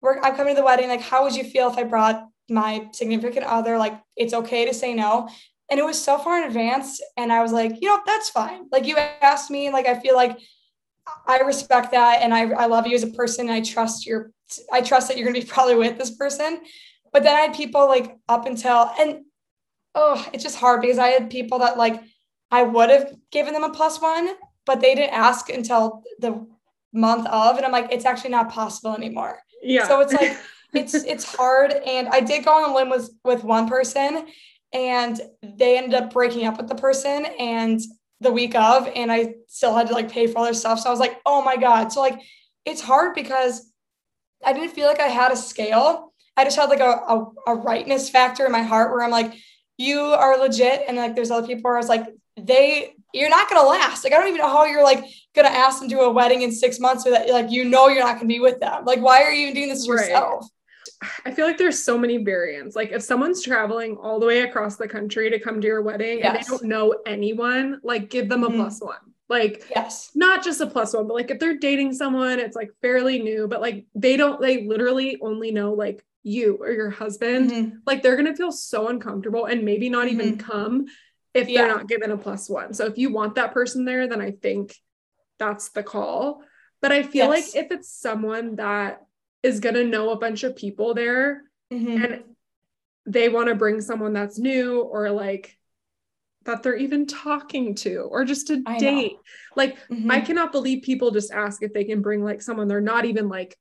we're 0.00 0.20
I'm 0.20 0.36
coming 0.36 0.54
to 0.54 0.60
the 0.60 0.64
wedding. 0.64 0.88
Like, 0.88 1.00
how 1.00 1.24
would 1.24 1.34
you 1.34 1.44
feel 1.44 1.68
if 1.70 1.78
I 1.78 1.84
brought 1.84 2.26
my 2.48 2.88
significant 2.92 3.46
other? 3.46 3.78
Like, 3.78 4.00
it's 4.16 4.34
okay 4.34 4.66
to 4.66 4.74
say 4.74 4.94
no." 4.94 5.28
And 5.70 5.80
it 5.80 5.84
was 5.84 6.00
so 6.00 6.18
far 6.18 6.38
in 6.38 6.44
advance, 6.44 7.00
and 7.16 7.32
I 7.32 7.42
was 7.42 7.52
like, 7.52 7.80
you 7.80 7.88
know, 7.88 8.00
that's 8.06 8.30
fine. 8.30 8.68
Like 8.70 8.86
you 8.86 8.96
asked 8.96 9.50
me, 9.50 9.70
like 9.70 9.86
I 9.86 9.98
feel 9.98 10.14
like 10.14 10.38
I 11.26 11.40
respect 11.40 11.90
that, 11.90 12.22
and 12.22 12.32
I 12.32 12.50
I 12.50 12.66
love 12.66 12.86
you 12.86 12.94
as 12.94 13.02
a 13.02 13.08
person. 13.08 13.50
I 13.50 13.60
trust 13.60 14.06
your 14.06 14.30
I 14.72 14.80
trust 14.80 15.08
that 15.08 15.16
you're 15.16 15.26
gonna 15.26 15.40
be 15.40 15.46
probably 15.56 15.74
with 15.74 15.98
this 15.98 16.10
person. 16.10 16.60
But 17.12 17.22
then 17.22 17.34
I 17.34 17.40
had 17.40 17.54
people 17.54 17.86
like 17.86 18.16
up 18.28 18.46
until 18.46 18.90
and 19.00 19.22
oh, 19.94 20.24
it's 20.32 20.44
just 20.44 20.56
hard 20.56 20.82
because 20.82 20.98
I 20.98 21.08
had 21.08 21.30
people 21.30 21.58
that 21.60 21.76
like 21.76 22.00
I 22.50 22.62
would 22.62 22.90
have 22.90 23.12
given 23.32 23.52
them 23.52 23.64
a 23.64 23.70
plus 23.70 24.00
one, 24.00 24.28
but 24.66 24.80
they 24.80 24.94
didn't 24.94 25.14
ask 25.14 25.48
until 25.48 26.02
the 26.20 26.46
month 26.92 27.26
of, 27.26 27.56
and 27.56 27.66
I'm 27.66 27.72
like, 27.72 27.88
it's 27.90 28.04
actually 28.04 28.30
not 28.30 28.50
possible 28.50 28.94
anymore. 28.94 29.40
Yeah. 29.62 29.88
So 29.88 30.00
it's 30.00 30.12
like 30.12 30.36
it's 30.74 30.94
it's 30.94 31.24
hard. 31.24 31.72
And 31.72 32.08
I 32.08 32.20
did 32.20 32.44
go 32.44 32.52
on 32.52 32.70
a 32.70 32.74
limb 32.74 32.90
with 32.90 33.10
with 33.24 33.42
one 33.44 33.68
person, 33.68 34.26
and 34.76 35.18
they 35.42 35.78
ended 35.78 35.94
up 35.94 36.12
breaking 36.12 36.46
up 36.46 36.58
with 36.58 36.68
the 36.68 36.74
person 36.74 37.24
and 37.40 37.80
the 38.20 38.30
week 38.30 38.54
of, 38.54 38.86
and 38.94 39.10
I 39.10 39.36
still 39.48 39.74
had 39.74 39.86
to 39.88 39.94
like 39.94 40.12
pay 40.12 40.26
for 40.26 40.38
all 40.38 40.44
their 40.44 40.52
stuff. 40.52 40.80
So 40.80 40.88
I 40.88 40.92
was 40.92 41.00
like, 41.00 41.18
oh 41.24 41.42
my 41.42 41.56
god. 41.56 41.92
So 41.92 42.00
like, 42.00 42.20
it's 42.66 42.82
hard 42.82 43.14
because 43.14 43.72
I 44.44 44.52
didn't 44.52 44.72
feel 44.72 44.86
like 44.86 45.00
I 45.00 45.06
had 45.06 45.32
a 45.32 45.36
scale. 45.36 46.12
I 46.36 46.44
just 46.44 46.58
had 46.58 46.68
like 46.68 46.80
a, 46.80 46.90
a, 46.90 47.26
a 47.46 47.54
rightness 47.54 48.10
factor 48.10 48.44
in 48.44 48.52
my 48.52 48.62
heart 48.62 48.92
where 48.92 49.02
I'm 49.02 49.10
like, 49.10 49.32
you 49.78 50.00
are 50.00 50.38
legit. 50.38 50.84
And 50.86 50.98
like 50.98 51.14
there's 51.14 51.30
other 51.30 51.46
people 51.46 51.62
where 51.62 51.76
I 51.76 51.80
was 51.80 51.88
like, 51.88 52.06
they 52.36 52.94
you're 53.14 53.30
not 53.30 53.48
gonna 53.48 53.66
last. 53.66 54.04
Like 54.04 54.12
I 54.12 54.18
don't 54.18 54.28
even 54.28 54.40
know 54.40 54.48
how 54.48 54.66
you're 54.66 54.84
like 54.84 55.02
gonna 55.34 55.48
ask 55.48 55.80
them 55.80 55.88
to 55.88 56.00
a 56.00 56.12
wedding 56.12 56.42
in 56.42 56.52
six 56.52 56.78
months 56.78 57.04
so 57.04 57.10
that 57.12 57.30
like 57.30 57.50
you 57.50 57.64
know 57.64 57.88
you're 57.88 58.04
not 58.04 58.16
gonna 58.16 58.26
be 58.26 58.40
with 58.40 58.60
them. 58.60 58.84
Like 58.84 59.00
why 59.00 59.22
are 59.22 59.32
you 59.32 59.44
even 59.44 59.54
doing 59.54 59.68
this 59.70 59.88
right. 59.88 60.00
yourself? 60.00 60.46
I 61.24 61.30
feel 61.30 61.46
like 61.46 61.58
there's 61.58 61.82
so 61.82 61.98
many 61.98 62.18
variants. 62.18 62.74
Like 62.74 62.92
if 62.92 63.02
someone's 63.02 63.42
traveling 63.42 63.96
all 63.96 64.18
the 64.18 64.26
way 64.26 64.40
across 64.40 64.76
the 64.76 64.88
country 64.88 65.30
to 65.30 65.38
come 65.38 65.60
to 65.60 65.66
your 65.66 65.82
wedding 65.82 66.18
yes. 66.18 66.26
and 66.26 66.36
they 66.36 66.48
don't 66.48 66.64
know 66.64 66.94
anyone, 67.06 67.80
like 67.82 68.08
give 68.10 68.28
them 68.28 68.44
a 68.44 68.48
mm-hmm. 68.48 68.56
plus 68.56 68.80
one. 68.80 68.96
Like 69.28 69.64
yes, 69.74 70.10
not 70.14 70.44
just 70.44 70.60
a 70.60 70.66
plus 70.66 70.94
one, 70.94 71.08
but 71.08 71.14
like 71.14 71.30
if 71.30 71.38
they're 71.38 71.58
dating 71.58 71.92
someone, 71.92 72.38
it's 72.38 72.56
like 72.56 72.70
fairly 72.80 73.18
new, 73.18 73.48
but 73.48 73.60
like 73.60 73.86
they 73.94 74.16
don't 74.16 74.40
they 74.40 74.66
literally 74.66 75.18
only 75.20 75.50
know 75.50 75.72
like 75.72 76.04
you 76.22 76.56
or 76.60 76.70
your 76.70 76.90
husband, 76.90 77.50
mm-hmm. 77.50 77.76
like 77.86 78.02
they're 78.02 78.16
going 78.16 78.26
to 78.26 78.36
feel 78.36 78.52
so 78.52 78.88
uncomfortable 78.88 79.46
and 79.46 79.64
maybe 79.64 79.88
not 79.88 80.06
mm-hmm. 80.06 80.20
even 80.20 80.38
come 80.38 80.86
if 81.34 81.48
yeah. 81.48 81.62
they're 81.62 81.76
not 81.76 81.88
given 81.88 82.10
a 82.10 82.16
plus 82.16 82.48
one. 82.48 82.72
So 82.72 82.86
if 82.86 82.98
you 82.98 83.12
want 83.12 83.34
that 83.34 83.52
person 83.52 83.84
there, 83.84 84.08
then 84.08 84.20
I 84.20 84.30
think 84.30 84.74
that's 85.38 85.70
the 85.70 85.82
call. 85.82 86.42
But 86.80 86.92
I 86.92 87.02
feel 87.02 87.32
yes. 87.32 87.54
like 87.54 87.64
if 87.64 87.72
it's 87.72 87.88
someone 87.88 88.56
that 88.56 89.02
is 89.46 89.60
going 89.60 89.74
to 89.74 89.84
know 89.84 90.10
a 90.10 90.18
bunch 90.18 90.42
of 90.44 90.56
people 90.56 90.94
there 90.94 91.42
mm-hmm. 91.72 92.04
and 92.04 92.24
they 93.06 93.28
want 93.28 93.48
to 93.48 93.54
bring 93.54 93.80
someone 93.80 94.12
that's 94.12 94.38
new 94.38 94.80
or 94.80 95.10
like 95.10 95.56
that 96.44 96.62
they're 96.62 96.76
even 96.76 97.06
talking 97.06 97.74
to 97.74 97.98
or 98.10 98.24
just 98.24 98.50
a 98.50 98.62
I 98.66 98.78
date. 98.78 99.12
Know. 99.12 99.18
Like 99.56 99.76
mm-hmm. 99.88 100.10
I 100.10 100.20
cannot 100.20 100.52
believe 100.52 100.82
people 100.82 101.10
just 101.10 101.32
ask 101.32 101.62
if 101.62 101.72
they 101.72 101.84
can 101.84 102.02
bring 102.02 102.22
like 102.22 102.42
someone 102.42 102.68
they're 102.68 102.80
not 102.80 103.04
even 103.04 103.28
like 103.28 103.56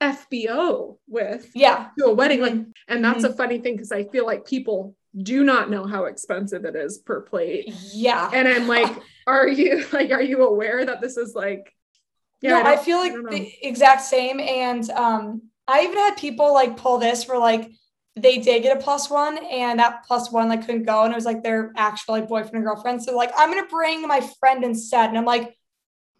FBO 0.00 0.98
with 1.08 1.50
yeah 1.54 1.88
to 1.98 2.06
a 2.06 2.14
wedding 2.14 2.40
like 2.40 2.54
and 2.88 3.04
that's 3.04 3.24
mm-hmm. 3.24 3.32
a 3.32 3.36
funny 3.36 3.58
thing 3.58 3.74
because 3.74 3.92
I 3.92 4.04
feel 4.04 4.26
like 4.26 4.44
people 4.44 4.96
do 5.16 5.44
not 5.44 5.70
know 5.70 5.86
how 5.86 6.04
expensive 6.04 6.64
it 6.64 6.74
is 6.74 6.98
per 6.98 7.20
plate. 7.20 7.72
Yeah. 7.92 8.30
And 8.32 8.48
I'm 8.48 8.66
like, 8.66 8.92
are 9.26 9.46
you 9.46 9.84
like, 9.92 10.10
are 10.10 10.22
you 10.22 10.42
aware 10.46 10.84
that 10.84 11.00
this 11.00 11.16
is 11.16 11.34
like, 11.34 11.72
yeah, 12.44 12.62
no, 12.62 12.70
I, 12.70 12.72
I 12.74 12.76
feel 12.76 12.98
like 12.98 13.12
I 13.12 13.30
the 13.30 13.66
exact 13.66 14.02
same. 14.02 14.38
And 14.38 14.88
um, 14.90 15.42
I 15.66 15.82
even 15.82 15.96
had 15.96 16.16
people 16.16 16.52
like 16.52 16.76
pull 16.76 16.98
this 16.98 17.24
for 17.24 17.38
like 17.38 17.70
they 18.16 18.38
did 18.38 18.62
get 18.62 18.76
a 18.76 18.80
plus 18.80 19.10
one 19.10 19.38
and 19.50 19.78
that 19.80 20.04
plus 20.06 20.30
one 20.30 20.48
like 20.48 20.66
couldn't 20.66 20.84
go 20.84 21.02
and 21.02 21.12
it 21.12 21.16
was 21.16 21.24
like 21.24 21.42
their 21.42 21.72
actual 21.76 22.14
like 22.14 22.28
boyfriend 22.28 22.56
and 22.56 22.64
girlfriend. 22.64 23.02
So 23.02 23.16
like 23.16 23.32
I'm 23.36 23.50
gonna 23.50 23.66
bring 23.66 24.06
my 24.06 24.20
friend 24.38 24.62
instead. 24.62 25.08
And 25.08 25.16
I'm 25.16 25.24
like, 25.24 25.56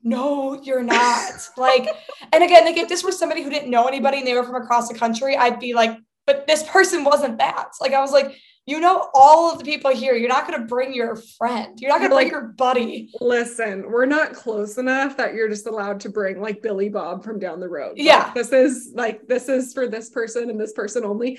no, 0.03 0.61
you're 0.63 0.83
not. 0.83 1.49
like, 1.59 1.89
and 2.33 2.43
again, 2.43 2.65
like 2.65 2.79
if 2.79 2.89
this 2.89 3.05
was 3.05 3.19
somebody 3.19 3.43
who 3.43 3.51
didn't 3.51 3.71
know 3.71 3.87
anybody 3.87 4.19
and 4.19 4.27
they 4.27 4.35
were 4.35 4.45
from 4.45 4.61
across 4.61 4.89
the 4.89 4.99
country, 4.99 5.37
I'd 5.37 5.61
be 5.61 5.75
like, 5.75 5.99
but 6.27 6.47
this 6.47 6.63
person 6.63 7.05
wasn't 7.05 7.37
that. 7.39 7.69
Like 7.81 7.93
I 7.93 8.01
was 8.01 8.13
like, 8.13 8.35
you 8.67 8.81
know 8.81 9.11
all 9.15 9.53
of 9.53 9.59
the 9.59 9.65
people 9.65 9.91
here. 9.91 10.15
You're 10.15 10.29
not 10.29 10.47
going 10.47 10.59
to 10.59 10.67
bring 10.67 10.95
your 10.95 11.17
friend. 11.17 11.79
You're 11.81 11.91
not 11.91 11.99
going 11.99 12.11
to 12.11 12.17
bring 12.17 12.31
your 12.31 12.49
buddy. 12.49 13.11
Listen, 13.21 13.91
we're 13.91 14.07
not 14.07 14.33
close 14.33 14.79
enough 14.79 15.17
that 15.19 15.35
you're 15.35 15.49
just 15.49 15.67
allowed 15.67 16.01
to 16.01 16.09
bring 16.09 16.41
like 16.41 16.63
Billy 16.63 16.89
Bob 16.89 17.25
from 17.25 17.39
down 17.39 17.61
the 17.61 17.69
road. 17.69 17.95
Yeah. 17.97 18.25
Like, 18.25 18.35
this 18.35 18.53
is 18.53 18.93
like 18.95 19.27
this 19.29 19.49
is 19.49 19.75
for 19.75 19.87
this 19.87 20.11
person 20.11 20.49
and 20.49 20.59
this 20.59 20.73
person 20.73 21.05
only. 21.05 21.39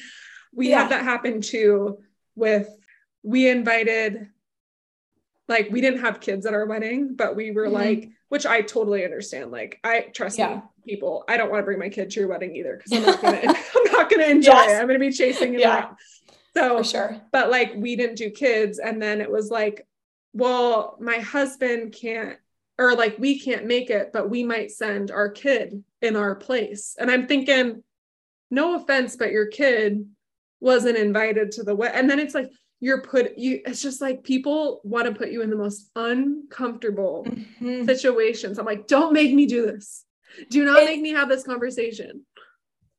We 0.54 0.70
yeah. 0.70 0.84
had 0.84 0.92
that 0.92 1.04
happen 1.04 1.42
too 1.42 1.98
with 2.36 2.70
we 3.24 3.50
invited 3.50 4.30
like 5.48 5.70
we 5.72 5.82
didn't 5.82 6.02
have 6.02 6.20
kids 6.20 6.46
at 6.46 6.54
our 6.54 6.66
wedding, 6.66 7.16
but 7.16 7.36
we 7.36 7.52
were 7.52 7.66
mm-hmm. 7.66 7.74
like, 7.74 8.10
which 8.30 8.46
I 8.46 8.62
totally 8.62 9.04
understand. 9.04 9.52
Like 9.52 9.80
I 9.84 10.02
trust 10.02 10.38
yeah. 10.38 10.56
me, 10.56 10.62
people. 10.86 11.24
I 11.28 11.38
don't 11.38 11.50
want 11.50 11.62
to 11.62 11.66
bring 11.66 11.80
my 11.80 11.90
kid 11.90 12.12
to 12.12 12.20
your 12.20 12.30
wedding 12.30 12.56
either 12.56 12.78
because 12.78 12.94
I'm 12.94 13.04
not 13.04 13.22
gonna 13.22 13.42
I'm 13.76 13.92
not 13.92 14.10
gonna 14.10 14.26
enjoy 14.26 14.52
yes. 14.52 14.72
it. 14.72 14.82
I'm 14.82 14.88
gonna 14.88 15.00
be 15.00 15.12
chasing 15.12 15.56
it 15.56 15.62
yeah. 15.62 15.80
around. 15.80 15.98
So 16.56 16.78
For 16.78 16.84
sure. 16.84 17.22
But 17.32 17.52
like 17.52 17.74
we 17.76 17.96
didn't 17.96 18.18
do 18.18 18.30
kids. 18.30 18.80
And 18.80 19.02
then 19.02 19.22
it 19.22 19.32
was 19.32 19.50
like, 19.50 19.88
well, 20.34 20.98
my 21.00 21.18
husband 21.18 21.94
can't, 21.94 22.38
or 22.78 22.96
like 22.96 23.18
we 23.18 23.40
can't 23.40 23.66
make 23.66 23.90
it, 23.90 24.12
but 24.14 24.30
we 24.30 24.44
might 24.44 24.72
send 24.72 25.12
our 25.12 25.30
kid 25.30 25.84
in 26.02 26.16
our 26.16 26.36
place. 26.36 26.96
And 27.00 27.10
I'm 27.10 27.28
thinking, 27.28 27.84
no 28.52 28.76
offense, 28.76 29.16
but 29.16 29.32
your 29.32 29.48
kid 29.48 30.06
wasn't 30.60 30.98
invited 30.98 31.52
to 31.54 31.64
the 31.64 31.76
wedding. 31.76 32.00
And 32.00 32.10
then 32.10 32.20
it's 32.20 32.36
like, 32.36 32.52
you're 32.82 33.02
put 33.02 33.38
you 33.38 33.62
it's 33.66 33.82
just 33.82 34.02
like 34.02 34.24
people 34.24 34.82
want 34.84 35.08
to 35.08 35.14
put 35.14 35.32
you 35.32 35.42
in 35.42 35.50
the 35.50 35.56
most 35.56 35.90
uncomfortable 35.96 37.26
mm-hmm. 37.28 37.86
situations 37.86 38.60
i'm 38.60 38.66
like 38.66 38.86
don't 38.86 39.14
make 39.14 39.34
me 39.34 39.46
do 39.46 39.66
this 39.66 40.06
do 40.50 40.66
not 40.66 40.82
it, 40.82 40.86
make 40.86 41.02
me 41.02 41.12
have 41.12 41.30
this 41.30 41.44
conversation 41.44 42.26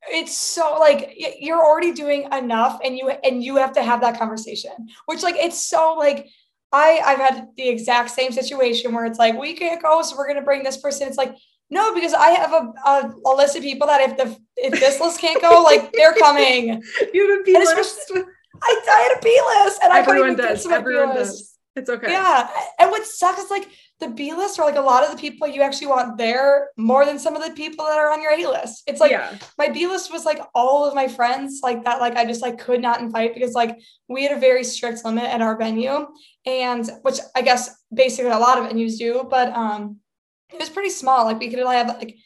it's 0.09 0.35
so 0.37 0.77
like 0.79 1.13
you're 1.39 1.63
already 1.63 1.91
doing 1.91 2.27
enough 2.31 2.79
and 2.83 2.97
you 2.97 3.09
and 3.09 3.43
you 3.43 3.57
have 3.57 3.73
to 3.73 3.83
have 3.83 4.01
that 4.01 4.17
conversation 4.17 4.71
which 5.05 5.23
like 5.23 5.35
it's 5.35 5.61
so 5.61 5.95
like 5.97 6.27
i 6.71 7.01
i've 7.05 7.19
had 7.19 7.47
the 7.57 7.67
exact 7.67 8.09
same 8.09 8.31
situation 8.31 8.93
where 8.93 9.05
it's 9.05 9.19
like 9.19 9.37
we 9.37 9.53
can't 9.53 9.81
go 9.81 10.01
so 10.01 10.15
we're 10.15 10.27
going 10.27 10.39
to 10.39 10.45
bring 10.45 10.63
this 10.63 10.77
person. 10.77 11.07
It's 11.07 11.17
like 11.17 11.35
no 11.69 11.93
because 11.93 12.13
i 12.13 12.29
have 12.29 12.53
a, 12.53 12.73
a, 12.85 13.13
a, 13.25 13.33
list 13.35 13.55
of 13.55 13.63
people 13.63 13.87
that 13.87 14.01
if 14.09 14.17
the 14.17 14.37
if 14.55 14.79
this 14.79 14.99
list 14.99 15.19
can't 15.19 15.41
go 15.41 15.61
like 15.61 15.91
they're 15.93 16.13
coming. 16.13 16.81
You 17.13 17.31
have 17.31 17.41
a 17.41 17.43
b 17.43 17.53
list. 17.53 18.11
I, 18.61 18.81
I 18.89 18.99
had 19.01 19.17
a 19.17 19.21
b 19.21 19.41
list 19.65 19.81
and 19.83 19.93
everyone 19.93 20.31
i 20.31 20.35
does. 20.35 20.65
everyone 20.67 21.15
does 21.15 21.56
it's 21.77 21.89
okay 21.89 22.11
yeah 22.11 22.49
and 22.79 22.91
what 22.91 23.05
sucks 23.05 23.39
is 23.39 23.49
like 23.49 23.69
the 23.99 24.09
B 24.09 24.31
list 24.33 24.59
are 24.59 24.65
like 24.65 24.75
a 24.75 24.81
lot 24.81 25.03
of 25.03 25.11
the 25.11 25.17
people 25.17 25.47
you 25.47 25.61
actually 25.61 25.87
want 25.87 26.17
there 26.17 26.69
more 26.77 27.03
than 27.03 27.17
some 27.17 27.35
of 27.35 27.43
the 27.43 27.51
people 27.55 27.83
that 27.85 27.97
are 27.97 28.11
on 28.11 28.21
your 28.21 28.31
A 28.31 28.45
list. 28.47 28.83
It's 28.85 29.01
like 29.01 29.09
yeah. 29.09 29.35
my 29.57 29.69
B 29.69 29.87
list 29.87 30.11
was 30.11 30.23
like 30.23 30.39
all 30.53 30.85
of 30.85 30.93
my 30.93 31.07
friends 31.07 31.61
like 31.63 31.83
that, 31.85 31.99
like 31.99 32.15
I 32.15 32.23
just 32.23 32.43
like 32.43 32.59
could 32.59 32.79
not 32.79 33.01
invite 33.01 33.33
because 33.33 33.53
like 33.53 33.79
we 34.07 34.21
had 34.21 34.37
a 34.37 34.39
very 34.39 34.63
strict 34.63 35.03
limit 35.03 35.23
at 35.23 35.41
our 35.41 35.57
venue 35.57 36.07
and 36.45 36.87
which 37.01 37.17
I 37.35 37.41
guess 37.41 37.75
basically 37.91 38.31
a 38.31 38.37
lot 38.37 38.59
of 38.59 38.71
venues 38.71 38.99
do, 38.99 39.25
but 39.27 39.51
um 39.53 39.97
it 40.53 40.59
was 40.59 40.69
pretty 40.69 40.91
small. 40.91 41.25
Like 41.25 41.39
we 41.39 41.49
could 41.49 41.59
only 41.59 41.75
have 41.75 41.87
like 41.87 42.17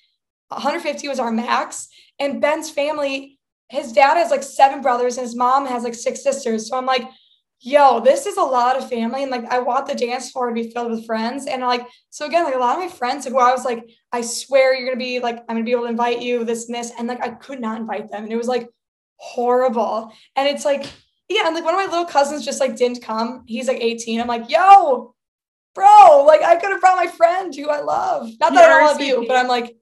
150 0.49 1.07
was 1.07 1.19
our 1.19 1.31
max. 1.31 1.87
And 2.19 2.41
Ben's 2.41 2.69
family, 2.69 3.39
his 3.69 3.93
dad 3.93 4.15
has 4.15 4.29
like 4.29 4.43
seven 4.43 4.81
brothers 4.81 5.17
and 5.17 5.25
his 5.25 5.35
mom 5.35 5.65
has 5.65 5.83
like 5.83 5.95
six 5.95 6.21
sisters. 6.21 6.67
So 6.67 6.77
I'm 6.77 6.85
like, 6.85 7.07
yo, 7.61 7.99
this 7.99 8.25
is 8.25 8.37
a 8.37 8.43
lot 8.43 8.75
of 8.75 8.89
family. 8.89 9.21
And 9.21 9.31
like, 9.31 9.45
I 9.45 9.59
want 9.59 9.85
the 9.85 9.93
dance 9.95 10.31
floor 10.31 10.49
to 10.49 10.53
be 10.53 10.71
filled 10.71 10.91
with 10.91 11.05
friends. 11.05 11.45
And 11.45 11.61
like, 11.61 11.87
so 12.09 12.25
again, 12.25 12.43
like 12.43 12.55
a 12.55 12.59
lot 12.59 12.75
of 12.75 12.83
my 12.83 12.89
friends 12.89 13.25
who 13.25 13.37
I 13.37 13.51
was 13.51 13.63
like, 13.63 13.87
I 14.11 14.21
swear 14.21 14.75
you're 14.75 14.87
going 14.87 14.97
to 14.97 15.03
be 15.03 15.19
like, 15.19 15.37
I'm 15.47 15.55
going 15.55 15.59
to 15.59 15.63
be 15.63 15.71
able 15.71 15.83
to 15.83 15.89
invite 15.89 16.21
you, 16.21 16.43
this 16.43 16.65
and 16.65 16.75
this. 16.75 16.91
And 16.97 17.07
like, 17.07 17.21
I 17.21 17.29
could 17.29 17.61
not 17.61 17.79
invite 17.79 18.11
them. 18.11 18.23
And 18.23 18.33
it 18.33 18.37
was 18.37 18.47
like 18.47 18.67
horrible. 19.17 20.11
And 20.35 20.47
it's 20.47 20.65
like, 20.65 20.87
yeah. 21.29 21.43
And 21.45 21.53
like 21.53 21.63
one 21.63 21.75
of 21.75 21.79
my 21.79 21.85
little 21.85 22.05
cousins 22.05 22.43
just 22.43 22.59
like 22.59 22.75
didn't 22.75 23.03
come. 23.03 23.43
He's 23.45 23.67
like 23.67 23.79
18. 23.79 24.19
I'm 24.19 24.27
like, 24.27 24.49
yo, 24.49 25.13
bro, 25.75 26.23
like 26.25 26.41
I 26.41 26.55
could 26.55 26.71
have 26.71 26.81
brought 26.81 26.97
my 26.97 27.07
friend 27.07 27.55
who 27.55 27.69
I 27.69 27.81
love. 27.81 28.27
Not 28.39 28.53
that 28.53 28.71
I 28.71 28.79
don't 28.79 28.87
love 28.87 29.01
you, 29.01 29.25
but 29.27 29.37
I'm 29.37 29.47
like, 29.47 29.77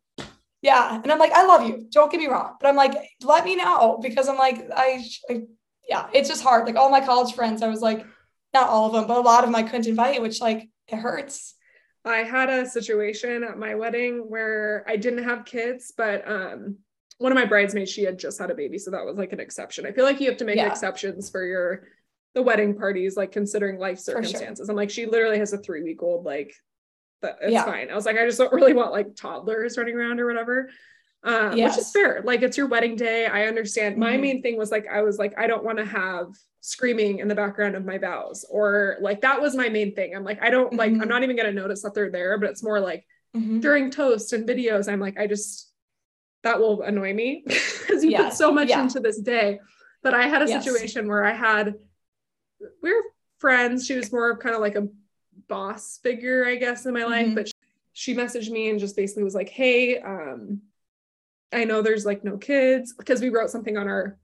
yeah. 0.62 1.00
And 1.02 1.10
I'm 1.10 1.20
like, 1.20 1.32
I 1.32 1.46
love 1.46 1.66
you. 1.66 1.88
Don't 1.90 2.12
get 2.12 2.20
me 2.20 2.28
wrong. 2.28 2.56
But 2.60 2.68
I'm 2.68 2.76
like, 2.76 2.94
let 3.24 3.46
me 3.46 3.56
know 3.56 4.00
because 4.02 4.28
I'm 4.28 4.38
like, 4.38 4.68
I, 4.76 5.06
I 5.30 5.44
yeah, 5.90 6.08
it's 6.14 6.30
just 6.30 6.44
hard. 6.44 6.66
Like 6.66 6.76
all 6.76 6.92
my 6.92 7.02
college 7.02 7.34
friends, 7.34 7.62
I 7.62 7.68
was 7.68 7.82
like, 7.82 8.06
not 8.54 8.70
all 8.70 8.88
of 8.88 8.94
them, 8.94 9.08
but 9.08 9.18
a 9.18 9.22
lot 9.22 9.44
of 9.44 9.48
them 9.48 9.56
I 9.56 9.64
couldn't 9.64 9.88
invite, 9.88 10.22
which 10.22 10.40
like 10.40 10.70
it 10.88 10.96
hurts. 10.96 11.56
I 12.06 12.18
had 12.20 12.50
a 12.50 12.70
situation 12.70 13.44
at 13.44 13.58
my 13.58 13.76
wedding 13.76 14.30
where 14.30 14.86
I 14.88 14.96
didn't 14.96 15.24
have 15.24 15.46
kids, 15.46 15.92
but 15.96 16.30
um 16.30 16.78
one 17.18 17.34
of 17.34 17.36
my 17.36 17.46
bridesmaids, 17.46 17.92
she 17.92 18.04
had 18.04 18.18
just 18.18 18.40
had 18.40 18.50
a 18.50 18.56
baby. 18.56 18.78
So 18.78 18.92
that 18.92 19.06
was 19.06 19.18
like 19.18 19.34
an 19.34 19.42
exception. 19.42 19.86
I 19.86 19.92
feel 19.92 20.06
like 20.06 20.22
you 20.22 20.30
have 20.30 20.38
to 20.38 20.46
make 20.46 20.56
yeah. 20.56 20.70
exceptions 20.70 21.30
for 21.30 21.44
your 21.44 21.88
the 22.34 22.42
wedding 22.42 22.76
parties, 22.78 23.18
like 23.18 23.32
considering 23.32 23.80
life 23.80 24.00
circumstances. 24.00 24.68
Sure. 24.68 24.72
I'm 24.72 24.78
like, 24.78 24.92
she 24.92 25.06
literally 25.06 25.40
has 25.40 25.52
a 25.52 25.58
three 25.58 25.84
week 25.84 26.02
old, 26.02 26.24
like 26.24 26.54
it's 27.22 27.52
yeah. 27.52 27.66
fine. 27.66 27.90
I 27.90 27.96
was 27.96 28.06
like, 28.06 28.18
I 28.18 28.26
just 28.26 28.38
don't 28.38 28.54
really 28.54 28.74
want 28.74 28.92
like 28.92 29.16
toddlers 29.16 29.78
running 29.78 29.96
around 29.96 30.20
or 30.20 30.28
whatever 30.28 30.70
um, 31.24 31.58
yes. 31.58 31.76
which 31.76 31.86
is 31.86 31.92
fair. 31.92 32.22
Like 32.24 32.42
it's 32.42 32.58
your 32.58 32.68
wedding 32.68 32.96
day. 32.96 33.26
I 33.26 33.46
understand. 33.48 33.94
Mm-hmm. 33.94 34.04
My 34.04 34.18
main 34.18 34.42
thing 34.42 34.58
was 34.58 34.72
like, 34.72 34.88
I 34.88 35.02
was 35.02 35.18
like, 35.18 35.38
I 35.38 35.48
don't 35.48 35.64
want 35.64 35.78
to 35.78 35.86
have 35.86 36.28
screaming 36.62 37.20
in 37.20 37.28
the 37.28 37.36
background 37.36 37.76
of 37.76 37.86
my 37.86 37.98
vows, 37.98 38.46
or 38.50 38.98
like 39.02 39.22
that 39.22 39.42
was 39.42 39.56
my 39.56 39.70
main 39.70 39.96
thing. 39.96 40.16
I'm 40.16 40.24
like, 40.24 40.42
I 40.42 40.50
don't 40.50 40.68
mm-hmm. 40.68 40.78
like, 40.78 40.92
I'm 40.92 41.00
mm-hmm. 41.00 41.10
not 41.10 41.24
even 41.24 41.36
gonna 41.36 41.52
notice 41.52 41.82
that 41.84 41.94
they're 41.94 42.12
there, 42.12 42.38
but 42.38 42.50
it's 42.50 42.64
more 42.64 42.80
like 42.80 43.06
mm-hmm. 43.36 43.60
during 43.60 43.92
toast 43.92 44.34
and 44.34 44.48
videos, 44.48 44.92
I'm 44.92 45.00
like, 45.00 45.20
I 45.20 45.28
just 45.28 45.72
that 46.44 46.60
will 46.60 46.82
annoy 46.84 47.14
me 47.14 47.44
because 47.48 48.04
you 48.04 48.16
put 48.16 48.34
so 48.34 48.52
much 48.52 48.70
yeah. 48.70 48.82
into 48.82 49.00
this 49.00 49.20
day. 49.20 49.60
But 50.02 50.14
I 50.14 50.28
had 50.28 50.42
a 50.42 50.48
yes. 50.48 50.64
situation 50.64 51.08
where 51.08 51.26
I 51.26 51.34
had 51.34 51.76
we 52.82 52.92
are 52.92 53.04
friends. 53.40 53.86
She 53.86 53.96
was 53.96 54.12
more 54.12 54.32
of 54.32 54.40
kind 54.40 54.56
of 54.56 54.62
like 54.62 54.76
a 54.76 54.88
boss 55.48 56.00
figure, 56.02 56.46
I 56.46 56.56
guess, 56.56 56.86
in 56.86 56.94
my 56.94 57.04
life, 57.04 57.28
mm-hmm. 57.28 57.36
but 57.36 57.52
she 57.94 58.16
messaged 58.16 58.50
me 58.50 58.70
and 58.70 58.80
just 58.80 58.96
basically 58.96 59.24
was 59.24 59.36
like, 59.36 59.50
Hey, 59.50 60.00
um, 60.00 60.62
I 61.52 61.64
know 61.64 61.82
there's 61.82 62.06
like 62.06 62.24
no 62.24 62.38
kids 62.38 62.94
because 62.94 63.22
we 63.22 63.30
wrote 63.30 63.50
something 63.50 63.78
on 63.78 63.88
our 63.88 64.18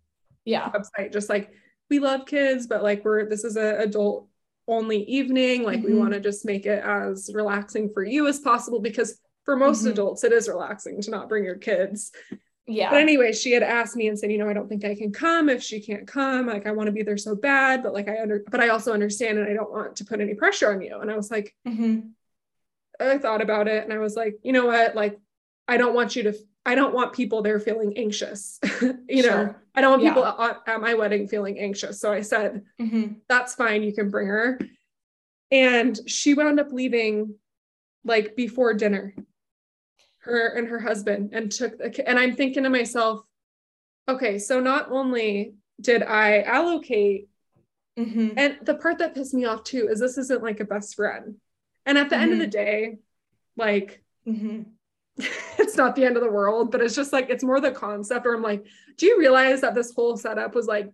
yeah 0.46 0.70
website 0.72 1.12
just 1.12 1.30
like 1.30 1.52
we 1.90 2.00
love 2.00 2.26
kids 2.26 2.68
but 2.68 2.84
like 2.84 3.04
we're 3.04 3.28
this 3.28 3.44
is 3.44 3.56
an 3.56 3.82
adult 3.82 4.28
only 4.68 5.04
evening 5.04 5.64
like 5.64 5.80
mm-hmm. 5.80 5.94
we 5.94 6.00
want 6.00 6.14
to 6.14 6.20
just 6.20 6.46
make 6.46 6.66
it 6.66 6.84
as 6.84 7.30
relaxing 7.34 7.92
for 7.94 8.04
you 8.04 8.28
as 8.28 8.40
possible 8.40 8.80
because 8.80 9.20
for 9.44 9.56
most 9.56 9.80
mm-hmm. 9.80 9.92
adults 9.92 10.24
it 10.24 10.32
is 10.32 10.48
relaxing 10.48 11.02
to 11.02 11.12
not 11.12 11.30
bring 11.30 11.44
your 11.44 11.56
kids 11.56 12.12
yeah 12.68 12.90
but 12.90 13.00
anyway 13.00 13.32
she 13.32 13.52
had 13.52 13.62
asked 13.62 13.96
me 13.96 14.08
and 14.08 14.18
said 14.18 14.32
you 14.32 14.40
know 14.40 14.50
i 14.50 14.54
don't 14.54 14.68
think 14.68 14.84
i 14.84 14.96
can 14.96 15.12
come 15.12 15.50
if 15.50 15.62
she 15.62 15.80
can't 15.80 16.08
come 16.08 16.48
like 16.48 16.66
i 16.66 16.72
want 16.72 16.88
to 16.88 16.92
be 16.92 17.04
there 17.04 17.18
so 17.18 17.36
bad 17.36 17.84
but 17.84 17.94
like 17.94 18.08
i 18.08 18.20
under 18.20 18.44
but 18.50 18.60
i 18.60 18.70
also 18.70 18.92
understand 18.92 19.38
and 19.38 19.48
i 19.48 19.54
don't 19.54 19.72
want 19.72 19.96
to 19.96 20.06
put 20.06 20.20
any 20.20 20.34
pressure 20.34 20.72
on 20.72 20.82
you 20.82 21.00
and 21.00 21.12
i 21.12 21.16
was 21.16 21.30
like 21.30 21.54
mm-hmm. 21.68 22.00
i 23.00 23.20
thought 23.20 23.42
about 23.42 23.68
it 23.68 23.84
and 23.84 23.94
i 23.94 24.00
was 24.00 24.16
like 24.16 24.36
you 24.42 24.52
know 24.52 24.66
what 24.66 24.96
like 24.96 25.20
i 25.68 25.78
don't 25.78 25.94
want 25.94 26.16
you 26.16 26.24
to 26.24 26.34
I 26.66 26.74
don't 26.74 26.94
want 26.94 27.14
people 27.14 27.42
there 27.42 27.60
feeling 27.60 27.98
anxious. 27.98 28.60
you 29.08 29.22
sure. 29.22 29.32
know, 29.32 29.56
I 29.76 29.82
don't 29.82 29.92
want 29.92 30.04
people 30.04 30.24
yeah. 30.24 30.48
at, 30.50 30.64
at, 30.66 30.82
my 30.82 30.96
wedding 30.96 31.28
feeling 31.28 31.60
anxious. 31.60 32.00
So 32.00 32.12
I 32.12 32.22
said, 32.22 32.64
mm-hmm. 32.82 33.14
that's 33.30 33.54
fine. 33.54 33.84
You 33.84 33.94
can 33.94 34.10
bring 34.10 34.28
her. 34.28 34.60
And 35.52 35.98
she 36.08 36.34
wound 36.34 36.60
up 36.60 36.72
leaving 36.72 37.36
like 38.04 38.36
before 38.36 38.74
dinner, 38.74 39.14
her 40.20 40.48
and 40.48 40.68
her 40.68 40.80
husband, 40.80 41.32
and 41.34 41.52
took 41.52 41.78
the, 41.78 42.08
and 42.08 42.18
I'm 42.18 42.36
thinking 42.36 42.64
to 42.64 42.70
myself, 42.70 43.22
okay, 44.08 44.40
so 44.40 44.60
not 44.60 44.92
only 44.92 45.54
did 45.80 46.02
I 46.02 46.42
allocate, 46.42 47.30
mm-hmm. 47.98 48.30
and 48.38 48.58
the 48.64 48.76
part 48.76 49.00
that 49.00 49.14
pissed 49.14 49.34
me 49.34 49.46
off 49.46 49.64
too 49.64 49.88
is 49.90 50.00
this 50.00 50.18
isn't 50.18 50.44
like 50.44 50.60
a 50.60 50.66
best 50.66 50.96
friend. 50.96 51.36
And 51.86 51.98
at 51.98 52.10
the 52.10 52.16
mm-hmm. 52.16 52.24
end 52.24 52.34
of 52.34 52.40
the 52.40 52.46
mm-hmm. 52.46 52.66
day, 52.66 52.98
like, 53.56 54.04
mm-hmm. 54.28 54.64
it's 55.60 55.78
not 55.78 55.96
the 55.96 56.06
end 56.06 56.18
of 56.18 56.24
the 56.24 56.32
world, 56.32 56.72
but 56.72 56.82
it's 56.82 56.96
just 56.96 57.14
like 57.14 57.30
it's 57.30 57.44
more 57.44 57.60
the 57.60 57.72
concept 57.72 58.26
where 58.26 58.36
I'm 58.36 58.42
like, 58.42 58.66
do 58.98 59.06
you 59.06 59.20
realize 59.20 59.62
that 59.62 59.76
this 59.76 59.94
whole 59.94 60.18
setup 60.18 60.56
was 60.56 60.68
like 60.68 60.92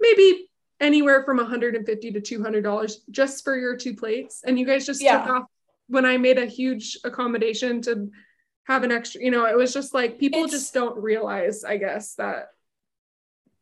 maybe 0.00 0.48
anywhere 0.80 1.24
from 1.24 1.38
150 1.38 2.12
to 2.12 2.20
200 2.20 2.62
dollars 2.62 3.02
just 3.10 3.44
for 3.44 3.56
your 3.56 3.76
two 3.76 3.94
plates 3.94 4.42
and 4.44 4.58
you 4.58 4.66
guys 4.66 4.84
just 4.84 5.02
yeah. 5.02 5.22
took 5.22 5.30
off 5.30 5.44
when 5.88 6.04
I 6.04 6.18
made 6.18 6.38
a 6.38 6.46
huge 6.46 6.98
accommodation 7.04 7.80
to 7.82 8.10
have 8.64 8.82
an 8.82 8.90
extra, 8.90 9.22
you 9.22 9.30
know, 9.30 9.46
it 9.46 9.56
was 9.56 9.72
just 9.72 9.94
like 9.94 10.18
people 10.18 10.44
it's, 10.44 10.52
just 10.52 10.74
don't 10.74 11.00
realize, 11.00 11.64
I 11.64 11.76
guess, 11.76 12.14
that 12.14 12.48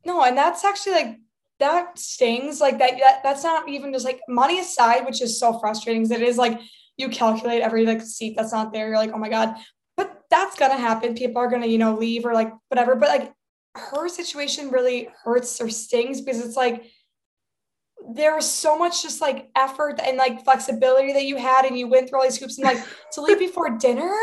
no, 0.04 0.22
and 0.22 0.36
that's 0.36 0.64
actually 0.64 0.92
like 0.92 1.18
that 1.60 1.98
stings. 1.98 2.60
Like 2.60 2.78
that, 2.78 2.98
that 2.98 3.20
that's 3.22 3.44
not 3.44 3.68
even 3.68 3.92
just 3.92 4.04
like 4.04 4.20
money 4.28 4.60
aside, 4.60 5.04
which 5.06 5.22
is 5.22 5.38
so 5.38 5.58
frustrating 5.58 6.02
because 6.02 6.20
it 6.20 6.26
is 6.26 6.36
like 6.36 6.60
you 6.96 7.08
calculate 7.08 7.62
every 7.62 7.86
like 7.86 8.02
seat 8.02 8.34
that's 8.36 8.52
not 8.52 8.72
there. 8.72 8.88
You're 8.88 8.96
like, 8.96 9.12
oh 9.12 9.18
my 9.18 9.28
God. 9.28 9.56
But 9.96 10.22
that's 10.30 10.56
gonna 10.56 10.76
happen. 10.76 11.14
People 11.14 11.40
are 11.42 11.48
gonna, 11.48 11.66
you 11.66 11.78
know, 11.78 11.96
leave 11.96 12.24
or 12.24 12.34
like 12.34 12.52
whatever. 12.68 12.94
But 12.96 13.08
like 13.08 13.32
her 13.74 14.08
situation 14.08 14.70
really 14.70 15.08
hurts 15.24 15.60
or 15.60 15.68
stings 15.68 16.20
because 16.20 16.44
it's 16.44 16.56
like 16.56 16.84
there 18.12 18.34
was 18.34 18.50
so 18.50 18.78
much 18.78 19.02
just 19.02 19.20
like 19.20 19.48
effort 19.56 19.98
and 20.02 20.16
like 20.16 20.44
flexibility 20.44 21.12
that 21.12 21.24
you 21.24 21.36
had 21.36 21.64
and 21.64 21.78
you 21.78 21.88
went 21.88 22.08
through 22.08 22.18
all 22.18 22.24
these 22.24 22.36
hoops 22.36 22.58
and 22.58 22.66
like 22.66 22.84
to 23.12 23.20
leave 23.20 23.38
before 23.38 23.70
dinner. 23.78 24.14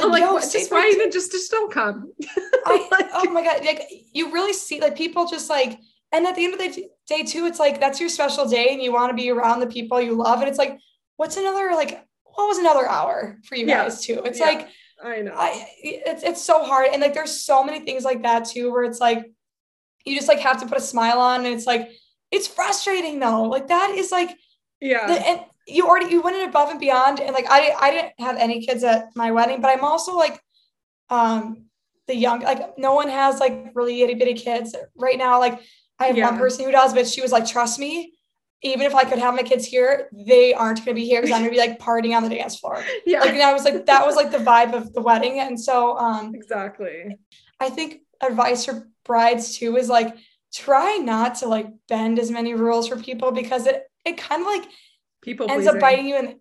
I'm 0.00 0.12
like, 0.12 0.22
just 0.50 0.70
why 0.70 0.88
even 0.94 1.10
just 1.10 1.32
just 1.32 1.50
don't 1.50 1.72
come? 1.72 2.12
I, 2.66 2.88
like, 2.92 3.08
oh 3.12 3.30
my 3.30 3.42
god, 3.42 3.64
like 3.64 3.82
you 4.12 4.32
really 4.32 4.52
see 4.52 4.80
like 4.80 4.96
people 4.96 5.26
just 5.26 5.50
like, 5.50 5.78
and 6.12 6.24
at 6.24 6.36
the 6.36 6.44
end 6.44 6.54
of 6.54 6.60
the 6.60 6.88
day 7.08 7.24
too, 7.24 7.46
it's 7.46 7.58
like 7.58 7.80
that's 7.80 7.98
your 7.98 8.08
special 8.08 8.48
day 8.48 8.68
and 8.70 8.80
you 8.80 8.92
want 8.92 9.10
to 9.10 9.20
be 9.20 9.30
around 9.30 9.60
the 9.60 9.66
people 9.66 10.00
you 10.00 10.14
love, 10.14 10.38
and 10.38 10.48
it's 10.48 10.58
like, 10.58 10.78
what's 11.16 11.36
another 11.36 11.70
like, 11.72 12.04
was 12.46 12.58
another 12.58 12.88
hour 12.88 13.38
for 13.44 13.56
you 13.56 13.66
yeah. 13.66 13.84
guys 13.84 14.04
too? 14.04 14.22
It's 14.24 14.38
yeah. 14.38 14.46
like, 14.46 14.68
I 15.02 15.20
know, 15.20 15.34
I, 15.34 15.66
it's 15.82 16.22
it's 16.22 16.42
so 16.42 16.64
hard, 16.64 16.88
and 16.92 17.00
like 17.02 17.14
there's 17.14 17.44
so 17.44 17.64
many 17.64 17.80
things 17.80 18.04
like 18.04 18.22
that 18.22 18.46
too, 18.46 18.72
where 18.72 18.84
it's 18.84 19.00
like, 19.00 19.30
you 20.04 20.16
just 20.16 20.28
like 20.28 20.40
have 20.40 20.60
to 20.60 20.66
put 20.66 20.78
a 20.78 20.80
smile 20.82 21.18
on, 21.20 21.44
and 21.44 21.54
it's 21.54 21.66
like 21.66 21.90
it's 22.30 22.46
frustrating 22.46 23.18
though. 23.18 23.42
Like 23.44 23.68
that 23.68 23.90
is 23.90 24.10
like 24.10 24.36
yeah. 24.80 25.06
The, 25.06 25.28
and 25.28 25.40
you 25.66 25.86
already 25.86 26.10
you 26.10 26.22
went 26.22 26.36
in 26.36 26.48
above 26.48 26.70
and 26.70 26.80
beyond. 26.80 27.20
And 27.20 27.32
like 27.32 27.46
I 27.48 27.74
I 27.78 27.90
didn't 27.90 28.12
have 28.18 28.36
any 28.36 28.64
kids 28.64 28.84
at 28.84 29.08
my 29.14 29.30
wedding, 29.30 29.60
but 29.60 29.68
I'm 29.68 29.84
also 29.84 30.16
like 30.16 30.40
um 31.10 31.66
the 32.06 32.14
young 32.14 32.40
like 32.40 32.78
no 32.78 32.94
one 32.94 33.08
has 33.08 33.40
like 33.40 33.72
really 33.74 34.02
itty 34.02 34.14
bitty 34.14 34.34
kids 34.34 34.74
right 34.96 35.18
now. 35.18 35.38
Like 35.38 35.60
I 35.98 36.06
have 36.06 36.16
yeah. 36.16 36.30
one 36.30 36.38
person 36.38 36.64
who 36.64 36.70
does, 36.70 36.94
but 36.94 37.06
she 37.06 37.20
was 37.20 37.32
like, 37.32 37.46
trust 37.46 37.78
me, 37.78 38.14
even 38.62 38.86
if 38.86 38.94
I 38.94 39.04
could 39.04 39.18
have 39.18 39.34
my 39.34 39.42
kids 39.42 39.64
here, 39.64 40.08
they 40.12 40.52
aren't 40.52 40.78
going 40.78 40.88
to 40.88 40.94
be 40.94 41.06
here 41.06 41.20
because 41.20 41.34
I'm 41.34 41.42
going 41.42 41.54
to 41.54 41.60
be 41.60 41.66
like 41.66 41.78
partying 41.78 42.16
on 42.16 42.24
the 42.24 42.30
dance 42.30 42.58
floor. 42.58 42.82
Yeah. 43.06 43.20
Like, 43.20 43.34
and 43.34 43.42
I 43.42 43.52
was 43.52 43.64
like, 43.64 43.86
that 43.86 44.04
was 44.04 44.16
like 44.16 44.30
the 44.30 44.38
vibe 44.38 44.74
of 44.74 44.92
the 44.92 45.00
wedding. 45.00 45.40
And 45.40 45.58
so, 45.60 45.96
um, 45.96 46.34
exactly. 46.34 47.16
I 47.60 47.70
think 47.70 48.00
advice 48.20 48.64
for 48.64 48.88
brides 49.04 49.58
too 49.58 49.76
is 49.76 49.88
like, 49.88 50.16
try 50.52 50.96
not 50.96 51.36
to 51.36 51.46
like 51.46 51.68
bend 51.88 52.18
as 52.18 52.30
many 52.30 52.54
rules 52.54 52.88
for 52.88 52.96
people 52.96 53.32
because 53.32 53.66
it 53.66 53.84
it 54.04 54.16
kind 54.16 54.40
of 54.40 54.46
like 54.46 54.68
people 55.22 55.50
ends 55.50 55.66
up 55.66 55.78
biting 55.78 56.06
you 56.06 56.16
in 56.16 56.40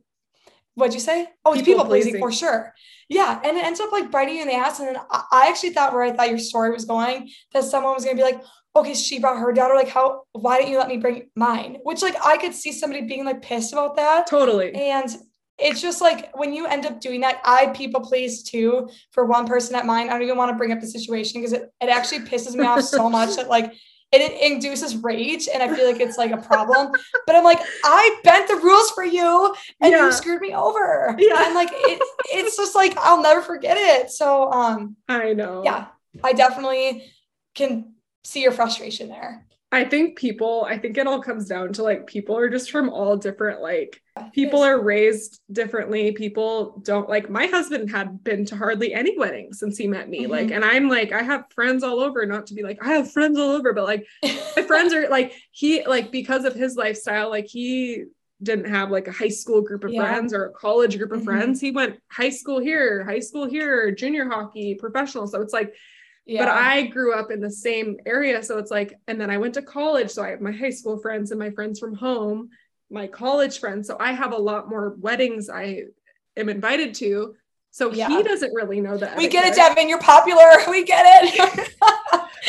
what'd 0.78 0.94
you 0.94 1.00
say? 1.00 1.28
Oh, 1.44 1.54
it's 1.54 1.64
people, 1.64 1.74
people 1.74 1.86
pleasing. 1.86 2.12
pleasing 2.14 2.22
for 2.22 2.32
sure. 2.32 2.74
Yeah. 3.10 3.42
And 3.44 3.58
it 3.58 3.66
ends 3.66 3.80
up 3.80 3.92
like 3.92 4.12
biting 4.12 4.36
you 4.36 4.44
in 4.44 4.48
the 4.48 4.54
ass. 4.54 4.80
And 4.80 4.90
then 4.90 5.02
I 5.10 5.48
actually 5.50 5.72
thought 5.72 5.92
where 5.92 6.04
I 6.04 6.12
thought 6.12 6.30
your 6.30 6.38
story 6.38 6.72
was 6.72 6.86
going, 6.86 7.32
that 7.54 7.64
someone 7.64 7.96
was 7.96 8.06
gonna 8.06 8.16
be 8.16 8.22
like, 8.22 8.40
okay, 8.80 8.94
she 8.94 9.20
brought 9.20 9.40
her 9.40 9.52
daughter. 9.52 9.76
Like, 9.76 9.90
how 9.90 10.24
why 10.32 10.58
didn't 10.58 10.72
you 10.72 10.78
let 10.78 10.88
me 10.88 10.98
bring 10.98 11.30
mine? 11.36 11.78
Which 11.84 12.02
like 12.02 12.16
I 12.26 12.38
could 12.38 12.54
see 12.54 12.72
somebody 12.72 13.06
being 13.06 13.26
like 13.26 13.42
pissed 13.42 13.74
about 13.74 13.96
that. 13.96 14.28
Totally. 14.28 14.74
And 14.74 15.10
it's 15.60 15.82
just 15.82 16.02
like 16.02 16.36
when 16.38 16.54
you 16.54 16.68
end 16.68 16.86
up 16.86 17.02
doing 17.02 17.22
that, 17.22 17.42
I 17.44 17.68
people 17.68 18.02
please 18.02 18.44
too 18.44 18.90
for 19.12 19.26
one 19.26 19.48
person 19.48 19.76
at 19.76 19.86
mine. 19.86 20.10
I 20.10 20.14
don't 20.14 20.24
even 20.24 20.38
want 20.38 20.52
to 20.52 20.58
bring 20.58 20.72
up 20.72 20.80
the 20.80 20.88
situation 20.88 21.42
because 21.42 21.54
it, 21.54 21.72
it 21.82 21.90
actually 21.90 22.20
pisses 22.20 22.56
me 22.56 22.66
off 22.66 22.84
so 22.84 23.10
much 23.10 23.36
that 23.36 23.50
like 23.50 23.74
it 24.12 24.52
induces 24.52 24.96
rage 24.98 25.50
and 25.54 25.62
i 25.62 25.74
feel 25.74 25.86
like 25.86 26.00
it's 26.00 26.18
like 26.18 26.32
a 26.32 26.38
problem 26.38 26.92
but 27.26 27.36
i'm 27.36 27.44
like 27.44 27.60
i 27.84 28.20
bent 28.24 28.48
the 28.48 28.56
rules 28.56 28.90
for 28.92 29.04
you 29.04 29.54
and 29.82 29.92
yeah. 29.92 30.06
you 30.06 30.12
screwed 30.12 30.42
me 30.42 30.54
over 30.54 31.16
yeah 31.20 31.46
and 31.46 31.54
like 31.54 31.70
it, 31.72 32.02
it's 32.32 32.56
just 32.56 32.74
like 32.74 32.98
i'll 33.00 33.22
never 33.22 33.42
forget 33.42 33.76
it 33.78 34.10
so 34.10 34.50
um 34.52 34.96
i 35.10 35.34
know 35.34 35.62
yeah 35.66 35.88
i 36.24 36.32
definitely 36.32 37.04
can 37.54 37.94
see 38.28 38.42
your 38.42 38.52
frustration 38.52 39.08
there 39.10 39.46
I 39.70 39.84
think 39.84 40.18
people, 40.18 40.66
I 40.68 40.78
think 40.78 40.98
it 40.98 41.08
all 41.08 41.22
comes 41.22 41.46
down 41.46 41.74
to 41.74 41.84
like 41.84 42.08
people 42.08 42.38
are 42.38 42.50
just 42.50 42.72
from 42.72 42.90
all 42.90 43.18
different, 43.18 43.62
like, 43.62 44.02
people 44.34 44.62
are 44.64 44.80
raised 44.80 45.42
differently. 45.52 46.14
People 46.14 46.82
don't 46.86 47.10
like 47.10 47.30
my 47.30 47.48
husband 47.48 47.92
had 47.92 48.24
been 48.24 48.46
to 48.46 48.56
hardly 48.56 48.94
any 48.94 49.18
weddings 49.18 49.60
since 49.60 49.78
he 49.78 49.86
met 49.86 50.08
me. 50.08 50.22
Mm-hmm. 50.22 50.32
Like, 50.32 50.52
and 50.52 50.64
I'm 50.64 50.88
like, 50.88 51.12
I 51.12 51.22
have 51.22 51.52
friends 51.54 51.84
all 51.84 52.00
over, 52.00 52.26
not 52.26 52.48
to 52.48 52.54
be 52.54 52.64
like, 52.64 52.82
I 52.82 52.94
have 52.94 53.12
friends 53.12 53.38
all 53.38 53.52
over, 53.52 53.74
but 53.74 53.84
like, 53.84 54.08
my 54.24 54.64
friends 54.64 54.94
are 54.94 55.10
like, 55.10 55.34
he, 55.52 55.86
like, 55.86 56.14
because 56.14 56.46
of 56.46 56.56
his 56.56 56.78
lifestyle, 56.78 57.30
like, 57.30 57.48
he 57.48 58.06
didn't 58.42 58.70
have 58.70 58.92
like 58.92 59.08
a 59.08 59.12
high 59.12 59.28
school 59.28 59.62
group 59.62 59.84
of 59.84 59.92
yeah. 59.92 60.02
friends 60.02 60.32
or 60.32 60.46
a 60.46 60.54
college 60.54 60.96
group 60.98 61.12
of 61.12 61.20
mm-hmm. 61.20 61.26
friends. 61.26 61.60
He 61.60 61.72
went 61.72 62.00
high 62.10 62.30
school 62.30 62.60
here, 62.60 63.04
high 63.04 63.20
school 63.20 63.46
here, 63.46 63.92
junior 63.92 64.30
hockey, 64.30 64.76
professional. 64.76 65.28
So 65.28 65.42
it's 65.42 65.54
like, 65.54 65.74
yeah. 66.28 66.44
But 66.44 66.50
I 66.54 66.84
grew 66.84 67.14
up 67.14 67.32
in 67.32 67.40
the 67.40 67.50
same 67.50 67.98
area. 68.06 68.44
So 68.44 68.58
it's 68.58 68.70
like, 68.70 68.94
and 69.08 69.20
then 69.20 69.32
I 69.32 69.38
went 69.38 69.54
to 69.54 69.62
college. 69.62 70.12
So 70.12 70.24
I 70.24 70.30
have 70.32 70.42
my 70.42 70.52
high 70.52 70.72
school 70.72 70.98
friends 70.98 71.32
and 71.32 71.40
my 71.40 71.52
friends 71.52 71.80
from 71.80 71.96
home, 71.96 72.50
my 72.92 73.08
college 73.08 73.60
friends. 73.60 73.88
So 73.88 73.96
I 73.98 74.12
have 74.12 74.34
a 74.34 74.38
lot 74.38 74.70
more 74.70 74.96
weddings 75.00 75.50
I 75.50 75.84
am 76.36 76.50
invited 76.50 76.94
to. 76.96 77.36
So 77.72 77.94
yeah. 77.94 78.10
he 78.10 78.24
doesn't 78.24 78.54
really 78.54 78.82
know 78.82 78.98
that. 78.98 79.16
We 79.16 79.30
get 79.30 79.46
it, 79.46 79.56
Devin. 79.56 79.88
You're 79.88 80.00
popular. 80.00 80.44
We 80.70 80.84
get 80.84 81.06
it. 81.24 81.74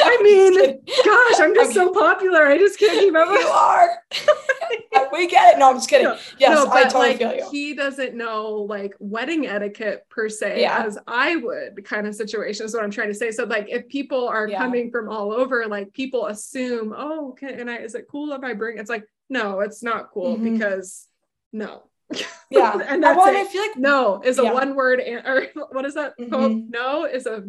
I 0.02 0.22
mean, 0.22 0.54
gosh, 1.04 1.40
I'm 1.40 1.54
just 1.54 1.70
okay. 1.70 1.74
so 1.74 1.92
popular. 1.92 2.46
I 2.46 2.58
just 2.58 2.78
can't 2.78 2.98
keep 2.98 3.14
up. 3.14 3.28
You 3.28 3.46
are. 3.46 3.90
we 5.12 5.26
get 5.26 5.54
it. 5.54 5.58
No, 5.58 5.70
I'm 5.70 5.76
just 5.76 5.88
kidding. 5.88 6.06
No, 6.06 6.18
yes, 6.38 6.50
no, 6.64 6.70
I 6.70 6.84
totally 6.84 7.08
like, 7.08 7.18
feel 7.18 7.34
you. 7.34 7.48
He 7.50 7.74
doesn't 7.74 8.14
know 8.14 8.66
like 8.68 8.94
wedding 8.98 9.46
etiquette 9.46 10.06
per 10.08 10.28
se 10.28 10.62
yeah. 10.62 10.84
as 10.84 10.98
I 11.06 11.36
would 11.36 11.84
kind 11.84 12.06
of 12.06 12.14
situation 12.14 12.66
is 12.66 12.74
what 12.74 12.84
I'm 12.84 12.90
trying 12.90 13.08
to 13.08 13.14
say. 13.14 13.30
So 13.30 13.44
like 13.44 13.68
if 13.68 13.88
people 13.88 14.28
are 14.28 14.48
yeah. 14.48 14.58
coming 14.58 14.90
from 14.90 15.08
all 15.08 15.32
over, 15.32 15.66
like 15.66 15.92
people 15.92 16.26
assume, 16.26 16.94
oh, 16.96 17.34
can 17.38 17.60
and 17.60 17.70
I 17.70 17.76
is 17.76 17.94
it 17.94 18.06
cool 18.10 18.32
if 18.32 18.42
I 18.42 18.54
bring 18.54 18.78
it's 18.78 18.90
like, 18.90 19.04
no, 19.28 19.60
it's 19.60 19.82
not 19.82 20.10
cool 20.10 20.36
mm-hmm. 20.36 20.54
because 20.54 21.06
no. 21.52 21.84
Yeah. 22.50 22.78
and 22.86 23.02
that's 23.02 23.18
well, 23.18 23.28
it. 23.28 23.36
I 23.36 23.44
feel 23.44 23.60
like 23.60 23.76
no 23.76 24.22
is 24.24 24.38
a 24.38 24.44
yeah. 24.44 24.54
one 24.54 24.74
word 24.74 25.00
or 25.00 25.48
what 25.70 25.84
is 25.84 25.94
that? 25.96 26.18
Mm-hmm. 26.18 26.70
No 26.70 27.04
is 27.04 27.26
a 27.26 27.44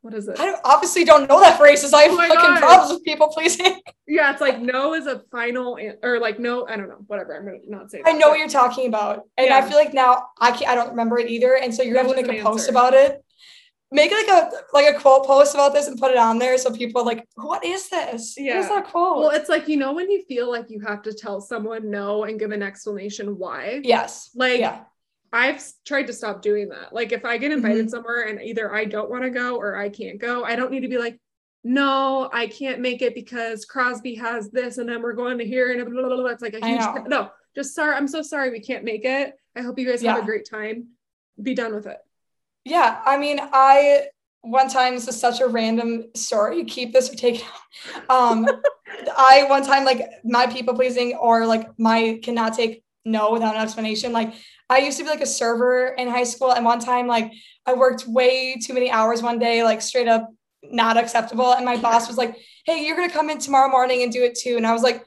what 0.00 0.14
is 0.14 0.28
it? 0.28 0.38
I 0.38 0.46
don't, 0.46 0.60
obviously 0.64 1.04
don't 1.04 1.28
know 1.28 1.40
that 1.40 1.58
phrase. 1.58 1.82
As 1.82 1.92
I 1.92 2.02
have 2.02 2.12
oh 2.12 2.16
fucking 2.16 2.36
God. 2.36 2.58
problems 2.60 2.92
with 2.92 3.04
people 3.04 3.28
pleasing. 3.28 3.80
Yeah, 4.10 4.32
it's 4.32 4.40
like 4.40 4.58
no 4.58 4.94
is 4.94 5.06
a 5.06 5.22
final 5.30 5.78
or 6.02 6.18
like 6.18 6.38
no. 6.38 6.66
I 6.66 6.78
don't 6.78 6.88
know. 6.88 7.04
Whatever. 7.08 7.36
I'm 7.36 7.44
gonna 7.44 7.58
not 7.66 7.90
say. 7.90 8.00
That, 8.02 8.14
I 8.14 8.16
know 8.16 8.30
what 8.30 8.38
you're 8.38 8.48
talking 8.48 8.86
about, 8.86 9.24
and 9.36 9.48
yeah. 9.48 9.58
I 9.58 9.60
feel 9.60 9.76
like 9.76 9.92
now 9.92 10.28
I 10.40 10.50
can't. 10.50 10.70
I 10.70 10.74
don't 10.74 10.88
remember 10.88 11.18
it 11.18 11.28
either, 11.28 11.58
and 11.58 11.74
so 11.74 11.82
you're 11.82 11.92
gonna 11.92 12.08
have 12.08 12.16
to 12.16 12.26
make 12.26 12.40
a 12.40 12.42
post 12.42 12.70
about 12.70 12.94
it. 12.94 13.22
Make 13.90 14.10
like 14.10 14.28
a 14.28 14.50
like 14.72 14.96
a 14.96 14.98
quote 14.98 15.26
post 15.26 15.52
about 15.52 15.74
this 15.74 15.88
and 15.88 16.00
put 16.00 16.10
it 16.10 16.16
on 16.16 16.38
there 16.38 16.56
so 16.56 16.72
people 16.72 17.02
are 17.02 17.04
like, 17.04 17.28
what 17.34 17.66
is 17.66 17.90
this? 17.90 18.34
Yeah. 18.38 18.54
What 18.54 18.62
is 18.62 18.68
that 18.70 18.86
quote? 18.86 19.18
Well, 19.18 19.30
it's 19.30 19.50
like 19.50 19.68
you 19.68 19.76
know 19.76 19.92
when 19.92 20.10
you 20.10 20.24
feel 20.26 20.50
like 20.50 20.70
you 20.70 20.80
have 20.80 21.02
to 21.02 21.12
tell 21.12 21.42
someone 21.42 21.90
no 21.90 22.24
and 22.24 22.40
give 22.40 22.50
an 22.50 22.62
explanation 22.62 23.36
why. 23.36 23.82
Yes. 23.84 24.30
Like 24.34 24.60
yeah. 24.60 24.84
I've 25.32 25.62
tried 25.84 26.06
to 26.06 26.12
stop 26.12 26.42
doing 26.42 26.68
that. 26.70 26.92
Like 26.92 27.12
if 27.12 27.24
I 27.24 27.36
get 27.38 27.52
invited 27.52 27.86
mm-hmm. 27.86 27.88
somewhere 27.88 28.28
and 28.28 28.40
either 28.40 28.74
I 28.74 28.84
don't 28.84 29.10
want 29.10 29.24
to 29.24 29.30
go 29.30 29.56
or 29.56 29.76
I 29.76 29.88
can't 29.88 30.18
go, 30.18 30.44
I 30.44 30.56
don't 30.56 30.70
need 30.70 30.80
to 30.80 30.88
be 30.88 30.98
like, 30.98 31.18
no, 31.64 32.30
I 32.32 32.46
can't 32.46 32.80
make 32.80 33.02
it 33.02 33.14
because 33.14 33.64
Crosby 33.64 34.14
has 34.14 34.50
this 34.50 34.78
and 34.78 34.88
then 34.88 35.02
we're 35.02 35.12
going 35.12 35.38
to 35.38 35.44
here 35.44 35.72
and 35.72 35.84
blah, 35.90 36.02
blah, 36.02 36.16
blah. 36.16 36.26
it's 36.26 36.42
like 36.42 36.54
a 36.54 36.66
huge 36.66 37.08
no, 37.08 37.30
just 37.54 37.74
sorry. 37.74 37.94
I'm 37.94 38.08
so 38.08 38.22
sorry 38.22 38.50
we 38.50 38.60
can't 38.60 38.84
make 38.84 39.04
it. 39.04 39.34
I 39.56 39.62
hope 39.62 39.78
you 39.78 39.88
guys 39.88 40.02
yeah. 40.02 40.14
have 40.14 40.22
a 40.22 40.26
great 40.26 40.48
time. 40.48 40.88
Be 41.42 41.54
done 41.54 41.74
with 41.74 41.86
it. 41.86 41.98
Yeah. 42.64 43.00
I 43.04 43.18
mean, 43.18 43.38
I 43.40 44.06
one 44.42 44.68
time 44.68 44.94
this 44.94 45.08
is 45.08 45.20
such 45.20 45.40
a 45.40 45.46
random 45.46 46.06
story. 46.14 46.64
Keep 46.64 46.92
this 46.92 47.12
or 47.12 47.16
take 47.16 47.40
it 47.40 47.44
out. 47.44 48.10
Um 48.10 48.48
I 49.16 49.44
one 49.48 49.64
time 49.64 49.84
like 49.84 50.08
my 50.24 50.46
people 50.46 50.74
pleasing 50.74 51.16
or 51.16 51.46
like 51.46 51.78
my 51.78 52.20
cannot 52.22 52.54
take 52.54 52.84
no 53.04 53.32
without 53.32 53.56
an 53.56 53.62
explanation. 53.62 54.12
Like 54.12 54.34
I 54.70 54.78
used 54.78 54.98
to 54.98 55.04
be 55.04 55.10
like 55.10 55.20
a 55.20 55.26
server 55.26 55.88
in 55.88 56.08
high 56.08 56.24
school, 56.24 56.52
and 56.52 56.64
one 56.64 56.80
time, 56.80 57.06
like, 57.06 57.32
I 57.66 57.74
worked 57.74 58.06
way 58.06 58.56
too 58.56 58.74
many 58.74 58.90
hours 58.90 59.22
one 59.22 59.38
day, 59.38 59.62
like, 59.62 59.82
straight 59.82 60.08
up 60.08 60.28
not 60.62 60.96
acceptable. 60.96 61.52
And 61.52 61.64
my 61.64 61.76
boss 61.76 62.08
was 62.08 62.16
like, 62.16 62.36
Hey, 62.64 62.84
you're 62.84 62.96
gonna 62.96 63.12
come 63.12 63.30
in 63.30 63.38
tomorrow 63.38 63.70
morning 63.70 64.02
and 64.02 64.12
do 64.12 64.22
it 64.22 64.34
too. 64.34 64.56
And 64.56 64.66
I 64.66 64.72
was 64.72 64.82
like, 64.82 65.04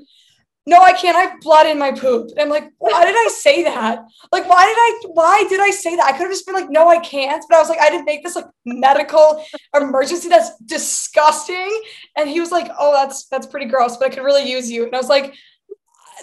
no, 0.68 0.80
I 0.80 0.94
can't. 0.94 1.18
I 1.18 1.38
blood 1.42 1.66
in 1.66 1.80
my 1.80 1.92
poop. 1.92 2.30
And 2.32 2.40
I'm 2.40 2.50
like, 2.50 2.72
why 2.78 3.04
did 3.04 3.16
I 3.16 3.30
say 3.30 3.64
that? 3.64 4.06
Like, 4.32 4.48
why 4.48 4.64
did 4.66 4.78
I, 4.78 5.12
why 5.12 5.46
did 5.50 5.60
I 5.60 5.72
say 5.72 5.96
that? 5.96 6.06
I 6.06 6.12
could 6.12 6.22
have 6.22 6.32
just 6.32 6.46
been 6.46 6.54
like, 6.54 6.70
no, 6.70 6.88
I 6.88 7.00
can't. 7.00 7.44
But 7.50 7.56
I 7.56 7.60
was 7.60 7.70
like, 7.70 7.82
I 7.82 7.90
didn't 7.90 8.06
make 8.06 8.24
this 8.24 8.36
like 8.36 8.46
medical 8.64 9.44
emergency. 9.76 10.30
That's 10.30 10.56
disgusting. 10.60 11.82
And 12.16 12.30
he 12.30 12.40
was 12.40 12.52
like, 12.52 12.70
oh, 12.78 12.94
that's, 12.94 13.26
that's 13.26 13.48
pretty 13.48 13.66
gross, 13.66 13.98
but 13.98 14.12
I 14.12 14.14
could 14.14 14.24
really 14.24 14.50
use 14.50 14.70
you. 14.70 14.86
And 14.86 14.94
I 14.94 15.00
was 15.00 15.10
like, 15.10 15.34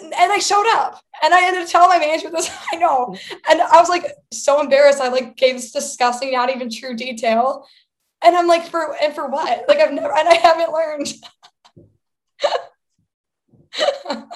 and 0.01 0.31
I 0.31 0.39
showed 0.39 0.67
up 0.73 1.01
and 1.23 1.33
I 1.33 1.45
ended 1.45 1.63
up 1.63 1.69
telling 1.69 1.89
my 1.89 1.99
manager 1.99 2.29
this. 2.29 2.49
I 2.71 2.77
know. 2.77 3.15
And 3.49 3.61
I 3.61 3.79
was 3.79 3.89
like 3.89 4.05
so 4.31 4.61
embarrassed. 4.61 5.01
I 5.01 5.09
like 5.09 5.35
gave 5.37 5.55
this 5.55 5.71
disgusting, 5.71 6.31
not 6.31 6.49
even 6.53 6.69
true 6.69 6.95
detail. 6.95 7.65
And 8.21 8.35
I'm 8.35 8.47
like, 8.47 8.65
for 8.65 8.95
and 9.01 9.13
for 9.13 9.27
what? 9.27 9.65
Like 9.67 9.79
I've 9.79 9.93
never 9.93 10.15
and 10.15 10.27
I 10.27 10.35
haven't 10.35 10.73
learned. 10.73 11.13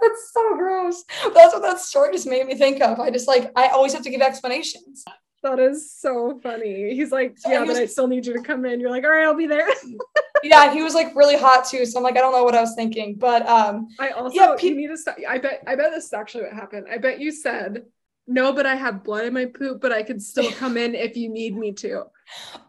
That's 0.00 0.32
so 0.32 0.56
gross. 0.56 1.04
That's 1.34 1.52
what 1.52 1.62
that 1.62 1.80
story 1.80 2.12
just 2.12 2.26
made 2.26 2.46
me 2.46 2.54
think 2.54 2.80
of. 2.80 3.00
I 3.00 3.10
just 3.10 3.28
like 3.28 3.50
I 3.56 3.68
always 3.68 3.92
have 3.92 4.02
to 4.02 4.10
give 4.10 4.20
explanations. 4.20 5.04
That 5.42 5.58
is 5.58 5.92
so 5.92 6.40
funny. 6.42 6.94
He's 6.94 7.12
like, 7.12 7.38
So 7.38 7.50
yeah, 7.50 7.60
he 7.62 7.66
but 7.66 7.76
I 7.76 7.86
still 7.86 8.08
need 8.08 8.26
you 8.26 8.32
to 8.32 8.42
come 8.42 8.64
in. 8.64 8.80
You're 8.80 8.90
like, 8.90 9.04
all 9.04 9.10
right, 9.10 9.24
I'll 9.24 9.34
be 9.34 9.46
there. 9.46 9.68
yeah, 10.42 10.72
he 10.72 10.82
was 10.82 10.94
like 10.94 11.14
really 11.14 11.36
hot 11.36 11.66
too. 11.66 11.84
So 11.86 11.98
I'm 11.98 12.02
like, 12.04 12.16
I 12.16 12.20
don't 12.20 12.32
know 12.32 12.44
what 12.44 12.54
I 12.54 12.60
was 12.60 12.74
thinking, 12.74 13.16
but 13.18 13.46
um, 13.48 13.88
I 13.98 14.10
also 14.10 14.34
Yeah, 14.36 14.54
pe- 14.58 14.68
you 14.68 14.76
need 14.76 14.88
to 14.88 14.96
stop. 14.96 15.16
I 15.28 15.38
bet 15.38 15.62
I 15.66 15.74
bet 15.76 15.90
this 15.92 16.06
is 16.06 16.12
actually 16.12 16.44
what 16.44 16.52
happened. 16.52 16.86
I 16.90 16.98
bet 16.98 17.20
you 17.20 17.30
said, 17.32 17.84
no, 18.26 18.52
but 18.52 18.66
I 18.66 18.74
have 18.74 19.04
blood 19.04 19.24
in 19.26 19.34
my 19.34 19.46
poop, 19.46 19.80
but 19.80 19.92
I 19.92 20.02
could 20.02 20.20
still 20.22 20.50
come 20.62 20.76
in 20.76 20.94
if 20.94 21.16
you 21.16 21.28
need 21.28 21.56
me 21.56 21.72
to. 21.74 22.04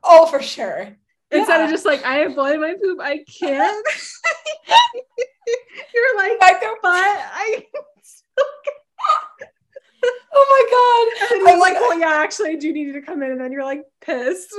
oh 0.04 0.26
for 0.28 0.42
sure. 0.42 0.96
Instead 1.30 1.58
Yeah. 1.58 1.66
of 1.66 1.70
just 1.72 1.86
like, 1.86 2.04
I 2.06 2.16
have 2.20 2.36
blood 2.36 2.54
in 2.56 2.62
my 2.62 2.76
poop, 2.82 3.00
I 3.02 3.20
can't. 3.40 3.86
You're 5.94 6.18
like, 6.18 6.40
Back 6.40 6.62
there, 6.62 6.76
but 6.82 6.92
I 6.94 7.66
oh 10.34 10.46
my 10.50 10.64
god. 10.72 11.38
I'm 11.40 11.48
I'm 11.48 11.60
like, 11.60 11.74
like, 11.74 11.82
oh 11.82 11.98
yeah, 12.00 12.14
actually 12.22 12.52
I 12.52 12.56
do 12.56 12.72
need 12.72 12.88
you 12.88 12.94
to 12.94 13.02
come 13.02 13.24
in. 13.24 13.32
And 13.32 13.42
then 13.42 13.52
you're 13.52 13.64
like 13.64 13.82
pissed. 14.02 14.54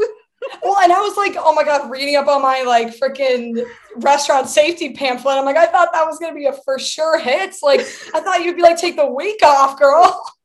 Well, 0.62 0.78
and 0.78 0.92
I 0.92 1.00
was 1.00 1.16
like, 1.16 1.34
oh 1.38 1.54
my 1.54 1.64
god, 1.64 1.90
reading 1.90 2.16
up 2.16 2.28
on 2.28 2.42
my 2.42 2.62
like 2.62 2.96
freaking 2.96 3.64
restaurant 3.96 4.48
safety 4.48 4.92
pamphlet. 4.92 5.36
I'm 5.36 5.44
like, 5.44 5.56
I 5.56 5.66
thought 5.66 5.88
that 5.92 6.06
was 6.06 6.18
gonna 6.18 6.34
be 6.34 6.46
a 6.46 6.52
for 6.52 6.78
sure 6.78 7.18
hit. 7.18 7.54
Like, 7.62 7.80
I 8.14 8.20
thought 8.20 8.44
you'd 8.44 8.56
be 8.56 8.62
like, 8.62 8.78
take 8.78 8.96
the 8.96 9.06
week 9.06 9.40
off, 9.44 9.78
girl. 9.78 10.22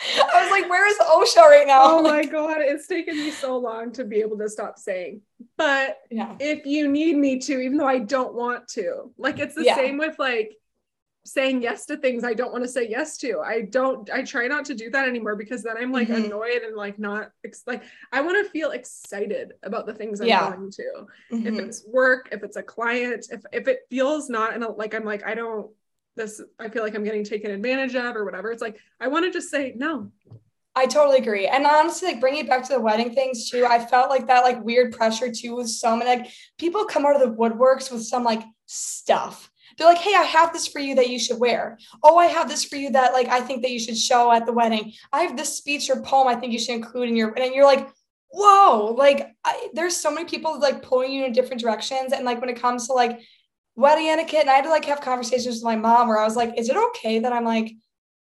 I 0.00 0.42
was 0.42 0.50
like, 0.50 0.70
where 0.70 0.88
is 0.88 0.96
OSHA 0.98 1.42
right 1.42 1.66
now? 1.66 1.80
Oh 1.84 2.02
my 2.02 2.24
god, 2.24 2.58
it's 2.60 2.86
taken 2.86 3.16
me 3.16 3.30
so 3.30 3.58
long 3.58 3.90
to 3.92 4.04
be 4.04 4.20
able 4.20 4.38
to 4.38 4.48
stop 4.48 4.78
saying. 4.78 5.22
But 5.56 5.98
yeah. 6.10 6.36
if 6.38 6.66
you 6.66 6.88
need 6.88 7.16
me 7.16 7.38
to, 7.40 7.60
even 7.60 7.78
though 7.78 7.88
I 7.88 7.98
don't 7.98 8.34
want 8.34 8.68
to. 8.68 9.12
Like 9.18 9.38
it's 9.40 9.54
the 9.56 9.64
Yeah. 9.64 9.74
same 9.74 9.98
with 9.98 10.16
like 10.18 10.56
saying 11.28 11.62
yes 11.62 11.84
to 11.86 11.96
things 11.96 12.24
I 12.24 12.34
don't 12.34 12.52
want 12.52 12.64
to 12.64 12.68
say 12.70 12.88
yes 12.88 13.16
to. 13.18 13.40
I 13.40 13.62
don't 13.62 14.08
I 14.10 14.22
try 14.22 14.46
not 14.46 14.64
to 14.66 14.74
do 14.74 14.90
that 14.90 15.08
anymore 15.08 15.36
because 15.36 15.62
then 15.62 15.76
I'm 15.76 15.92
like 15.92 16.08
Mhm. 16.08 16.24
annoyed 16.26 16.62
and 16.62 16.74
like 16.76 16.98
not 16.98 17.30
ex- 17.44 17.64
like 17.66 17.82
I 18.12 18.20
want 18.22 18.44
to 18.44 18.50
feel 18.50 18.70
excited 18.70 19.52
about 19.62 19.86
the 19.86 19.94
things 19.94 20.20
I'm 20.20 20.28
Yeah. 20.28 20.50
going 20.56 20.70
to. 20.72 21.06
If 21.30 21.54
Mhm. 21.54 21.60
it's 21.60 21.84
work, 21.86 22.28
if 22.32 22.42
it's 22.42 22.56
a 22.56 22.62
client, 22.62 23.26
if 23.30 23.42
if 23.52 23.68
it 23.68 23.80
feels 23.90 24.28
not 24.30 24.54
and 24.54 24.64
like 24.76 24.94
I'm 24.94 25.04
like 25.04 25.24
I 25.26 25.34
don't 25.34 25.70
this 26.16 26.40
I 26.58 26.68
feel 26.68 26.82
like 26.82 26.94
I'm 26.96 27.04
getting 27.04 27.24
taken 27.24 27.50
advantage 27.50 27.94
of 27.94 28.16
or 28.16 28.24
whatever. 28.24 28.50
It's 28.50 28.62
like 28.62 28.78
I 29.00 29.08
want 29.08 29.24
to 29.26 29.30
just 29.30 29.50
say 29.50 29.74
no. 29.76 30.10
I 30.74 30.86
totally 30.86 31.18
agree. 31.18 31.46
And 31.48 31.66
honestly, 31.66 32.08
like 32.08 32.20
bringing 32.20 32.44
it 32.44 32.48
back 32.48 32.62
to 32.68 32.72
the 32.74 32.80
wedding 32.80 33.12
things 33.12 33.50
too, 33.50 33.66
I 33.66 33.84
felt 33.84 34.10
like 34.10 34.28
that 34.28 34.44
like 34.44 34.62
weird 34.62 34.92
pressure 34.96 35.30
too 35.30 35.56
with 35.56 35.68
so 35.68 35.96
many 35.96 36.08
like 36.20 36.30
people 36.56 36.84
come 36.84 37.04
out 37.04 37.16
of 37.16 37.22
the 37.22 37.34
woodworks 37.36 37.90
with 37.90 38.04
some 38.04 38.22
like 38.24 38.42
stuff. 38.66 39.50
They're 39.78 39.88
like, 39.88 39.98
hey, 39.98 40.14
I 40.14 40.22
have 40.22 40.52
this 40.52 40.66
for 40.66 40.80
you 40.80 40.96
that 40.96 41.08
you 41.08 41.18
should 41.18 41.38
wear. 41.38 41.78
Oh, 42.02 42.18
I 42.18 42.26
have 42.26 42.48
this 42.48 42.64
for 42.64 42.76
you 42.76 42.90
that 42.90 43.12
like 43.12 43.28
I 43.28 43.40
think 43.40 43.62
that 43.62 43.70
you 43.70 43.78
should 43.78 43.96
show 43.96 44.32
at 44.32 44.44
the 44.44 44.52
wedding. 44.52 44.92
I 45.12 45.22
have 45.22 45.36
this 45.36 45.56
speech 45.56 45.88
or 45.88 46.02
poem 46.02 46.28
I 46.28 46.34
think 46.34 46.52
you 46.52 46.58
should 46.58 46.74
include 46.74 47.08
in 47.08 47.16
your 47.16 47.32
and 47.38 47.54
you're 47.54 47.64
like, 47.64 47.88
whoa, 48.30 48.94
like 48.98 49.34
I, 49.44 49.68
there's 49.74 49.96
so 49.96 50.10
many 50.10 50.26
people 50.28 50.58
like 50.60 50.82
pulling 50.82 51.12
you 51.12 51.24
in 51.24 51.32
different 51.32 51.62
directions. 51.62 52.12
And 52.12 52.24
like 52.24 52.40
when 52.40 52.50
it 52.50 52.60
comes 52.60 52.86
to 52.88 52.92
like 52.92 53.20
wedding 53.76 54.08
etiquette, 54.08 54.40
and 54.40 54.50
I 54.50 54.54
had 54.54 54.64
to 54.64 54.70
like 54.70 54.84
have 54.86 55.00
conversations 55.00 55.56
with 55.56 55.64
my 55.64 55.76
mom 55.76 56.08
where 56.08 56.18
I 56.18 56.24
was 56.24 56.36
like, 56.36 56.58
is 56.58 56.68
it 56.68 56.76
okay 56.76 57.20
that 57.20 57.32
I'm 57.32 57.44
like, 57.44 57.72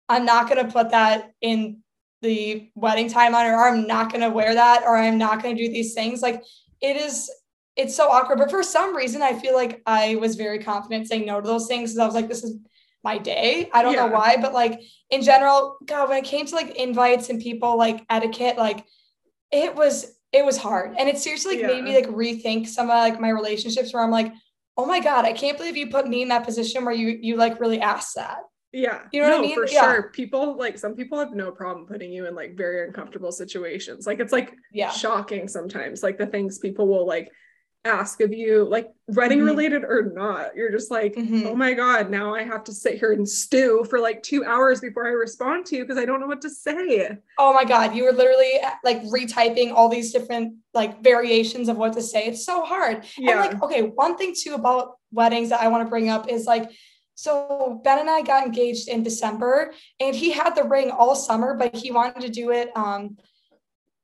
I'm 0.07 0.26
not 0.26 0.47
gonna 0.47 0.72
put 0.72 0.91
that 0.91 1.31
in 1.41 1.81
the 2.22 2.69
wedding 2.76 3.09
timeline 3.09 3.51
or 3.51 3.68
I'm 3.68 3.88
not 3.88 4.13
to 4.13 4.30
wear 4.30 4.53
that 4.53 4.84
or 4.84 4.95
I'm 4.95 5.18
not 5.18 5.41
to 5.43 5.55
do 5.55 5.72
these 5.72 5.93
things. 5.93 6.22
Like 6.22 6.43
it 6.81 6.97
is, 6.97 7.31
it's 7.76 7.95
so 7.95 8.10
awkward. 8.10 8.38
But 8.38 8.52
for 8.52 8.64
some 8.64 8.95
reason, 8.95 9.22
I 9.22 9.39
feel 9.39 9.56
like 9.56 9.81
I 9.85 10.15
was 10.15 10.35
very 10.35 10.60
confident 10.60 11.07
saying 11.07 11.26
no 11.26 11.39
to 11.39 11.48
those 11.48 11.68
things 11.68 11.91
because 11.91 11.99
I 11.99 12.06
was 12.06 12.15
like, 12.15 12.27
this 12.27 12.43
is 12.43 12.57
my 13.03 13.18
day. 13.18 13.69
I 13.73 13.81
don't 13.81 13.95
know 13.95 14.07
why, 14.07 14.38
but 14.39 14.53
like 14.53 14.80
in 15.10 15.22
general, 15.23 15.77
God, 15.85 16.10
when 16.10 16.19
it 16.19 16.26
came 16.26 16.45
to 16.45 16.56
like 16.56 16.76
invites 16.76 17.30
and 17.30 17.41
people 17.41 17.77
like 17.77 18.06
etiquette, 18.10 18.57
like 18.57 18.85
it 19.52 19.76
was, 19.76 20.18
it 20.31 20.45
was 20.45 20.57
hard. 20.57 20.95
And 20.98 21.10
it 21.10 21.18
seriously 21.18 21.57
like, 21.57 21.65
made 21.65 21.84
me 21.84 21.95
like 21.95 22.07
rethink 22.07 22.68
some 22.68 22.89
of 22.89 22.95
like 22.95 23.19
my 23.19 23.30
relationships 23.30 23.93
where 23.93 24.03
I'm 24.03 24.11
like, 24.11 24.31
oh 24.77 24.85
my 24.85 24.99
God, 24.99 25.26
I 25.26 25.34
can't 25.34 25.57
believe 25.57 25.76
you 25.76 25.89
put 25.89 26.07
me 26.07 26.22
in 26.22 26.30
that 26.30 26.45
position 26.45 26.85
where 26.85 26.93
you, 26.93 27.18
you 27.22 27.38
like 27.38 27.60
really 27.60 27.81
asked 27.81 28.15
that. 28.15 28.38
Yeah. 28.72 29.02
You 29.11 29.22
know 29.22 29.30
what 29.31 29.39
I 29.39 29.41
mean? 29.41 29.56
For 29.56 29.68
Yeah. 29.68 29.81
sure. 29.81 30.03
People 30.11 30.57
like 30.57 30.77
some 30.77 30.95
people 30.95 31.19
have 31.19 31.34
no 31.34 31.52
problem 31.52 31.88
putting 31.88 32.14
you 32.14 32.27
in 32.27 32.35
like 32.35 32.56
very 32.56 32.88
uncomfortable 32.88 33.31
situations. 33.31 34.07
Like 34.07 34.19
it's 34.19 34.31
like 34.31 34.53
Yeah. 34.72 34.91
shocking 34.91 35.48
sometimes. 35.48 36.03
Like 36.03 36.18
the 36.18 36.27
things 36.27 36.60
people 36.60 36.88
will 36.88 37.06
like 37.06 37.30
ask 37.84 38.22
of 38.22 38.32
you, 38.32 38.64
like 38.64 38.91
wedding 39.08 39.40
Mhm. 39.40 39.45
related 39.45 39.84
or 39.84 40.12
not. 40.14 40.56
You're 40.56 40.72
just 40.72 40.91
like, 40.91 41.16
Mhm. 41.16 41.48
oh 41.48 41.56
my 41.56 41.74
God, 41.74 42.12
now 42.12 42.36
I 42.36 42.44
have 42.44 42.64
to 42.66 42.74
sit 42.74 42.99
here 42.99 43.12
and 43.12 43.28
stew 43.28 43.84
for 43.90 43.99
like 43.99 44.22
two 44.22 44.45
hours 44.45 44.80
before 44.80 45.08
I 45.08 45.12
respond 45.12 45.66
to 45.68 45.76
you 45.76 45.84
because 45.84 45.98
I 45.98 46.06
don't 46.06 46.20
know 46.20 46.28
what 46.28 46.41
to 46.41 46.49
say. 46.49 47.18
Oh 47.40 47.53
my 47.53 47.66
God, 47.66 47.95
you 47.95 48.03
were 48.03 48.12
literally 48.12 48.60
like 48.84 49.02
retyping 49.06 49.74
all 49.74 49.90
these 49.90 50.14
different 50.14 50.56
like 50.74 51.02
variations 51.03 51.70
of 51.70 51.78
what 51.78 51.94
to 51.94 52.02
say. 52.02 52.26
It's 52.26 52.45
so 52.45 52.62
hard. 52.64 53.06
Yeah. 53.18 53.32
And 53.32 53.40
like, 53.53 53.64
okay, 53.64 53.82
one 53.82 54.16
thing 54.16 54.36
too 54.38 54.53
about 54.53 54.98
weddings 55.12 55.49
that 55.49 55.62
I 55.62 55.68
want 55.68 55.84
to 55.86 55.90
bring 55.90 56.10
up 56.10 56.30
is 56.30 56.45
like, 56.45 56.70
so 57.16 57.82
Ben 57.84 57.99
and 57.99 58.10
I 58.10 58.22
got 58.22 58.45
engaged 58.45 58.88
in 58.90 59.03
December 59.03 59.74
and 59.99 60.16
he 60.16 60.32
had 60.32 60.56
the 60.56 60.64
ring 60.64 60.91
all 60.91 61.16
summer, 61.16 61.56
but 61.56 61.76
he 61.76 61.91
wanted 61.91 62.22
to 62.22 62.30
do 62.30 62.52
it 62.52 62.76
um 62.76 63.18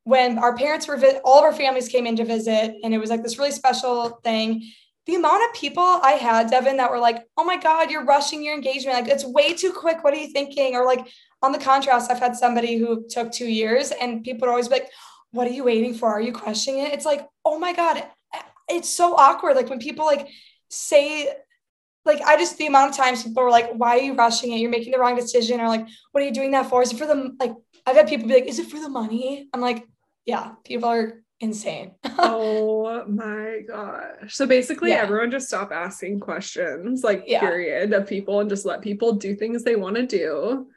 when 0.07 0.37
our 0.37 0.55
parents 0.55 0.87
were 0.87 0.97
all 1.25 1.39
of 1.39 1.43
our 1.43 1.51
families 1.51 1.89
came 1.89 2.07
in 2.07 2.15
to 2.15 2.23
visit 2.23 2.75
and 2.81 2.93
it 2.93 2.97
was 2.97 3.09
like 3.09 3.23
this 3.23 3.37
really 3.37 3.51
special 3.51 4.21
thing. 4.23 4.63
The 5.05 5.15
amount 5.15 5.43
of 5.43 5.53
people 5.53 5.83
I 5.83 6.11
had, 6.13 6.49
Devin, 6.49 6.77
that 6.77 6.89
were 6.89 6.97
like, 6.97 7.25
oh 7.35 7.43
my 7.43 7.57
God, 7.57 7.91
you're 7.91 8.05
rushing 8.05 8.41
your 8.41 8.53
engagement. 8.53 8.97
Like, 8.97 9.09
it's 9.09 9.25
way 9.25 9.53
too 9.53 9.73
quick. 9.73 10.05
What 10.05 10.13
are 10.13 10.17
you 10.17 10.27
thinking? 10.27 10.75
Or 10.75 10.85
like, 10.85 11.05
on 11.41 11.51
the 11.51 11.57
contrast, 11.57 12.09
I've 12.09 12.19
had 12.19 12.37
somebody 12.37 12.77
who 12.77 13.05
took 13.09 13.33
two 13.33 13.49
years 13.49 13.91
and 13.91 14.23
people 14.23 14.47
would 14.47 14.51
always 14.51 14.69
be 14.69 14.75
like, 14.75 14.89
what 15.31 15.45
are 15.45 15.51
you 15.51 15.65
waiting 15.65 15.93
for? 15.93 16.07
Are 16.07 16.21
you 16.21 16.31
questioning 16.31 16.85
it? 16.85 16.93
It's 16.93 17.05
like, 17.05 17.27
oh 17.43 17.59
my 17.59 17.73
God, 17.73 17.97
eh, 17.97 18.41
it's 18.69 18.89
so 18.89 19.13
awkward. 19.13 19.57
Like 19.57 19.69
when 19.69 19.79
people 19.79 20.05
like 20.05 20.29
say, 20.69 21.33
like 22.05 22.21
I 22.21 22.37
just 22.37 22.57
the 22.57 22.67
amount 22.67 22.91
of 22.91 22.97
times 22.97 23.23
people 23.23 23.43
were 23.43 23.51
like, 23.51 23.73
why 23.73 23.97
are 23.97 24.01
you 24.01 24.13
rushing 24.13 24.53
it? 24.53 24.59
You're 24.59 24.71
making 24.71 24.93
the 24.93 24.99
wrong 24.99 25.17
decision, 25.17 25.59
or 25.59 25.67
like, 25.67 25.85
what 26.13 26.23
are 26.23 26.25
you 26.25 26.33
doing 26.33 26.51
that 26.51 26.69
for? 26.69 26.81
Is 26.81 26.93
it 26.93 26.97
for 26.97 27.05
the 27.05 27.35
like 27.41 27.51
I've 27.85 27.97
had 27.97 28.07
people 28.07 28.29
be 28.29 28.35
like, 28.35 28.45
is 28.45 28.59
it 28.59 28.67
for 28.67 28.79
the 28.79 28.87
money? 28.87 29.49
I'm 29.53 29.59
like, 29.59 29.85
yeah, 30.27 30.51
people 30.63 30.89
are 30.89 31.23
insane. 31.39 31.93
oh 32.19 33.05
my 33.07 33.61
gosh. 33.67 34.35
So 34.35 34.45
basically 34.45 34.89
Yeah. 34.91 34.97
everyone 34.97 35.31
just 35.31 35.47
stop 35.47 35.71
asking 35.71 36.19
questions, 36.19 37.03
like 37.03 37.23
Yeah. 37.25 37.39
period 37.39 37.93
of 37.93 38.07
people 38.07 38.41
and 38.41 38.49
just 38.49 38.65
let 38.65 38.81
people 38.81 39.13
do 39.13 39.35
things 39.35 39.63
they 39.63 39.75
want 39.75 39.95
to 39.95 40.05
do. 40.05 40.67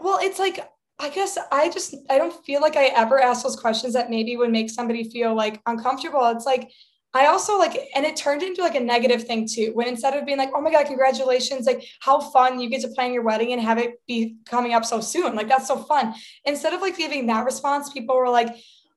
Well, 0.00 0.18
it's 0.22 0.38
like 0.38 0.58
I 1.00 1.08
guess 1.08 1.36
I 1.50 1.70
just 1.70 1.96
I 2.08 2.18
don't 2.18 2.44
feel 2.46 2.60
like 2.60 2.76
I 2.76 2.86
ever 2.86 3.18
ask 3.20 3.42
those 3.42 3.56
questions 3.56 3.94
that 3.94 4.10
maybe 4.10 4.36
would 4.36 4.52
make 4.52 4.70
somebody 4.70 5.10
feel 5.10 5.34
like 5.34 5.60
uncomfortable. 5.66 6.24
It's 6.26 6.46
like 6.46 6.70
I 7.16 7.26
also 7.26 7.58
like 7.58 7.76
and 7.96 8.04
it 8.04 8.16
turned 8.16 8.42
into 8.42 8.60
like 8.62 8.74
a 8.76 8.80
negative 8.80 9.24
thing 9.24 9.46
too. 9.48 9.70
When 9.74 9.88
instead 9.88 10.14
of 10.16 10.26
being 10.26 10.38
like, 10.38 10.50
"Oh 10.54 10.60
my 10.60 10.70
god, 10.70 10.86
congratulations, 10.86 11.64
like 11.66 11.84
how 12.00 12.18
fun 12.20 12.60
you 12.60 12.68
get 12.68 12.80
to 12.82 12.88
plan 12.88 13.12
your 13.12 13.22
wedding 13.22 13.52
and 13.52 13.60
have 13.62 13.78
it 13.78 14.00
be 14.06 14.36
coming 14.46 14.72
up 14.74 14.84
so 14.84 15.00
soon." 15.00 15.34
Like 15.36 15.48
that's 15.48 15.68
so 15.68 15.76
fun. 15.76 16.14
Instead 16.44 16.72
of 16.74 16.80
like 16.80 16.96
giving 16.96 17.26
that 17.26 17.44
response, 17.44 17.92
people 17.92 18.16
were 18.16 18.28
like, 18.28 18.48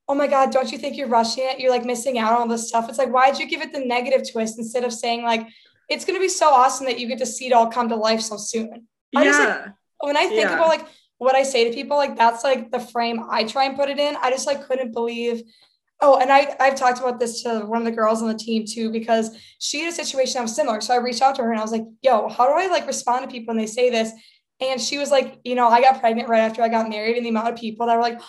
"Oh 0.08 0.16
my 0.16 0.28
god, 0.28 0.52
don't 0.52 0.72
you 0.72 0.78
think 0.78 0.98
you're 0.98 1.08
rushing 1.08 1.44
it? 1.46 1.60
You're 1.60 1.72
like 1.72 1.86
missing 1.86 2.18
out 2.18 2.34
on 2.34 2.42
all 2.42 2.48
this 2.48 2.70
stuff." 2.70 2.88
It's 2.90 2.98
like, 2.98 3.10
"Why'd 3.12 3.40
you 3.40 3.48
give 3.48 3.62
it 3.62 3.74
the 3.74 3.80
negative 3.86 4.30
twist 4.32 4.58
instead 4.58 4.84
of 4.84 4.94
saying 4.94 5.24
like 5.24 5.48
it's 5.90 6.04
going 6.06 6.18
to 6.18 6.22
be 6.22 6.28
so 6.30 6.50
awesome 6.50 6.86
that 6.86 7.00
you 7.00 7.08
get 7.08 7.20
to 7.20 7.26
see 7.26 7.48
it 7.48 7.54
all 7.54 7.68
come 7.68 7.90
to 7.90 7.96
life 7.96 8.22
so 8.22 8.38
soon?" 8.38 8.88
I 9.16 9.24
just, 9.24 9.40
like, 9.40 9.50
yeah. 9.50 9.68
when 10.00 10.18
I 10.18 10.28
think 10.28 10.42
Yeah. 10.50 10.56
about 10.56 10.68
like 10.68 10.86
what 11.18 11.36
I 11.36 11.44
say 11.44 11.68
to 11.68 11.74
people, 11.74 11.98
like 11.98 12.16
that's 12.16 12.44
like 12.44 12.72
the 12.72 12.80
frame 12.80 13.24
I 13.30 13.44
try 13.44 13.66
and 13.66 13.76
put 13.76 13.90
it 13.90 14.00
in. 14.00 14.16
I 14.22 14.30
just 14.30 14.46
like 14.48 14.68
couldn't 14.68 14.92
believe. 14.94 15.42
Oh, 16.00 16.18
and 16.20 16.32
I 16.32 16.56
I've 16.60 16.76
talked 16.76 17.00
about 17.00 17.20
this 17.20 17.42
to 17.44 17.62
one 17.62 17.80
of 17.80 17.86
the 17.86 17.92
girls 17.92 18.22
on 18.22 18.28
the 18.28 18.36
team 18.38 18.66
too 18.68 18.92
because 18.92 19.36
she 19.60 19.80
had 19.82 19.92
a 19.92 19.96
situation 19.96 20.34
that 20.36 20.44
was 20.44 20.56
similar. 20.56 20.80
So 20.80 20.94
I 20.94 20.98
reached 20.98 21.24
out 21.24 21.36
to 21.36 21.42
her 21.44 21.52
and 21.52 21.60
I 21.60 21.64
was 21.64 21.72
like, 21.72 21.86
"Yo, 22.04 22.28
how 22.30 22.46
do 22.48 22.54
I 22.54 22.68
like 22.68 22.86
respond 22.86 23.24
to 23.24 23.32
people 23.32 23.54
when 23.54 23.58
they 23.58 23.66
say 23.66 23.90
this?" 23.90 24.12
And 24.60 24.80
she 24.80 24.98
was 25.00 25.10
like, 25.10 25.40
"You 25.44 25.56
know, 25.56 25.68
I 25.68 25.82
got 25.82 26.00
pregnant 26.00 26.30
right 26.30 26.42
after 26.42 26.62
I 26.62 26.70
got 26.70 26.88
married, 26.90 27.18
and 27.18 27.26
the 27.26 27.30
amount 27.30 27.50
of 27.50 27.56
people 27.56 27.88
that 27.88 27.96
were 27.96 28.02
like." 28.04 28.22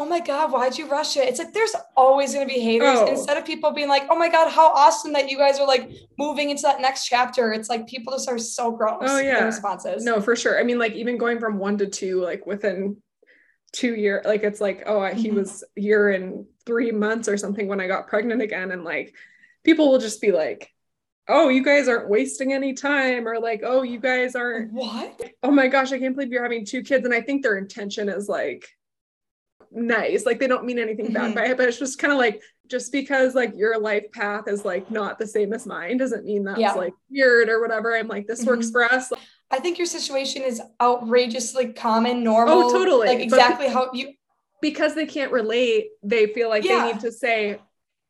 Oh 0.00 0.06
my 0.06 0.20
God, 0.20 0.50
why'd 0.50 0.78
you 0.78 0.86
rush 0.88 1.18
it? 1.18 1.28
It's 1.28 1.38
like 1.38 1.52
there's 1.52 1.76
always 1.94 2.32
going 2.32 2.48
to 2.48 2.52
be 2.54 2.58
haters 2.58 2.88
Oh. 3.00 3.06
instead 3.06 3.36
of 3.36 3.44
people 3.44 3.70
being 3.72 3.86
like, 3.88 4.04
oh 4.08 4.16
my 4.18 4.30
God, 4.30 4.50
how 4.50 4.68
awesome 4.72 5.12
that 5.12 5.30
you 5.30 5.36
guys 5.36 5.58
are 5.60 5.66
like 5.66 5.90
moving 6.18 6.48
into 6.48 6.62
that 6.62 6.80
next 6.80 7.04
chapter. 7.06 7.52
It's 7.52 7.68
like 7.68 7.86
people 7.86 8.14
just 8.14 8.26
are 8.26 8.38
so 8.38 8.70
gross. 8.72 9.02
Oh, 9.02 9.18
yeah. 9.20 9.44
responses. 9.44 10.02
No, 10.02 10.22
for 10.22 10.34
sure. 10.34 10.58
I 10.58 10.62
mean, 10.62 10.78
like 10.78 10.94
even 10.94 11.18
going 11.18 11.38
from 11.38 11.58
one 11.58 11.76
to 11.78 11.86
two, 11.86 12.22
like 12.22 12.46
within 12.46 12.96
two 13.72 13.94
year, 13.94 14.22
like 14.24 14.42
it's 14.42 14.58
like, 14.60 14.84
oh, 14.86 15.00
I, 15.00 15.12
he 15.12 15.28
Mhm. 15.28 15.34
was 15.34 15.64
year 15.76 16.08
and 16.10 16.46
three 16.64 16.92
months 16.92 17.28
or 17.28 17.36
something 17.36 17.68
when 17.68 17.80
I 17.80 17.86
got 17.86 18.08
pregnant 18.08 18.40
again, 18.40 18.70
and 18.70 18.82
like 18.84 19.14
people 19.64 19.90
will 19.90 19.98
just 19.98 20.22
be 20.22 20.32
like, 20.32 20.72
oh, 21.28 21.50
you 21.50 21.62
guys 21.62 21.88
aren't 21.88 22.08
wasting 22.08 22.54
any 22.54 22.72
time, 22.72 23.28
or 23.28 23.38
like, 23.38 23.60
oh, 23.64 23.82
you 23.82 24.00
guys 24.00 24.34
aren't. 24.34 24.72
What? 24.72 25.20
Oh 25.42 25.50
my 25.50 25.68
gosh, 25.68 25.92
I 25.92 25.98
can't 25.98 26.16
believe 26.16 26.32
you're 26.32 26.42
having 26.42 26.64
two 26.64 26.82
kids, 26.82 27.04
and 27.04 27.12
I 27.12 27.20
think 27.20 27.42
their 27.42 27.58
intention 27.58 28.08
is 28.08 28.30
like 28.30 28.66
nice, 29.70 30.26
like 30.26 30.38
they 30.38 30.46
don't 30.46 30.64
mean 30.64 30.78
anything 30.78 31.12
bad 31.12 31.32
Mhm. 31.32 31.34
by 31.34 31.46
it, 31.46 31.56
but 31.56 31.68
it's 31.68 31.78
just 31.78 31.98
kind 31.98 32.12
of 32.12 32.18
like 32.18 32.42
just 32.66 32.92
because 32.92 33.34
like 33.34 33.52
your 33.56 33.78
life 33.78 34.10
path 34.12 34.48
is 34.48 34.64
like 34.64 34.90
not 34.90 35.18
the 35.18 35.26
same 35.26 35.52
as 35.52 35.66
mine 35.66 35.96
doesn't 35.96 36.24
mean 36.24 36.44
that's 36.44 36.58
Yeah. 36.60 36.72
like 36.74 36.92
weird 37.10 37.48
or 37.48 37.60
whatever. 37.60 37.94
I'm 37.96 38.08
like, 38.08 38.26
this 38.26 38.44
works 38.44 38.66
Mhm. 38.68 38.72
for 38.72 38.84
us. 38.84 39.12
I 39.50 39.58
think 39.58 39.78
your 39.78 39.86
situation 39.86 40.42
is 40.42 40.60
outrageously 40.80 41.72
common, 41.72 42.22
normal. 42.22 42.64
Oh, 42.64 42.72
totally. 42.72 43.08
Like 43.08 43.18
But- 43.18 43.24
exactly 43.24 43.68
how 43.68 43.90
you 43.92 44.12
because 44.60 44.94
they 44.94 45.06
can't 45.06 45.32
relate, 45.32 45.90
they 46.02 46.26
feel 46.26 46.48
like 46.48 46.64
Yeah. 46.64 46.84
they 46.86 46.92
need 46.92 47.00
to 47.00 47.10
say, 47.12 47.58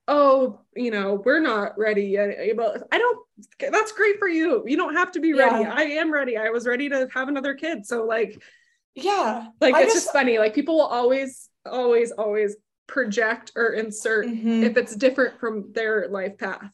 "Oh, 0.08 0.60
you 0.74 0.90
know, 0.90 1.22
we're 1.24 1.38
not 1.40 1.78
ready 1.78 2.06
yet." 2.06 2.36
But 2.56 2.82
I 2.90 2.98
don't. 2.98 3.18
That's 3.58 3.92
great 3.92 4.18
for 4.18 4.28
you. 4.28 4.64
You 4.66 4.76
don't 4.76 4.94
have 4.96 5.12
to 5.12 5.20
be 5.20 5.32
ready. 5.32 5.62
Yeah. 5.62 5.72
I 5.74 5.82
am 5.84 6.12
ready. 6.12 6.36
I 6.36 6.50
was 6.50 6.66
ready 6.66 6.88
to 6.88 7.08
have 7.14 7.28
another 7.28 7.54
kid. 7.54 7.86
So 7.86 8.04
like, 8.04 8.42
Yeah. 8.94 9.48
like 9.60 9.74
I 9.74 9.82
it's 9.82 9.94
just- 9.94 10.06
just 10.06 10.12
funny. 10.14 10.38
Like 10.38 10.54
people 10.54 10.76
will 10.76 10.86
always, 10.86 11.48
always, 11.66 12.10
always 12.12 12.56
project 12.86 13.52
or 13.54 13.74
insert 13.74 14.26
Mhm. 14.26 14.64
if 14.64 14.76
it's 14.76 14.96
different 14.96 15.38
from 15.38 15.72
their 15.72 16.08
life 16.08 16.36
path. 16.38 16.70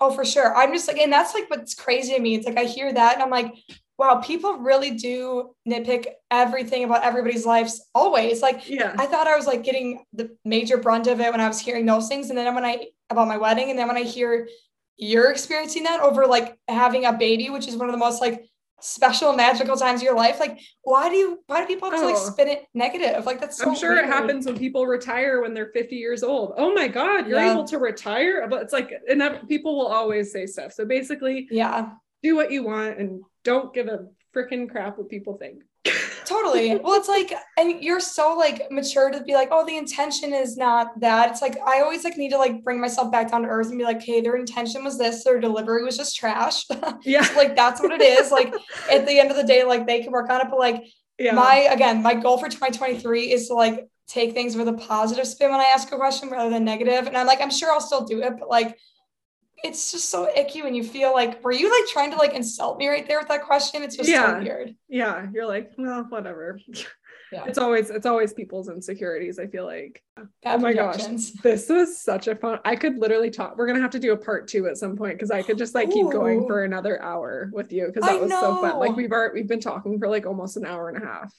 Oh, 0.00 0.10
for 0.10 0.24
sure. 0.24 0.54
I'm 0.54 0.72
just 0.72 0.88
like, 0.88 0.98
and 0.98 1.12
that's 1.12 1.34
like 1.34 1.48
what's 1.48 1.74
crazy 1.74 2.14
to 2.14 2.20
me. 2.20 2.34
It's 2.34 2.46
like 2.46 2.58
I 2.58 2.64
hear 2.64 2.92
that 2.92 3.14
and 3.14 3.22
I'm 3.22 3.30
like, 3.30 3.54
wow, 3.98 4.16
people 4.16 4.58
really 4.58 4.90
do 4.90 5.54
nitpick 5.66 6.06
everything 6.30 6.84
about 6.84 7.02
everybody's 7.04 7.46
lives 7.46 7.82
always. 7.94 8.42
Like 8.42 8.68
Yeah. 8.68 8.94
I 8.98 9.06
thought 9.06 9.26
I 9.26 9.36
was 9.36 9.46
like 9.46 9.62
getting 9.62 10.04
the 10.12 10.36
major 10.44 10.76
brunt 10.76 11.06
of 11.06 11.20
it 11.20 11.30
when 11.32 11.40
I 11.40 11.48
was 11.48 11.60
hearing 11.60 11.86
those 11.86 12.08
things. 12.08 12.28
And 12.28 12.36
then 12.36 12.54
when 12.54 12.64
I 12.64 12.88
about 13.08 13.28
my 13.28 13.36
wedding, 13.38 13.70
and 13.70 13.78
then 13.78 13.86
when 13.86 13.96
I 13.96 14.02
hear 14.02 14.48
you're 14.98 15.30
experiencing 15.30 15.84
that 15.84 16.00
over 16.00 16.26
like 16.26 16.58
having 16.68 17.04
a 17.04 17.12
baby, 17.12 17.50
which 17.50 17.68
is 17.68 17.76
one 17.76 17.88
of 17.88 17.92
the 17.92 17.98
most 17.98 18.20
like 18.20 18.44
special 18.80 19.32
magical 19.32 19.76
times 19.76 20.00
of 20.00 20.04
your 20.04 20.16
life. 20.16 20.38
Like, 20.38 20.58
why 20.82 21.08
do 21.08 21.16
you 21.16 21.42
why 21.46 21.60
do 21.62 21.66
people 21.66 21.90
have 21.90 22.00
to 22.00 22.06
like 22.06 22.16
Oh. 22.16 22.30
spin 22.30 22.48
it 22.48 22.64
negative? 22.74 23.24
Like 23.26 23.40
that's 23.40 23.58
so 23.58 23.70
I'm 23.70 23.74
sure 23.76 23.96
it 23.96 24.04
happens 24.06 24.46
when 24.46 24.58
people 24.58 24.86
retire 24.86 25.40
when 25.40 25.54
they're 25.54 25.70
50 25.72 25.96
years 25.96 26.22
old. 26.22 26.54
Oh 26.56 26.74
my 26.74 26.88
God, 26.88 27.26
you're 27.26 27.38
Yeah. 27.40 27.52
able 27.52 27.64
to 27.64 27.78
retire. 27.78 28.46
But 28.48 28.62
it's 28.62 28.72
like, 28.72 28.92
and 29.08 29.20
that, 29.20 29.48
people 29.48 29.76
will 29.78 29.86
always 29.88 30.32
say 30.32 30.46
stuff. 30.46 30.72
So 30.72 30.84
basically, 30.84 31.48
Yeah. 31.50 31.90
do 32.22 32.36
what 32.36 32.50
you 32.50 32.64
want 32.64 32.98
and 32.98 33.22
don't 33.44 33.72
give 33.72 33.88
a 33.88 34.06
freaking 34.34 34.68
crap 34.70 34.98
what 34.98 35.08
people 35.08 35.36
think. 35.38 35.62
Totally. 36.26 36.76
Well, 36.76 36.94
it's 36.94 37.08
like, 37.08 37.32
and 37.56 37.82
you're 37.82 38.00
so 38.00 38.36
like 38.36 38.70
mature 38.70 39.10
to 39.10 39.22
be 39.22 39.34
like, 39.34 39.48
oh, 39.52 39.64
the 39.64 39.76
intention 39.76 40.34
is 40.34 40.56
not 40.56 40.98
that. 41.00 41.30
It's 41.30 41.40
like 41.40 41.56
I 41.64 41.80
always 41.80 42.02
like 42.04 42.16
need 42.16 42.30
to 42.30 42.38
like 42.38 42.64
bring 42.64 42.80
myself 42.80 43.12
back 43.12 43.30
down 43.30 43.42
to 43.42 43.48
earth 43.48 43.68
and 43.68 43.78
be 43.78 43.84
like, 43.84 44.02
hey, 44.02 44.20
their 44.20 44.36
intention 44.36 44.82
was 44.82 44.98
this, 44.98 45.22
their 45.24 45.40
delivery 45.40 45.84
was 45.84 45.96
just 45.96 46.16
trash. 46.16 46.64
Yeah. 47.04 47.26
like 47.36 47.54
that's 47.54 47.80
what 47.80 47.92
it 47.92 48.02
is. 48.02 48.30
Like 48.32 48.52
at 48.90 49.06
the 49.06 49.18
end 49.20 49.30
of 49.30 49.36
the 49.36 49.44
day, 49.44 49.62
like 49.64 49.86
they 49.86 50.02
can 50.02 50.10
work 50.12 50.28
on 50.30 50.40
it, 50.40 50.48
but 50.50 50.58
like 50.58 50.82
Yeah. 51.18 51.32
my 51.32 51.68
again, 51.70 52.02
my 52.02 52.14
goal 52.14 52.38
for 52.38 52.48
2023 52.48 53.32
is 53.32 53.48
to 53.48 53.54
like 53.54 53.88
take 54.08 54.34
things 54.34 54.56
with 54.56 54.66
a 54.68 54.72
positive 54.72 55.26
spin 55.26 55.50
when 55.50 55.60
I 55.60 55.70
ask 55.74 55.90
a 55.92 55.96
question 55.96 56.28
rather 56.28 56.50
than 56.50 56.64
negative. 56.64 57.06
And 57.06 57.16
I'm 57.16 57.26
like, 57.26 57.40
I'm 57.40 57.50
sure 57.50 57.70
I'll 57.72 57.80
still 57.80 58.04
do 58.04 58.22
it, 58.22 58.34
but 58.38 58.48
like 58.48 58.76
it's 59.64 59.90
just 59.92 60.10
so 60.10 60.28
icky 60.36 60.62
when 60.62 60.74
you 60.74 60.84
feel 60.84 61.12
like, 61.12 61.42
were 61.42 61.52
you 61.52 61.70
like 61.70 61.88
trying 61.88 62.10
to 62.10 62.16
like 62.16 62.34
insult 62.34 62.78
me 62.78 62.88
right 62.88 63.06
there 63.08 63.18
with 63.18 63.28
that 63.28 63.42
question? 63.42 63.82
It's 63.82 63.96
just 63.96 64.08
Yeah. 64.08 64.38
so 64.38 64.42
weird. 64.44 64.74
yeah. 64.88 65.26
You're 65.32 65.46
like, 65.46 65.72
well, 65.78 66.04
whatever. 66.08 66.60
Yeah. 67.32 67.44
It's 67.46 67.58
always, 67.58 67.90
it's 67.90 68.06
always 68.06 68.32
people's 68.32 68.68
insecurities. 68.68 69.40
I 69.40 69.48
feel 69.48 69.64
like 69.64 70.00
Bad 70.16 70.28
Oh 70.44 70.58
my 70.58 70.72
gosh. 70.72 71.02
this 71.42 71.68
was 71.68 71.98
such 72.00 72.28
a 72.28 72.36
fun, 72.36 72.60
I 72.64 72.76
could 72.76 72.98
literally 72.98 73.30
talk. 73.30 73.56
We're 73.58 73.66
going 73.66 73.74
to 73.76 73.82
have 73.82 73.90
to 73.92 73.98
do 73.98 74.12
a 74.12 74.16
part 74.16 74.46
two 74.46 74.68
at 74.68 74.76
some 74.76 74.96
point 74.96 75.14
because 75.14 75.32
I 75.32 75.42
could 75.42 75.58
just 75.58 75.74
like 75.74 75.90
keep 75.90 76.08
going 76.10 76.46
for 76.46 76.62
another 76.62 77.02
hour 77.02 77.50
with 77.52 77.72
you 77.72 77.86
because 77.92 78.08
I 78.08 78.12
that 78.12 78.20
was 78.22 78.30
so 78.30 78.60
fun. 78.60 78.78
Like 78.78 78.94
we've 78.94 79.10
already, 79.10 79.40
we've 79.40 79.48
been 79.48 79.58
talking 79.60 79.98
for 79.98 80.06
like 80.08 80.24
almost 80.24 80.56
an 80.56 80.64
hour 80.66 80.88
and 80.88 81.02
a 81.02 81.06
half. 81.06 81.32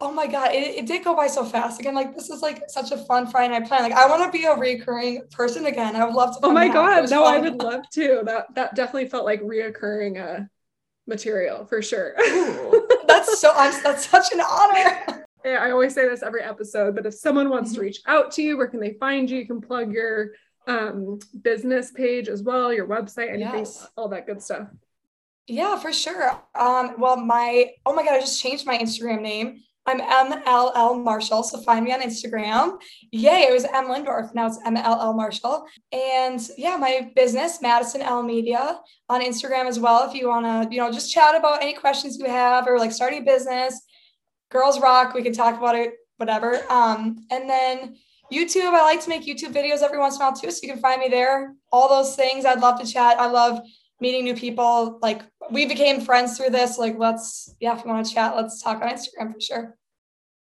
Oh 0.00 0.10
my 0.12 0.26
god, 0.26 0.52
it, 0.52 0.76
it 0.76 0.86
did 0.86 1.04
go 1.04 1.14
by 1.14 1.28
so 1.28 1.44
fast. 1.44 1.78
Again, 1.78 1.94
like 1.94 2.14
this 2.14 2.28
is 2.28 2.42
like 2.42 2.64
such 2.68 2.90
a 2.90 2.98
fun 3.04 3.26
Friday 3.26 3.56
night 3.56 3.68
plan. 3.68 3.82
Like 3.82 3.92
I 3.92 4.08
want 4.08 4.24
to 4.30 4.36
be 4.36 4.44
a 4.46 4.54
recurring 4.54 5.22
person 5.30 5.66
again. 5.66 5.94
I 5.94 6.04
would 6.04 6.14
love 6.14 6.34
to. 6.34 6.40
Oh 6.46 6.50
my 6.50 6.68
god, 6.68 7.08
no, 7.10 7.24
I 7.24 7.38
would 7.38 7.62
love 7.62 7.88
to. 7.94 8.22
That 8.24 8.54
that 8.54 8.74
definitely 8.74 9.08
felt 9.08 9.24
like 9.24 9.40
reoccurring 9.42 10.20
uh 10.20 10.44
material 11.06 11.64
for 11.66 11.82
sure. 11.82 12.14
Ooh, 12.20 12.88
that's 13.06 13.40
so. 13.40 13.52
I'm, 13.54 13.80
that's 13.82 14.08
such 14.08 14.32
an 14.32 14.40
honor. 14.40 15.24
Yeah, 15.44 15.58
I 15.60 15.70
always 15.72 15.94
say 15.94 16.08
this 16.08 16.22
every 16.22 16.42
episode, 16.42 16.94
but 16.94 17.06
if 17.06 17.14
someone 17.14 17.48
wants 17.48 17.72
to 17.74 17.80
reach 17.80 18.00
out 18.06 18.30
to 18.32 18.42
you, 18.42 18.56
where 18.56 18.68
can 18.68 18.80
they 18.80 18.94
find 18.94 19.28
you? 19.28 19.38
You 19.38 19.46
can 19.46 19.60
plug 19.60 19.92
your 19.92 20.30
um 20.68 21.18
business 21.42 21.90
page 21.90 22.28
as 22.28 22.42
well, 22.42 22.72
your 22.72 22.86
website, 22.86 23.28
anything, 23.28 23.64
Yes. 23.64 23.88
all 23.96 24.08
that 24.08 24.26
good 24.26 24.40
stuff. 24.40 24.68
Yeah, 25.52 25.76
for 25.76 25.92
sure. 25.92 26.30
Um, 26.54 26.94
well, 26.96 27.18
my 27.18 27.72
oh 27.84 27.92
my 27.92 28.02
god, 28.02 28.14
I 28.14 28.20
just 28.20 28.40
changed 28.40 28.64
my 28.64 28.78
Instagram 28.78 29.20
name. 29.20 29.60
I'm 29.84 30.00
MLL 30.00 31.04
Marshall, 31.04 31.42
so 31.42 31.60
find 31.60 31.84
me 31.84 31.92
on 31.92 32.00
Instagram. 32.00 32.78
Yay, 33.10 33.48
it 33.48 33.52
was 33.52 33.66
M 33.66 33.84
Lindorf. 33.84 34.34
Now 34.34 34.46
it's 34.46 34.58
MLL 34.60 35.14
Marshall. 35.14 35.66
And 35.92 36.40
yeah, 36.56 36.78
my 36.78 37.10
business, 37.14 37.60
Madison 37.60 38.00
L 38.00 38.22
Media, 38.22 38.80
on 39.10 39.20
Instagram 39.20 39.66
as 39.66 39.78
well. 39.78 40.08
If 40.08 40.14
you 40.14 40.28
want 40.28 40.46
to, 40.46 40.74
you 40.74 40.80
know, 40.80 40.90
just 40.90 41.12
chat 41.12 41.34
about 41.34 41.62
any 41.62 41.74
questions 41.74 42.16
you 42.18 42.24
have 42.30 42.66
or 42.66 42.78
like 42.78 42.90
starting 42.90 43.20
a 43.20 43.24
business, 43.24 43.78
girls 44.50 44.80
rock. 44.80 45.12
We 45.12 45.22
can 45.22 45.34
talk 45.34 45.58
about 45.58 45.74
it, 45.74 45.92
whatever. 46.16 46.62
Um, 46.72 47.26
and 47.30 47.50
then 47.50 47.96
YouTube, 48.32 48.72
I 48.72 48.80
like 48.80 49.02
to 49.02 49.10
make 49.10 49.26
YouTube 49.26 49.52
videos 49.52 49.82
every 49.82 49.98
once 49.98 50.16
in 50.16 50.22
a 50.22 50.24
while 50.24 50.34
too, 50.34 50.50
so 50.50 50.60
you 50.62 50.72
can 50.72 50.80
find 50.80 50.98
me 50.98 51.08
there. 51.08 51.52
All 51.70 51.90
those 51.90 52.16
things, 52.16 52.46
I'd 52.46 52.60
love 52.60 52.80
to 52.80 52.90
chat. 52.90 53.20
I 53.20 53.26
love 53.26 53.60
meeting 54.02 54.24
new 54.24 54.34
people. 54.34 54.98
Like 55.00 55.22
we 55.50 55.64
became 55.64 56.00
friends 56.00 56.36
through 56.36 56.50
this. 56.50 56.76
Like 56.76 56.98
let's, 56.98 57.54
yeah, 57.60 57.74
if 57.74 57.84
you 57.84 57.90
want 57.90 58.04
to 58.04 58.12
chat, 58.12 58.36
let's 58.36 58.60
talk 58.60 58.82
on 58.82 58.90
Instagram 58.90 59.32
for 59.32 59.40
sure. 59.40 59.76